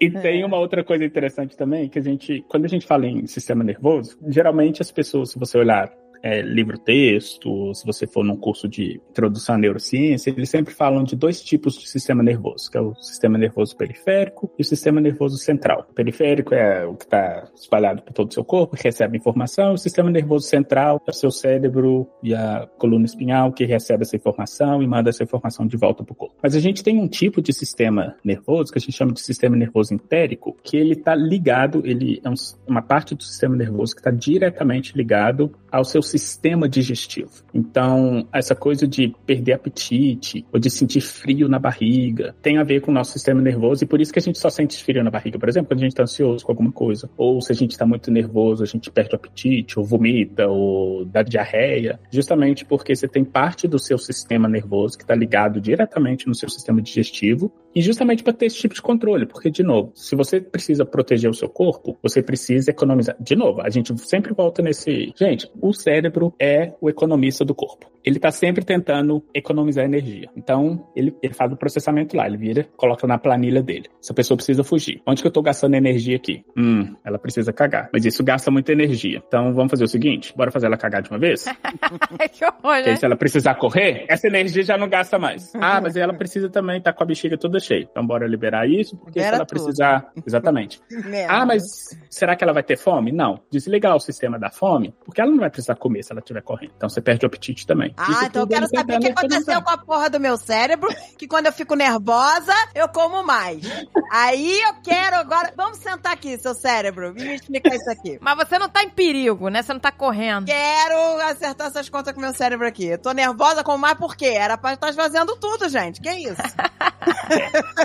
E 0.00 0.10
tem 0.10 0.44
uma 0.44 0.58
outra 0.58 0.84
coisa 0.84 1.04
interessante 1.04 1.56
também, 1.56 1.88
que 1.88 1.98
a 1.98 2.02
gente, 2.02 2.44
quando 2.48 2.64
a 2.64 2.68
gente 2.68 2.86
fala 2.86 3.06
em 3.06 3.26
sistema 3.26 3.62
nervoso, 3.64 4.18
geralmente 4.26 4.82
as 4.82 4.90
pessoas, 4.90 5.30
se 5.30 5.38
você 5.38 5.58
olhar 5.58 5.92
é, 6.22 6.40
livro-texto, 6.42 7.74
se 7.74 7.84
você 7.84 8.06
for 8.06 8.24
num 8.24 8.36
curso 8.36 8.68
de 8.68 9.00
introdução 9.10 9.56
à 9.56 9.58
neurociência, 9.58 10.30
eles 10.30 10.48
sempre 10.48 10.72
falam 10.72 11.04
de 11.04 11.16
dois 11.16 11.42
tipos 11.42 11.74
de 11.74 11.88
sistema 11.88 12.22
nervoso, 12.22 12.70
que 12.70 12.78
é 12.78 12.80
o 12.80 12.94
sistema 12.94 13.36
nervoso 13.36 13.76
periférico 13.76 14.50
e 14.58 14.62
o 14.62 14.64
sistema 14.64 15.00
nervoso 15.00 15.36
central. 15.36 15.86
O 15.90 15.94
periférico 15.94 16.54
é 16.54 16.86
o 16.86 16.94
que 16.94 17.04
está 17.04 17.48
espalhado 17.54 18.02
por 18.02 18.12
todo 18.12 18.30
o 18.30 18.34
seu 18.34 18.44
corpo, 18.44 18.76
que 18.76 18.84
recebe 18.84 19.18
informação, 19.18 19.74
o 19.74 19.78
sistema 19.78 20.10
nervoso 20.10 20.46
central 20.46 21.00
é 21.06 21.10
o 21.10 21.14
seu 21.14 21.30
cérebro 21.30 22.08
e 22.22 22.34
a 22.34 22.68
coluna 22.78 23.04
espinhal 23.04 23.52
que 23.52 23.64
recebe 23.64 24.02
essa 24.02 24.16
informação 24.16 24.82
e 24.82 24.86
manda 24.86 25.10
essa 25.10 25.24
informação 25.24 25.66
de 25.66 25.76
volta 25.76 26.04
para 26.04 26.12
o 26.12 26.16
corpo. 26.16 26.36
Mas 26.42 26.54
a 26.54 26.60
gente 26.60 26.82
tem 26.82 26.98
um 27.00 27.08
tipo 27.08 27.42
de 27.42 27.52
sistema 27.52 28.16
nervoso 28.24 28.72
que 28.72 28.78
a 28.78 28.80
gente 28.80 28.92
chama 28.92 29.12
de 29.12 29.20
sistema 29.20 29.56
nervoso 29.56 29.94
entérico, 29.94 30.56
que 30.62 30.76
ele 30.76 30.92
está 30.92 31.14
ligado, 31.14 31.82
ele 31.84 32.20
é 32.24 32.28
um- 32.28 32.34
uma 32.66 32.82
parte 32.82 33.14
do 33.14 33.22
sistema 33.22 33.56
nervoso 33.56 33.94
que 33.94 34.00
está 34.00 34.10
diretamente 34.10 34.96
ligado 34.96 35.52
ao 35.70 35.84
seu 35.84 36.02
sistema 36.18 36.68
digestivo. 36.68 37.30
Então, 37.52 38.26
essa 38.32 38.54
coisa 38.54 38.86
de 38.86 39.14
perder 39.26 39.54
apetite 39.54 40.44
ou 40.52 40.58
de 40.58 40.70
sentir 40.70 41.00
frio 41.00 41.48
na 41.48 41.58
barriga 41.58 42.34
tem 42.42 42.58
a 42.58 42.64
ver 42.64 42.80
com 42.80 42.90
o 42.90 42.94
nosso 42.94 43.12
sistema 43.12 43.40
nervoso 43.40 43.84
e 43.84 43.86
por 43.86 44.00
isso 44.00 44.12
que 44.12 44.18
a 44.18 44.22
gente 44.22 44.38
só 44.38 44.50
sente 44.50 44.82
frio 44.82 45.02
na 45.02 45.10
barriga, 45.10 45.38
por 45.38 45.48
exemplo, 45.48 45.68
quando 45.68 45.80
a 45.80 45.82
gente 45.82 45.92
está 45.92 46.02
ansioso 46.02 46.44
com 46.44 46.52
alguma 46.52 46.72
coisa. 46.72 47.10
Ou 47.16 47.40
se 47.40 47.52
a 47.52 47.54
gente 47.54 47.72
está 47.72 47.86
muito 47.86 48.10
nervoso, 48.10 48.62
a 48.62 48.66
gente 48.66 48.90
perde 48.90 49.12
o 49.12 49.16
apetite, 49.16 49.78
ou 49.78 49.84
vomita, 49.84 50.46
ou 50.48 51.04
dá 51.04 51.22
diarreia, 51.22 51.98
justamente 52.10 52.64
porque 52.64 52.94
você 52.94 53.08
tem 53.08 53.24
parte 53.24 53.66
do 53.66 53.78
seu 53.78 53.98
sistema 53.98 54.48
nervoso 54.48 54.96
que 54.96 55.04
está 55.04 55.14
ligado 55.14 55.60
diretamente 55.60 56.26
no 56.26 56.34
seu 56.34 56.48
sistema 56.48 56.80
digestivo 56.80 57.52
e 57.74 57.80
justamente 57.80 58.22
para 58.22 58.32
ter 58.32 58.46
esse 58.46 58.56
tipo 58.56 58.74
de 58.74 58.82
controle, 58.82 59.26
porque, 59.26 59.50
de 59.50 59.62
novo, 59.62 59.92
se 59.94 60.14
você 60.14 60.40
precisa 60.40 60.84
proteger 60.84 61.30
o 61.30 61.34
seu 61.34 61.48
corpo, 61.48 61.98
você 62.02 62.22
precisa 62.22 62.70
economizar. 62.70 63.16
De 63.20 63.36
novo, 63.36 63.60
a 63.60 63.70
gente 63.70 63.96
sempre 64.00 64.32
volta 64.34 64.62
nesse. 64.62 65.12
Gente, 65.16 65.50
o 65.60 65.72
cérebro 65.72 66.34
é 66.38 66.72
o 66.80 66.88
economista 66.88 67.44
do 67.44 67.54
corpo. 67.54 67.91
Ele 68.04 68.18
tá 68.18 68.30
sempre 68.30 68.64
tentando 68.64 69.22
economizar 69.34 69.84
energia. 69.84 70.28
Então, 70.36 70.88
ele, 70.96 71.14
ele 71.22 71.34
faz 71.34 71.52
o 71.52 71.56
processamento 71.56 72.16
lá, 72.16 72.26
ele 72.26 72.36
vira, 72.36 72.68
coloca 72.76 73.06
na 73.06 73.18
planilha 73.18 73.62
dele. 73.62 73.88
Essa 74.02 74.14
pessoa 74.14 74.36
precisa 74.36 74.64
fugir. 74.64 75.00
Onde 75.06 75.22
que 75.22 75.28
eu 75.28 75.32
tô 75.32 75.42
gastando 75.42 75.74
energia 75.74 76.16
aqui? 76.16 76.44
Hum, 76.56 76.94
ela 77.04 77.18
precisa 77.18 77.52
cagar. 77.52 77.88
Mas 77.92 78.04
isso 78.04 78.22
gasta 78.24 78.50
muita 78.50 78.72
energia. 78.72 79.22
Então, 79.26 79.52
vamos 79.54 79.70
fazer 79.70 79.84
o 79.84 79.88
seguinte: 79.88 80.32
bora 80.36 80.50
fazer 80.50 80.66
ela 80.66 80.76
cagar 80.76 81.02
de 81.02 81.10
uma 81.10 81.18
vez? 81.18 81.44
que 82.32 82.44
horror, 82.44 82.60
Porque 82.60 82.82
né? 82.82 82.90
aí, 82.90 82.96
se 82.96 83.04
ela 83.04 83.16
precisar 83.16 83.54
correr, 83.56 84.04
essa 84.08 84.26
energia 84.26 84.62
já 84.62 84.76
não 84.76 84.88
gasta 84.88 85.18
mais. 85.18 85.52
Ah, 85.54 85.80
mas 85.80 85.96
ela 85.96 86.14
precisa 86.14 86.48
também 86.48 86.78
estar 86.78 86.92
com 86.92 87.02
a 87.02 87.06
bexiga 87.06 87.36
toda 87.38 87.60
cheia. 87.60 87.86
Então 87.90 88.06
bora 88.06 88.26
liberar 88.26 88.68
isso, 88.68 88.96
porque 88.96 89.18
Libera 89.18 89.30
se 89.30 89.34
ela 89.36 89.46
tudo. 89.46 89.62
precisar. 89.64 90.12
Exatamente. 90.26 90.80
Ah, 91.28 91.46
mas 91.46 91.62
será 92.10 92.36
que 92.36 92.44
ela 92.44 92.52
vai 92.52 92.62
ter 92.62 92.76
fome? 92.76 93.12
Não. 93.12 93.40
Desligar 93.50 93.94
o 93.94 94.00
sistema 94.00 94.38
da 94.38 94.50
fome, 94.50 94.94
porque 95.04 95.20
ela 95.20 95.30
não 95.30 95.38
vai 95.38 95.50
precisar 95.50 95.76
comer 95.76 96.02
se 96.02 96.12
ela 96.12 96.20
estiver 96.20 96.42
correndo. 96.42 96.72
Então 96.76 96.88
você 96.88 97.00
perde 97.00 97.24
o 97.24 97.28
apetite 97.28 97.66
também. 97.66 97.91
Ah, 97.96 98.10
Isso 98.10 98.24
então 98.24 98.42
eu 98.42 98.46
tudo 98.46 98.54
quero 98.54 98.68
saber 98.68 98.96
o 98.96 99.00
que 99.00 99.08
aconteceu 99.08 99.62
com 99.62 99.70
a 99.70 99.78
porra 99.78 100.10
do 100.10 100.20
meu 100.20 100.36
cérebro, 100.36 100.88
que 101.18 101.26
quando 101.26 101.46
eu 101.46 101.52
fico 101.52 101.74
nervosa, 101.74 102.54
eu 102.74 102.88
como 102.88 103.22
mais. 103.24 103.62
Aí 104.10 104.60
eu 104.60 104.74
quero 104.82 105.16
agora. 105.16 105.52
Vamos 105.56 105.78
sentar 105.78 106.12
aqui, 106.12 106.36
seu 106.38 106.54
cérebro, 106.54 107.14
me 107.14 107.34
explicar 107.34 107.74
isso 107.74 107.90
aqui. 107.90 108.18
Mas 108.20 108.36
você 108.36 108.58
não 108.58 108.68
tá 108.68 108.82
em 108.82 108.90
perigo, 108.90 109.48
né? 109.48 109.62
Você 109.62 109.72
não 109.72 109.80
tá 109.80 109.92
correndo. 109.92 110.46
Quero 110.46 111.20
acertar 111.22 111.68
essas 111.68 111.88
contas 111.88 112.12
com 112.12 112.20
o 112.20 112.22
meu 112.22 112.34
cérebro 112.34 112.66
aqui. 112.66 112.86
Eu 112.86 112.98
tô 112.98 113.12
nervosa 113.12 113.62
com 113.62 113.76
mais 113.76 113.94
por 113.94 114.16
quê? 114.16 114.26
Era 114.26 114.56
pra 114.56 114.74
estar 114.74 114.92
fazendo 114.92 115.36
tudo, 115.36 115.68
gente. 115.68 116.00
Que 116.00 116.10
isso? 116.10 116.42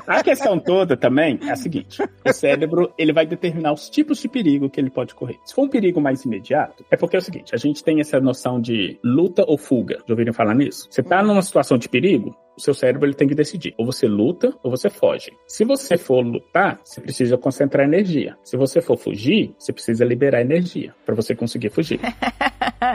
A 0.07 0.23
questão 0.23 0.59
toda 0.59 0.95
também 0.95 1.39
é 1.43 1.51
a 1.51 1.55
seguinte: 1.55 2.01
o 2.25 2.33
cérebro 2.33 2.93
ele 2.97 3.13
vai 3.13 3.25
determinar 3.25 3.73
os 3.73 3.89
tipos 3.89 4.19
de 4.19 4.27
perigo 4.27 4.69
que 4.69 4.79
ele 4.79 4.89
pode 4.89 5.15
correr. 5.15 5.39
Se 5.45 5.53
for 5.53 5.63
um 5.63 5.69
perigo 5.69 6.01
mais 6.01 6.23
imediato, 6.23 6.85
é 6.89 6.97
porque 6.97 7.15
é 7.15 7.19
o 7.19 7.21
seguinte: 7.21 7.53
a 7.53 7.57
gente 7.57 7.83
tem 7.83 7.99
essa 7.99 8.19
noção 8.19 8.59
de 8.59 8.99
luta 9.03 9.43
ou 9.47 9.57
fuga. 9.57 9.96
Já 10.05 10.13
ouviram 10.13 10.33
falar 10.33 10.53
nisso? 10.53 10.87
Você 10.89 11.01
tá 11.01 11.23
numa 11.23 11.41
situação 11.41 11.77
de 11.77 11.89
perigo, 11.89 12.35
o 12.57 12.61
seu 12.61 12.73
cérebro 12.73 13.05
ele 13.07 13.13
tem 13.13 13.27
que 13.27 13.35
decidir. 13.35 13.73
Ou 13.77 13.85
você 13.85 14.07
luta 14.07 14.53
ou 14.63 14.71
você 14.71 14.89
foge. 14.89 15.31
Se 15.47 15.63
você 15.63 15.97
for 15.97 16.21
lutar, 16.21 16.79
você 16.83 16.99
precisa 16.99 17.37
concentrar 17.37 17.85
energia. 17.85 18.35
Se 18.43 18.57
você 18.57 18.81
for 18.81 18.97
fugir, 18.97 19.53
você 19.59 19.71
precisa 19.71 20.03
liberar 20.03 20.41
energia 20.41 20.93
para 21.05 21.13
você 21.15 21.35
conseguir 21.35 21.69
fugir. 21.69 21.99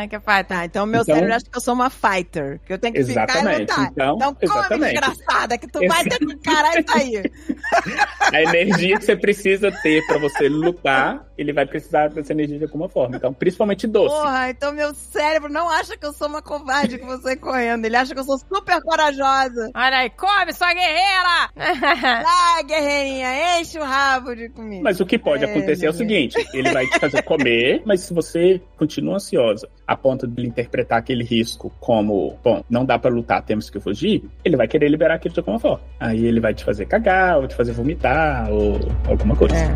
que 0.08 0.18
Tá, 0.48 0.64
então 0.64 0.86
meu 0.86 1.02
Então- 1.02 1.14
cérebro 1.14 1.34
acha 1.34 1.44
que 1.44 1.56
eu 1.56 1.60
sou 1.60 1.74
uma 1.74 1.90
fighter. 1.90 2.60
Que 2.66 2.72
eu 2.72 2.78
tenho 2.78 2.94
que 2.94 3.04
ficar 3.04 3.20
e 3.20 3.24
Exatamente. 3.30 3.60
lutar. 3.60 3.88
Então, 3.92 4.14
Então, 4.16 4.34
come, 4.34 4.46
exatamente. 4.52 4.90
desgraçada, 4.92 5.58
que 5.58 5.66
tu 5.68 5.78
vai 5.86 6.04
ter 6.04 6.18
que 6.18 6.24
encarar 6.32 6.80
isso 6.80 6.92
aí. 6.96 7.22
A 8.32 8.42
energia 8.42 8.98
que 8.98 9.04
você 9.04 9.16
precisa 9.16 9.70
ter 9.82 10.04
para 10.06 10.18
você 10.18 10.48
lutar, 10.48 11.26
ele 11.36 11.52
vai 11.52 11.66
precisar 11.66 12.08
dessa 12.08 12.32
energia 12.32 12.58
de 12.58 12.64
alguma 12.64 12.88
forma. 12.88 13.16
Então, 13.16 13.32
principalmente 13.32 13.86
doce. 13.86 14.14
Porra, 14.14 14.50
então 14.50 14.72
meu 14.72 14.94
cérebro 14.94 15.52
não 15.52 15.68
acha 15.68 15.96
que 15.96 16.06
eu 16.06 16.12
sou 16.12 16.28
uma 16.28 16.40
covarde 16.42 16.98
que 16.98 17.04
você 17.04 17.36
correndo. 17.36 17.84
Ele 17.84 17.96
acha 17.96 18.14
que 18.14 18.20
eu 18.20 18.24
sou 18.24 18.38
super 18.38 18.80
corajosa. 18.82 19.51
Olha 19.74 19.98
aí, 19.98 20.10
come, 20.10 20.52
sua 20.52 20.72
guerreira! 20.72 21.50
Vai, 22.22 22.64
guerreirinha, 22.64 23.60
enche 23.60 23.78
o 23.78 23.84
rabo 23.84 24.34
de 24.34 24.48
comida. 24.50 24.82
Mas 24.82 25.00
o 25.00 25.06
que 25.06 25.18
pode 25.18 25.44
É, 25.44 25.50
acontecer 25.50 25.86
é 25.86 25.90
o 25.90 25.92
seguinte: 25.92 26.36
ele 26.52 26.72
vai 26.72 26.86
te 26.86 26.98
fazer 26.98 27.22
comer, 27.22 27.82
mas 27.84 28.00
se 28.00 28.14
você 28.14 28.60
continua 28.76 29.16
ansiosa 29.16 29.68
a 29.86 29.96
ponto 29.96 30.26
de 30.26 30.40
ele 30.40 30.48
interpretar 30.48 30.98
aquele 30.98 31.24
risco 31.24 31.72
como, 31.80 32.38
bom, 32.42 32.62
não 32.68 32.84
dá 32.84 32.98
pra 32.98 33.10
lutar, 33.10 33.42
temos 33.42 33.68
que 33.68 33.78
fugir, 33.80 34.22
ele 34.44 34.56
vai 34.56 34.66
querer 34.68 34.88
liberar 34.88 35.14
aquilo 35.14 35.34
de 35.34 35.40
alguma 35.40 35.58
forma. 35.58 35.80
Aí 36.00 36.24
ele 36.24 36.40
vai 36.40 36.54
te 36.54 36.64
fazer 36.64 36.86
cagar, 36.86 37.38
ou 37.38 37.46
te 37.46 37.54
fazer 37.54 37.72
vomitar, 37.72 38.50
ou 38.50 38.78
alguma 39.08 39.36
coisa. 39.36 39.54
É. 39.54 39.68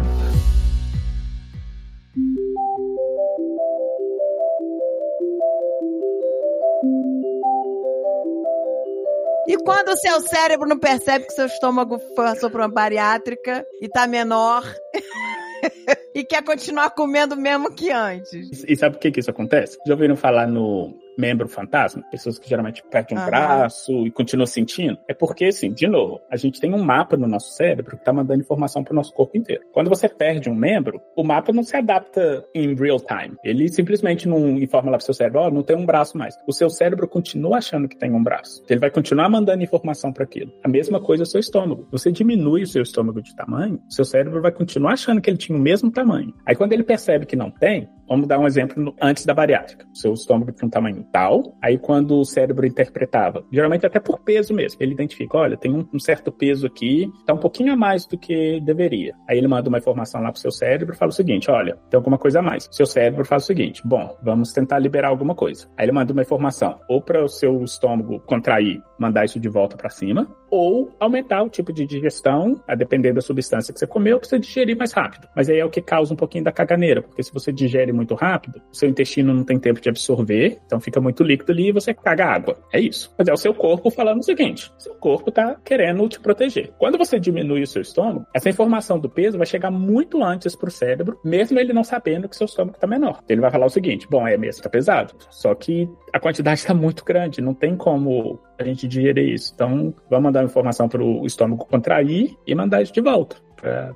E 9.49 9.57
quando 9.59 9.89
o 9.89 9.97
seu 9.97 10.21
cérebro 10.21 10.69
não 10.69 10.79
percebe 10.79 11.27
que 11.27 11.33
seu 11.33 11.47
estômago 11.47 11.99
passou 12.15 12.51
por 12.51 12.61
uma 12.61 12.69
bariátrica 12.69 13.65
e 13.81 13.89
tá 13.89 14.07
menor 14.07 14.65
e 16.15 16.25
quer 16.25 16.43
continuar 16.43 16.91
comendo 16.91 17.37
mesmo 17.37 17.73
que 17.73 17.91
antes? 17.91 18.65
E 18.67 18.77
sabe 18.77 18.97
por 18.97 19.01
que, 19.01 19.13
que 19.13 19.21
isso 19.21 19.31
acontece? 19.31 19.79
Já 19.87 19.95
ouviram 19.95 20.17
falar 20.17 20.47
no 20.47 20.95
membro 21.19 21.49
fantasma? 21.49 22.03
Pessoas 22.11 22.39
que 22.39 22.49
geralmente 22.49 22.83
perdem 22.91 23.19
um 23.19 23.25
braço 23.25 24.07
e 24.07 24.11
continuam 24.11 24.47
sentindo. 24.47 24.99
É 25.09 25.15
porque, 25.15 25.47
assim, 25.47 25.73
de 25.73 25.87
novo, 25.87 26.21
a 26.31 26.37
gente 26.37 26.61
tem 26.61 26.75
um 26.75 26.83
mapa 26.83 27.17
no 27.17 27.27
nosso 27.27 27.51
cérebro 27.53 27.97
que 27.97 28.05
tá 28.05 28.13
mandando 28.13 28.41
informação 28.41 28.83
pro 28.83 28.95
nosso 28.95 29.13
corpo 29.13 29.37
inteiro. 29.37 29.63
Quando 29.73 29.89
você 29.89 30.09
perde 30.09 30.49
um 30.49 30.55
membro, 30.55 31.01
o 31.17 31.25
mapa 31.25 31.53
não 31.53 31.63
se 31.63 31.77
adapta 31.77 32.45
em 32.55 32.75
real 32.75 32.99
time. 33.01 33.37
Ele 33.45 33.69
simplesmente 33.69 34.29
não 34.29 34.51
informa 34.51 34.91
lá 34.91 34.97
pro 34.99 35.05
seu 35.05 35.15
cérebro, 35.15 35.41
ó, 35.41 35.51
não 35.51 35.63
tem 35.63 35.77
um 35.77 35.87
braço 35.87 36.17
mais. 36.17 36.37
O 36.47 36.53
seu 36.53 36.71
cérebro 36.71 37.09
continua 37.09 37.59
achando 37.59 37.89
que 37.89 37.97
tem 37.97 38.13
um 38.13 38.23
braço. 38.23 38.63
Ele 38.69 38.81
vai 38.81 38.91
continuar 38.91 39.29
mandando 39.29 39.63
informação 39.63 40.13
para 40.13 40.25
aquilo. 40.25 40.53
A 40.63 40.69
mesma 40.69 41.01
coisa 41.01 41.23
é 41.23 41.27
o 41.27 41.27
seu 41.27 41.41
estômago. 41.41 41.87
Você 41.91 42.13
diminui 42.13 42.63
o 42.63 42.67
seu 42.67 42.83
estômago 42.83 43.23
de 43.23 43.35
tamanho, 43.35 43.81
o 43.89 43.93
seu 43.93 44.05
cérebro 44.05 44.41
vai 44.43 44.53
continuar 44.53 44.93
achando 44.93 45.21
que 45.21 45.31
ele 45.31 45.39
tinha 45.39 45.57
o 45.57 45.61
mesmo 45.61 45.91
tamanho. 45.91 46.35
Aí 46.47 46.55
quando 46.55 46.73
ele 46.73 46.83
percebe 46.83 47.27
que 47.27 47.37
não 47.37 47.51
tem, 47.51 47.89
vamos 48.09 48.27
dar 48.27 48.39
um 48.39 48.47
exemplo 48.47 48.95
antes 49.01 49.25
da 49.25 49.35
bariátrica. 49.35 49.87
O 49.93 49.97
seu 49.97 50.13
estômago 50.13 50.53
tinha 50.53 50.67
um 50.67 50.71
tamanho 50.71 51.06
tal, 51.13 51.57
aí 51.63 51.79
quando 51.79 52.19
o 52.19 52.25
cérebro 52.25 52.67
interpretava, 52.67 53.45
geralmente 53.51 53.87
até 53.87 53.99
por 54.01 54.21
peso 54.21 54.55
mesmo, 54.55 54.79
ele 54.81 54.93
identifica, 54.93 55.39
olha, 55.39 55.57
tem 55.57 55.73
um, 55.73 55.87
um 55.93 55.99
certo 55.99 56.31
peso 56.31 56.67
aqui, 56.67 57.11
tá 57.25 57.35
um 57.35 57.39
pouquinho 57.39 57.73
a 57.73 57.77
mais 57.77 58.07
do 58.07 58.19
que 58.19 58.61
deveria. 58.61 59.15
Aí 59.29 59.39
ele 59.39 59.49
manda 59.49 59.69
uma 59.69 59.79
informação 59.79 60.21
lá 60.21 60.31
pro 60.31 60.41
seu 60.41 60.51
cérebro 60.51 60.95
e 60.95 60.99
fala 60.99 61.11
o 61.11 61.15
seguinte, 61.15 61.51
olha, 61.51 61.79
tem 61.91 61.97
alguma 61.97 62.19
coisa 62.19 62.41
a 62.41 62.43
mais. 62.43 62.69
Seu 62.71 62.87
cérebro 62.87 63.25
faz 63.25 63.45
o 63.45 63.47
seguinte, 63.47 63.83
bom, 63.85 64.17
vamos 64.23 64.53
tentar 64.53 64.79
liberar 64.79 65.09
alguma 65.09 65.35
coisa. 65.35 65.69
Aí 65.77 65.87
ele 65.87 65.93
manda 65.93 66.13
uma 66.13 66.23
informação, 66.23 66.79
ou 66.89 67.01
para 67.01 67.25
o 67.25 67.29
seu 67.29 67.63
estômago 67.63 68.21
contrair, 68.21 68.81
mandar 68.99 69.25
isso 69.25 69.41
de 69.41 69.49
volta 69.49 69.77
para 69.77 69.89
cima, 69.89 70.27
ou 70.57 70.91
aumentar 70.99 71.43
o 71.43 71.49
tipo 71.49 71.73
de 71.73 71.87
digestão, 71.87 72.61
a 72.67 72.75
depender 72.75 73.13
da 73.13 73.21
substância 73.21 73.73
que 73.73 73.79
você 73.79 73.87
comeu, 73.87 74.19
para 74.19 74.29
você 74.29 74.39
digerir 74.39 74.77
mais 74.77 74.93
rápido. 74.93 75.29
Mas 75.35 75.49
aí 75.49 75.59
é 75.59 75.65
o 75.65 75.71
que 75.71 75.83
causa 75.83 76.13
um 76.13 76.17
pouquinho 76.17 76.45
da 76.45 76.53
caganeira, 76.53 77.03
porque 77.03 77.23
se 77.23 77.33
você 77.33 77.53
digere 77.53 77.93
muito 77.93 78.15
rápido, 78.15 78.61
o 78.73 78.77
seu 78.77 78.89
intestino 78.89 79.35
não 79.35 79.45
tem 79.45 79.59
tempo 79.59 79.81
de 79.81 79.89
absorver, 79.89 80.59
então 80.67 80.81
fica 80.81 81.01
muito 81.01 81.23
líquido 81.23 81.53
ali 81.53 81.69
e 81.69 81.73
você 81.73 81.93
caga 81.93 82.27
água. 82.27 82.57
É 82.73 82.81
isso. 82.81 83.15
Mas 83.19 83.29
é 83.29 83.33
o 83.33 83.37
seu 83.37 83.55
corpo 83.55 83.91
falando 83.91 84.21
o 84.21 84.25
seguinte: 84.25 84.73
seu 84.79 84.95
corpo 84.95 85.31
tá 85.31 85.57
querendo 85.65 86.09
te 86.09 86.21
proteger. 86.21 86.73
Quando 86.79 86.99
você 86.99 87.19
diminui 87.19 87.63
o 87.63 87.67
seu 87.67 87.83
estômago, 87.83 88.27
essa 88.35 88.49
informação 88.49 88.99
do 88.99 89.09
peso 89.09 89.39
vai 89.39 89.47
chegar 89.47 89.71
muito 89.71 90.23
antes 90.23 90.57
pro 90.57 90.71
cérebro, 90.71 91.19
mesmo 91.25 91.59
ele 91.59 91.73
não 91.73 91.85
sabendo 91.85 92.29
que 92.29 92.37
seu 92.37 92.47
estômago 92.47 92.79
tá 92.79 92.87
menor. 92.87 93.23
Ele 93.29 93.41
vai 93.41 93.51
falar 93.51 93.67
o 93.67 93.71
seguinte: 93.71 94.07
bom, 94.09 94.27
é 94.27 94.37
mesmo, 94.37 94.63
tá 94.63 94.69
pesado. 94.69 95.15
Só 95.31 95.55
que 95.55 95.89
a 96.13 96.21
quantidade 96.21 96.65
tá 96.67 96.75
muito 96.75 97.05
grande, 97.05 97.41
não 97.41 97.55
tem 97.55 97.77
como 97.77 98.39
a 98.59 98.65
gente 98.65 98.89
digerir 98.89 99.35
isso. 99.35 99.53
Então, 99.55 99.95
vamos 100.09 100.25
mandar 100.25 100.41
uma 100.41 100.47
informação 100.47 100.89
pro 100.89 101.25
estômago 101.27 101.67
contrair 101.67 102.37
e 102.47 102.55
mandar 102.55 102.83
isso 102.83 102.93
de 102.93 103.01
volta. 103.01 103.37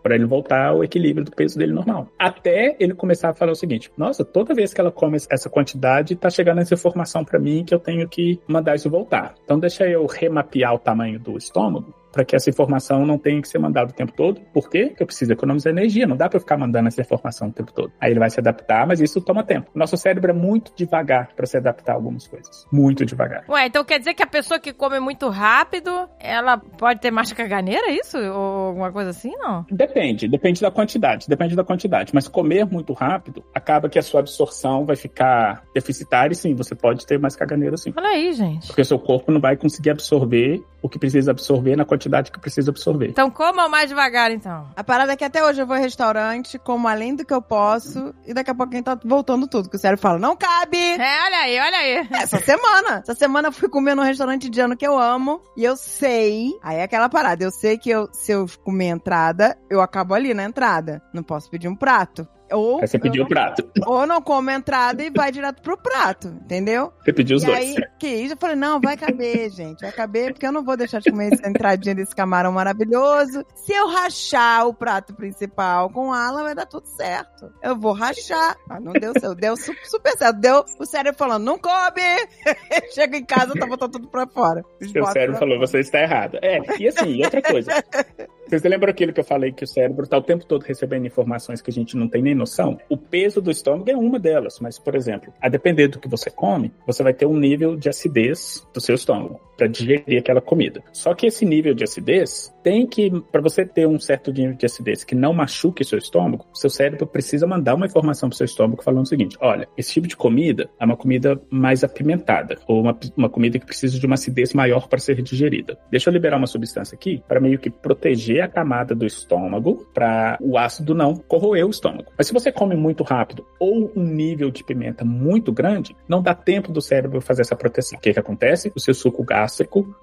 Pra 0.03 0.15
ele 0.15 0.25
voltar 0.25 0.69
ao 0.69 0.83
equilíbrio 0.83 1.25
do 1.25 1.31
peso 1.31 1.59
dele 1.59 1.73
normal. 1.73 2.09
Até 2.19 2.77
ele 2.81 2.95
começar 2.95 3.29
a 3.29 3.35
falar 3.35 3.53
o 3.53 3.55
seguinte: 3.55 3.93
Nossa, 3.97 4.25
toda 4.25 4.55
vez 4.55 4.73
que 4.73 4.81
ela 4.81 4.91
come 4.91 5.19
essa 5.31 5.51
quantidade, 5.51 6.17
tá 6.17 6.31
chegando 6.31 6.61
essa 6.61 6.75
informação 6.75 7.25
pra 7.25 7.39
mim 7.39 7.63
que 7.65 7.75
eu 7.75 7.79
tenho 7.79 8.09
que 8.09 8.41
mandar 8.49 8.75
isso 8.75 8.91
voltar. 8.91 9.35
Então, 9.45 9.61
deixa 9.61 9.87
eu 9.87 10.07
remapear 10.07 10.75
o 10.75 10.79
tamanho 10.79 11.21
do 11.21 11.37
estômago 11.37 11.95
para 12.13 12.25
que 12.25 12.35
essa 12.35 12.51
informação 12.51 13.07
não 13.07 13.19
tenha 13.19 13.41
que 13.41 13.49
ser 13.49 13.59
mandada 13.59 13.91
o 13.91 13.95
tempo 13.95 14.13
todo. 14.13 14.41
Por 14.53 14.69
quê? 14.69 14.87
Porque 14.89 15.03
eu 15.03 15.07
preciso 15.07 15.33
economizar 15.33 15.73
energia, 15.73 16.07
não 16.07 16.17
dá 16.17 16.29
para 16.29 16.37
eu 16.37 16.41
ficar 16.41 16.57
mandando 16.57 16.89
essa 16.89 17.01
informação 17.01 17.49
o 17.49 17.53
tempo 17.53 17.73
todo. 17.73 17.93
Aí 18.01 18.11
ele 18.11 18.21
vai 18.21 18.31
se 18.31 18.41
adaptar, 18.41 18.87
mas 18.87 19.01
isso 19.01 19.21
toma 19.21 19.43
tempo. 19.43 19.71
Nosso 19.75 19.97
cérebro 19.97 20.31
é 20.31 20.35
muito 20.35 20.73
devagar 20.75 21.31
para 21.35 21.47
se 21.47 21.57
adaptar 21.57 21.93
a 21.93 21.95
algumas 21.97 22.27
coisas. 22.27 22.67
Muito 22.73 23.05
devagar. 23.05 23.45
Ué, 23.49 23.67
então 23.67 23.85
quer 23.85 23.99
dizer 23.99 24.15
que 24.15 24.23
a 24.23 24.27
pessoa 24.27 24.59
que 24.59 24.73
come 24.73 24.99
muito 25.01 25.29
rápido, 25.29 26.09
ela 26.19 26.59
pode 26.59 27.01
ter 27.01 27.11
mais 27.11 27.33
caganeira, 27.33 27.89
é 27.89 27.95
isso? 27.95 28.19
Ou 28.19 28.69
alguma 28.69 28.93
coisa 28.93 29.11
assim, 29.11 29.33
não? 29.37 29.65
Depende, 29.71 30.29
depende 30.29 30.61
da 30.61 30.71
quantidade, 30.71 31.29
depende 31.29 31.55
da 31.55 31.65
quantidade. 31.65 32.13
Mas 32.15 32.29
comer 32.29 32.67
muito 32.67 32.93
rápido 32.93 33.45
acaba 33.55 33.89
que 33.89 33.99
a 33.99 34.03
sua 34.03 34.21
absorção 34.21 34.85
vai 34.85 34.97
ficar 34.97 35.63
deficitária 35.75 36.33
e 36.33 36.37
sim, 36.37 36.55
você 36.55 36.75
pode 36.75 37.07
ter 37.07 37.19
mais 37.19 37.37
caganeira 37.37 37.77
sim. 37.77 37.93
Olha 37.97 38.09
aí, 38.09 38.33
gente. 38.33 38.67
Porque 38.67 38.83
o 38.83 38.85
seu 38.85 38.99
corpo 38.99 39.31
não 39.33 39.41
vai 39.41 39.57
conseguir 39.57 39.91
absorver 39.91 40.63
o 40.83 40.89
que 40.89 40.99
precisa 40.99 41.31
absorver 41.31 41.77
na 41.77 41.85
quantidade 41.85 42.31
que 42.31 42.41
precisa 42.41 42.71
absorver. 42.71 43.09
Então 43.09 43.31
coma 43.31 43.69
mais 43.69 43.89
devagar, 43.89 44.31
então. 44.31 44.69
A 44.77 44.85
parada 44.85 45.13
é 45.13 45.17
que 45.17 45.25
até 45.25 45.45
hoje 45.45 45.61
eu 45.61 45.67
vou 45.67 45.77
em 45.77 45.81
restaurante, 45.81 46.59
como 46.59 46.89
além 46.89 47.15
do 47.15 47.25
que 47.25 47.35
eu 47.35 47.43
posso, 47.43 48.15
e 48.27 48.35
daqui 48.35 48.51
a 48.51 48.55
pouquinho 48.55 48.83
tá 48.83 48.99
voltando 49.05 49.47
tudo, 49.47 49.69
que 49.69 49.77
o 49.77 49.79
cérebro 49.79 50.01
fala, 50.01 50.19
não 50.19 50.37
cabe! 50.37 50.79
É, 50.79 51.25
olha 51.25 51.39
aí, 51.39 51.59
olha 51.59 51.79
aí. 51.79 52.09
Essa 52.13 52.39
semana. 52.39 53.01
Essa 53.03 53.15
semana 53.15 53.49
eu 53.49 53.53
fui 53.53 53.69
comer 53.69 53.95
num 53.95 54.03
restaurante 54.03 54.49
indiano 54.49 54.77
que 54.77 54.87
eu 54.87 54.99
amo. 54.99 55.41
E 55.57 55.65
eu 55.65 55.77
sei. 55.77 56.51
Aí 56.63 56.77
é 56.79 56.83
aquela 56.83 57.09
parada. 57.09 57.45
Eu 57.45 57.51
sei 57.51 57.79
que 57.79 57.91
eu, 57.91 58.09
se 58.13 58.33
eu 58.33 58.47
comer 58.65 58.87
entrada, 58.89 59.57
eu 59.69 59.81
acabo 59.81 60.15
ali 60.15 60.35
na 60.35 60.45
entrada. 60.45 61.03
Não 61.13 61.23
posso 61.23 61.51
pedir 61.51 61.69
um 61.69 61.77
prato. 61.77 62.27
Ou, 62.53 62.81
Aí 62.81 62.89
você 62.89 62.99
pediu 62.99 63.25
o 63.25 63.29
prato. 63.29 63.69
ou 63.87 64.07
não 64.07 64.21
como 64.21 64.51
entrada 64.51 65.03
e 65.03 65.11
vai 65.11 65.31
direto 65.31 65.63
pro 65.63 65.77
prato, 65.77 66.29
entendeu? 66.29 66.93
Você 67.05 67.13
pediu 67.13 67.37
os 67.37 67.43
e 67.43 67.47
dois. 67.47 67.59
aí, 67.59 67.77
que 67.99 68.09
isso? 68.09 68.35
Eu 68.35 68.39
falei, 68.39 68.57
não, 68.57 68.81
vai 68.81 68.97
caber, 68.97 69.51
gente. 69.55 69.81
Vai 69.83 69.93
caber, 69.93 70.33
porque 70.33 70.47
eu 70.47 70.53
não 70.53 70.65
vou 70.65 70.77
deixar 70.77 71.01
de 71.01 71.11
comer 71.11 71.33
essa 71.33 71.49
entradinha 71.49 71.95
desse 71.95 72.15
camarão 72.15 72.53
maravilhoso. 72.53 73.45
Se 73.55 73.73
eu 73.73 73.89
rachar 73.89 74.67
o 74.67 74.75
prato 74.75 75.15
principal 75.15 75.91
com 75.91 76.13
ala, 76.13 76.43
vai 76.43 76.55
dar 76.55 76.67
tudo 76.67 76.87
certo. 76.87 77.53
Eu 77.63 77.77
vou 77.79 77.93
rachar. 77.93 78.57
Ah, 78.69 78.81
não 78.81 78.93
deu 78.93 79.13
certo. 79.13 79.35
Deu 79.35 79.57
su- 79.57 79.75
super 79.85 80.17
certo. 80.19 80.39
Deu 80.41 80.65
o 80.79 80.85
cérebro 80.87 81.19
falando, 81.19 81.45
não 81.45 81.59
come! 81.59 82.01
Chego 82.95 83.17
em 83.17 83.25
casa, 83.25 83.53
tá 83.55 83.67
botando 83.67 83.93
tudo 83.93 84.09
pra 84.09 84.27
fora. 84.27 84.65
Seu 84.93 85.07
cérebro 85.07 85.39
falou, 85.39 85.59
você 85.59 85.79
está 85.81 86.01
errado. 86.01 86.39
É, 86.43 86.59
e 86.79 86.89
assim, 86.89 87.11
e 87.17 87.25
outra 87.25 87.41
coisa. 87.43 87.71
Vocês 88.51 88.65
lembram 88.65 88.91
aquilo 88.91 89.13
que 89.13 89.21
eu 89.21 89.25
falei 89.25 89.53
que 89.53 89.63
o 89.63 89.67
cérebro 89.67 90.03
está 90.03 90.19
o 90.19 90.23
tempo 90.23 90.45
todo 90.45 90.65
recebendo 90.65 91.07
informações 91.07 91.63
que 91.63 91.71
a 91.71 91.73
gente 91.73 91.97
não 91.97 92.09
tem 92.09 92.21
nem 92.21 92.35
noção? 92.35 92.81
O 92.89 92.97
peso 92.97 93.41
do 93.41 93.49
estômago 93.49 93.89
é 93.89 93.97
uma 93.97 94.19
delas, 94.19 94.59
mas, 94.59 94.77
por 94.77 94.97
exemplo, 94.97 95.33
a 95.41 95.49
depender 95.49 95.87
do 95.87 96.01
que 96.01 96.09
você 96.09 96.33
come, 96.33 96.73
você 96.85 97.01
vai 97.05 97.15
ter 97.15 97.27
um 97.27 97.37
nível 97.37 97.77
de 97.77 97.89
acidez 97.89 98.67
do 98.75 98.81
seu 98.81 98.97
estômago. 98.97 99.41
Para 99.61 99.67
digerir 99.67 100.19
aquela 100.19 100.41
comida. 100.41 100.83
Só 100.91 101.13
que 101.13 101.27
esse 101.27 101.45
nível 101.45 101.75
de 101.75 101.85
acidez 101.85 102.51
tem 102.63 102.87
que, 102.87 103.11
para 103.31 103.43
você 103.43 103.63
ter 103.67 103.87
um 103.87 104.01
certo 104.01 104.33
nível 104.33 104.55
de 104.55 104.65
acidez 104.65 105.05
que 105.05 105.15
não 105.15 105.35
machuque 105.35 105.85
seu 105.85 105.99
estômago, 105.99 106.47
seu 106.55 106.71
cérebro 106.71 107.07
precisa 107.07 107.47
mandar 107.47 107.75
uma 107.75 107.85
informação 107.85 108.31
para 108.31 108.39
seu 108.39 108.47
estômago 108.47 108.83
falando 108.83 109.05
o 109.05 109.09
seguinte: 109.09 109.37
olha, 109.39 109.69
esse 109.77 109.93
tipo 109.93 110.09
de 110.09 110.17
comida 110.17 110.71
é 110.81 110.85
uma 110.85 110.97
comida 110.97 111.39
mais 111.51 111.85
apimentada, 111.85 112.57
ou 112.67 112.81
uma, 112.81 112.99
uma 113.15 113.29
comida 113.29 113.59
que 113.59 113.67
precisa 113.67 113.99
de 113.99 114.07
uma 114.07 114.15
acidez 114.15 114.55
maior 114.55 114.89
para 114.89 114.99
ser 114.99 115.21
digerida. 115.21 115.79
Deixa 115.91 116.09
eu 116.09 116.15
liberar 116.15 116.39
uma 116.39 116.47
substância 116.47 116.95
aqui 116.95 117.23
para 117.29 117.39
meio 117.39 117.59
que 117.59 117.69
proteger 117.69 118.43
a 118.43 118.49
camada 118.49 118.95
do 118.95 119.05
estômago, 119.05 119.87
para 119.93 120.39
o 120.41 120.57
ácido 120.57 120.95
não 120.95 121.15
corroer 121.15 121.67
o 121.67 121.71
estômago. 121.71 122.13
Mas 122.17 122.29
se 122.29 122.33
você 122.33 122.51
come 122.51 122.77
muito 122.77 123.05
rápido 123.05 123.45
ou 123.59 123.93
um 123.95 124.03
nível 124.03 124.51
de 124.51 124.65
pimenta 124.65 125.05
muito 125.05 125.53
grande, 125.53 125.95
não 126.09 126.23
dá 126.23 126.35
tempo 126.35 126.73
do 126.73 126.81
cérebro 126.81 127.21
fazer 127.21 127.43
essa 127.43 127.57
proteção. 127.57 127.99
O 127.99 128.01
que, 128.01 128.15
que 128.15 128.19
acontece? 128.19 128.73
O 128.75 128.81
seu 128.81 128.95
suco 128.95 129.23
gástrico 129.23 129.50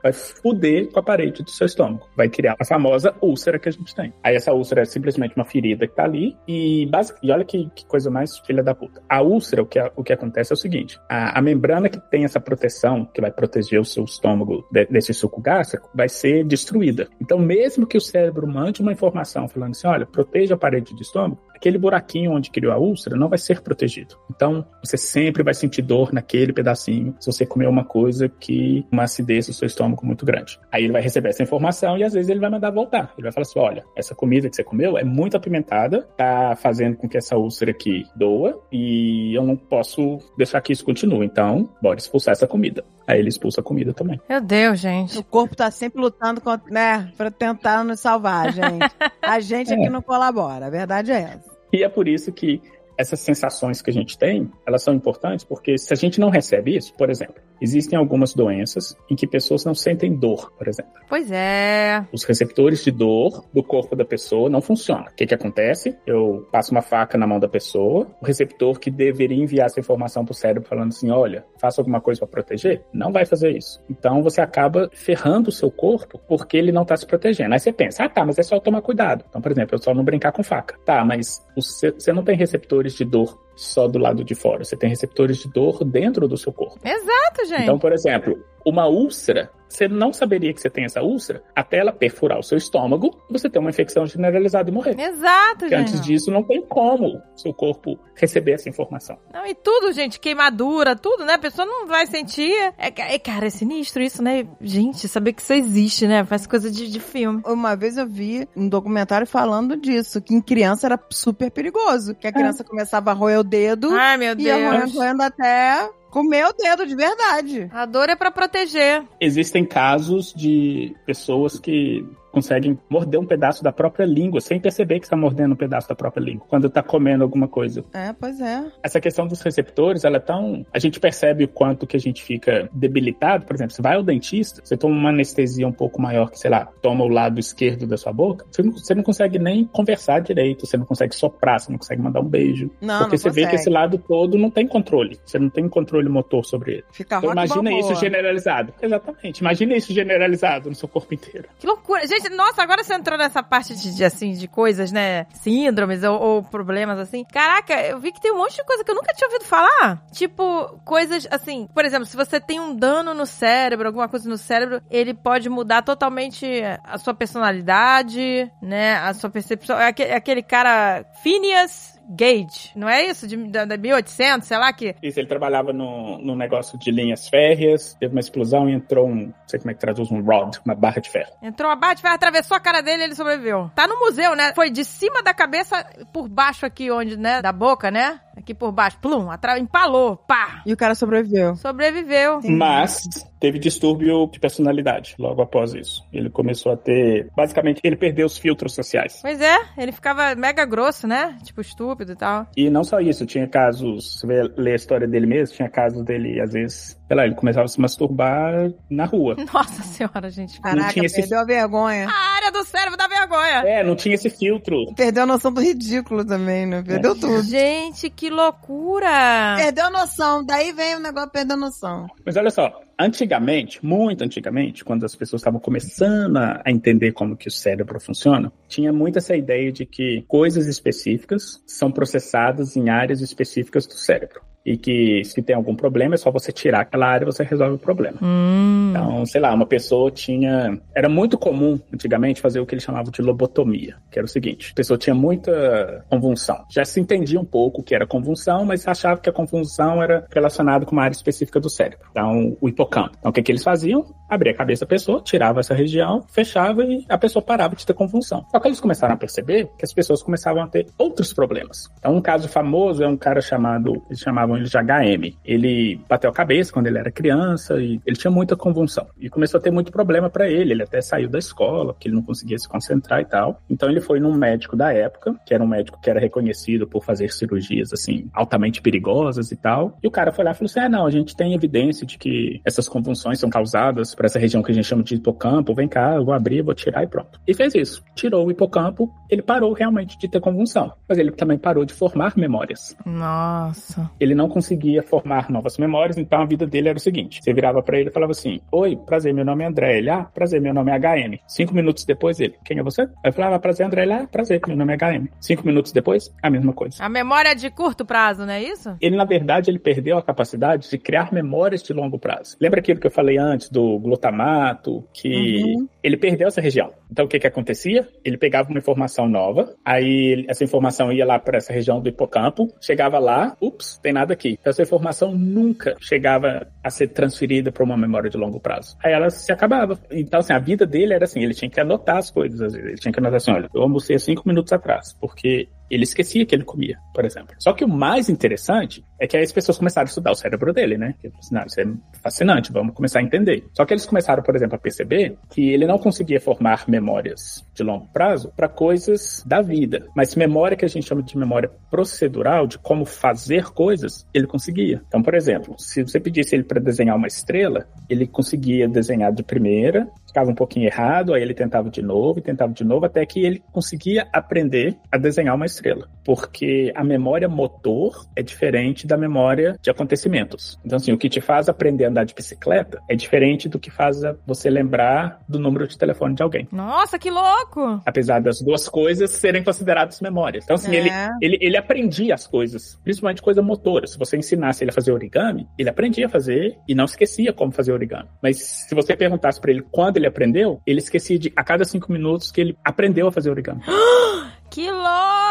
vai 0.01 0.13
fuder 0.13 0.91
com 0.91 0.99
a 0.99 1.03
parede 1.03 1.43
do 1.43 1.49
seu 1.49 1.65
estômago, 1.65 2.07
vai 2.15 2.29
criar 2.29 2.55
a 2.59 2.65
famosa 2.65 3.15
úlcera 3.21 3.59
que 3.59 3.69
a 3.69 3.71
gente 3.71 3.93
tem. 3.95 4.13
Aí 4.23 4.35
essa 4.35 4.53
úlcera 4.53 4.81
é 4.81 4.85
simplesmente 4.85 5.35
uma 5.35 5.45
ferida 5.45 5.87
que 5.87 5.95
tá 5.95 6.03
ali 6.03 6.35
e, 6.47 6.85
basic... 6.87 7.17
e 7.23 7.31
olha 7.31 7.45
que, 7.45 7.69
que, 7.75 7.85
coisa 7.85 8.09
mais 8.09 8.37
filha 8.39 8.63
da 8.63 8.73
puta. 8.73 9.01
A 9.09 9.21
úlcera, 9.21 9.61
o 9.61 9.65
que, 9.65 9.79
o 9.95 10.03
que 10.03 10.13
acontece 10.13 10.51
é 10.51 10.55
o 10.55 10.57
seguinte, 10.57 10.99
a, 11.09 11.37
a 11.37 11.41
membrana 11.41 11.89
que 11.89 11.99
tem 12.09 12.23
essa 12.23 12.39
proteção, 12.39 13.05
que 13.05 13.21
vai 13.21 13.31
proteger 13.31 13.79
o 13.79 13.85
seu 13.85 14.03
estômago 14.03 14.67
de, 14.71 14.85
desse 14.85 15.13
suco 15.13 15.41
gástrico, 15.41 15.89
vai 15.93 16.09
ser 16.09 16.43
destruída. 16.43 17.07
Então, 17.21 17.39
mesmo 17.39 17.85
que 17.85 17.97
o 17.97 18.01
cérebro 18.01 18.47
mande 18.47 18.81
uma 18.81 18.91
informação 18.91 19.47
falando 19.47 19.71
assim, 19.71 19.87
olha, 19.87 20.05
proteja 20.05 20.55
a 20.55 20.57
parede 20.57 20.93
do 20.93 21.01
estômago, 21.01 21.39
aquele 21.57 21.77
buraquinho 21.77 22.31
onde 22.31 22.49
criou 22.49 22.71
a 22.71 22.77
úlcera 22.77 23.17
não 23.17 23.27
vai 23.27 23.37
ser 23.37 23.61
protegido. 23.61 24.15
Então, 24.29 24.65
você 24.83 24.97
sempre 24.97 25.43
vai 25.43 25.53
sentir 25.53 25.81
dor 25.81 26.13
naquele 26.13 26.53
pedacinho 26.53 27.15
se 27.19 27.31
você 27.31 27.45
comer 27.45 27.67
uma 27.67 27.83
coisa 27.83 28.29
que 28.29 28.85
uma 28.91 29.03
acidez 29.03 29.47
seu 29.47 29.65
estômago 29.65 30.05
muito 30.05 30.25
grande. 30.25 30.59
Aí 30.71 30.83
ele 30.83 30.93
vai 30.93 31.01
receber 31.01 31.29
essa 31.29 31.41
informação 31.41 31.97
e 31.97 32.03
às 32.03 32.13
vezes 32.13 32.29
ele 32.29 32.39
vai 32.39 32.49
mandar 32.49 32.69
voltar. 32.69 33.11
Ele 33.17 33.23
vai 33.23 33.31
falar 33.31 33.43
assim: 33.43 33.59
olha, 33.59 33.83
essa 33.95 34.13
comida 34.13 34.49
que 34.49 34.55
você 34.55 34.63
comeu 34.63 34.97
é 34.97 35.03
muito 35.03 35.35
apimentada, 35.35 36.03
tá 36.15 36.55
fazendo 36.55 36.95
com 36.95 37.09
que 37.09 37.17
essa 37.17 37.35
úlcera 37.37 37.71
aqui 37.71 38.05
doa 38.15 38.61
e 38.71 39.33
eu 39.35 39.43
não 39.43 39.55
posso 39.55 40.19
deixar 40.37 40.61
que 40.61 40.71
isso 40.71 40.85
continue. 40.85 41.25
Então, 41.25 41.69
bora 41.81 41.97
expulsar 41.97 42.33
essa 42.33 42.47
comida. 42.47 42.83
Aí 43.07 43.19
ele 43.19 43.29
expulsa 43.29 43.61
a 43.61 43.63
comida 43.63 43.93
também. 43.93 44.19
Meu 44.27 44.41
Deus, 44.41 44.79
gente. 44.79 45.17
O 45.17 45.23
corpo 45.23 45.55
tá 45.55 45.71
sempre 45.71 46.01
lutando 46.01 46.41
contra, 46.41 46.69
né, 46.69 47.09
pra 47.15 47.31
tentar 47.31 47.85
nos 47.85 48.01
salvar, 48.01 48.51
gente. 48.51 48.91
A 49.23 49.39
gente 49.39 49.73
é 49.73 49.77
que 49.77 49.89
não 49.89 50.01
colabora, 50.01 50.67
a 50.67 50.69
verdade 50.69 51.11
é 51.11 51.21
essa. 51.21 51.57
E 51.73 51.83
é 51.83 51.89
por 51.89 52.07
isso 52.07 52.31
que 52.31 52.61
essas 52.97 53.19
sensações 53.19 53.81
que 53.81 53.89
a 53.89 53.93
gente 53.93 54.17
tem, 54.17 54.49
elas 54.65 54.83
são 54.83 54.93
importantes 54.93 55.45
porque 55.45 55.77
se 55.77 55.93
a 55.93 55.95
gente 55.95 56.19
não 56.19 56.29
recebe 56.29 56.75
isso, 56.75 56.93
por 56.95 57.09
exemplo, 57.09 57.35
existem 57.61 57.97
algumas 57.97 58.33
doenças 58.33 58.95
em 59.09 59.15
que 59.15 59.27
pessoas 59.27 59.65
não 59.65 59.75
sentem 59.75 60.15
dor, 60.15 60.51
por 60.57 60.67
exemplo. 60.67 60.93
Pois 61.07 61.31
é. 61.31 62.05
Os 62.11 62.23
receptores 62.23 62.83
de 62.83 62.91
dor 62.91 63.45
do 63.53 63.63
corpo 63.63 63.95
da 63.95 64.05
pessoa 64.05 64.49
não 64.49 64.61
funcionam. 64.61 65.05
O 65.05 65.15
que 65.15 65.25
que 65.25 65.33
acontece? 65.33 65.97
Eu 66.05 66.47
passo 66.51 66.71
uma 66.71 66.81
faca 66.81 67.17
na 67.17 67.27
mão 67.27 67.39
da 67.39 67.47
pessoa, 67.47 68.07
o 68.21 68.25
receptor 68.25 68.79
que 68.79 68.89
deveria 68.89 69.41
enviar 69.41 69.67
essa 69.67 69.79
informação 69.79 70.25
para 70.25 70.31
o 70.31 70.35
cérebro 70.35 70.67
falando 70.67 70.89
assim, 70.89 71.09
olha, 71.09 71.45
faça 71.59 71.81
alguma 71.81 72.01
coisa 72.01 72.21
para 72.21 72.27
proteger, 72.27 72.83
não 72.93 73.11
vai 73.11 73.25
fazer 73.25 73.51
isso. 73.51 73.81
Então 73.89 74.21
você 74.21 74.41
acaba 74.41 74.89
ferrando 74.93 75.49
o 75.49 75.51
seu 75.51 75.69
corpo 75.69 76.19
porque 76.27 76.57
ele 76.57 76.71
não 76.71 76.83
está 76.83 76.95
se 76.95 77.05
protegendo. 77.05 77.53
Aí 77.53 77.59
você 77.59 77.71
pensa, 77.71 78.03
ah 78.03 78.09
tá, 78.09 78.25
mas 78.25 78.37
é 78.37 78.43
só 78.43 78.59
tomar 78.59 78.81
cuidado. 78.81 79.23
Então, 79.29 79.41
por 79.41 79.51
exemplo, 79.51 79.75
eu 79.75 79.81
só 79.81 79.93
não 79.93 80.03
brincar 80.03 80.31
com 80.31 80.43
faca. 80.43 80.77
Tá, 80.85 81.03
mas 81.03 81.45
você 81.55 82.11
não 82.13 82.23
tem 82.23 82.35
receptores 82.35 82.86
de 82.95 83.05
dor 83.05 83.37
só 83.55 83.87
do 83.87 83.97
lado 83.97 84.23
de 84.23 84.35
fora. 84.35 84.63
Você 84.63 84.77
tem 84.77 84.89
receptores 84.89 85.37
de 85.37 85.49
dor 85.49 85.83
dentro 85.83 86.27
do 86.27 86.37
seu 86.37 86.53
corpo. 86.53 86.79
Exato, 86.83 87.45
gente. 87.47 87.63
Então, 87.63 87.79
por 87.79 87.91
exemplo, 87.91 88.37
uma 88.67 88.85
úlcera, 88.87 89.49
você 89.69 89.87
não 89.87 90.11
saberia 90.11 90.53
que 90.53 90.61
você 90.61 90.69
tem 90.69 90.85
essa 90.85 91.01
úlcera 91.01 91.43
até 91.55 91.77
ela 91.77 91.91
perfurar 91.91 92.39
o 92.39 92.43
seu 92.43 92.57
estômago 92.57 93.11
e 93.29 93.33
você 93.33 93.49
ter 93.49 93.59
uma 93.59 93.69
infecção 93.69 94.05
generalizada 94.05 94.69
e 94.69 94.73
morrer. 94.73 94.99
Exato, 94.99 95.59
Porque 95.59 95.75
gente. 95.75 95.89
antes 95.89 96.01
disso 96.01 96.31
não 96.31 96.43
tem 96.43 96.61
como 96.61 97.21
seu 97.35 97.53
corpo 97.53 97.99
receber 98.15 98.53
essa 98.53 98.69
informação. 98.69 99.17
Não, 99.33 99.45
e 99.45 99.53
tudo, 99.53 99.91
gente, 99.91 100.19
queimadura, 100.19 100.95
tudo, 100.95 101.25
né? 101.25 101.33
A 101.33 101.39
pessoa 101.39 101.65
não 101.65 101.87
vai 101.87 102.07
sentir. 102.07 102.51
É, 102.77 102.87
é, 102.87 103.19
cara, 103.19 103.47
é 103.47 103.49
sinistro 103.49 104.01
isso, 104.01 104.21
né? 104.21 104.47
Gente, 104.61 105.07
saber 105.07 105.33
que 105.33 105.41
isso 105.41 105.53
existe, 105.53 106.07
né? 106.07 106.23
Faz 106.25 106.47
coisa 106.47 106.71
de, 106.71 106.89
de 106.89 106.99
filme. 106.99 107.41
Uma 107.45 107.75
vez 107.75 107.97
eu 107.97 108.07
vi 108.07 108.47
um 108.55 108.67
documentário 108.67 109.27
falando 109.27 109.77
disso, 109.77 110.21
que 110.21 110.33
em 110.33 110.41
criança 110.41 110.87
era 110.87 110.99
super 111.09 111.51
perigoso. 111.51 112.15
Que 112.15 112.27
a 112.27 112.31
criança 112.31 112.63
começava 112.63 113.11
a 113.11 113.13
roer 113.13 113.39
o 113.39 113.43
dedo 113.43 113.89
Ai, 113.91 114.17
meu 114.17 114.35
e 114.37 114.43
ia 114.43 114.55
roendo, 114.55 114.85
Deus. 114.85 114.95
roendo 114.95 115.23
até 115.23 115.89
comer 116.09 116.45
o 116.45 116.53
dedo 116.53 116.85
de 116.85 116.95
verdade. 116.95 117.69
A 117.73 117.85
dor 117.85 118.09
é 118.09 118.15
pra 118.15 118.31
proteger. 118.31 119.03
Existem 119.19 119.65
casos 119.65 120.33
de 120.33 120.95
pessoas 121.05 121.59
que 121.59 122.05
conseguem 122.37 122.77
morder 122.87 123.19
um 123.19 123.25
pedaço 123.25 123.63
da 123.63 123.71
própria 123.71 124.05
língua 124.05 124.39
sem 124.39 124.59
perceber 124.59 124.99
que 124.99 125.05
está 125.05 125.17
mordendo 125.17 125.53
um 125.53 125.55
pedaço 125.55 125.89
da 125.89 125.95
própria 125.95 126.23
língua 126.23 126.45
quando 126.47 126.67
está 126.67 126.83
comendo 126.83 127.23
alguma 127.23 127.47
coisa. 127.47 127.83
É, 127.93 128.13
pois 128.13 128.39
é. 128.39 128.63
Essa 128.83 129.01
questão 129.01 129.25
dos 129.25 129.41
receptores, 129.41 130.05
ela 130.05 130.17
é 130.17 130.19
tão. 130.19 130.63
A 130.71 130.77
gente 130.77 130.99
percebe 130.99 131.45
o 131.45 131.47
quanto 131.47 131.87
que 131.87 131.97
a 131.97 131.99
gente 131.99 132.23
fica 132.23 132.69
debilitado. 132.71 133.45
Por 133.45 133.55
exemplo, 133.55 133.73
você 133.73 133.81
vai 133.81 133.95
ao 133.95 134.03
dentista, 134.03 134.61
você 134.63 134.77
toma 134.77 134.95
uma 134.95 135.09
anestesia 135.09 135.67
um 135.67 135.71
pouco 135.71 135.99
maior 135.99 136.29
que, 136.29 136.37
sei 136.37 136.51
lá, 136.51 136.67
toma 136.81 137.03
o 137.03 137.07
lado 137.07 137.39
esquerdo 137.39 137.87
da 137.87 137.97
sua 137.97 138.13
boca, 138.13 138.45
você 138.51 138.61
não, 138.61 138.71
você 138.71 138.93
não 138.93 139.03
consegue 139.03 139.39
nem 139.39 139.65
conversar 139.65 140.19
direito, 140.19 140.67
você 140.67 140.77
não 140.77 140.85
consegue 140.85 141.15
soprar, 141.15 141.59
você 141.59 141.71
não 141.71 141.79
consegue 141.79 142.01
mandar 142.01 142.19
um 142.21 142.27
beijo. 142.27 142.69
Não, 142.79 142.99
porque 142.99 143.15
não 143.15 143.17
você 143.17 143.29
vê 143.29 143.41
consegue. 143.41 143.49
que 143.49 143.55
esse 143.55 143.69
lado 143.69 143.97
todo 143.97 144.37
não 144.37 144.51
tem 144.51 144.67
controle. 144.67 145.19
Você 145.25 145.39
não 145.39 145.49
tem 145.49 145.67
controle 145.67 146.07
motor 146.07 146.45
sobre 146.45 146.73
ele. 146.73 146.83
Fica 146.91 147.17
Então 147.17 147.31
imagina 147.31 147.71
isso 147.71 147.95
generalizado. 147.95 148.73
Exatamente. 148.79 149.39
Imagina 149.39 149.75
isso 149.75 149.91
generalizado 149.91 150.69
no 150.69 150.75
seu 150.75 150.87
corpo 150.87 151.13
inteiro. 151.15 151.49
Que 151.57 151.65
loucura. 151.65 152.05
Gente, 152.05 152.26
nossa, 152.29 152.61
agora 152.61 152.83
você 152.83 152.93
entrou 152.93 153.17
nessa 153.17 153.41
parte 153.43 153.75
de, 153.75 153.95
de, 153.95 154.03
assim, 154.03 154.33
de 154.33 154.47
coisas, 154.47 154.91
né? 154.91 155.25
Síndromes 155.33 156.03
ou, 156.03 156.19
ou 156.19 156.43
problemas, 156.43 156.99
assim. 156.99 157.23
Caraca, 157.25 157.73
eu 157.81 157.99
vi 157.99 158.11
que 158.11 158.21
tem 158.21 158.31
um 158.31 158.37
monte 158.37 158.55
de 158.55 158.63
coisa 158.63 158.83
que 158.83 158.91
eu 158.91 158.95
nunca 158.95 159.13
tinha 159.13 159.27
ouvido 159.27 159.45
falar. 159.45 160.01
Tipo, 160.11 160.79
coisas, 160.83 161.27
assim... 161.31 161.67
Por 161.73 161.85
exemplo, 161.85 162.05
se 162.05 162.15
você 162.15 162.39
tem 162.39 162.59
um 162.59 162.75
dano 162.75 163.13
no 163.13 163.25
cérebro, 163.25 163.87
alguma 163.87 164.07
coisa 164.07 164.29
no 164.29 164.37
cérebro, 164.37 164.81
ele 164.89 165.13
pode 165.13 165.49
mudar 165.49 165.81
totalmente 165.81 166.45
a 166.83 166.97
sua 166.97 167.13
personalidade, 167.13 168.51
né? 168.61 168.97
A 168.97 169.13
sua 169.13 169.29
percepção. 169.29 169.79
É 169.79 169.87
aquele, 169.87 170.11
é 170.11 170.15
aquele 170.15 170.43
cara... 170.43 171.05
Phineas 171.21 171.96
Gage, 172.09 172.71
não 172.75 172.87
é 172.87 173.05
isso? 173.05 173.27
De, 173.27 173.35
da, 173.47 173.65
da 173.65 173.77
1800, 173.77 174.47
sei 174.47 174.57
lá 174.57 174.71
que... 174.71 174.95
Isso, 175.01 175.19
ele 175.19 175.27
trabalhava 175.27 175.73
no, 175.73 176.17
no 176.19 176.35
negócio 176.35 176.77
de 176.77 176.91
linhas 176.91 177.27
férreas, 177.27 177.95
teve 177.99 178.13
uma 178.13 178.19
explosão 178.19 178.69
e 178.69 178.73
entrou 178.73 179.07
um, 179.07 179.27
não 179.27 179.33
sei 179.45 179.59
como 179.59 179.71
é 179.71 179.73
que 179.73 179.79
traduz, 179.79 180.11
um 180.11 180.21
rod, 180.21 180.57
uma 180.65 180.75
barra 180.75 181.01
de 181.01 181.09
ferro. 181.09 181.31
Entrou 181.41 181.69
uma 181.69 181.75
barra 181.75 181.95
de 181.95 182.01
ferro, 182.01 182.15
atravessou 182.15 182.55
a 182.55 182.59
cara 182.59 182.81
dele 182.81 183.03
e 183.03 183.05
ele 183.05 183.15
sobreviveu. 183.15 183.69
Tá 183.75 183.87
no 183.87 183.99
museu, 183.99 184.35
né? 184.35 184.53
Foi 184.53 184.69
de 184.69 184.85
cima 184.85 185.21
da 185.21 185.33
cabeça, 185.33 185.85
por 186.13 186.27
baixo 186.27 186.65
aqui, 186.65 186.89
onde, 186.89 187.17
né? 187.17 187.41
Da 187.41 187.51
boca, 187.51 187.91
né? 187.91 188.19
Aqui 188.37 188.53
por 188.53 188.71
baixo. 188.71 188.99
Plum, 189.01 189.31
atra... 189.31 189.57
empalou, 189.57 190.15
pá. 190.15 190.61
E 190.65 190.71
o 190.71 190.77
cara 190.77 190.93
sobreviveu. 190.93 191.55
Sobreviveu. 191.55 192.39
Mas 192.43 193.01
teve 193.39 193.57
distúrbio 193.57 194.29
de 194.31 194.39
personalidade 194.39 195.15
logo 195.17 195.41
após 195.41 195.73
isso. 195.73 196.05
Ele 196.13 196.29
começou 196.29 196.71
a 196.71 196.77
ter. 196.77 197.29
Basicamente, 197.35 197.81
ele 197.83 197.95
perdeu 197.95 198.25
os 198.25 198.37
filtros 198.37 198.73
sociais. 198.73 199.19
Pois 199.21 199.41
é, 199.41 199.57
ele 199.77 199.91
ficava 199.91 200.35
mega 200.35 200.65
grosso, 200.65 201.07
né? 201.07 201.37
Tipo, 201.43 201.61
estúpido 201.61 202.11
e 202.11 202.15
tal. 202.15 202.47
E 202.55 202.69
não 202.69 202.83
só 202.83 202.99
isso, 202.99 203.25
tinha 203.25 203.47
casos. 203.47 204.19
Você 204.19 204.27
vê 204.27 204.43
ler 204.55 204.73
a 204.73 204.75
história 204.75 205.07
dele 205.07 205.25
mesmo, 205.25 205.55
tinha 205.55 205.69
casos 205.69 206.03
dele, 206.03 206.39
às 206.39 206.53
vezes. 206.53 206.96
Sei 207.07 207.15
lá, 207.15 207.25
ele 207.25 207.35
começava 207.35 207.65
a 207.65 207.67
se 207.67 207.79
masturbar 207.79 208.71
na 208.89 209.05
rua. 209.05 209.35
Nossa 209.53 209.81
senhora, 209.83 210.29
gente. 210.29 210.59
Caraca, 210.59 210.93
tinha 210.93 211.05
esse- 211.05 211.21
perdeu 211.21 211.39
a 211.39 211.45
vergonha. 211.45 212.07
A 212.09 212.35
área 212.35 212.51
do 212.51 212.63
cérebro 212.65 212.97
da 212.97 213.07
vergonha. 213.07 213.63
É, 213.65 213.83
não 213.83 213.95
tinha 213.95 214.15
esse 214.15 214.29
filtro. 214.29 214.75
Perdeu 214.95 215.23
a 215.23 215.25
noção 215.25 215.51
do 215.53 215.61
ridículo 215.61 216.25
também, 216.25 216.65
né? 216.65 216.83
Perdeu 216.85 217.15
tudo. 217.15 217.41
Gente, 217.43 218.09
que 218.09 218.29
loucura. 218.29 219.55
Perdeu 219.57 219.85
a 219.85 219.89
noção. 219.89 220.45
Daí 220.45 220.71
vem 220.71 220.95
o 220.95 220.99
negócio 220.99 221.27
de 221.27 221.33
perder 221.33 221.53
a 221.53 221.57
noção. 221.57 222.07
Mas 222.25 222.35
olha 222.35 222.49
só, 222.49 222.71
antigamente, 222.99 223.83
muito 223.85 224.23
antigamente, 224.23 224.83
quando 224.83 225.05
as 225.05 225.15
pessoas 225.15 225.41
estavam 225.41 225.59
começando 225.59 226.37
a 226.37 226.61
a 226.65 226.71
entender 226.71 227.11
como 227.13 227.37
que 227.37 227.47
o 227.47 227.51
cérebro 227.51 227.99
funciona, 227.99 228.51
tinha 228.67 228.91
muito 228.91 229.17
essa 229.17 229.35
ideia 229.35 229.71
de 229.71 229.85
que 229.85 230.23
coisas 230.27 230.67
específicas 230.67 231.61
são 231.65 231.91
processadas 231.91 232.75
em 232.75 232.89
áreas 232.89 233.21
específicas 233.21 233.85
do 233.87 233.93
cérebro. 233.93 234.41
E 234.67 234.75
que 234.75 235.23
se 235.23 235.41
tem 235.41 235.55
algum 235.55 235.73
problema, 235.73 236.15
é 236.15 236.17
só 236.17 236.29
você 236.29 236.51
tirar 236.51 236.81
aquela 236.81 237.07
área 237.07 237.23
e 237.23 237.25
você 237.25 237.41
resolve 237.41 237.75
o 237.75 237.79
problema. 237.79 238.17
Hum. 238.21 238.89
Então, 238.89 239.25
sei 239.25 239.39
lá, 239.39 239.53
uma 239.53 239.65
pessoa 239.65 240.11
tinha. 240.11 240.77
Era 240.93 241.07
muito 241.07 241.37
comum 241.37 241.79
antigamente 241.93 242.41
fazer 242.41 242.59
o 242.59 242.65
que 242.65 242.75
eles 242.75 242.83
chamavam 242.83 243.09
de 243.09 243.21
lobotomia, 243.21 243.95
que 244.11 244.19
era 244.19 244.25
o 244.25 244.29
seguinte: 244.29 244.71
a 244.73 244.75
pessoa 244.75 244.97
tinha 244.97 245.15
muita 245.15 246.03
convulsão. 246.09 246.65
Já 246.69 246.83
se 246.83 246.99
entendia 246.99 247.39
um 247.39 247.45
pouco 247.45 247.79
o 247.79 247.83
que 247.83 247.95
era 247.95 248.05
convulsão, 248.05 248.65
mas 248.65 248.85
achava 248.85 249.21
que 249.21 249.29
a 249.29 249.31
convulsão 249.31 250.03
era 250.03 250.27
relacionada 250.29 250.85
com 250.85 250.91
uma 250.91 251.03
área 251.03 251.15
específica 251.15 251.61
do 251.61 251.69
cérebro. 251.69 252.05
Então, 252.11 252.57
o 252.59 252.67
hipocampo. 252.67 253.15
Então, 253.19 253.29
o 253.29 253.33
que, 253.33 253.41
que 253.41 253.51
eles 253.53 253.63
faziam? 253.63 254.05
Abria 254.29 254.51
a 254.51 254.55
cabeça 254.55 254.83
da 254.83 254.89
pessoa, 254.89 255.21
tirava 255.21 255.61
essa 255.61 255.73
região, 255.73 256.25
fechava 256.27 256.83
e 256.83 257.05
a 257.07 257.17
pessoa 257.17 257.41
parava 257.41 257.73
de 257.73 257.85
ter 257.85 257.93
convulsão. 257.93 258.45
Só 258.51 258.59
que 258.59 258.67
eles 258.67 258.81
começaram 258.81 259.13
a 259.13 259.17
perceber 259.17 259.69
que 259.77 259.85
as 259.85 259.93
pessoas 259.93 260.21
começavam 260.21 260.61
a 260.61 260.67
ter 260.67 260.87
outros 260.97 261.31
problemas. 261.31 261.89
Então, 261.99 262.13
um 262.13 262.21
caso 262.21 262.49
famoso 262.49 263.01
é 263.01 263.07
um 263.07 263.15
cara 263.15 263.39
chamado, 263.39 264.03
eles 264.09 264.19
chamavam 264.19 264.56
ele 264.57 264.65
de 264.65 264.77
HM. 264.77 265.37
Ele 265.45 265.99
bateu 266.07 266.29
a 266.29 266.33
cabeça 266.33 266.71
quando 266.71 266.87
ele 266.87 266.97
era 266.97 267.11
criança 267.11 267.79
e 267.79 267.99
ele 268.05 268.15
tinha 268.15 268.31
muita 268.31 268.55
convulsão. 268.55 269.07
E 269.19 269.29
começou 269.29 269.59
a 269.59 269.61
ter 269.61 269.71
muito 269.71 269.91
problema 269.91 270.29
para 270.29 270.49
ele. 270.49 270.73
Ele 270.73 270.83
até 270.83 271.01
saiu 271.01 271.29
da 271.29 271.39
escola, 271.39 271.93
porque 271.93 272.07
ele 272.07 272.15
não 272.15 272.23
conseguia 272.23 272.57
se 272.57 272.67
concentrar 272.67 273.21
e 273.21 273.25
tal. 273.25 273.61
Então 273.69 273.89
ele 273.89 274.01
foi 274.01 274.19
num 274.19 274.33
médico 274.33 274.75
da 274.75 274.93
época, 274.93 275.35
que 275.45 275.53
era 275.53 275.63
um 275.63 275.67
médico 275.67 275.99
que 276.01 276.09
era 276.09 276.19
reconhecido 276.19 276.87
por 276.87 277.03
fazer 277.03 277.31
cirurgias, 277.31 277.93
assim, 277.93 278.29
altamente 278.33 278.81
perigosas 278.81 279.51
e 279.51 279.55
tal. 279.55 279.97
E 280.03 280.07
o 280.07 280.11
cara 280.11 280.31
foi 280.31 280.43
lá 280.43 280.51
e 280.51 280.53
falou 280.53 280.65
assim: 280.65 280.79
ah, 280.79 280.89
não, 280.89 281.05
a 281.05 281.11
gente 281.11 281.35
tem 281.35 281.53
evidência 281.53 282.05
de 282.05 282.17
que 282.17 282.61
essas 282.65 282.87
convulsões 282.87 283.39
são 283.39 283.49
causadas 283.49 284.13
por 284.15 284.25
essa 284.25 284.39
região 284.39 284.61
que 284.63 284.71
a 284.71 284.75
gente 284.75 284.85
chama 284.85 285.03
de 285.03 285.15
hipocampo. 285.15 285.73
Vem 285.73 285.87
cá, 285.87 286.15
eu 286.15 286.25
vou 286.25 286.33
abrir, 286.33 286.61
vou 286.61 286.73
tirar 286.73 287.03
e 287.03 287.07
pronto. 287.07 287.39
E 287.47 287.53
fez 287.53 287.73
isso. 287.75 288.03
Tirou 288.15 288.45
o 288.45 288.51
hipocampo, 288.51 289.11
ele 289.29 289.41
parou 289.41 289.73
realmente 289.73 290.17
de 290.17 290.27
ter 290.27 290.39
convulsão. 290.39 290.93
Mas 291.07 291.17
ele 291.17 291.31
também 291.31 291.57
parou 291.57 291.85
de 291.85 291.93
formar 291.93 292.33
memórias. 292.35 292.95
Nossa. 293.05 294.09
Ele 294.19 294.35
não 294.35 294.46
conseguia 294.47 295.03
formar 295.03 295.49
novas 295.49 295.77
memórias, 295.77 296.17
então 296.17 296.41
a 296.41 296.45
vida 296.45 296.65
dele 296.65 296.89
era 296.89 296.97
o 296.97 297.01
seguinte: 297.01 297.39
você 297.43 297.53
virava 297.53 297.81
para 297.81 297.99
ele 297.99 298.09
e 298.09 298.13
falava 298.13 298.31
assim: 298.31 298.59
Oi, 298.71 298.95
prazer, 298.95 299.33
meu 299.33 299.45
nome 299.45 299.63
é 299.63 299.67
André. 299.67 299.97
Ele, 299.97 300.09
ah, 300.09 300.23
prazer, 300.23 300.61
meu 300.61 300.73
nome 300.73 300.91
é 300.91 300.95
HM. 300.99 301.39
Cinco 301.47 301.73
minutos 301.73 302.05
depois, 302.05 302.39
ele, 302.39 302.55
quem 302.65 302.79
é 302.79 302.83
você? 302.83 303.01
Aí 303.03 303.09
eu 303.25 303.33
falava, 303.33 303.59
prazer, 303.59 303.85
André. 303.85 304.03
Ele, 304.03 304.13
ah, 304.13 304.27
prazer, 304.31 304.61
meu 304.67 304.75
nome 304.77 304.93
é 304.93 304.97
HM. 304.97 305.27
Cinco 305.39 305.65
minutos 305.65 305.91
depois, 305.91 306.33
a 306.41 306.49
mesma 306.49 306.73
coisa. 306.73 307.03
A 307.03 307.09
memória 307.09 307.49
é 307.49 307.55
de 307.55 307.69
curto 307.69 308.05
prazo, 308.05 308.45
não 308.45 308.53
é 308.53 308.61
isso? 308.63 308.95
Ele, 309.01 309.15
na 309.15 309.25
verdade, 309.25 309.69
ele 309.71 309.79
perdeu 309.79 310.17
a 310.17 310.21
capacidade 310.23 310.89
de 310.89 310.97
criar 310.97 311.31
memórias 311.33 311.81
de 311.83 311.93
longo 311.93 312.17
prazo. 312.19 312.55
Lembra 312.61 312.79
aquilo 312.79 312.99
que 312.99 313.07
eu 313.07 313.11
falei 313.11 313.37
antes 313.37 313.69
do 313.69 313.99
glutamato, 313.99 315.03
que 315.13 315.27
Uhum. 315.63 315.87
ele 316.03 316.17
perdeu 316.17 316.47
essa 316.47 316.61
região. 316.61 316.91
Então, 317.09 317.25
o 317.25 317.27
que 317.27 317.39
que 317.39 317.47
acontecia? 317.47 318.07
Ele 318.23 318.37
pegava 318.37 318.69
uma 318.69 318.79
informação 318.79 319.27
nova, 319.27 319.73
aí 319.83 320.45
essa 320.47 320.63
informação 320.63 321.11
ia 321.11 321.25
lá 321.25 321.39
para 321.39 321.57
essa 321.57 321.73
região 321.73 322.01
do 322.01 322.09
hipocampo, 322.09 322.67
chegava 322.81 323.19
lá, 323.19 323.55
ups, 323.61 323.97
tem 324.01 324.13
nada 324.13 324.33
aqui. 324.33 324.57
Então, 324.59 324.69
essa 324.69 324.81
informação 324.81 325.33
nunca 325.33 325.95
chegava 325.99 326.67
a 326.83 326.89
ser 326.89 327.09
transferida 327.09 327.71
para 327.71 327.83
uma 327.83 327.97
memória 327.97 328.29
de 328.29 328.37
longo 328.37 328.59
prazo. 328.59 328.97
Aí 329.03 329.13
ela 329.13 329.29
se 329.29 329.51
acabava. 329.51 329.99
Então, 330.11 330.39
assim, 330.39 330.53
a 330.53 330.59
vida 330.59 330.85
dele 330.85 331.13
era 331.13 331.25
assim, 331.25 331.41
ele 331.41 331.53
tinha 331.53 331.69
que 331.69 331.79
anotar 331.79 332.17
as 332.17 332.29
coisas, 332.29 332.61
às 332.61 332.73
vezes. 332.73 332.87
Ele 332.87 332.97
tinha 332.97 333.11
que 333.11 333.19
anotar 333.19 333.37
assim, 333.37 333.51
olha, 333.51 333.69
eu 333.73 333.81
almocei 333.81 334.15
há 334.15 334.19
cinco 334.19 334.43
minutos 334.45 334.73
atrás, 334.73 335.13
porque 335.19 335.69
ele 335.89 336.03
esquecia 336.03 336.45
que 336.45 336.53
ele 336.53 336.63
comia, 336.63 336.97
por 337.13 337.25
exemplo. 337.25 337.55
Só 337.59 337.73
que 337.73 337.85
o 337.85 337.87
mais 337.87 338.29
interessante 338.29 339.03
é 339.19 339.27
que 339.27 339.37
aí 339.37 339.43
as 339.43 339.51
pessoas 339.51 339.77
começaram 339.77 340.05
a 340.05 340.09
estudar 340.09 340.31
o 340.31 340.35
cérebro 340.35 340.73
dele, 340.73 340.97
né? 340.97 341.15
Que, 341.19 341.31
Não, 341.51 341.63
isso 341.65 341.81
é 341.81 341.85
fascinante, 342.21 342.71
vamos 342.71 342.93
começar 342.93 343.19
a 343.19 343.23
entender. 343.23 343.65
Só 343.73 343.85
que 343.85 343.93
eles 343.93 344.05
começaram, 344.05 344.43
por 344.43 344.55
exemplo, 344.55 344.75
a 344.75 344.79
perceber 344.79 345.37
que 345.49 345.69
ele 345.69 345.85
não 345.85 345.97
conseguia 345.97 346.39
formar 346.39 346.85
memórias 346.87 347.65
de 347.73 347.83
longo 347.83 348.07
prazo 348.13 348.51
para 348.55 348.67
coisas 348.67 349.43
da 349.45 349.61
vida. 349.61 350.07
Mas 350.15 350.35
memória 350.35 350.77
que 350.77 350.85
a 350.85 350.89
gente 350.89 351.07
chama 351.07 351.23
de 351.23 351.37
memória 351.37 351.69
procedural, 351.89 352.67
de 352.67 352.77
como 352.77 353.05
fazer 353.05 353.65
coisas, 353.71 354.25
ele 354.33 354.47
conseguia. 354.47 355.01
Então, 355.07 355.21
por 355.21 355.33
exemplo, 355.33 355.75
se 355.77 356.03
você 356.03 356.19
pedisse 356.19 356.55
ele 356.55 356.63
para 356.63 356.79
desenhar 356.79 357.15
uma 357.15 357.27
estrela, 357.27 357.87
ele 358.09 358.27
conseguia 358.27 358.87
desenhar 358.87 359.31
de 359.31 359.43
primeira, 359.43 360.07
ficava 360.25 360.51
um 360.51 360.55
pouquinho 360.55 360.85
errado, 360.85 361.33
aí 361.33 361.41
ele 361.41 361.53
tentava 361.53 361.89
de 361.89 362.01
novo, 362.01 362.39
e 362.39 362.41
tentava 362.41 362.71
de 362.71 362.83
novo, 362.83 363.05
até 363.05 363.25
que 363.25 363.39
ele 363.39 363.63
conseguia 363.71 364.27
aprender 364.31 364.95
a 365.11 365.17
desenhar 365.17 365.55
uma 365.55 365.65
estrela. 365.65 366.07
Porque 366.23 366.91
a 366.95 367.03
memória 367.03 367.47
motor 367.47 368.27
é 368.35 368.43
diferente 368.43 369.06
da 369.07 369.17
memória 369.17 369.75
de 369.81 369.89
acontecimentos. 369.89 370.77
Então, 370.85 370.97
assim, 370.97 371.11
o 371.11 371.17
que 371.17 371.29
te 371.29 371.41
faz 371.41 371.69
aprender 371.69 372.05
a 372.05 372.09
andar 372.09 372.25
de 372.25 372.33
bicicleta 372.35 372.99
é 373.09 373.15
diferente 373.15 373.67
do 373.69 373.79
que 373.79 373.89
faz 373.89 374.17
você 374.45 374.69
lembrar 374.69 375.39
do 375.47 375.59
número 375.59 375.87
de 375.87 375.97
telefone 375.97 376.35
de 376.35 376.43
alguém. 376.43 376.67
Nossa, 376.71 377.17
que 377.17 377.29
louco! 377.31 378.01
Apesar 378.05 378.41
das 378.41 378.59
duas 378.61 378.87
coisas 378.89 379.31
serem 379.31 379.63
consideradas 379.63 380.19
memórias. 380.21 380.63
Então, 380.65 380.75
assim, 380.75 380.95
É. 380.95 380.99
ele, 380.99 381.09
ele, 381.41 381.57
ele 381.61 381.77
aprendia 381.77 382.33
as 382.35 382.45
coisas, 382.45 382.99
principalmente 383.03 383.41
coisa 383.41 383.61
motora. 383.61 384.05
Se 384.07 384.17
você 384.17 384.37
ensinasse 384.37 384.83
ele 384.83 384.91
a 384.91 384.93
fazer 384.93 385.11
origami, 385.11 385.67
ele 385.79 385.89
aprendia 385.89 386.25
a 386.25 386.29
fazer 386.29 386.77
e 386.87 386.93
não 386.93 387.05
esquecia 387.05 387.53
como 387.53 387.71
fazer 387.71 387.93
origami. 387.93 388.27
Mas 388.43 388.57
se 388.87 388.93
você 388.93 389.15
perguntasse 389.15 389.59
pra 389.61 389.71
ele 389.71 389.81
quando 389.91 390.17
ele 390.17 390.27
aprendeu, 390.27 390.81
ele 390.85 390.99
esquecia 390.99 391.39
de 391.39 391.51
a 391.55 391.63
cada 391.63 391.85
cinco 391.85 392.11
minutos 392.11 392.51
que 392.51 392.59
ele 392.61 392.77
aprendeu 392.83 393.27
a 393.27 393.31
fazer 393.31 393.49
origami. 393.49 393.81
Que 394.69 394.91
louco! 394.91 395.46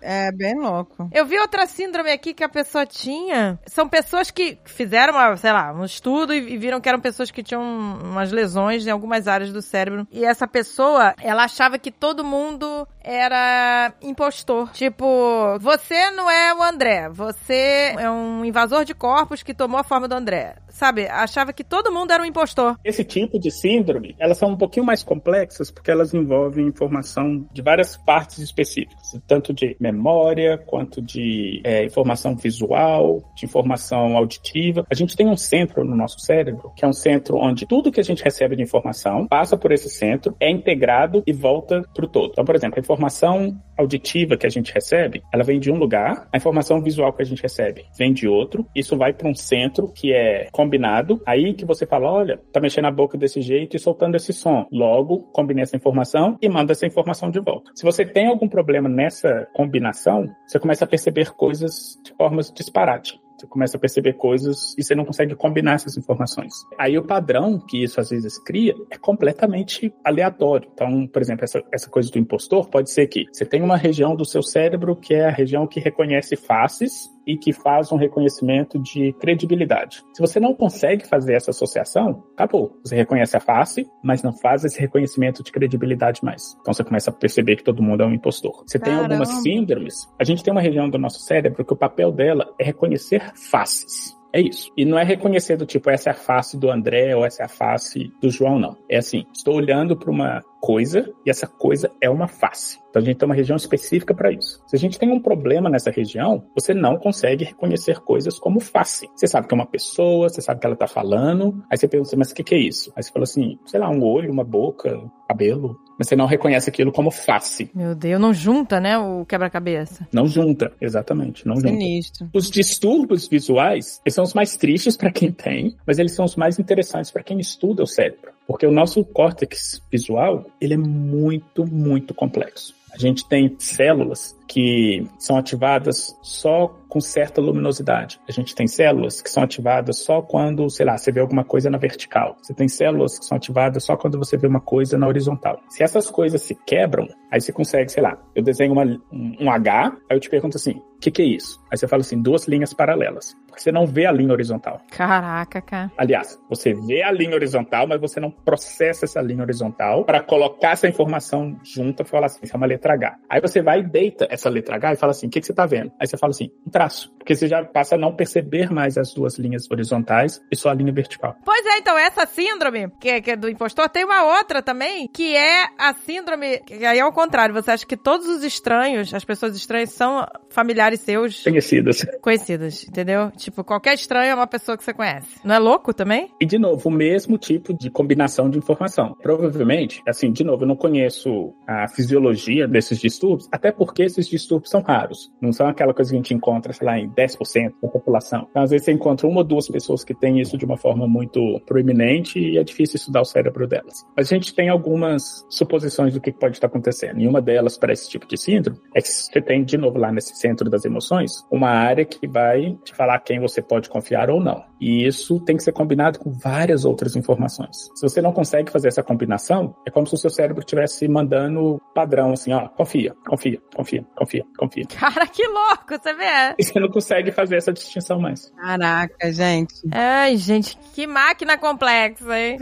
É 0.00 0.30
bem 0.32 0.54
louco. 0.58 1.08
Eu 1.12 1.24
vi 1.26 1.38
outra 1.38 1.66
síndrome 1.66 2.10
aqui 2.10 2.34
que 2.34 2.44
a 2.44 2.48
pessoa 2.48 2.86
tinha. 2.86 3.58
São 3.66 3.88
pessoas 3.88 4.30
que 4.30 4.58
fizeram, 4.64 5.14
uma, 5.14 5.36
sei 5.36 5.52
lá, 5.52 5.72
um 5.72 5.84
estudo 5.84 6.32
e, 6.32 6.54
e 6.54 6.56
viram 6.58 6.80
que 6.80 6.88
eram 6.88 7.00
pessoas 7.00 7.30
que 7.30 7.42
tinham 7.42 7.62
umas 7.62 8.32
lesões 8.32 8.86
em 8.86 8.90
algumas 8.90 9.28
áreas 9.28 9.52
do 9.52 9.62
cérebro. 9.62 10.06
E 10.10 10.24
essa 10.24 10.46
pessoa, 10.46 11.14
ela 11.20 11.44
achava 11.44 11.78
que 11.78 11.90
todo 11.90 12.24
mundo 12.24 12.86
era 13.00 13.92
impostor. 14.00 14.70
Tipo, 14.72 15.58
você 15.58 16.10
não 16.10 16.30
é 16.30 16.54
o 16.54 16.62
André, 16.62 17.08
você 17.08 17.94
é 17.98 18.10
um 18.10 18.44
invasor 18.44 18.84
de 18.84 18.94
corpos 18.94 19.42
que 19.42 19.54
tomou 19.54 19.80
a 19.80 19.84
forma 19.84 20.06
do 20.08 20.14
André. 20.14 20.56
Sabe? 20.68 21.06
Achava 21.06 21.52
que 21.52 21.64
todo 21.64 21.92
mundo 21.92 22.12
era 22.12 22.22
um 22.22 22.26
impostor. 22.26 22.78
Esse 22.84 23.04
tipo 23.04 23.38
de 23.38 23.50
síndrome, 23.50 24.16
elas 24.18 24.38
são 24.38 24.50
um 24.50 24.56
pouquinho 24.56 24.86
mais 24.86 25.02
complexas 25.02 25.70
porque 25.70 25.90
elas 25.90 26.14
envolvem 26.14 26.66
informação 26.66 27.46
de 27.52 27.62
várias 27.62 27.96
partes 27.96 28.38
específicas, 28.38 29.11
tanto 29.26 29.52
de 29.52 29.76
memória 29.80 30.58
quanto 30.58 31.00
de 31.00 31.60
é, 31.64 31.84
informação 31.84 32.36
visual, 32.36 33.22
de 33.36 33.44
informação 33.44 34.16
auditiva. 34.16 34.86
A 34.90 34.94
gente 34.94 35.16
tem 35.16 35.26
um 35.26 35.36
centro 35.36 35.84
no 35.84 35.96
nosso 35.96 36.20
cérebro, 36.20 36.72
que 36.76 36.84
é 36.84 36.88
um 36.88 36.92
centro 36.92 37.36
onde 37.36 37.66
tudo 37.66 37.92
que 37.92 38.00
a 38.00 38.04
gente 38.04 38.22
recebe 38.22 38.56
de 38.56 38.62
informação 38.62 39.26
passa 39.26 39.56
por 39.56 39.72
esse 39.72 39.88
centro, 39.88 40.34
é 40.40 40.50
integrado 40.50 41.22
e 41.26 41.32
volta 41.32 41.82
para 41.94 42.04
o 42.04 42.08
todo. 42.08 42.30
Então, 42.32 42.44
por 42.44 42.54
exemplo, 42.54 42.78
a 42.78 42.80
informação 42.80 43.58
auditiva 43.76 44.36
que 44.36 44.46
a 44.46 44.50
gente 44.50 44.72
recebe, 44.72 45.22
ela 45.32 45.42
vem 45.42 45.58
de 45.58 45.70
um 45.70 45.76
lugar, 45.76 46.28
a 46.32 46.36
informação 46.36 46.80
visual 46.80 47.12
que 47.12 47.22
a 47.22 47.24
gente 47.24 47.42
recebe 47.42 47.84
vem 47.96 48.12
de 48.12 48.28
outro, 48.28 48.66
isso 48.74 48.96
vai 48.96 49.12
para 49.12 49.28
um 49.28 49.34
centro 49.34 49.88
que 49.88 50.12
é 50.12 50.48
combinado, 50.52 51.20
aí 51.26 51.54
que 51.54 51.64
você 51.64 51.86
fala, 51.86 52.10
olha, 52.10 52.40
tá 52.52 52.60
mexendo 52.60 52.86
a 52.86 52.90
boca 52.90 53.18
desse 53.18 53.40
jeito 53.40 53.76
e 53.76 53.80
soltando 53.80 54.16
esse 54.16 54.32
som. 54.32 54.66
Logo, 54.70 55.30
combinei 55.32 55.62
essa 55.62 55.76
informação 55.76 56.36
e 56.40 56.48
manda 56.48 56.72
essa 56.72 56.86
informação 56.86 57.30
de 57.30 57.40
volta. 57.40 57.70
Se 57.74 57.84
você 57.84 58.04
tem 58.04 58.26
algum 58.26 58.48
problema 58.48 58.88
nessa 58.92 59.48
combinação, 59.54 60.26
você 60.46 60.58
começa 60.58 60.84
a 60.84 60.88
perceber 60.88 61.32
coisas 61.32 61.98
de 62.04 62.12
formas 62.12 62.52
disparate. 62.52 63.20
Você 63.42 63.46
começa 63.48 63.76
a 63.76 63.80
perceber 63.80 64.12
coisas 64.12 64.72
e 64.78 64.84
você 64.84 64.94
não 64.94 65.04
consegue 65.04 65.34
combinar 65.34 65.74
essas 65.74 65.96
informações. 65.96 66.52
Aí 66.78 66.96
o 66.96 67.02
padrão 67.02 67.58
que 67.58 67.82
isso 67.82 68.00
às 68.00 68.10
vezes 68.10 68.38
cria 68.38 68.72
é 68.88 68.96
completamente 68.96 69.92
aleatório. 70.04 70.70
Então, 70.72 71.08
por 71.08 71.20
exemplo, 71.20 71.42
essa, 71.42 71.60
essa 71.72 71.90
coisa 71.90 72.08
do 72.08 72.18
impostor 72.18 72.68
pode 72.68 72.92
ser 72.92 73.08
que 73.08 73.26
você 73.32 73.44
tem 73.44 73.60
uma 73.60 73.76
região 73.76 74.14
do 74.14 74.24
seu 74.24 74.44
cérebro 74.44 74.94
que 74.94 75.14
é 75.14 75.26
a 75.26 75.32
região 75.32 75.66
que 75.66 75.80
reconhece 75.80 76.36
faces 76.36 77.10
e 77.26 77.36
que 77.36 77.52
faz 77.52 77.92
um 77.92 77.96
reconhecimento 77.96 78.78
de 78.78 79.12
credibilidade. 79.14 80.02
Se 80.12 80.20
você 80.20 80.40
não 80.40 80.54
consegue 80.54 81.06
fazer 81.06 81.34
essa 81.34 81.50
associação, 81.50 82.24
acabou. 82.32 82.78
Você 82.84 82.96
reconhece 82.96 83.36
a 83.36 83.40
face, 83.40 83.88
mas 84.02 84.22
não 84.22 84.32
faz 84.32 84.64
esse 84.64 84.80
reconhecimento 84.80 85.42
de 85.42 85.52
credibilidade 85.52 86.24
mais. 86.24 86.56
Então 86.60 86.72
você 86.72 86.84
começa 86.84 87.10
a 87.10 87.12
perceber 87.12 87.56
que 87.56 87.64
todo 87.64 87.82
mundo 87.82 88.02
é 88.02 88.06
um 88.06 88.12
impostor. 88.12 88.64
Você 88.66 88.78
tem 88.78 88.92
Caramba. 88.92 89.14
algumas 89.14 89.42
síndromes. 89.42 89.94
A 90.18 90.24
gente 90.24 90.42
tem 90.42 90.52
uma 90.52 90.60
região 90.60 90.88
do 90.88 90.98
nosso 90.98 91.20
cérebro 91.20 91.64
que 91.64 91.72
o 91.72 91.76
papel 91.76 92.12
dela 92.12 92.52
é 92.58 92.64
reconhecer 92.64 93.32
faces. 93.34 94.16
É 94.32 94.40
isso. 94.40 94.72
E 94.76 94.84
não 94.84 94.98
é 94.98 95.04
reconhecer 95.04 95.56
do 95.56 95.66
tipo, 95.66 95.90
essa 95.90 96.10
é 96.10 96.12
a 96.12 96.16
face 96.16 96.56
do 96.56 96.70
André 96.70 97.14
ou 97.14 97.24
essa 97.24 97.42
é 97.42 97.46
a 97.46 97.48
face 97.48 98.10
do 98.20 98.30
João, 98.30 98.58
não. 98.58 98.76
É 98.88 98.96
assim, 98.96 99.26
estou 99.32 99.56
olhando 99.56 99.96
para 99.96 100.10
uma 100.10 100.42
coisa 100.60 101.12
e 101.26 101.30
essa 101.30 101.46
coisa 101.46 101.90
é 102.00 102.08
uma 102.08 102.28
face. 102.28 102.78
Então 102.88 103.02
a 103.02 103.04
gente 103.04 103.16
tem 103.16 103.26
uma 103.28 103.34
região 103.34 103.56
específica 103.56 104.14
para 104.14 104.30
isso. 104.30 104.62
Se 104.66 104.76
a 104.76 104.78
gente 104.78 104.98
tem 104.98 105.10
um 105.10 105.20
problema 105.20 105.68
nessa 105.68 105.90
região, 105.90 106.44
você 106.54 106.72
não 106.72 106.96
consegue 106.98 107.44
reconhecer 107.44 108.00
coisas 108.00 108.38
como 108.38 108.60
face. 108.60 109.08
Você 109.16 109.26
sabe 109.26 109.48
que 109.48 109.54
é 109.54 109.56
uma 109.56 109.66
pessoa, 109.66 110.28
você 110.28 110.40
sabe 110.40 110.60
que 110.60 110.66
ela 110.66 110.76
tá 110.76 110.86
falando, 110.86 111.64
aí 111.70 111.76
você 111.76 111.88
pergunta, 111.88 112.16
mas 112.16 112.30
o 112.30 112.34
que, 112.34 112.44
que 112.44 112.54
é 112.54 112.58
isso? 112.58 112.92
Aí 112.94 113.02
você 113.02 113.10
fala 113.10 113.24
assim, 113.24 113.58
sei 113.66 113.80
lá, 113.80 113.90
um 113.90 114.04
olho, 114.04 114.30
uma 114.30 114.44
boca, 114.44 115.02
cabelo. 115.28 115.78
Mas 116.02 116.08
você 116.08 116.16
não 116.16 116.26
reconhece 116.26 116.68
aquilo 116.68 116.90
como 116.90 117.12
face. 117.12 117.70
Meu 117.72 117.94
Deus, 117.94 118.20
não 118.20 118.34
junta, 118.34 118.80
né, 118.80 118.98
o 118.98 119.24
quebra-cabeça. 119.24 120.04
Não 120.12 120.26
junta, 120.26 120.72
exatamente, 120.80 121.46
não 121.46 121.54
junta. 121.54 121.68
Sinistro. 121.68 122.28
Os 122.34 122.50
distúrbios 122.50 123.28
visuais, 123.28 124.00
eles 124.04 124.12
são 124.12 124.24
os 124.24 124.34
mais 124.34 124.56
tristes 124.56 124.96
para 124.96 125.12
quem 125.12 125.30
tem, 125.30 125.76
mas 125.86 126.00
eles 126.00 126.12
são 126.12 126.24
os 126.24 126.34
mais 126.34 126.58
interessantes 126.58 127.12
para 127.12 127.22
quem 127.22 127.38
estuda 127.38 127.84
o 127.84 127.86
cérebro. 127.86 128.32
Porque 128.48 128.66
o 128.66 128.72
nosso 128.72 129.04
córtex 129.04 129.80
visual, 129.92 130.44
ele 130.60 130.74
é 130.74 130.76
muito, 130.76 131.64
muito 131.64 132.12
complexo. 132.12 132.74
A 132.92 132.98
gente 132.98 133.26
tem 133.26 133.54
células 133.58 134.38
que 134.46 135.06
são 135.18 135.38
ativadas 135.38 136.14
só 136.20 136.68
com 136.88 137.00
certa 137.00 137.40
luminosidade. 137.40 138.20
A 138.28 138.32
gente 138.32 138.54
tem 138.54 138.66
células 138.66 139.22
que 139.22 139.30
são 139.30 139.42
ativadas 139.42 139.98
só 139.98 140.20
quando, 140.20 140.68
sei 140.68 140.84
lá, 140.84 140.98
você 140.98 141.10
vê 141.10 141.20
alguma 141.20 141.42
coisa 141.42 141.70
na 141.70 141.78
vertical. 141.78 142.36
Você 142.42 142.52
tem 142.52 142.68
células 142.68 143.18
que 143.18 143.24
são 143.24 143.36
ativadas 143.38 143.82
só 143.82 143.96
quando 143.96 144.18
você 144.18 144.36
vê 144.36 144.46
uma 144.46 144.60
coisa 144.60 144.98
na 144.98 145.08
horizontal. 145.08 145.58
Se 145.70 145.82
essas 145.82 146.10
coisas 146.10 146.42
se 146.42 146.54
quebram, 146.54 147.08
aí 147.30 147.40
você 147.40 147.50
consegue, 147.50 147.90
sei 147.90 148.02
lá, 148.02 148.18
eu 148.34 148.42
desenho 148.42 148.72
uma, 148.72 148.84
um 149.10 149.50
H, 149.50 149.96
aí 150.10 150.16
eu 150.16 150.20
te 150.20 150.28
pergunto 150.28 150.58
assim, 150.58 150.82
que, 151.02 151.10
que 151.10 151.22
é 151.22 151.24
isso? 151.24 151.60
Aí 151.70 151.76
você 151.76 151.88
fala 151.88 152.00
assim, 152.00 152.22
duas 152.22 152.46
linhas 152.46 152.72
paralelas. 152.72 153.36
Porque 153.48 153.60
você 153.60 153.72
não 153.72 153.86
vê 153.86 154.06
a 154.06 154.12
linha 154.12 154.32
horizontal. 154.32 154.80
Caraca, 154.90 155.60
cara. 155.60 155.90
Aliás, 155.98 156.40
você 156.48 156.72
vê 156.72 157.02
a 157.02 157.10
linha 157.10 157.34
horizontal, 157.34 157.86
mas 157.86 158.00
você 158.00 158.20
não 158.20 158.30
processa 158.30 159.04
essa 159.04 159.20
linha 159.20 159.42
horizontal 159.42 160.04
para 160.04 160.22
colocar 160.22 160.70
essa 160.70 160.88
informação 160.88 161.58
junta 161.62 162.02
e 162.02 162.06
falar 162.06 162.26
assim, 162.26 162.38
isso 162.42 162.54
é 162.54 162.56
uma 162.56 162.66
letra 162.66 162.81
H. 162.90 163.16
Aí 163.28 163.40
você 163.40 163.62
vai 163.62 163.80
e 163.80 163.82
deita 163.82 164.26
essa 164.30 164.48
letra 164.48 164.76
H 164.76 164.92
e 164.92 164.96
fala 164.96 165.10
assim, 165.12 165.26
o 165.26 165.30
que, 165.30 165.40
que 165.40 165.46
você 165.46 165.52
está 165.52 165.66
vendo? 165.66 165.92
Aí 166.00 166.06
você 166.06 166.16
fala 166.16 166.30
assim, 166.30 166.50
um 166.66 166.70
traço. 166.70 167.12
Porque 167.18 167.34
você 167.34 167.46
já 167.46 167.64
passa 167.64 167.94
a 167.94 167.98
não 167.98 168.14
perceber 168.14 168.70
mais 168.72 168.98
as 168.98 169.12
duas 169.14 169.38
linhas 169.38 169.70
horizontais 169.70 170.40
e 170.50 170.56
só 170.56 170.70
a 170.70 170.74
linha 170.74 170.92
vertical. 170.92 171.36
Pois 171.44 171.64
é, 171.66 171.78
então 171.78 171.96
essa 171.98 172.26
síndrome, 172.26 172.88
que 173.00 173.08
é, 173.08 173.20
que 173.20 173.30
é 173.30 173.36
do 173.36 173.48
impostor, 173.48 173.88
tem 173.88 174.04
uma 174.04 174.24
outra 174.38 174.62
também, 174.62 175.08
que 175.08 175.36
é 175.36 175.66
a 175.78 175.94
síndrome, 175.94 176.58
que 176.60 176.84
aí 176.84 176.98
é 176.98 177.04
o 177.04 177.12
contrário, 177.12 177.54
você 177.54 177.70
acha 177.70 177.86
que 177.86 177.96
todos 177.96 178.26
os 178.28 178.42
estranhos, 178.42 179.12
as 179.14 179.24
pessoas 179.24 179.56
estranhas 179.56 179.90
são 179.90 180.26
familiares 180.50 181.00
seus 181.00 181.42
Conhecidas. 181.42 182.04
conhecidas, 182.20 182.86
entendeu? 182.88 183.30
Tipo, 183.36 183.62
qualquer 183.64 183.94
estranho 183.94 184.30
é 184.30 184.34
uma 184.34 184.46
pessoa 184.46 184.76
que 184.76 184.84
você 184.84 184.92
conhece. 184.92 185.28
Não 185.44 185.54
é 185.54 185.58
louco 185.58 185.94
também? 185.94 186.30
E, 186.40 186.46
de 186.46 186.58
novo, 186.58 186.88
o 186.88 186.92
mesmo 186.92 187.38
tipo 187.38 187.72
de 187.72 187.90
combinação 187.90 188.50
de 188.50 188.58
informação. 188.58 189.16
Provavelmente, 189.22 190.02
assim, 190.06 190.30
de 190.32 190.44
novo, 190.44 190.64
eu 190.64 190.68
não 190.68 190.76
conheço 190.76 191.54
a 191.66 191.88
fisiologia 191.88 192.66
desses 192.72 192.98
distúrbios, 192.98 193.48
até 193.52 193.70
porque 193.70 194.02
esses 194.02 194.28
distúrbios 194.28 194.70
são 194.70 194.82
raros. 194.82 195.30
Não 195.40 195.52
são 195.52 195.68
aquela 195.68 195.94
coisa 195.94 196.10
que 196.10 196.16
a 196.16 196.18
gente 196.18 196.34
encontra, 196.34 196.72
sei 196.72 196.86
lá, 196.86 196.98
em 196.98 197.08
10% 197.10 197.74
da 197.82 197.88
população. 197.88 198.46
Então, 198.50 198.62
às 198.62 198.70
vezes, 198.70 198.86
você 198.86 198.92
encontra 198.92 199.26
uma 199.26 199.38
ou 199.38 199.44
duas 199.44 199.68
pessoas 199.68 200.04
que 200.04 200.14
têm 200.14 200.40
isso 200.40 200.56
de 200.56 200.64
uma 200.64 200.76
forma 200.76 201.06
muito 201.06 201.60
proeminente 201.66 202.38
e 202.38 202.58
é 202.58 202.64
difícil 202.64 202.96
estudar 202.96 203.20
o 203.20 203.24
cérebro 203.24 203.66
delas. 203.66 204.04
Mas 204.16 204.32
a 204.32 204.34
gente 204.34 204.54
tem 204.54 204.68
algumas 204.68 205.44
suposições 205.48 206.14
do 206.14 206.20
que 206.20 206.32
pode 206.32 206.56
estar 206.56 206.66
acontecendo. 206.66 207.20
E 207.20 207.28
uma 207.28 207.40
delas, 207.40 207.76
para 207.76 207.92
esse 207.92 208.08
tipo 208.08 208.26
de 208.26 208.36
síndrome, 208.36 208.78
é 208.94 209.00
que 209.00 209.08
você 209.08 209.40
tem, 209.40 209.64
de 209.64 209.76
novo, 209.76 209.98
lá 209.98 210.10
nesse 210.10 210.34
centro 210.36 210.68
das 210.70 210.84
emoções, 210.84 211.44
uma 211.50 211.68
área 211.68 212.04
que 212.04 212.26
vai 212.26 212.78
te 212.84 212.94
falar 212.94 213.18
quem 213.20 213.40
você 213.40 213.60
pode 213.60 213.88
confiar 213.88 214.30
ou 214.30 214.40
não. 214.40 214.64
E 214.80 215.06
isso 215.06 215.38
tem 215.40 215.56
que 215.56 215.62
ser 215.62 215.72
combinado 215.72 216.18
com 216.18 216.32
várias 216.32 216.84
outras 216.84 217.14
informações. 217.14 217.88
Se 217.94 218.02
você 218.02 218.20
não 218.20 218.32
consegue 218.32 218.70
fazer 218.70 218.88
essa 218.88 219.02
combinação, 219.02 219.74
é 219.86 219.90
como 219.90 220.06
se 220.06 220.14
o 220.14 220.18
seu 220.18 220.30
cérebro 220.30 220.60
estivesse 220.60 221.06
mandando 221.06 221.80
padrão 221.94 222.32
assim, 222.32 222.52
ó, 222.52 222.61
confia, 222.68 223.14
confia, 223.26 223.60
confia, 223.74 224.06
confia, 224.16 224.44
confia. 224.58 224.84
Cara, 224.98 225.26
que 225.26 225.46
louco, 225.46 225.98
você 226.00 226.14
vê? 226.14 226.54
E 226.58 226.64
você 226.64 226.80
não 226.80 226.88
consegue 226.88 227.32
fazer 227.32 227.56
essa 227.56 227.72
distinção 227.72 228.20
mais. 228.20 228.50
Caraca, 228.56 229.32
gente. 229.32 229.74
Ai, 229.90 230.36
gente, 230.36 230.78
que 230.94 231.06
máquina 231.06 231.56
complexa, 231.58 232.38
hein? 232.38 232.58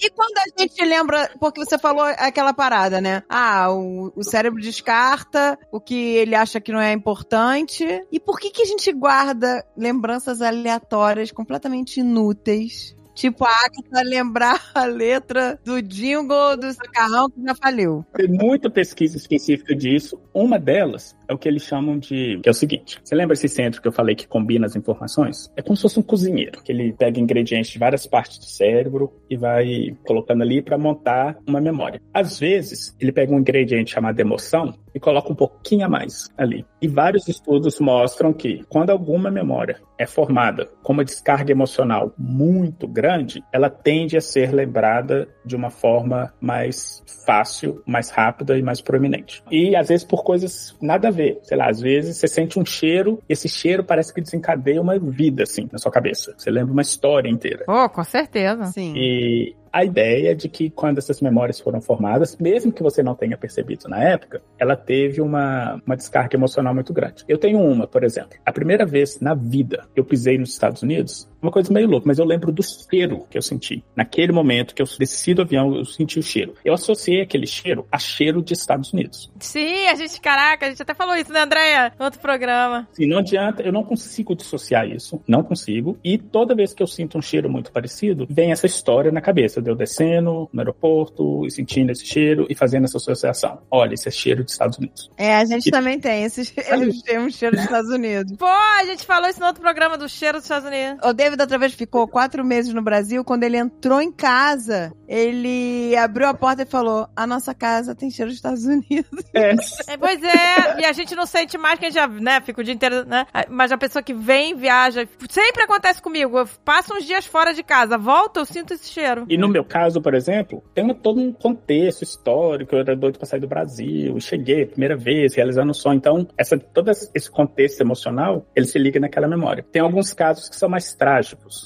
E 0.00 0.10
quando 0.10 0.36
a 0.38 0.60
gente 0.60 0.84
lembra, 0.84 1.30
porque 1.38 1.64
você 1.64 1.78
falou 1.78 2.04
aquela 2.04 2.52
parada, 2.52 3.00
né? 3.00 3.22
Ah, 3.28 3.70
o, 3.70 4.12
o 4.16 4.22
cérebro 4.24 4.60
descarta 4.60 5.58
o 5.70 5.80
que 5.80 6.16
ele 6.16 6.34
acha 6.34 6.60
que 6.60 6.72
não 6.72 6.80
é 6.80 6.92
importante. 6.92 7.84
E 8.10 8.20
por 8.20 8.38
que, 8.38 8.50
que 8.50 8.62
a 8.62 8.66
gente 8.66 8.92
guarda 8.92 9.64
lembranças 9.76 10.42
aleatórias 10.42 11.30
completamente 11.30 12.00
inúteis? 12.00 12.94
Tipo, 13.14 13.44
a 13.44 13.50
Agatha 13.50 14.08
lembrar 14.08 14.60
a 14.74 14.84
letra 14.84 15.58
do 15.64 15.80
jingle 15.82 16.56
do 16.56 16.72
Sacarrão 16.72 17.30
que 17.30 17.42
já 17.42 17.54
faliu. 17.54 18.04
Tem 18.14 18.28
muita 18.28 18.70
pesquisa 18.70 19.16
específica 19.16 19.74
disso. 19.74 20.20
Uma 20.32 20.58
delas 20.58 21.16
é 21.28 21.34
o 21.34 21.38
que 21.38 21.48
eles 21.48 21.62
chamam 21.62 21.98
de. 21.98 22.40
que 22.42 22.48
é 22.48 22.52
o 22.52 22.54
seguinte: 22.54 23.00
você 23.02 23.14
lembra 23.14 23.34
esse 23.34 23.48
centro 23.48 23.80
que 23.80 23.88
eu 23.88 23.92
falei 23.92 24.14
que 24.14 24.26
combina 24.26 24.66
as 24.66 24.76
informações? 24.76 25.50
É 25.56 25.62
como 25.62 25.76
se 25.76 25.82
fosse 25.82 25.98
um 25.98 26.02
cozinheiro, 26.02 26.62
que 26.62 26.72
ele 26.72 26.92
pega 26.92 27.20
ingredientes 27.20 27.70
de 27.70 27.78
várias 27.78 28.06
partes 28.06 28.38
do 28.38 28.46
cérebro 28.46 29.12
e 29.28 29.36
vai 29.36 29.96
colocando 30.04 30.42
ali 30.42 30.62
para 30.62 30.78
montar 30.78 31.36
uma 31.46 31.60
memória. 31.60 32.00
Às 32.12 32.38
vezes, 32.38 32.96
ele 33.00 33.12
pega 33.12 33.32
um 33.32 33.38
ingrediente 33.38 33.92
chamado 33.92 34.18
emoção 34.18 34.74
e 34.94 35.00
coloca 35.00 35.32
um 35.32 35.36
pouquinho 35.36 35.86
a 35.86 35.88
mais 35.88 36.28
ali. 36.36 36.64
E 36.82 36.88
vários 36.88 37.28
estudos 37.28 37.78
mostram 37.78 38.32
que 38.32 38.64
quando 38.68 38.90
alguma 38.90 39.30
memória 39.30 39.80
é 39.96 40.04
formada 40.04 40.68
com 40.82 40.92
uma 40.92 41.04
descarga 41.04 41.52
emocional 41.52 42.12
muito 42.18 42.88
grande, 42.88 43.44
ela 43.52 43.70
tende 43.70 44.16
a 44.16 44.20
ser 44.20 44.52
lembrada 44.52 45.28
de 45.44 45.54
uma 45.54 45.70
forma 45.70 46.34
mais 46.40 47.00
fácil, 47.24 47.80
mais 47.86 48.10
rápida 48.10 48.58
e 48.58 48.62
mais 48.62 48.80
proeminente. 48.80 49.44
E 49.48 49.76
às 49.76 49.88
vezes 49.88 50.04
por 50.04 50.24
coisas 50.24 50.76
nada 50.82 51.06
a 51.06 51.10
ver. 51.12 51.38
Sei 51.44 51.56
lá, 51.56 51.70
às 51.70 51.80
vezes 51.80 52.16
você 52.16 52.26
sente 52.26 52.58
um 52.58 52.66
cheiro, 52.66 53.22
e 53.28 53.32
esse 53.32 53.48
cheiro 53.48 53.84
parece 53.84 54.12
que 54.12 54.20
desencadeia 54.20 54.82
uma 54.82 54.98
vida 54.98 55.44
assim 55.44 55.68
na 55.70 55.78
sua 55.78 55.92
cabeça. 55.92 56.34
Você 56.36 56.50
lembra 56.50 56.72
uma 56.72 56.82
história 56.82 57.28
inteira. 57.28 57.64
Oh, 57.68 57.88
com 57.88 58.02
certeza. 58.02 58.64
Sim. 58.64 58.92
E 58.96 59.54
a 59.72 59.84
ideia 59.84 60.34
de 60.34 60.48
que 60.48 60.68
quando 60.68 60.98
essas 60.98 61.20
memórias 61.20 61.58
foram 61.58 61.80
formadas, 61.80 62.36
mesmo 62.36 62.72
que 62.72 62.82
você 62.82 63.02
não 63.02 63.14
tenha 63.14 63.36
percebido 63.36 63.88
na 63.88 64.02
época, 64.02 64.42
ela 64.58 64.76
teve 64.76 65.20
uma, 65.20 65.80
uma 65.86 65.96
descarga 65.96 66.36
emocional 66.36 66.74
muito 66.74 66.92
grande. 66.92 67.24
Eu 67.26 67.38
tenho 67.38 67.58
uma, 67.58 67.86
por 67.86 68.04
exemplo. 68.04 68.38
A 68.44 68.52
primeira 68.52 68.84
vez 68.84 69.18
na 69.20 69.34
vida 69.34 69.86
que 69.94 70.00
eu 70.00 70.04
pisei 70.04 70.36
nos 70.36 70.50
Estados 70.50 70.82
Unidos, 70.82 71.28
uma 71.42 71.50
coisa 71.52 71.72
meio 71.72 71.88
louca, 71.88 72.06
mas 72.06 72.18
eu 72.18 72.24
lembro 72.24 72.52
do 72.52 72.62
cheiro 72.62 73.26
que 73.28 73.36
eu 73.36 73.42
senti. 73.42 73.84
Naquele 73.96 74.32
momento 74.32 74.74
que 74.74 74.80
eu 74.82 74.86
desci 74.98 75.34
do 75.34 75.42
avião, 75.42 75.74
eu 75.76 75.84
senti 75.84 76.18
o 76.18 76.22
cheiro. 76.22 76.54
Eu 76.64 76.74
associei 76.74 77.20
aquele 77.20 77.46
cheiro 77.46 77.86
a 77.90 77.98
cheiro 77.98 78.42
de 78.42 78.52
Estados 78.54 78.92
Unidos. 78.92 79.30
Sim, 79.40 79.86
a 79.88 79.94
gente, 79.94 80.20
caraca, 80.20 80.66
a 80.66 80.68
gente 80.70 80.82
até 80.82 80.94
falou 80.94 81.16
isso, 81.16 81.32
né, 81.32 81.40
Andréia? 81.42 81.92
No 81.98 82.04
outro 82.04 82.20
programa. 82.20 82.88
Assim, 82.92 83.06
não 83.06 83.18
adianta, 83.18 83.62
eu 83.62 83.72
não 83.72 83.82
consigo 83.82 84.34
dissociar 84.34 84.86
isso, 84.88 85.20
não 85.26 85.42
consigo. 85.42 85.98
E 86.04 86.16
toda 86.18 86.54
vez 86.54 86.72
que 86.72 86.82
eu 86.82 86.86
sinto 86.86 87.18
um 87.18 87.22
cheiro 87.22 87.50
muito 87.50 87.72
parecido, 87.72 88.26
vem 88.30 88.52
essa 88.52 88.66
história 88.66 89.10
na 89.10 89.20
cabeça 89.20 89.60
de 89.60 89.70
eu 89.70 89.74
descendo 89.74 90.48
no 90.52 90.60
aeroporto 90.60 91.46
e 91.46 91.50
sentindo 91.50 91.90
esse 91.92 92.06
cheiro 92.06 92.46
e 92.48 92.54
fazendo 92.54 92.84
essa 92.84 92.96
associação. 92.98 93.60
Olha, 93.70 93.94
esse 93.94 94.08
é 94.08 94.10
cheiro 94.10 94.44
dos 94.44 94.52
Estados 94.52 94.78
Unidos. 94.78 95.10
É, 95.16 95.34
a 95.36 95.44
gente 95.44 95.68
E- 95.68 95.70
também 95.70 95.98
tem 95.98 96.24
esses 96.24 96.52
eles 96.68 97.02
têm 97.02 97.18
um 97.18 97.30
cheiro 97.30 97.56
dos 97.56 97.64
Estados 97.64 97.90
Unidos. 97.90 98.36
Pô, 98.36 98.46
a 98.46 98.84
gente 98.84 99.04
falou 99.04 99.28
isso 99.28 99.40
no 99.40 99.46
outro 99.46 99.60
programa 99.62 99.96
do 99.98 100.08
cheiro 100.08 100.38
dos 100.38 100.44
Estados 100.44 100.66
Unidos. 100.68 100.98
O 101.32 101.36
David 101.36 101.42
outra 101.42 101.58
vez 101.58 101.72
ficou 101.72 102.06
quatro 102.06 102.44
meses 102.44 102.74
no 102.74 102.82
Brasil. 102.82 103.24
Quando 103.24 103.42
ele 103.44 103.56
entrou 103.56 104.02
em 104.02 104.12
casa, 104.12 104.92
ele 105.08 105.96
abriu 105.96 106.28
a 106.28 106.34
porta 106.34 106.62
e 106.62 106.66
falou: 106.66 107.08
A 107.16 107.26
nossa 107.26 107.54
casa 107.54 107.94
tem 107.94 108.10
cheiro 108.10 108.30
dos 108.30 108.36
Estados 108.36 108.64
Unidos. 108.66 109.08
É. 109.34 109.52
É, 109.88 109.96
pois 109.96 110.22
é, 110.22 110.80
e 110.80 110.84
a 110.84 110.92
gente 110.92 111.14
não 111.14 111.24
sente 111.24 111.56
mais 111.56 111.78
que 111.78 111.86
a 111.86 111.90
gente 111.90 111.94
já, 111.98 112.06
né, 112.06 112.40
fica 112.42 112.60
o 112.60 112.64
dia 112.64 112.74
inteiro, 112.74 113.04
né? 113.06 113.26
Mas 113.48 113.72
a 113.72 113.78
pessoa 113.78 114.02
que 114.02 114.12
vem, 114.12 114.54
viaja, 114.54 115.08
sempre 115.30 115.62
acontece 115.62 116.02
comigo. 116.02 116.38
Eu 116.38 116.46
passo 116.64 116.94
uns 116.94 117.04
dias 117.04 117.24
fora 117.24 117.52
de 117.54 117.62
casa, 117.62 117.96
volto, 117.96 118.38
eu 118.40 118.44
sinto 118.44 118.74
esse 118.74 118.88
cheiro. 118.90 119.24
E 119.28 119.38
no 119.38 119.48
meu 119.48 119.64
caso, 119.64 120.00
por 120.02 120.14
exemplo, 120.14 120.62
tem 120.74 120.84
uma- 120.84 120.94
todo 120.94 121.18
um 121.20 121.32
contexto 121.32 122.02
histórico. 122.02 122.74
Eu 122.74 122.80
era 122.80 122.94
doido 122.96 123.18
pra 123.18 123.26
sair 123.26 123.40
do 123.40 123.48
Brasil, 123.48 124.18
cheguei 124.20 124.66
primeira 124.66 124.96
vez, 124.96 125.34
realizando 125.34 125.70
o 125.70 125.74
sonho. 125.74 125.96
Então, 125.96 126.28
essa, 126.36 126.58
todo 126.58 126.90
esse 126.90 127.30
contexto 127.30 127.80
emocional, 127.80 128.46
ele 128.54 128.66
se 128.66 128.78
liga 128.78 129.00
naquela 129.00 129.26
memória. 129.28 129.64
Tem 129.72 129.80
alguns 129.80 130.12
casos 130.12 130.48
que 130.48 130.56
são 130.56 130.68
mais 130.68 130.94
trágicos, 130.94 131.21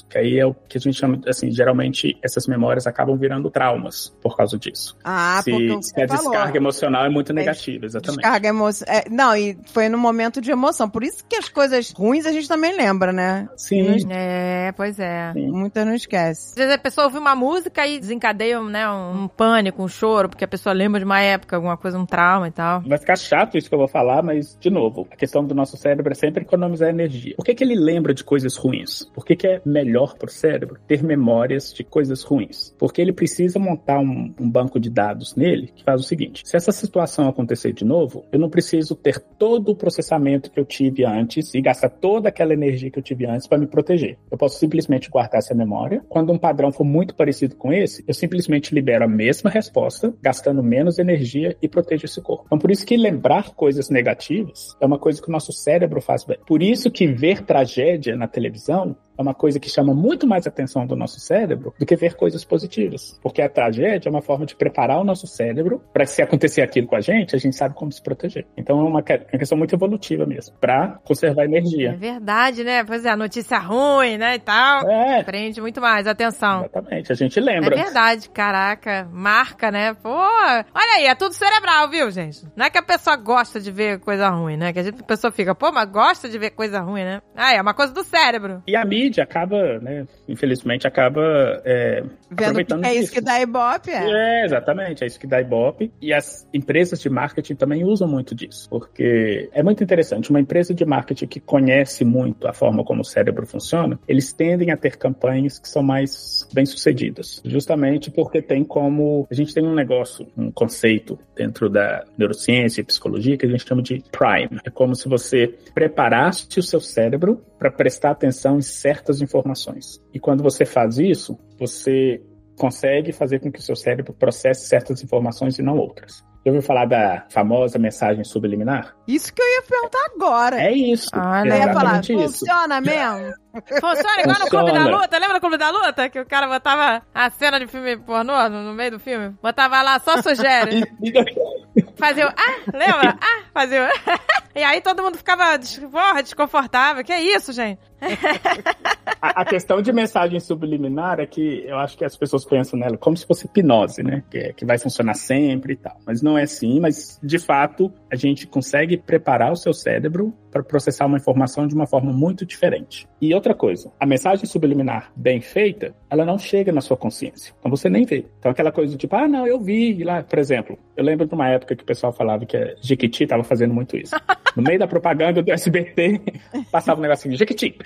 que 0.09 0.17
aí 0.17 0.37
é 0.39 0.45
o 0.45 0.53
que 0.53 0.77
a 0.77 0.81
gente 0.81 0.97
chama, 0.97 1.19
assim, 1.27 1.51
geralmente 1.51 2.17
essas 2.23 2.47
memórias 2.47 2.87
acabam 2.87 3.17
virando 3.17 3.49
traumas 3.49 4.15
por 4.21 4.35
causa 4.35 4.57
disso. 4.57 4.95
Ah, 5.03 5.41
se, 5.43 5.51
porque 5.51 5.81
se 5.83 6.01
a 6.01 6.07
falou. 6.07 6.31
descarga 6.31 6.57
emocional 6.57 7.05
é 7.05 7.09
muito 7.09 7.31
É, 7.31 7.35
negativa, 7.35 7.85
exatamente. 7.85 8.21
Descarga 8.21 8.47
emoção. 8.49 8.87
é, 8.89 9.09
não, 9.09 9.35
e 9.35 9.57
foi 9.67 9.89
no 9.89 9.97
momento 9.97 10.39
de 10.41 10.51
emoção. 10.51 10.89
Por 10.89 11.03
isso 11.03 11.23
que 11.27 11.35
as 11.35 11.49
coisas 11.49 11.91
ruins 11.91 12.25
a 12.25 12.31
gente 12.31 12.47
também 12.47 12.75
lembra, 12.75 13.11
né? 13.11 13.47
Sim, 13.55 13.97
É, 14.09 14.71
pois 14.75 14.99
é. 14.99 15.31
sim. 15.33 15.47
Muita 15.47 15.83
não 15.85 15.93
esquece. 15.93 16.49
Às 16.51 16.55
vezes 16.55 16.73
a 16.73 16.77
pessoa 16.77 17.05
ouve 17.07 17.17
uma 17.17 17.35
música 17.35 17.85
e 17.87 17.99
desencadeia 17.99 18.61
né, 18.61 18.89
um, 18.89 19.23
um 19.23 19.27
pânico, 19.27 19.81
um 19.83 19.87
choro, 19.87 20.29
porque 20.29 20.43
a 20.43 20.47
pessoa 20.47 20.73
lembra 20.73 20.99
de 20.99 21.05
uma 21.05 21.19
época, 21.21 21.55
alguma 21.55 21.77
coisa, 21.77 21.97
um 21.97 22.05
trauma 22.05 22.47
e 22.47 22.51
tal. 22.51 22.81
Vai 22.81 22.97
ficar 22.97 23.15
chato 23.17 23.57
isso 23.57 23.69
que 23.69 23.75
eu 23.75 23.79
vou 23.79 23.87
falar, 23.87 24.21
mas, 24.21 24.57
de 24.59 24.69
novo, 24.69 25.07
a 25.11 25.15
questão 25.15 25.43
do 25.43 25.55
nosso 25.55 25.77
cérebro 25.77 26.11
é 26.11 26.15
sempre 26.15 26.43
economizar 26.43 26.89
energia. 26.89 27.35
Por 27.35 27.45
que, 27.45 27.55
que 27.55 27.63
ele 27.63 27.75
lembra 27.75 28.13
de 28.13 28.23
coisas 28.23 28.55
ruins? 28.55 29.05
Por 29.13 29.25
que, 29.25 29.35
que 29.35 29.46
é 29.47 29.61
melhor 29.65 30.15
pro 30.17 30.29
cérebro 30.29 30.79
ter 30.87 31.03
memórias 31.03 31.73
de 31.73 31.83
coisas 31.83 32.23
ruins? 32.23 32.75
Porque 32.77 33.01
ele 33.01 33.13
precisa 33.13 33.59
montar 33.59 33.99
um, 33.99 34.33
um 34.39 34.49
banco 34.49 34.79
de 34.79 34.89
dados 34.89 35.35
nele 35.35 35.71
que 35.75 35.83
faz 35.83 36.01
o 36.01 36.03
seguinte: 36.03 36.43
se 36.45 36.55
essa 36.55 36.71
situação 36.71 37.27
acontecer 37.27 37.73
de 37.73 37.85
novo, 37.85 38.25
eu 38.31 38.39
não 38.39 38.49
preciso 38.49 38.95
ter 38.95 39.19
todo 39.19 39.69
o 39.69 39.75
processamento 39.75 40.51
que 40.51 40.59
eu 40.59 40.65
tive 40.65 41.05
antes 41.05 41.53
e 41.53 41.61
gastar 41.61 41.89
toda 41.89 42.29
aquela 42.29 42.53
energia 42.53 42.91
que 42.91 42.99
eu 42.99 43.03
tive 43.03 43.25
antes 43.25 43.47
para 43.47 43.57
me 43.57 43.67
proteger. 43.67 44.17
Eu 44.29 44.37
posso 44.37 44.59
simplesmente 44.59 45.09
guardar 45.09 45.39
essa 45.39 45.55
memória. 45.55 46.03
Quando 46.09 46.31
um 46.31 46.37
padrão 46.37 46.71
for 46.71 46.83
muito 46.83 47.15
parecido 47.15 47.55
com 47.55 47.71
esse, 47.71 48.03
eu 48.07 48.13
simplesmente 48.13 48.73
libero 48.73 49.05
a 49.05 49.07
mesma 49.07 49.49
resposta, 49.49 50.13
gastando 50.21 50.63
menos 50.63 50.99
energia 50.99 51.55
e 51.61 51.67
protejo 51.67 52.05
esse 52.05 52.21
corpo. 52.21 52.43
Então, 52.45 52.59
por 52.59 52.71
isso 52.71 52.85
que 52.85 52.97
lembrar 52.97 53.53
coisas 53.55 53.89
negativas 53.89 54.75
é 54.79 54.85
uma 54.85 54.99
coisa 54.99 55.21
que 55.21 55.29
o 55.29 55.31
nosso 55.31 55.51
cérebro 55.51 56.01
faz 56.01 56.23
bem. 56.23 56.37
Por 56.45 56.61
isso 56.61 56.91
que 56.91 57.07
ver 57.07 57.43
tragédia 57.43 58.15
na 58.15 58.27
televisão 58.27 58.95
é 59.17 59.21
uma 59.21 59.33
coisa 59.33 59.59
que 59.59 59.69
chama 59.69 59.93
muito 59.93 60.27
mais 60.27 60.45
atenção 60.47 60.85
do 60.85 60.95
nosso 60.95 61.19
cérebro 61.19 61.73
do 61.79 61.85
que 61.85 61.95
ver 61.95 62.15
coisas 62.15 62.43
positivas. 62.45 63.19
Porque 63.21 63.41
a 63.41 63.49
tragédia 63.49 64.09
é 64.09 64.11
uma 64.11 64.21
forma 64.21 64.45
de 64.45 64.55
preparar 64.55 64.99
o 64.99 65.03
nosso 65.03 65.25
cérebro 65.27 65.81
para 65.93 66.05
se 66.05 66.21
acontecer 66.21 66.61
aquilo 66.61 66.87
com 66.87 66.95
a 66.95 67.01
gente, 67.01 67.35
a 67.35 67.39
gente 67.39 67.55
sabe 67.55 67.75
como 67.75 67.91
se 67.91 68.01
proteger. 68.01 68.45
Então 68.55 68.77
é 68.79 68.83
uma, 68.83 68.89
uma 68.89 69.01
questão 69.03 69.57
muito 69.57 69.73
evolutiva 69.75 70.25
mesmo, 70.25 70.55
para 70.59 70.99
conservar 71.05 71.43
É 71.43 71.45
energia. 71.45 71.95
verdade, 71.97 72.63
né? 72.63 72.83
Pois 72.83 73.05
é, 73.05 73.09
a 73.09 73.17
notícia 73.17 73.57
ruim, 73.57 74.17
né, 74.17 74.35
e 74.35 74.39
tal. 74.39 74.89
É, 74.89 75.23
Prende 75.23 75.59
muito 75.61 75.81
mais 75.81 76.07
atenção. 76.07 76.59
exatamente. 76.61 77.11
A 77.11 77.15
gente 77.15 77.39
É 77.39 77.41
lembra. 77.41 77.75
verdade, 77.75 78.29
caraca, 78.29 79.07
marca, 79.11 79.71
né? 79.71 79.93
Pô, 79.93 80.09
olha 80.09 80.95
aí, 80.97 81.05
é 81.05 81.15
tudo 81.15 81.33
cerebral, 81.33 81.89
viu, 81.89 82.09
gente? 82.11 82.45
Não 82.55 82.65
é 82.65 82.69
que 82.69 82.77
a 82.77 82.83
pessoa 82.83 83.15
gosta 83.15 83.59
de 83.59 83.71
ver 83.71 83.99
coisa 83.99 84.29
ruim, 84.29 84.57
né? 84.57 84.71
Que 84.73 84.79
a, 84.79 84.83
gente, 84.83 85.01
a 85.01 85.03
pessoa 85.05 85.31
fica, 85.31 85.55
pô, 85.55 85.71
mas 85.71 85.89
gosta 85.89 86.29
de 86.29 86.37
ver 86.37 86.51
coisa 86.51 86.79
ruim, 86.79 87.03
né? 87.03 87.21
Ah, 87.35 87.53
é 87.53 87.61
uma 87.61 87.73
coisa 87.73 87.93
do 87.93 88.03
cérebro. 88.03 88.61
E 88.67 88.75
a 88.75 88.85
mídia 88.85 89.06
acaba, 89.19 89.79
né, 89.79 90.05
infelizmente, 90.27 90.87
acaba 90.87 91.61
é, 91.65 92.03
aproveitando 92.31 92.85
é 92.85 92.95
isso 92.95 93.11
que 93.11 93.21
dá 93.21 93.41
Ibope, 93.41 93.89
é. 93.89 94.41
É, 94.41 94.45
exatamente, 94.45 95.03
é 95.03 95.07
isso 95.07 95.19
que 95.19 95.27
dá 95.27 95.41
Ibope. 95.41 95.91
E 96.01 96.13
as 96.13 96.47
empresas 96.53 96.99
de 96.99 97.09
marketing 97.09 97.55
também 97.55 97.83
usam 97.83 98.07
muito 98.07 98.35
disso, 98.35 98.69
porque 98.69 99.49
é 99.53 99.63
muito 99.63 99.83
interessante. 99.83 100.29
Uma 100.29 100.39
empresa 100.39 100.73
de 100.73 100.85
marketing 100.85 101.27
que 101.27 101.39
conhece 101.39 102.03
muito 102.03 102.47
a 102.47 102.53
forma 102.53 102.83
como 102.83 103.01
o 103.01 103.05
cérebro 103.05 103.45
funciona, 103.45 103.99
eles 104.07 104.33
tendem 104.33 104.71
a 104.71 104.77
ter 104.77 104.97
campanhas 104.97 105.59
que 105.59 105.67
são 105.67 105.83
mais 105.83 106.47
bem-sucedidas, 106.53 107.41
justamente 107.45 108.11
porque 108.11 108.41
tem 108.41 108.63
como. 108.63 109.27
A 109.29 109.33
gente 109.33 109.53
tem 109.53 109.65
um 109.65 109.73
negócio, 109.73 110.27
um 110.37 110.51
conceito 110.51 111.17
dentro 111.35 111.69
da 111.69 112.03
neurociência 112.17 112.81
e 112.81 112.83
psicologia 112.83 113.37
que 113.37 113.45
a 113.45 113.49
gente 113.49 113.67
chama 113.67 113.81
de 113.81 114.03
prime. 114.11 114.59
É 114.65 114.69
como 114.69 114.95
se 114.95 115.07
você 115.07 115.53
preparasse 115.73 116.47
o 116.57 116.63
seu 116.63 116.79
cérebro 116.79 117.41
para 117.57 117.71
prestar 117.71 118.11
atenção 118.11 118.57
em 118.57 118.61
certas 118.61 118.96
informações. 119.21 120.01
E 120.13 120.19
quando 120.19 120.43
você 120.43 120.65
faz 120.65 120.97
isso, 120.97 121.37
você 121.57 122.21
consegue 122.57 123.11
fazer 123.11 123.39
com 123.39 123.51
que 123.51 123.59
o 123.59 123.61
seu 123.61 123.75
cérebro 123.75 124.13
processe 124.13 124.67
certas 124.67 125.03
informações 125.03 125.57
e 125.59 125.61
não 125.61 125.77
outras. 125.77 126.25
Já 126.45 126.51
ouviu 126.51 126.61
falar 126.61 126.85
da 126.85 127.25
famosa 127.29 127.77
mensagem 127.77 128.23
subliminar? 128.23 128.95
Isso 129.05 129.33
que 129.33 129.41
eu 129.41 129.45
ia 129.45 129.61
perguntar 129.63 129.99
agora. 130.15 130.61
É 130.61 130.71
isso. 130.71 131.09
Ah, 131.11 131.43
eu 131.45 131.53
ia 131.53 131.73
falar, 131.73 131.99
isso. 131.99 132.13
funciona 132.13 132.79
mesmo? 132.79 133.33
Funciona 133.81 134.21
igual 134.21 134.39
no 134.39 134.47
Clube 134.47 134.71
da 134.71 134.79
Funciona. 134.79 134.97
Luta. 134.97 135.17
Lembra 135.17 135.33
do 135.33 135.41
Clube 135.41 135.57
da 135.57 135.69
Luta? 135.71 136.09
Que 136.09 136.19
o 136.21 136.25
cara 136.25 136.47
botava 136.47 137.03
a 137.13 137.29
cena 137.31 137.59
de 137.59 137.67
filme 137.67 137.97
pornô 137.97 138.47
no, 138.49 138.63
no 138.63 138.73
meio 138.73 138.91
do 138.91 138.99
filme? 138.99 139.35
Botava 139.41 139.81
lá, 139.81 139.99
só 139.99 140.21
sugere. 140.21 140.83
Fazia 141.97 142.27
o 142.27 142.29
ah, 142.29 142.71
lembra? 142.73 143.17
Ah, 143.21 143.43
fazia 143.53 143.85
o... 143.85 143.87
E 144.57 144.63
aí 144.63 144.81
todo 144.81 145.03
mundo 145.03 145.17
ficava, 145.17 145.43
porra, 145.91 146.23
desconfortável. 146.23 147.03
Que 147.03 147.13
isso, 147.15 147.53
gente? 147.53 147.79
A, 149.19 149.41
a 149.41 149.45
questão 149.45 149.81
de 149.81 149.91
mensagem 149.91 150.39
subliminar 150.39 151.19
é 151.19 151.25
que 151.25 151.63
eu 151.65 151.77
acho 151.77 151.97
que 151.97 152.05
as 152.05 152.15
pessoas 152.15 152.45
pensam 152.45 152.79
nela 152.79 152.97
como 152.97 153.17
se 153.17 153.25
fosse 153.25 153.45
hipnose, 153.45 154.03
né? 154.03 154.23
Que, 154.29 154.37
é- 154.37 154.53
que 154.53 154.63
vai 154.63 154.77
funcionar 154.77 155.15
sempre 155.15 155.73
e 155.73 155.75
tal. 155.75 155.97
Mas 156.05 156.21
não 156.21 156.37
é 156.37 156.43
assim, 156.43 156.79
mas 156.79 157.19
de 157.23 157.39
fato 157.39 157.91
a 158.11 158.15
gente 158.15 158.45
consegue 158.45 158.95
preparar 158.95 159.51
o 159.51 159.55
seu 159.55 159.73
cérebro 159.73 160.33
para 160.57 160.63
processar 160.63 161.05
uma 161.05 161.17
informação 161.17 161.67
de 161.67 161.75
uma 161.75 161.85
forma 161.85 162.11
muito 162.11 162.45
diferente. 162.45 163.07
E 163.21 163.33
outra 163.33 163.53
coisa, 163.53 163.91
a 163.99 164.05
mensagem 164.05 164.45
subliminar 164.45 165.11
bem 165.15 165.41
feita, 165.41 165.93
ela 166.09 166.25
não 166.25 166.37
chega 166.37 166.71
na 166.71 166.81
sua 166.81 166.97
consciência. 166.97 167.53
Então 167.59 167.69
você 167.69 167.89
nem 167.89 168.05
vê. 168.05 168.25
Então 168.39 168.51
aquela 168.51 168.71
coisa 168.71 168.93
do 168.93 168.97
tipo, 168.97 169.15
ah, 169.15 169.27
não, 169.27 169.45
eu 169.45 169.59
vi 169.59 170.03
lá, 170.03 170.23
por 170.23 170.39
exemplo, 170.39 170.77
eu 170.95 171.03
lembro 171.03 171.27
de 171.27 171.33
uma 171.33 171.47
época 171.49 171.75
que 171.75 171.83
o 171.83 171.85
pessoal 171.85 172.11
falava 172.11 172.45
que 172.45 172.57
a 172.57 172.75
Jequiti 172.81 173.23
estava 173.23 173.43
fazendo 173.43 173.73
muito 173.73 173.97
isso. 173.97 174.15
No 174.55 174.63
meio 174.63 174.79
da 174.79 174.87
propaganda 174.87 175.41
do 175.41 175.51
SBT, 175.51 176.21
passava 176.71 176.99
um 176.99 177.03
negocinho, 177.03 177.37
Jequiti. 177.37 177.77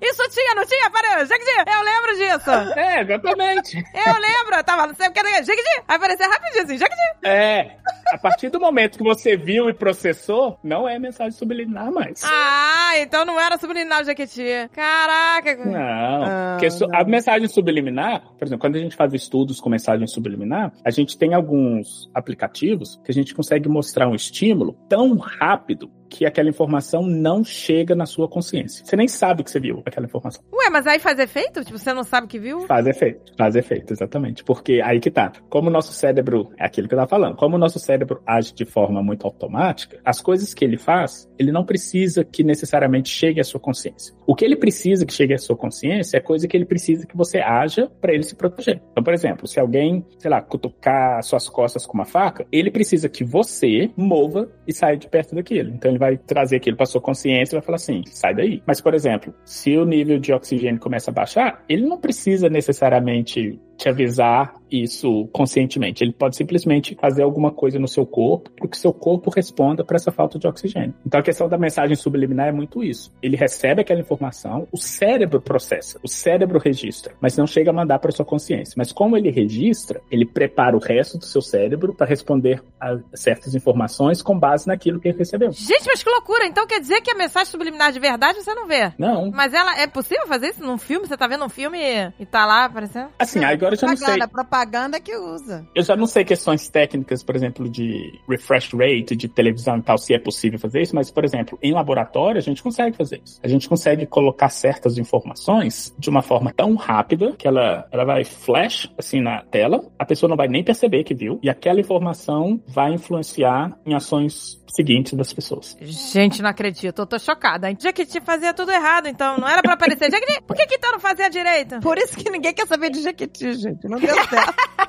Isso 0.00 0.22
tinha, 0.30 0.54
não 0.54 0.64
tinha? 0.66 0.90
Peraí, 0.90 1.26
Jequiti, 1.26 1.50
eu 1.50 1.82
lembro 1.82 2.16
disso. 2.16 2.78
É, 2.78 3.00
exatamente. 3.02 3.76
Eu 3.94 4.12
lembro, 4.20 4.56
eu 4.56 4.64
tava, 4.64 4.86
não 4.86 4.94
sei 4.94 5.08
o 5.08 5.12
que, 5.12 5.20
Jequiti. 5.44 5.82
Aí 5.88 5.96
aparecia 5.96 6.28
rapidinho 6.28 6.64
assim, 6.64 6.78
Jequiti. 6.78 7.02
É, 7.24 7.76
a 8.12 8.18
partir 8.18 8.50
do 8.50 8.60
momento 8.60 8.98
que 8.98 9.04
você 9.04 9.36
viu 9.36 9.68
e 9.70 9.74
processou, 9.74 10.58
não 10.62 10.86
é 10.88 10.98
mensagem 10.98 11.32
subliminar 11.32 11.90
mais. 11.90 12.22
Ah, 12.24 12.92
então 12.98 13.24
não 13.24 13.40
era 13.40 13.56
subliminar 13.58 14.02
o 14.02 14.04
Jequiti. 14.04 14.44
Caraca. 14.72 15.56
Não, 15.64 16.24
Ah, 16.24 16.50
porque 16.52 16.70
su- 16.70 16.86
a 16.94 17.02
mensagem 17.04 17.48
subliminar, 17.48 18.20
por 18.38 18.44
exemplo, 18.46 18.60
quando 18.60 18.76
a 18.76 18.80
gente 18.80 18.94
faz 18.96 19.12
estudos 19.14 19.60
com 19.60 19.70
mensagem 19.70 20.06
subliminar, 20.06 20.72
a 20.84 20.90
gente 20.90 21.16
tem 21.16 21.32
alguns 21.34 22.10
aplicativos 22.14 23.00
que 23.04 23.10
a 23.10 23.14
gente 23.14 23.34
consegue 23.34 23.68
mostrar 23.68 24.08
um 24.08 24.14
estímulo 24.14 24.74
tão 24.88 25.16
rápido 25.16 25.90
que 26.08 26.24
aquela 26.24 26.48
informação 26.48 27.02
não 27.02 27.44
chega 27.44 27.94
na 27.94 28.06
sua 28.06 28.28
consciência. 28.28 28.84
Você 28.84 28.96
nem 28.96 29.08
sabe 29.08 29.42
que 29.42 29.50
você 29.50 29.60
viu 29.60 29.82
aquela 29.84 30.06
informação. 30.06 30.42
Ué, 30.52 30.70
mas 30.70 30.86
aí 30.86 30.98
faz 30.98 31.18
efeito? 31.18 31.64
Tipo, 31.64 31.78
você 31.78 31.92
não 31.92 32.04
sabe 32.04 32.26
que 32.26 32.38
viu? 32.38 32.66
Faz 32.66 32.86
efeito, 32.86 33.32
faz 33.36 33.56
efeito, 33.56 33.92
exatamente. 33.92 34.44
Porque 34.44 34.80
aí 34.82 35.00
que 35.00 35.10
tá. 35.10 35.32
Como 35.48 35.68
o 35.68 35.72
nosso 35.72 35.92
cérebro, 35.92 36.50
é 36.58 36.64
aquilo 36.66 36.88
que 36.88 36.94
eu 36.94 36.98
tava 36.98 37.08
falando, 37.08 37.36
como 37.36 37.56
o 37.56 37.58
nosso 37.58 37.78
cérebro 37.78 38.22
age 38.26 38.54
de 38.54 38.64
forma 38.64 39.02
muito 39.02 39.26
automática, 39.26 39.98
as 40.04 40.20
coisas 40.20 40.54
que 40.54 40.64
ele 40.64 40.76
faz, 40.76 41.28
ele 41.38 41.52
não 41.52 41.64
precisa 41.64 42.24
que 42.24 42.42
necessariamente 42.42 43.08
chegue 43.08 43.40
à 43.40 43.44
sua 43.44 43.60
consciência. 43.60 44.14
O 44.26 44.34
que 44.34 44.44
ele 44.44 44.56
precisa 44.56 45.06
que 45.06 45.12
chegue 45.12 45.34
à 45.34 45.38
sua 45.38 45.56
consciência 45.56 46.16
é 46.16 46.20
coisa 46.20 46.48
que 46.48 46.56
ele 46.56 46.64
precisa 46.64 47.06
que 47.06 47.16
você 47.16 47.38
haja 47.38 47.90
para 48.00 48.12
ele 48.12 48.22
se 48.22 48.34
proteger. 48.34 48.82
Então, 48.90 49.02
por 49.02 49.14
exemplo, 49.14 49.46
se 49.46 49.60
alguém, 49.60 50.04
sei 50.18 50.30
lá, 50.30 50.40
cutucar 50.40 51.22
suas 51.22 51.48
costas 51.48 51.86
com 51.86 51.94
uma 51.94 52.04
faca, 52.04 52.46
ele 52.50 52.70
precisa 52.70 53.08
que 53.08 53.24
você 53.24 53.90
mova 53.96 54.50
e 54.66 54.72
saia 54.72 54.96
de 54.96 55.08
perto 55.08 55.34
daquilo. 55.34 55.70
Então, 55.70 55.95
ele 55.96 55.98
vai 55.98 56.16
trazer 56.16 56.56
aquilo 56.56 56.76
para 56.76 56.86
sua 56.86 57.00
consciência 57.00 57.54
e 57.54 57.58
vai 57.58 57.64
falar 57.64 57.76
assim: 57.76 58.02
sai 58.06 58.34
daí. 58.34 58.62
Mas, 58.66 58.80
por 58.80 58.94
exemplo, 58.94 59.34
se 59.44 59.76
o 59.76 59.84
nível 59.84 60.18
de 60.18 60.32
oxigênio 60.32 60.80
começa 60.80 61.10
a 61.10 61.14
baixar, 61.14 61.64
ele 61.68 61.86
não 61.86 61.98
precisa 61.98 62.48
necessariamente 62.48 63.58
te 63.76 63.88
avisar 63.88 64.54
isso 64.70 65.28
conscientemente. 65.32 66.02
Ele 66.02 66.12
pode 66.12 66.36
simplesmente 66.36 66.96
fazer 67.00 67.22
alguma 67.22 67.50
coisa 67.50 67.78
no 67.78 67.86
seu 67.86 68.04
corpo 68.04 68.50
para 68.50 68.68
que 68.68 68.76
seu 68.76 68.92
corpo 68.92 69.30
responda 69.30 69.84
para 69.84 69.96
essa 69.96 70.10
falta 70.10 70.38
de 70.38 70.46
oxigênio. 70.46 70.94
Então 71.06 71.20
a 71.20 71.22
questão 71.22 71.48
da 71.48 71.58
mensagem 71.58 71.94
subliminar 71.94 72.48
é 72.48 72.52
muito 72.52 72.82
isso. 72.82 73.12
Ele 73.22 73.36
recebe 73.36 73.80
aquela 73.80 74.00
informação, 74.00 74.66
o 74.72 74.76
cérebro 74.76 75.40
processa, 75.40 75.98
o 76.02 76.08
cérebro 76.08 76.58
registra, 76.58 77.14
mas 77.20 77.36
não 77.36 77.46
chega 77.46 77.70
a 77.70 77.74
mandar 77.74 77.98
para 77.98 78.10
sua 78.10 78.24
consciência. 78.24 78.74
Mas 78.76 78.92
como 78.92 79.16
ele 79.16 79.30
registra, 79.30 80.00
ele 80.10 80.26
prepara 80.26 80.76
o 80.76 80.80
resto 80.80 81.18
do 81.18 81.24
seu 81.24 81.40
cérebro 81.40 81.94
para 81.94 82.06
responder 82.06 82.62
a 82.80 82.98
certas 83.14 83.54
informações 83.54 84.22
com 84.22 84.38
base 84.38 84.66
naquilo 84.66 85.00
que 85.00 85.08
ele 85.08 85.18
recebeu. 85.18 85.52
Gente, 85.52 85.86
mas 85.86 86.02
que 86.02 86.10
loucura. 86.10 86.46
Então 86.46 86.66
quer 86.66 86.80
dizer 86.80 87.00
que 87.00 87.10
a 87.10 87.14
mensagem 87.14 87.50
subliminar 87.50 87.92
de 87.92 88.00
verdade 88.00 88.42
você 88.42 88.54
não 88.54 88.66
vê? 88.66 88.92
Não. 88.98 89.30
Mas 89.30 89.54
ela, 89.54 89.78
é 89.80 89.86
possível 89.86 90.26
fazer 90.26 90.48
isso 90.48 90.62
num 90.62 90.78
filme? 90.78 91.06
Você 91.06 91.16
tá 91.16 91.26
vendo 91.26 91.44
um 91.44 91.48
filme 91.48 91.78
e, 92.18 92.26
tá 92.26 92.44
lá 92.44 92.64
aparecendo? 92.64 93.10
Assim, 93.18 93.44
agora 93.66 93.74
eu 93.74 93.78
já 93.78 93.86
não 93.86 93.96
sei. 93.96 94.06
propaganda, 94.06 94.28
propaganda 94.28 95.00
que 95.00 95.16
usa. 95.16 95.66
Eu 95.74 95.82
já 95.82 95.96
não 95.96 96.06
sei 96.06 96.24
questões 96.24 96.68
técnicas, 96.68 97.22
por 97.22 97.34
exemplo, 97.34 97.68
de 97.68 98.18
refresh 98.28 98.72
rate, 98.72 99.16
de 99.16 99.28
televisão 99.28 99.78
e 99.78 99.82
tal, 99.82 99.98
se 99.98 100.14
é 100.14 100.18
possível 100.18 100.58
fazer 100.58 100.82
isso, 100.82 100.94
mas, 100.94 101.10
por 101.10 101.24
exemplo, 101.24 101.58
em 101.62 101.72
laboratório 101.72 102.38
a 102.38 102.42
gente 102.42 102.62
consegue 102.62 102.96
fazer 102.96 103.20
isso. 103.24 103.40
A 103.42 103.48
gente 103.48 103.68
consegue 103.68 104.06
colocar 104.06 104.48
certas 104.48 104.98
informações 104.98 105.94
de 105.98 106.08
uma 106.08 106.22
forma 106.22 106.52
tão 106.52 106.74
rápida 106.74 107.32
que 107.32 107.46
ela, 107.46 107.86
ela 107.90 108.04
vai 108.04 108.24
flash, 108.24 108.90
assim, 108.96 109.20
na 109.20 109.42
tela, 109.42 109.84
a 109.98 110.04
pessoa 110.04 110.28
não 110.28 110.36
vai 110.36 110.48
nem 110.48 110.62
perceber 110.62 111.04
que 111.04 111.14
viu, 111.14 111.38
e 111.42 111.50
aquela 111.50 111.80
informação 111.80 112.60
vai 112.66 112.92
influenciar 112.92 113.76
em 113.84 113.94
ações 113.94 114.62
seguintes 114.68 115.12
das 115.14 115.32
pessoas. 115.32 115.76
Gente, 115.80 116.42
não 116.42 116.50
acredito. 116.50 116.98
Eu 116.98 117.06
tô 117.06 117.18
chocada. 117.18 117.68
Jequiti 117.78 118.20
fazia 118.20 118.52
tudo 118.52 118.70
errado, 118.72 119.08
então. 119.08 119.38
Não 119.38 119.48
era 119.48 119.62
pra 119.62 119.74
aparecer. 119.74 120.10
Jequiti, 120.10 120.42
por 120.42 120.56
que 120.56 120.66
que 120.66 120.74
então 120.76 120.92
não 120.92 121.00
fazia 121.00 121.28
direito? 121.28 121.80
Por 121.80 121.98
isso 121.98 122.16
que 122.16 122.30
ninguém 122.30 122.52
quer 122.52 122.66
saber 122.66 122.90
de 122.90 123.02
Jequiti, 123.02 123.54
gente. 123.54 123.88
Não 123.88 123.98
deu 123.98 124.14
certo. 124.14 124.54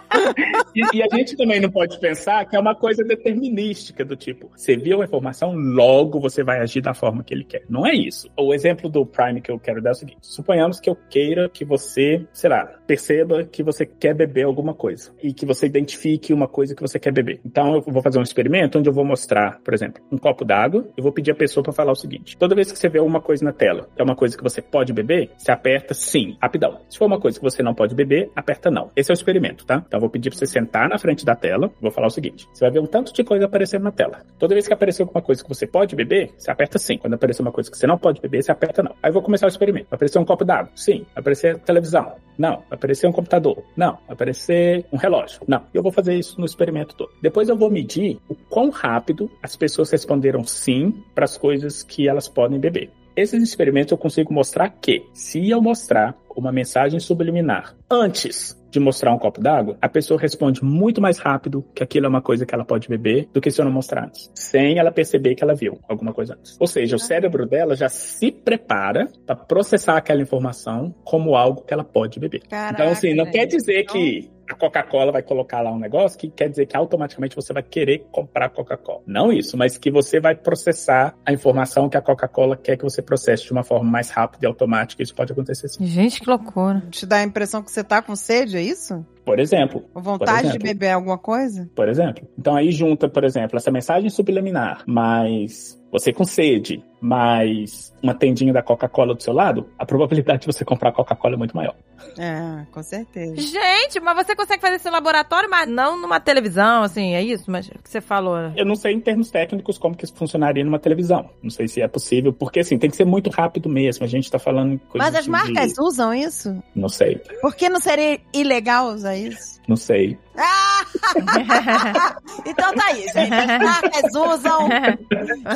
E, 0.76 0.98
e 0.98 1.04
a 1.04 1.16
gente 1.16 1.36
também 1.36 1.60
não 1.60 1.70
pode 1.70 2.00
pensar 2.00 2.46
que 2.46 2.56
é 2.56 2.60
uma 2.60 2.76
coisa 2.76 3.04
determinística, 3.04 4.06
do 4.06 4.16
tipo, 4.16 4.50
você 4.56 4.76
viu 4.76 5.02
a 5.02 5.06
informação, 5.06 5.54
logo 5.54 6.20
você 6.20 6.44
vai 6.44 6.60
agir 6.60 6.82
da 6.82 6.94
forma 6.94 7.24
que 7.24 7.34
ele 7.34 7.44
quer. 7.44 7.64
Não 7.70 7.86
é 7.86 7.94
isso. 7.94 8.30
O 8.38 8.54
exemplo 8.54 8.90
do 8.90 9.06
Prime 9.06 9.42
que 9.42 9.52
eu 9.52 9.60
quero 9.60 9.82
dar 9.82 9.90
é 9.90 9.94
o 9.94 9.96
seguinte: 9.96 10.20
suponhamos 10.22 10.80
que 10.80 10.90
eu 10.90 10.96
queira 11.10 11.50
que 11.50 11.66
você, 11.66 12.26
sei 12.32 12.50
lá, 12.50 12.66
perceba 12.86 13.44
que 13.44 13.64
você 13.64 13.86
quer 13.86 14.14
beber 14.14 14.46
alguma 14.46 14.74
coisa 14.74 15.12
e 15.22 15.34
que 15.34 15.46
você 15.46 15.66
identifique 15.66 16.34
uma 16.34 16.48
coisa 16.48 16.76
que 16.76 16.82
você 16.82 17.00
quer 17.00 17.12
beber. 17.12 17.40
Então 17.46 17.76
eu 17.76 17.82
vou 17.82 18.02
fazer 18.02 18.20
um 18.20 18.24
experimento 18.24 18.80
onde 18.80 18.90
eu 18.90 18.94
vou 18.94 19.06
mostrar, 19.06 19.60
por 19.68 19.74
exemplo, 19.74 20.02
um 20.10 20.18
copo 20.18 20.46
d'água, 20.46 20.88
eu 20.96 21.04
vou 21.04 21.12
pedir 21.12 21.32
a 21.32 21.36
pessoa 21.36 21.62
para 21.62 21.74
falar 21.74 21.92
o 21.92 21.96
seguinte: 21.96 22.38
toda 22.38 22.56
vez 22.56 22.72
que 22.72 22.80
você 22.80 22.88
vê 22.88 23.00
alguma 23.00 23.20
coisa 23.20 23.44
na 23.44 23.52
tela, 23.52 23.90
é 23.98 24.02
uma 24.02 24.16
coisa 24.16 24.38
que 24.38 24.42
você 24.42 24.62
pode 24.62 24.94
beber, 24.94 25.30
você 25.38 25.52
aperta 25.52 25.94
sim, 25.94 26.38
rapidão. 26.42 26.80
Se 26.88 26.98
for 26.98 27.04
uma 27.04 27.20
coisa 27.20 27.38
que 27.38 27.44
você 27.44 27.62
não 27.62 27.76
pode 27.76 27.94
beber, 27.94 28.32
aperta 28.34 28.72
não. 28.72 28.90
Esse 28.96 29.12
é 29.12 29.14
o 29.14 29.16
experimento, 29.16 29.66
tá? 29.66 29.84
Então 29.86 29.98
eu 29.98 30.00
vou 30.00 30.10
pedir 30.10 30.30
para 30.30 30.40
você 30.40 30.48
sentar 30.48 30.88
na 30.88 30.98
frente 30.98 31.26
da 31.26 31.36
tela, 31.36 31.70
vou 31.82 31.92
falar 31.92 32.08
o 32.08 32.10
seguinte: 32.10 32.48
você 32.54 32.64
vai 32.64 32.72
ver 32.72 32.80
um 32.80 32.86
tanto 32.86 33.12
de 33.14 33.26
coisa 33.26 33.44
aparecendo 33.44 33.84
na 33.84 33.92
tela. 33.92 34.22
Toda 34.40 34.56
vez 34.56 34.66
que 34.66 34.74
aparecer 34.74 35.02
alguma 35.02 35.22
coisa 35.22 35.44
que 35.44 35.50
você 35.50 35.68
pode 35.68 35.98
beber, 35.98 36.32
você 36.38 36.50
aperta 36.50 36.80
sim. 36.80 36.98
Quando 36.98 37.16
aparecer 37.16 37.42
uma 37.42 37.52
coisa 37.52 37.70
que 37.70 37.78
você 37.78 37.86
não 37.86 37.98
pode 37.98 38.22
beber, 38.22 38.42
você 38.42 38.54
aperta 38.54 38.82
não. 38.82 38.96
Aí 39.04 39.10
eu 39.10 39.14
vou 39.14 39.22
começar 39.22 39.48
o 39.48 39.50
experimento. 39.50 39.88
Vai 39.90 39.98
aparecer 39.98 40.18
um 40.18 40.24
copo 40.24 40.46
d'água? 40.46 40.72
Sim. 40.78 41.00
Vai 41.14 41.20
aparecer 41.20 41.60
televisão? 41.60 42.14
Não. 42.38 42.64
Vai 42.70 42.78
aparecer 42.78 43.06
um 43.06 43.12
computador? 43.12 43.62
Não. 43.76 43.98
Vai 44.08 44.14
aparecer 44.14 44.86
um 44.94 44.98
relógio? 44.98 45.42
Não. 45.46 45.64
Eu 45.74 45.84
vou 45.84 45.92
fazer 45.92 46.16
isso 46.16 46.40
no 46.40 46.46
experimento 46.46 46.96
todo. 46.96 47.12
Depois 47.22 47.50
eu 47.50 47.58
vou 47.58 47.70
medir 47.70 48.18
o 48.30 48.36
quão 48.36 48.70
rápido 48.70 49.30
as 49.44 49.57
pessoas 49.58 49.92
responderam 49.92 50.46
sim 50.46 50.94
para 51.14 51.26
as 51.26 51.38
coisas 51.38 51.84
que 51.84 52.08
elas 52.08 52.30
podem 52.30 52.60
beber. 52.60 52.90
esses 53.16 53.42
experimentos 53.42 53.92
eu 53.92 53.98
consigo 53.98 54.32
mostrar 54.34 54.70
que, 54.70 55.04
se 55.12 55.50
eu 55.50 55.60
mostrar 55.62 56.16
uma 56.36 56.52
mensagem 56.52 57.00
subliminar 57.00 57.76
antes 57.90 58.56
de 58.70 58.80
mostrar 58.80 59.12
um 59.14 59.18
copo 59.18 59.42
d'água, 59.42 59.76
a 59.82 59.90
pessoa 59.90 60.20
responde 60.20 60.64
muito 60.64 61.02
mais 61.02 61.18
rápido 61.18 61.66
que 61.74 61.82
aquilo 61.82 62.06
é 62.06 62.10
uma 62.10 62.22
coisa 62.22 62.46
que 62.46 62.54
ela 62.54 62.66
pode 62.66 62.88
beber 62.88 63.28
do 63.34 63.42
que 63.42 63.50
se 63.50 63.60
eu 63.60 63.66
não 63.66 63.72
mostrar 63.72 64.06
antes, 64.06 64.30
sem 64.36 64.78
ela 64.78 64.92
perceber 64.92 65.34
que 65.34 65.44
ela 65.44 65.56
viu 65.56 65.80
alguma 65.90 66.14
coisa 66.14 66.36
antes. 66.36 66.56
Ou 66.60 66.68
seja, 66.68 66.96
o 66.96 67.00
cérebro 67.00 67.48
dela 67.48 67.76
já 67.76 67.90
se 67.90 68.32
prepara 68.32 69.08
para 69.26 69.36
processar 69.36 69.98
aquela 69.98 70.22
informação 70.22 70.94
como 71.04 71.36
algo 71.36 71.64
que 71.64 71.74
ela 71.74 71.84
pode 71.84 72.20
beber. 72.20 72.42
Caraca, 72.48 72.84
então, 72.84 72.92
assim, 72.92 73.16
não 73.16 73.26
gente. 73.26 73.34
quer 73.34 73.46
dizer 73.48 73.84
que 73.86 74.30
a 74.54 74.56
Coca-Cola 74.56 75.12
vai 75.12 75.22
colocar 75.22 75.62
lá 75.62 75.72
um 75.72 75.80
negócio 75.80 76.18
que 76.18 76.30
quer 76.30 76.50
dizer 76.50 76.66
que 76.66 76.76
automaticamente 76.76 77.36
você 77.36 77.54
vai 77.54 77.64
querer 77.64 78.06
comprar 78.12 78.50
Coca-Cola. 78.50 79.02
Não 79.06 79.32
isso, 79.32 79.58
mas 79.58 79.78
que 79.78 79.92
você 79.92 80.20
vai 80.20 80.36
processar 80.36 81.16
a 81.26 81.34
informação 81.34 81.90
que 81.90 81.98
a 81.98 82.02
Coca-Cola 82.02 82.56
quer 82.58 82.78
que 82.78 82.84
você 82.84 83.02
processe 83.02 83.46
de 83.46 83.52
uma 83.52 83.64
forma 83.64 83.90
mais 83.90 84.10
rápida 84.10 84.46
e 84.46 84.48
automática. 84.48 85.02
Isso 85.04 85.16
pode 85.16 85.32
acontecer 85.32 85.68
sim. 85.68 85.86
Gente, 85.86 86.20
que 86.20 86.30
loucura. 86.30 86.84
Te 86.90 87.06
dá 87.06 87.18
a 87.18 87.24
impressão 87.24 87.62
que 87.62 87.72
você 87.72 87.84
tá 87.84 88.02
com 88.02 88.16
sede, 88.16 88.58
é 88.58 88.62
isso? 88.62 89.06
Por 89.26 89.40
exemplo, 89.40 89.84
Ou 89.94 90.02
vontade 90.02 90.44
de 90.44 90.48
exemplo. 90.50 90.64
beber 90.64 90.92
alguma 90.92 91.18
coisa? 91.18 91.70
por 91.76 91.90
exemplo. 91.90 92.26
Então 92.40 92.56
aí 92.56 92.72
junta, 92.72 93.10
por 93.10 93.24
exemplo, 93.26 93.58
essa 93.58 93.70
mensagem 93.70 94.10
subliminar, 94.10 94.84
mais 94.88 95.78
você 95.92 96.14
com 96.14 96.24
sede, 96.24 96.84
mais 97.02 97.94
uma 98.02 98.14
tendinha 98.14 98.54
da 98.54 98.62
Coca-Cola 98.62 99.14
do 99.16 99.22
seu 99.24 99.34
lado, 99.34 99.68
a 99.78 99.86
probabilidade 99.86 100.42
de 100.42 100.46
você 100.48 100.64
comprar 100.66 100.92
Coca-Cola 100.92 101.36
é 101.36 101.38
muito 101.38 101.56
maior. 101.56 101.76
É, 102.18 102.66
com 102.72 102.82
certeza. 102.84 103.36
Gente, 103.38 104.00
mas 104.00 104.26
você 104.26 104.36
consegue 104.36 104.62
fazer 104.62 104.76
esse 104.76 104.90
laboratório, 104.90 105.50
mas 105.50 105.68
não 105.68 106.00
numa 106.00 106.20
televisão, 106.20 106.84
assim, 106.84 107.14
é 107.16 107.22
isso? 107.22 107.50
Mas 107.50 107.68
o 107.68 107.72
que 107.84 107.90
você 107.90 108.02
falou? 108.02 108.38
Eu 108.56 108.66
não 108.66 108.76
sei 108.76 108.94
em 108.94 109.00
termos 109.00 109.30
técnicos 109.30 109.78
como 109.78 109.96
que 109.96 110.06
isso 110.06 110.14
funcionaria 110.16 110.64
numa 110.64 110.80
televisão. 110.80 111.30
Não 111.42 111.50
sei 111.50 111.68
se 111.68 111.82
é 111.82 111.88
possível, 111.88 112.32
porque 112.34 112.60
assim, 112.62 112.78
tem 112.78 112.90
que 112.90 112.96
ser 112.96 113.06
muito 113.06 113.30
rápido 113.30 113.68
mesmo. 113.70 114.04
A 114.06 114.08
gente 114.08 114.30
tá 114.32 114.40
falando 114.40 114.74
em 114.74 114.78
coisa 114.78 115.06
Mas 115.06 115.16
as 115.16 115.26
de- 115.26 115.30
marcas 115.32 115.78
usam 115.80 116.14
isso? 116.14 116.56
Não 116.76 116.90
sei, 116.90 117.22
Por 117.42 117.56
que 117.56 117.70
não 117.70 117.80
seria 117.80 118.20
ilegal 118.34 118.88
usar 118.94 119.16
isso? 119.16 119.58
não 119.68 119.76
sei. 119.76 120.18
Ah! 120.38 120.86
então 122.46 122.74
tá 122.74 122.86
aí, 122.88 123.02
gente. 123.10 123.34
As 123.34 124.14
usam, 124.14 124.70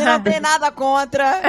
não 0.03 0.22
tem 0.22 0.40
nada 0.40 0.72
contra, 0.72 1.41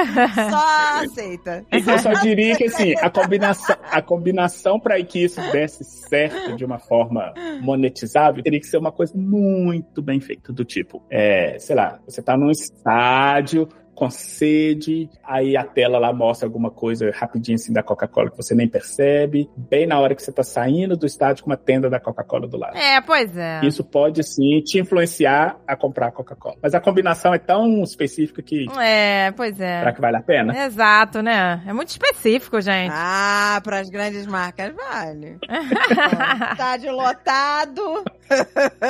só 0.49 1.03
aceita. 1.03 1.65
Eu 1.71 1.99
só 1.99 2.13
diria 2.13 2.55
que 2.55 2.65
assim, 2.65 2.93
a 3.01 3.09
combinação, 3.09 3.75
a 3.91 4.01
combinação 4.01 4.79
para 4.79 5.03
que 5.03 5.23
isso 5.23 5.41
desse 5.51 5.83
certo 5.83 6.55
de 6.55 6.63
uma 6.63 6.79
forma 6.79 7.33
monetizável 7.61 8.43
teria 8.43 8.59
que 8.59 8.67
ser 8.67 8.77
uma 8.77 8.91
coisa 8.91 9.13
muito 9.15 10.01
bem 10.01 10.19
feita, 10.19 10.53
do 10.53 10.63
tipo, 10.63 11.01
é, 11.09 11.57
sei 11.59 11.75
lá, 11.75 11.99
você 12.05 12.21
tá 12.21 12.37
num 12.37 12.51
estádio 12.51 13.67
com 13.95 14.09
sede, 14.09 15.09
aí 15.23 15.55
a 15.55 15.63
tela 15.63 15.99
lá 15.99 16.11
mostra 16.11 16.47
alguma 16.47 16.71
coisa 16.71 17.11
rapidinho 17.11 17.55
assim 17.55 17.71
da 17.71 17.83
Coca-Cola 17.83 18.31
que 18.31 18.37
você 18.37 18.55
nem 18.55 18.67
percebe, 18.67 19.49
bem 19.55 19.85
na 19.85 19.99
hora 19.99 20.15
que 20.15 20.23
você 20.23 20.31
tá 20.31 20.43
saindo 20.43 20.97
do 20.97 21.05
estádio 21.05 21.43
com 21.43 21.49
uma 21.49 21.57
tenda 21.57 21.89
da 21.89 21.99
Coca-Cola 21.99 22.47
do 22.47 22.57
lado. 22.57 22.77
É, 22.77 23.01
pois 23.01 23.35
é. 23.37 23.61
Isso 23.63 23.83
pode 23.83 24.23
sim 24.23 24.61
te 24.61 24.79
influenciar 24.79 25.57
a 25.67 25.75
comprar 25.75 26.07
a 26.07 26.11
Coca-Cola. 26.11 26.55
Mas 26.61 26.73
a 26.73 26.79
combinação 26.79 27.33
é 27.33 27.39
tão 27.39 27.83
específica 27.83 28.41
que 28.41 28.65
É, 28.79 29.31
pois 29.31 29.57
será 29.57 29.89
é. 29.89 29.93
que 29.93 30.01
vale 30.01 30.17
a 30.17 30.21
pena? 30.21 30.65
Exato, 30.65 31.21
né? 31.21 31.61
É 31.67 31.73
muito 31.73 31.89
específico, 31.89 32.59
gente. 32.61 32.93
Ah, 32.93 33.61
para 33.63 33.79
as 33.79 33.89
grandes 33.89 34.25
marcas 34.25 34.73
vale. 34.75 35.37
Estádio 36.51 36.91
lotado. 36.93 38.03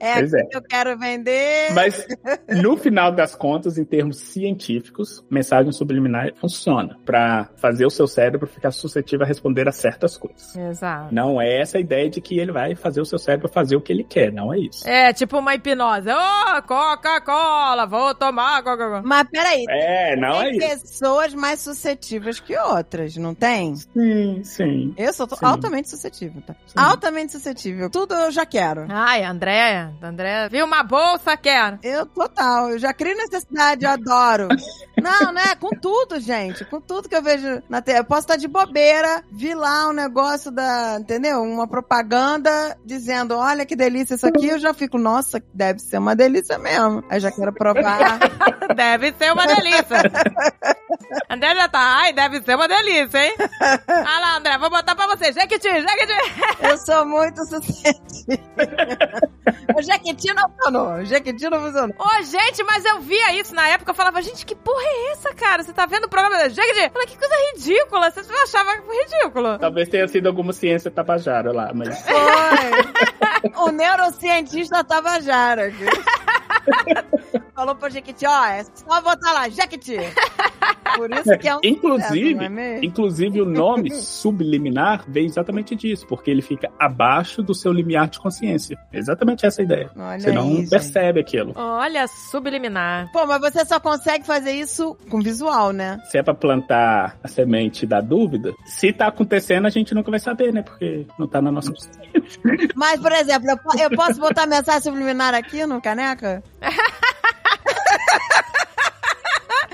É 0.00 0.14
Pois 0.14 0.34
é. 0.34 0.44
que 0.44 0.56
eu 0.56 0.62
quero 0.62 0.98
vender. 0.98 1.72
Mas, 1.72 2.06
no 2.48 2.76
final 2.76 3.10
das 3.12 3.34
contas, 3.34 3.78
em 3.78 3.84
termos 3.84 4.18
científicos, 4.18 4.49
mensagem 5.30 5.72
subliminar 5.72 6.32
funciona 6.40 6.96
para 7.04 7.48
fazer 7.56 7.86
o 7.86 7.90
seu 7.90 8.06
cérebro 8.06 8.46
ficar 8.46 8.70
suscetível 8.70 9.24
a 9.24 9.28
responder 9.28 9.68
a 9.68 9.72
certas 9.72 10.16
coisas. 10.16 10.54
Exato. 10.56 11.14
Não 11.14 11.40
é 11.40 11.60
essa 11.60 11.78
a 11.78 11.80
ideia 11.80 12.08
de 12.10 12.20
que 12.20 12.38
ele 12.38 12.52
vai 12.52 12.74
fazer 12.74 13.00
o 13.00 13.04
seu 13.04 13.18
cérebro 13.18 13.48
fazer 13.48 13.76
o 13.76 13.80
que 13.80 13.92
ele 13.92 14.04
quer, 14.04 14.32
não 14.32 14.52
é 14.52 14.58
isso. 14.58 14.86
É, 14.88 15.12
tipo 15.12 15.38
uma 15.38 15.54
hipnose. 15.54 16.08
Ô, 16.10 16.62
Coca-Cola, 16.62 17.86
vou 17.86 18.14
tomar 18.14 18.62
Coca-Cola. 18.62 19.02
Mas 19.04 19.28
peraí, 19.30 19.64
É, 19.68 20.16
não 20.16 20.40
é 20.42 20.50
tem 20.50 20.72
isso. 20.72 20.82
pessoas 20.82 21.34
mais 21.34 21.60
suscetíveis 21.60 22.40
que 22.40 22.56
outras, 22.58 23.16
não 23.16 23.34
tem? 23.34 23.74
Sim, 23.76 24.42
sim. 24.44 24.94
Eu 24.96 25.12
sou 25.12 25.28
Sim. 25.28 25.36
altamente 25.44 25.88
suscetível, 25.88 26.42
tá? 26.42 26.54
Altamente 26.76 27.32
suscetível. 27.32 27.88
Tudo 27.90 28.14
eu 28.14 28.30
já 28.30 28.44
quero. 28.46 28.86
Ai, 28.88 29.24
Andréia, 29.24 29.92
Andréia, 30.02 30.48
viu 30.48 30.64
uma 30.66 30.82
bolsa, 30.82 31.36
quero. 31.36 31.78
Eu, 31.82 32.06
total, 32.06 32.70
eu 32.70 32.78
já 32.78 32.92
crio 32.92 33.16
necessidade, 33.16 33.84
eu 33.84 33.90
adoro. 33.90 34.39
Não, 35.00 35.32
né? 35.32 35.54
Com 35.58 35.70
tudo, 35.70 36.20
gente. 36.20 36.64
Com 36.64 36.80
tudo 36.80 37.08
que 37.08 37.16
eu 37.16 37.22
vejo 37.22 37.62
na 37.68 37.80
tela. 37.80 37.98
Eu 37.98 38.04
posso 38.04 38.22
estar 38.22 38.36
de 38.36 38.46
bobeira, 38.48 39.22
vi 39.30 39.54
lá 39.54 39.88
um 39.88 39.92
negócio 39.92 40.50
da, 40.50 40.98
entendeu? 41.00 41.42
Uma 41.42 41.66
propaganda 41.66 42.76
dizendo, 42.84 43.36
olha 43.36 43.64
que 43.64 43.74
delícia 43.74 44.14
isso 44.14 44.26
aqui. 44.26 44.48
Eu 44.48 44.58
já 44.58 44.74
fico, 44.74 44.98
nossa, 44.98 45.42
deve 45.54 45.80
ser 45.80 45.98
uma 45.98 46.14
delícia 46.14 46.58
mesmo. 46.58 47.02
Aí 47.08 47.20
já 47.20 47.30
quero 47.30 47.52
provar. 47.52 48.18
Deve 48.74 49.12
ser 49.12 49.32
uma 49.32 49.46
delícia. 49.46 49.98
André 51.28 51.54
já 51.54 51.68
tá, 51.68 51.80
ai, 51.80 52.12
deve 52.12 52.40
ser 52.42 52.54
uma 52.54 52.68
delícia, 52.68 53.24
hein? 53.24 53.34
Ah 53.60 54.20
lá, 54.20 54.36
André, 54.36 54.58
vou 54.58 54.70
botar 54.70 54.94
pra 54.94 55.06
você. 55.08 55.32
Jequiti, 55.32 55.68
Jequiti. 55.68 56.12
Eu 56.60 56.78
sou 56.78 57.04
muito 57.04 57.44
suscetível. 57.46 58.00
o 59.76 59.82
Jequiti 59.82 60.32
não 60.34 60.48
funcionou. 60.50 60.88
O 60.94 61.04
Jequiti 61.04 61.48
não 61.48 61.60
funcionou. 61.60 61.96
Ô, 61.98 62.22
gente, 62.22 62.62
mas 62.64 62.84
eu 62.84 63.00
via 63.00 63.34
isso 63.34 63.54
na 63.54 63.68
época. 63.68 63.90
Eu 63.90 63.94
falava, 63.94 64.22
gente, 64.30 64.46
que 64.46 64.54
porra 64.54 64.82
é 64.82 65.12
essa, 65.12 65.34
cara? 65.34 65.62
Você 65.62 65.72
tá 65.72 65.86
vendo 65.86 66.04
o 66.04 66.08
programa 66.08 66.36
da? 66.36 66.46
Eu 66.46 66.54
falei, 66.90 67.06
que 67.06 67.18
coisa 67.18 67.34
ridícula. 67.52 68.10
Você 68.10 68.20
achava 68.42 68.72
ridículo. 68.74 69.58
Talvez 69.58 69.88
tenha 69.88 70.08
sido 70.08 70.26
alguma 70.28 70.52
ciência 70.52 70.90
tabajara 70.90 71.52
lá, 71.52 71.70
mas. 71.74 72.00
Foi. 72.02 73.50
o 73.66 73.70
neurocientista 73.70 74.84
Tabajara 74.84 75.66
aqui. 75.66 75.84
Falou 77.60 77.74
pro 77.74 77.90
Jequiti, 77.90 78.24
ó, 78.26 78.46
é 78.46 78.64
só 78.64 79.02
botar 79.02 79.34
lá, 79.34 79.46
Jequiti. 79.50 79.98
Por 80.96 81.10
isso 81.12 81.38
que 81.38 81.46
é 81.46 81.54
um 81.56 81.60
Inclusive, 81.62 82.30
sucesso, 82.32 82.36
não 82.36 82.42
é 82.44 82.48
mesmo? 82.48 82.84
inclusive 82.84 83.42
o 83.42 83.44
nome 83.44 83.90
subliminar 84.00 85.04
vem 85.06 85.26
exatamente 85.26 85.76
disso, 85.76 86.06
porque 86.06 86.30
ele 86.30 86.40
fica 86.40 86.70
abaixo 86.78 87.42
do 87.42 87.54
seu 87.54 87.70
limiar 87.70 88.08
de 88.08 88.18
consciência. 88.18 88.78
Exatamente 88.90 89.44
essa 89.44 89.60
a 89.60 89.64
ideia. 89.64 89.90
Olha 89.94 90.18
Você 90.18 90.32
não 90.32 90.42
aí, 90.48 90.56
gente. 90.56 90.70
percebe 90.70 91.20
aquilo. 91.20 91.52
Olha, 91.54 92.06
subliminar. 92.08 93.12
Pô, 93.12 93.26
mas 93.26 93.40
você 93.40 93.62
só 93.66 93.78
consegue 93.78 94.24
fazer 94.26 94.52
isso 94.52 94.96
com 95.10 95.20
visual, 95.20 95.70
né? 95.70 96.00
Se 96.10 96.16
é 96.16 96.22
pra 96.22 96.32
plantar 96.34 97.18
a 97.22 97.28
semente 97.28 97.86
da 97.86 98.00
dúvida, 98.00 98.54
se 98.64 98.90
tá 98.90 99.08
acontecendo, 99.08 99.66
a 99.66 99.70
gente 99.70 99.94
nunca 99.94 100.10
vai 100.10 100.18
saber, 100.20 100.50
né? 100.50 100.62
Porque 100.62 101.06
não 101.18 101.28
tá 101.28 101.42
na 101.42 101.52
nossa 101.52 101.70
consciência. 101.70 102.00
Mas, 102.74 102.98
por 103.00 103.12
exemplo, 103.12 103.50
eu, 103.50 103.80
eu 103.82 103.90
posso 103.90 104.18
botar 104.18 104.46
mensagem 104.46 104.80
subliminar 104.82 105.34
aqui 105.34 105.66
no 105.66 105.80
caneca? 105.80 106.42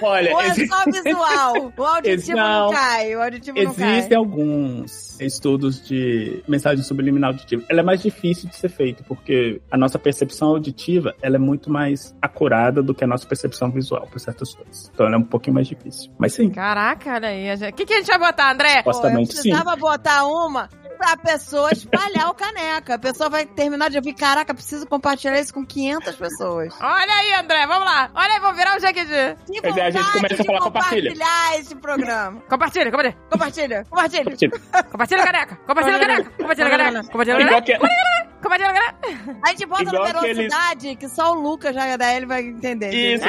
Olha, 0.02 0.32
Ou 0.34 0.40
é 0.40 0.48
exi- 0.48 0.66
só 0.66 0.84
visual? 0.84 1.72
O 1.76 1.82
auditivo 1.82 2.36
não, 2.36 2.66
Não. 2.66 2.72
cai, 2.72 3.14
o 3.16 3.22
auditivo 3.22 3.62
não 3.62 3.74
cai. 3.74 3.92
existem 3.96 4.18
alguns 4.18 5.18
estudos 5.20 5.86
de 5.86 6.42
mensagem 6.46 6.84
subliminal 6.84 7.30
auditiva. 7.30 7.62
Ela 7.68 7.80
é 7.80 7.82
mais 7.82 8.02
difícil 8.02 8.48
de 8.48 8.56
ser 8.56 8.68
feita, 8.68 9.02
porque 9.08 9.60
a 9.70 9.76
nossa 9.78 9.98
percepção 9.98 10.48
auditiva 10.48 11.14
ela 11.22 11.36
é 11.36 11.38
muito 11.38 11.70
mais 11.70 12.14
acurada 12.20 12.82
do 12.82 12.94
que 12.94 13.04
a 13.04 13.06
nossa 13.06 13.26
percepção 13.26 13.70
visual 13.70 14.06
para 14.06 14.18
certas 14.18 14.54
coisas. 14.54 14.90
Então 14.92 15.06
ela 15.06 15.16
é 15.16 15.18
um 15.18 15.22
pouquinho 15.24 15.54
mais 15.54 15.66
difícil. 15.66 16.12
Mas 16.18 16.34
sim, 16.34 16.50
Caraca, 16.50 17.14
olha 17.14 17.28
aí. 17.28 17.54
O 17.70 17.72
que, 17.72 17.86
que 17.86 17.94
a 17.94 17.98
gente 17.98 18.06
vai 18.08 18.18
botar, 18.18 18.52
André? 18.52 18.82
Pô, 18.82 18.90
eu 18.90 18.94
supostamente 18.94 19.34
sim. 19.34 19.42
precisava 19.50 19.76
botar 19.76 20.26
uma 20.26 20.68
pra 20.96 21.16
pessoa 21.16 21.70
espalhar 21.72 22.28
o 22.30 22.34
caneca. 22.34 22.94
A 22.94 22.98
pessoa 22.98 23.28
vai 23.28 23.46
terminar 23.46 23.90
de 23.90 23.96
ouvir, 23.96 24.14
caraca, 24.14 24.54
preciso 24.54 24.86
compartilhar 24.86 25.38
isso 25.38 25.52
com 25.54 25.64
500 25.64 26.16
pessoas. 26.16 26.74
Olha 26.80 27.14
aí, 27.14 27.34
André, 27.34 27.66
vamos 27.66 27.84
lá. 27.84 28.10
Olha 28.14 28.34
aí, 28.34 28.40
vamos 28.40 28.56
virar 28.56 28.76
o 28.76 28.80
Jequiti. 28.80 29.06
Que 29.52 29.60
Quer 29.60 29.68
dizer, 29.68 29.80
a 29.82 29.90
gente 29.90 30.02
vontade 30.02 30.12
começa 30.12 30.34
a 30.34 30.36
de 30.38 30.44
falar, 30.44 30.60
compartilha. 30.60 31.10
compartilhar 31.12 31.58
esse 31.60 31.74
programa. 31.76 32.40
Compartilha, 32.48 32.90
compartilha. 32.90 33.16
Compartilha, 33.30 33.84
compartilha. 33.88 34.36
Tipo, 34.36 34.58
Compartilha, 34.90 35.24
caneca. 35.24 35.56
Compartilha, 35.66 35.98
caneca. 35.98 36.30
Compartilha, 36.36 36.70
caneca. 36.70 37.02
Compartilha, 37.10 37.40
igual 37.40 37.62
caneca. 37.62 38.26
Que, 38.36 38.42
Compartilha, 38.42 38.72
caneca. 38.72 39.38
A 39.44 39.48
gente 39.50 39.66
bota 39.66 39.82
Igual 39.82 40.02
na 40.04 40.08
aqueles- 40.18 40.36
velocidade 40.36 40.96
que 40.96 41.08
só 41.08 41.32
o 41.32 41.34
Lucas 41.40 41.74
já 41.74 41.96
da 41.96 42.14
ele 42.14 42.26
vai 42.26 42.42
entender. 42.42 42.90
Isso. 42.92 43.26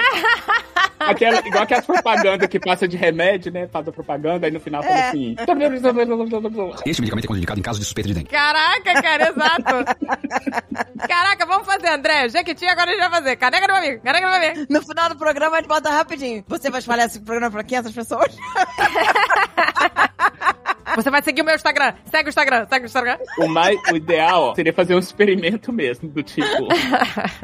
Aquela, 0.99 1.39
igual 1.47 1.63
aquelas 1.63 1.85
propagandas 1.85 2.47
que 2.49 2.59
passa 2.59 2.88
de 2.88 2.97
remédio, 2.97 3.51
né? 3.51 3.67
Faz 3.67 3.88
a 3.88 3.91
propaganda, 3.91 4.47
aí 4.47 4.51
no 4.51 4.59
final 4.59 4.81
fala 4.81 4.95
É. 4.95 5.09
assim. 5.09 5.35
Este 6.85 7.01
medicamento 7.01 7.25
é 7.25 7.27
contraindicado 7.27 7.59
em 7.59 7.63
caso 7.63 7.79
de 7.79 7.85
suspeita 7.85 8.07
de 8.09 8.15
dengue. 8.15 8.29
Caraca, 8.29 9.01
cara, 9.01 9.29
exato. 9.29 11.07
Caraca, 11.07 11.45
vamos 11.45 11.65
fazer, 11.67 11.89
André. 11.89 12.29
Jequiti, 12.29 12.65
agora 12.65 12.89
a 12.89 12.93
gente 12.93 12.99
vai 13.01 13.09
fazer. 13.11 13.35
Caneca 13.35 13.67
do 13.67 13.73
meu 13.73 13.84
amigo, 13.84 14.01
caneca 14.03 14.25
do 14.27 14.31
meu 14.39 14.49
amigo. 14.49 14.65
No 14.69 14.81
final 14.81 15.09
do 15.09 15.15
programa 15.17 15.55
a 15.57 15.59
gente 15.59 15.67
bota 15.69 15.89
rapidinho. 15.89 16.43
Você 16.47 16.69
vai 16.69 16.79
espalhar 16.79 17.05
esse 17.07 17.19
programa 17.21 17.51
pra 17.51 17.63
500 17.63 17.91
pessoas? 17.93 18.35
Você 20.98 21.11
vai 21.11 21.22
seguir 21.22 21.44
o 21.44 21.45
meu 21.45 21.53
Instagram. 21.53 21.94
Segue 22.06 22.28
o 22.28 22.32
Instagram, 22.32 22.65
segue 22.68 22.86
o 22.86 22.88
Instagram. 22.88 23.18
O, 23.38 23.48
mais, 23.48 23.78
o 23.91 23.95
ideal 23.95 24.45
ó, 24.45 24.56
seria 24.56 24.74
fazer 24.74 24.95
um 24.95 24.99
experimento 24.99 25.72
mesmo, 25.72 26.10
do 26.10 26.24
tipo... 26.24 26.68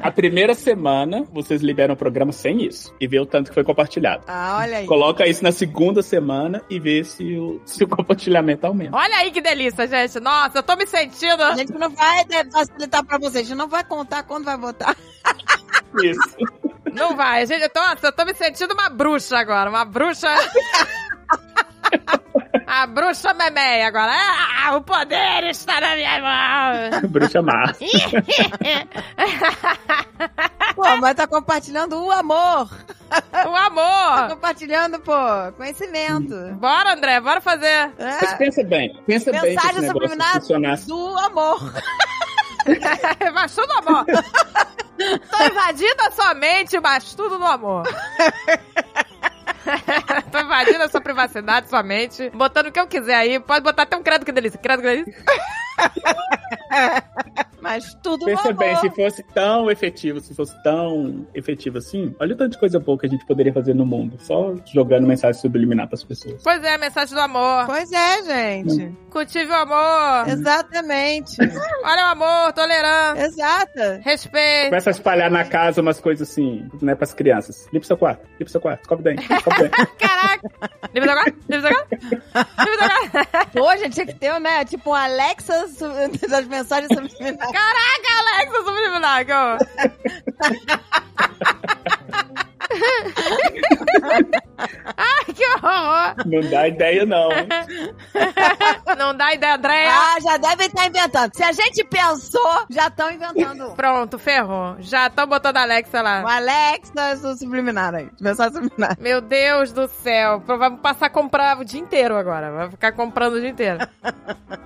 a 0.01 0.09
primeira 0.09 0.55
semana, 0.55 1.23
vocês 1.31 1.61
liberam 1.61 1.93
o 1.93 1.97
programa 1.97 2.31
sem 2.31 2.65
isso. 2.65 2.95
E 2.99 3.07
ver 3.07 3.19
o 3.19 3.27
tanto 3.27 3.49
que 3.49 3.53
foi 3.53 3.63
compartilhado. 3.63 4.23
Ah, 4.27 4.57
olha 4.61 4.77
aí. 4.77 4.87
Coloca 4.87 5.27
isso 5.27 5.43
na 5.43 5.51
segunda 5.51 6.01
semana 6.01 6.63
e 6.67 6.79
vê 6.79 7.03
se 7.03 7.37
o, 7.37 7.61
se 7.63 7.83
o 7.83 7.87
compartilhamento 7.87 8.65
aumenta. 8.65 8.97
Olha 8.97 9.17
aí 9.17 9.29
que 9.29 9.39
delícia, 9.39 9.87
gente. 9.87 10.19
Nossa, 10.19 10.57
eu 10.57 10.63
tô 10.63 10.75
me 10.75 10.87
sentindo. 10.87 11.43
A 11.43 11.55
gente 11.55 11.73
não 11.73 11.91
vai 11.91 12.25
facilitar 12.51 13.05
pra 13.05 13.19
vocês. 13.19 13.45
A 13.45 13.49
gente 13.49 13.57
não 13.57 13.67
vai 13.67 13.83
contar 13.83 14.23
quando 14.23 14.45
vai 14.45 14.57
votar. 14.57 14.97
Isso. 16.03 16.37
Não 16.91 17.15
vai, 17.15 17.45
gente. 17.45 17.61
Eu 17.61 17.69
tô, 17.69 17.81
eu 18.01 18.11
tô 18.11 18.25
me 18.25 18.33
sentindo 18.33 18.73
uma 18.73 18.89
bruxa 18.89 19.37
agora. 19.37 19.69
Uma 19.69 19.85
bruxa. 19.85 20.27
A 22.75 22.87
bruxa 22.87 23.33
memeia 23.35 23.87
agora. 23.87 24.11
Ah, 24.65 24.75
o 24.75 24.81
poder 24.81 25.43
está 25.43 25.79
na 25.79 25.95
minha 25.95 26.19
mão. 26.21 27.01
Bruxa 27.09 27.39
massa. 27.41 27.77
Pô, 30.75 30.97
mas 30.99 31.13
tá 31.15 31.27
compartilhando 31.27 32.03
o 32.03 32.09
amor. 32.11 32.63
O 33.45 33.51
Tá 33.51 33.65
amor. 33.67 34.29
compartilhando, 34.29 34.99
pô, 35.01 35.13
conhecimento. 35.55 36.33
Bora, 36.55 36.93
André, 36.93 37.19
bora 37.21 37.39
fazer. 37.39 37.91
Mas 37.99 38.23
É, 38.23 38.35
pensa 38.37 38.63
bem, 38.63 38.99
pensa 39.05 39.31
bem 39.31 39.39
que 39.41 39.47
esse 39.49 39.55
mensagem 39.55 39.87
subliminar 39.87 40.39
do 40.87 41.17
amor. 41.19 41.73
mas 43.35 43.53
tudo 43.53 43.71
amor. 43.73 44.05
Tô 44.07 45.43
invadindo 45.45 46.01
a 46.07 46.11
sua 46.11 46.33
mente, 46.33 46.79
mas 46.79 47.13
tudo 47.13 47.37
no 47.37 47.45
amor. 47.45 47.83
Tô 50.31 50.39
invadindo 50.39 50.83
a 50.83 50.89
sua 50.89 51.01
privacidade, 51.01 51.69
sua 51.69 51.83
mente. 51.83 52.29
Botando 52.31 52.67
o 52.67 52.71
que 52.71 52.79
eu 52.79 52.87
quiser 52.87 53.15
aí. 53.15 53.39
Pode 53.39 53.63
botar 53.63 53.83
até 53.83 53.95
um 53.95 54.03
credo 54.03 54.25
que 54.25 54.31
delícia. 54.31 54.59
Credo 54.59 54.81
que 54.81 54.87
delícia. 54.87 55.13
Mas 57.63 57.95
tudo 58.03 58.25
Pensa 58.25 58.51
bem, 58.51 58.75
se 58.75 58.89
fosse 58.89 59.23
tão 59.33 59.71
efetivo, 59.71 60.19
se 60.19 60.35
fosse 60.35 60.53
tão 60.61 61.25
efetivo 61.33 61.77
assim, 61.77 62.13
olha 62.19 62.35
o 62.35 62.37
tanto 62.37 62.51
de 62.51 62.59
coisa 62.59 62.77
boa 62.77 62.99
que 62.99 63.05
a 63.05 63.09
gente 63.09 63.25
poderia 63.25 63.53
fazer 63.53 63.73
no 63.73 63.85
mundo, 63.85 64.17
só 64.19 64.53
jogando 64.73 65.07
mensagem 65.07 65.39
subliminar 65.39 65.87
pras 65.87 66.03
pessoas. 66.03 66.43
Pois 66.43 66.61
é, 66.61 66.77
mensagem 66.77 67.15
do 67.15 67.21
amor. 67.21 67.65
Pois 67.65 67.89
é, 67.89 68.23
gente. 68.23 68.93
Cultive 69.09 69.49
o 69.49 69.55
amor. 69.55 70.27
Exatamente. 70.27 71.37
Olha 71.85 72.07
o 72.07 72.11
amor, 72.11 72.51
tolerância, 72.51 73.23
Exata. 73.23 74.01
respeito. 74.03 74.65
Começa 74.65 74.89
a 74.89 74.91
espalhar 74.91 75.31
na 75.31 75.45
casa 75.45 75.81
umas 75.81 76.01
coisas 76.01 76.29
assim, 76.29 76.67
né, 76.81 76.95
pras 76.95 77.13
crianças. 77.13 77.65
Limpa 77.71 77.85
seu 77.85 77.97
quarto, 77.97 78.27
limpa 78.37 78.51
seu 78.51 78.59
quarto, 78.59 78.81
escove 78.81 79.03
bem, 79.03 79.15
escove 79.15 79.61
bem. 79.61 79.71
Caraca! 79.97 80.49
Livre 80.93 81.09
agora? 81.09 81.33
Livre 81.49 81.67
agora? 81.67 81.87
Livre 81.91 82.83
agora? 82.83 83.45
Pô, 83.53 83.77
gente, 83.77 83.93
tinha 83.93 84.05
que 84.05 84.15
ter, 84.15 84.37
né? 84.41 84.65
Tipo 84.65 84.89
um 84.89 84.93
Alexa 84.93 85.65
das 86.29 86.45
mensagens 86.47 86.89
subliminares. 86.93 87.52
Caraca, 87.53 88.09
Alexa 88.19 88.57
subliminar, 88.65 89.25
que 89.25 89.33
horror. 89.33 89.59
Ai, 94.97 95.33
que 95.33 95.43
horror! 95.45 96.15
Não 96.25 96.49
dá 96.49 96.67
ideia, 96.67 97.05
não. 97.05 97.29
Não 98.97 99.15
dá 99.15 99.33
ideia, 99.33 99.55
Andréia. 99.55 99.89
Ah, 99.91 100.17
já 100.21 100.37
devem 100.37 100.67
estar 100.67 100.87
inventando. 100.87 101.31
Se 101.35 101.43
a 101.43 101.51
gente 101.51 101.83
pensou, 101.85 102.65
já 102.69 102.87
estão 102.87 103.11
inventando. 103.11 103.71
Pronto, 103.75 104.17
ferrou. 104.19 104.75
Já 104.79 105.07
estão 105.07 105.27
botando 105.27 105.57
a 105.57 105.61
Alexa 105.63 106.01
lá. 106.01 106.21
Alexa 106.35 107.17
su- 107.17 107.37
subliminar 107.37 107.93
aí. 107.95 108.09
Subliminar. 108.51 108.97
Meu 108.99 109.21
Deus 109.21 109.71
do 109.71 109.87
céu. 109.87 110.41
Vamos 110.45 110.79
passar 110.81 111.07
a 111.07 111.09
comprar 111.09 111.59
o 111.59 111.65
dia 111.65 111.79
inteiro 111.79 112.15
agora. 112.15 112.51
Vai 112.51 112.69
ficar 112.69 112.91
comprando 112.93 113.33
o 113.33 113.39
dia 113.41 113.49
inteiro. 113.49 113.79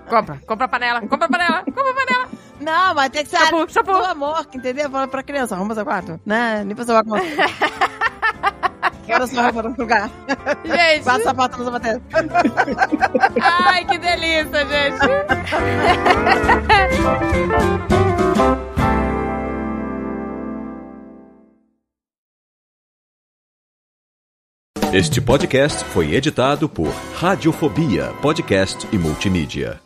Compra, 0.09 0.39
compra 0.47 0.67
panela, 0.67 1.01
compra 1.01 1.27
panela, 1.27 1.63
compra 1.65 1.93
panela. 1.93 2.27
Não, 2.59 2.93
mas 2.95 3.09
tem 3.09 3.23
que 3.23 3.29
ser 3.29 3.37
Shampoo, 3.37 3.69
shampoo. 3.69 3.97
do 3.99 4.05
amor, 4.05 4.47
entendeu? 4.53 4.89
Fala 4.89 5.07
pra 5.07 5.21
criança, 5.21 5.55
arruma 5.55 5.75
seu 5.75 5.85
quarto. 5.85 6.19
Né? 6.25 6.63
Limpa 6.65 6.83
seu 6.83 6.95
quarto. 7.03 7.11
Quebra 9.05 9.27
sua 9.27 9.43
roupa 9.43 9.63
no 9.63 9.75
lugar. 9.77 10.09
Gente, 10.65 11.03
Passa 11.05 11.17
a 11.17 11.23
sapato 11.23 11.57
no 11.59 11.65
sapateiro. 11.65 12.01
ai, 13.41 13.85
que 13.85 13.97
delícia, 13.97 14.65
gente. 14.65 16.07
Este 24.93 25.19
podcast 25.21 25.83
foi 25.85 26.13
editado 26.13 26.69
por 26.69 26.89
Radiofobia, 27.15 28.13
podcast 28.21 28.87
e 28.93 28.97
multimídia. 28.97 29.81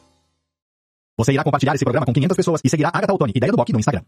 Você 1.18 1.34
irá 1.34 1.44
compartilhar 1.44 1.76
esse 1.76 1.84
programa 1.84 2.06
com 2.06 2.14
500 2.14 2.38
pessoas 2.38 2.62
e 2.64 2.70
seguirá 2.70 2.90
Agatha 2.94 3.14
Ottoni, 3.14 3.34
ideia 3.36 3.52
do 3.52 3.58
Bock, 3.58 3.72
no 3.74 3.80
Instagram. 3.80 4.04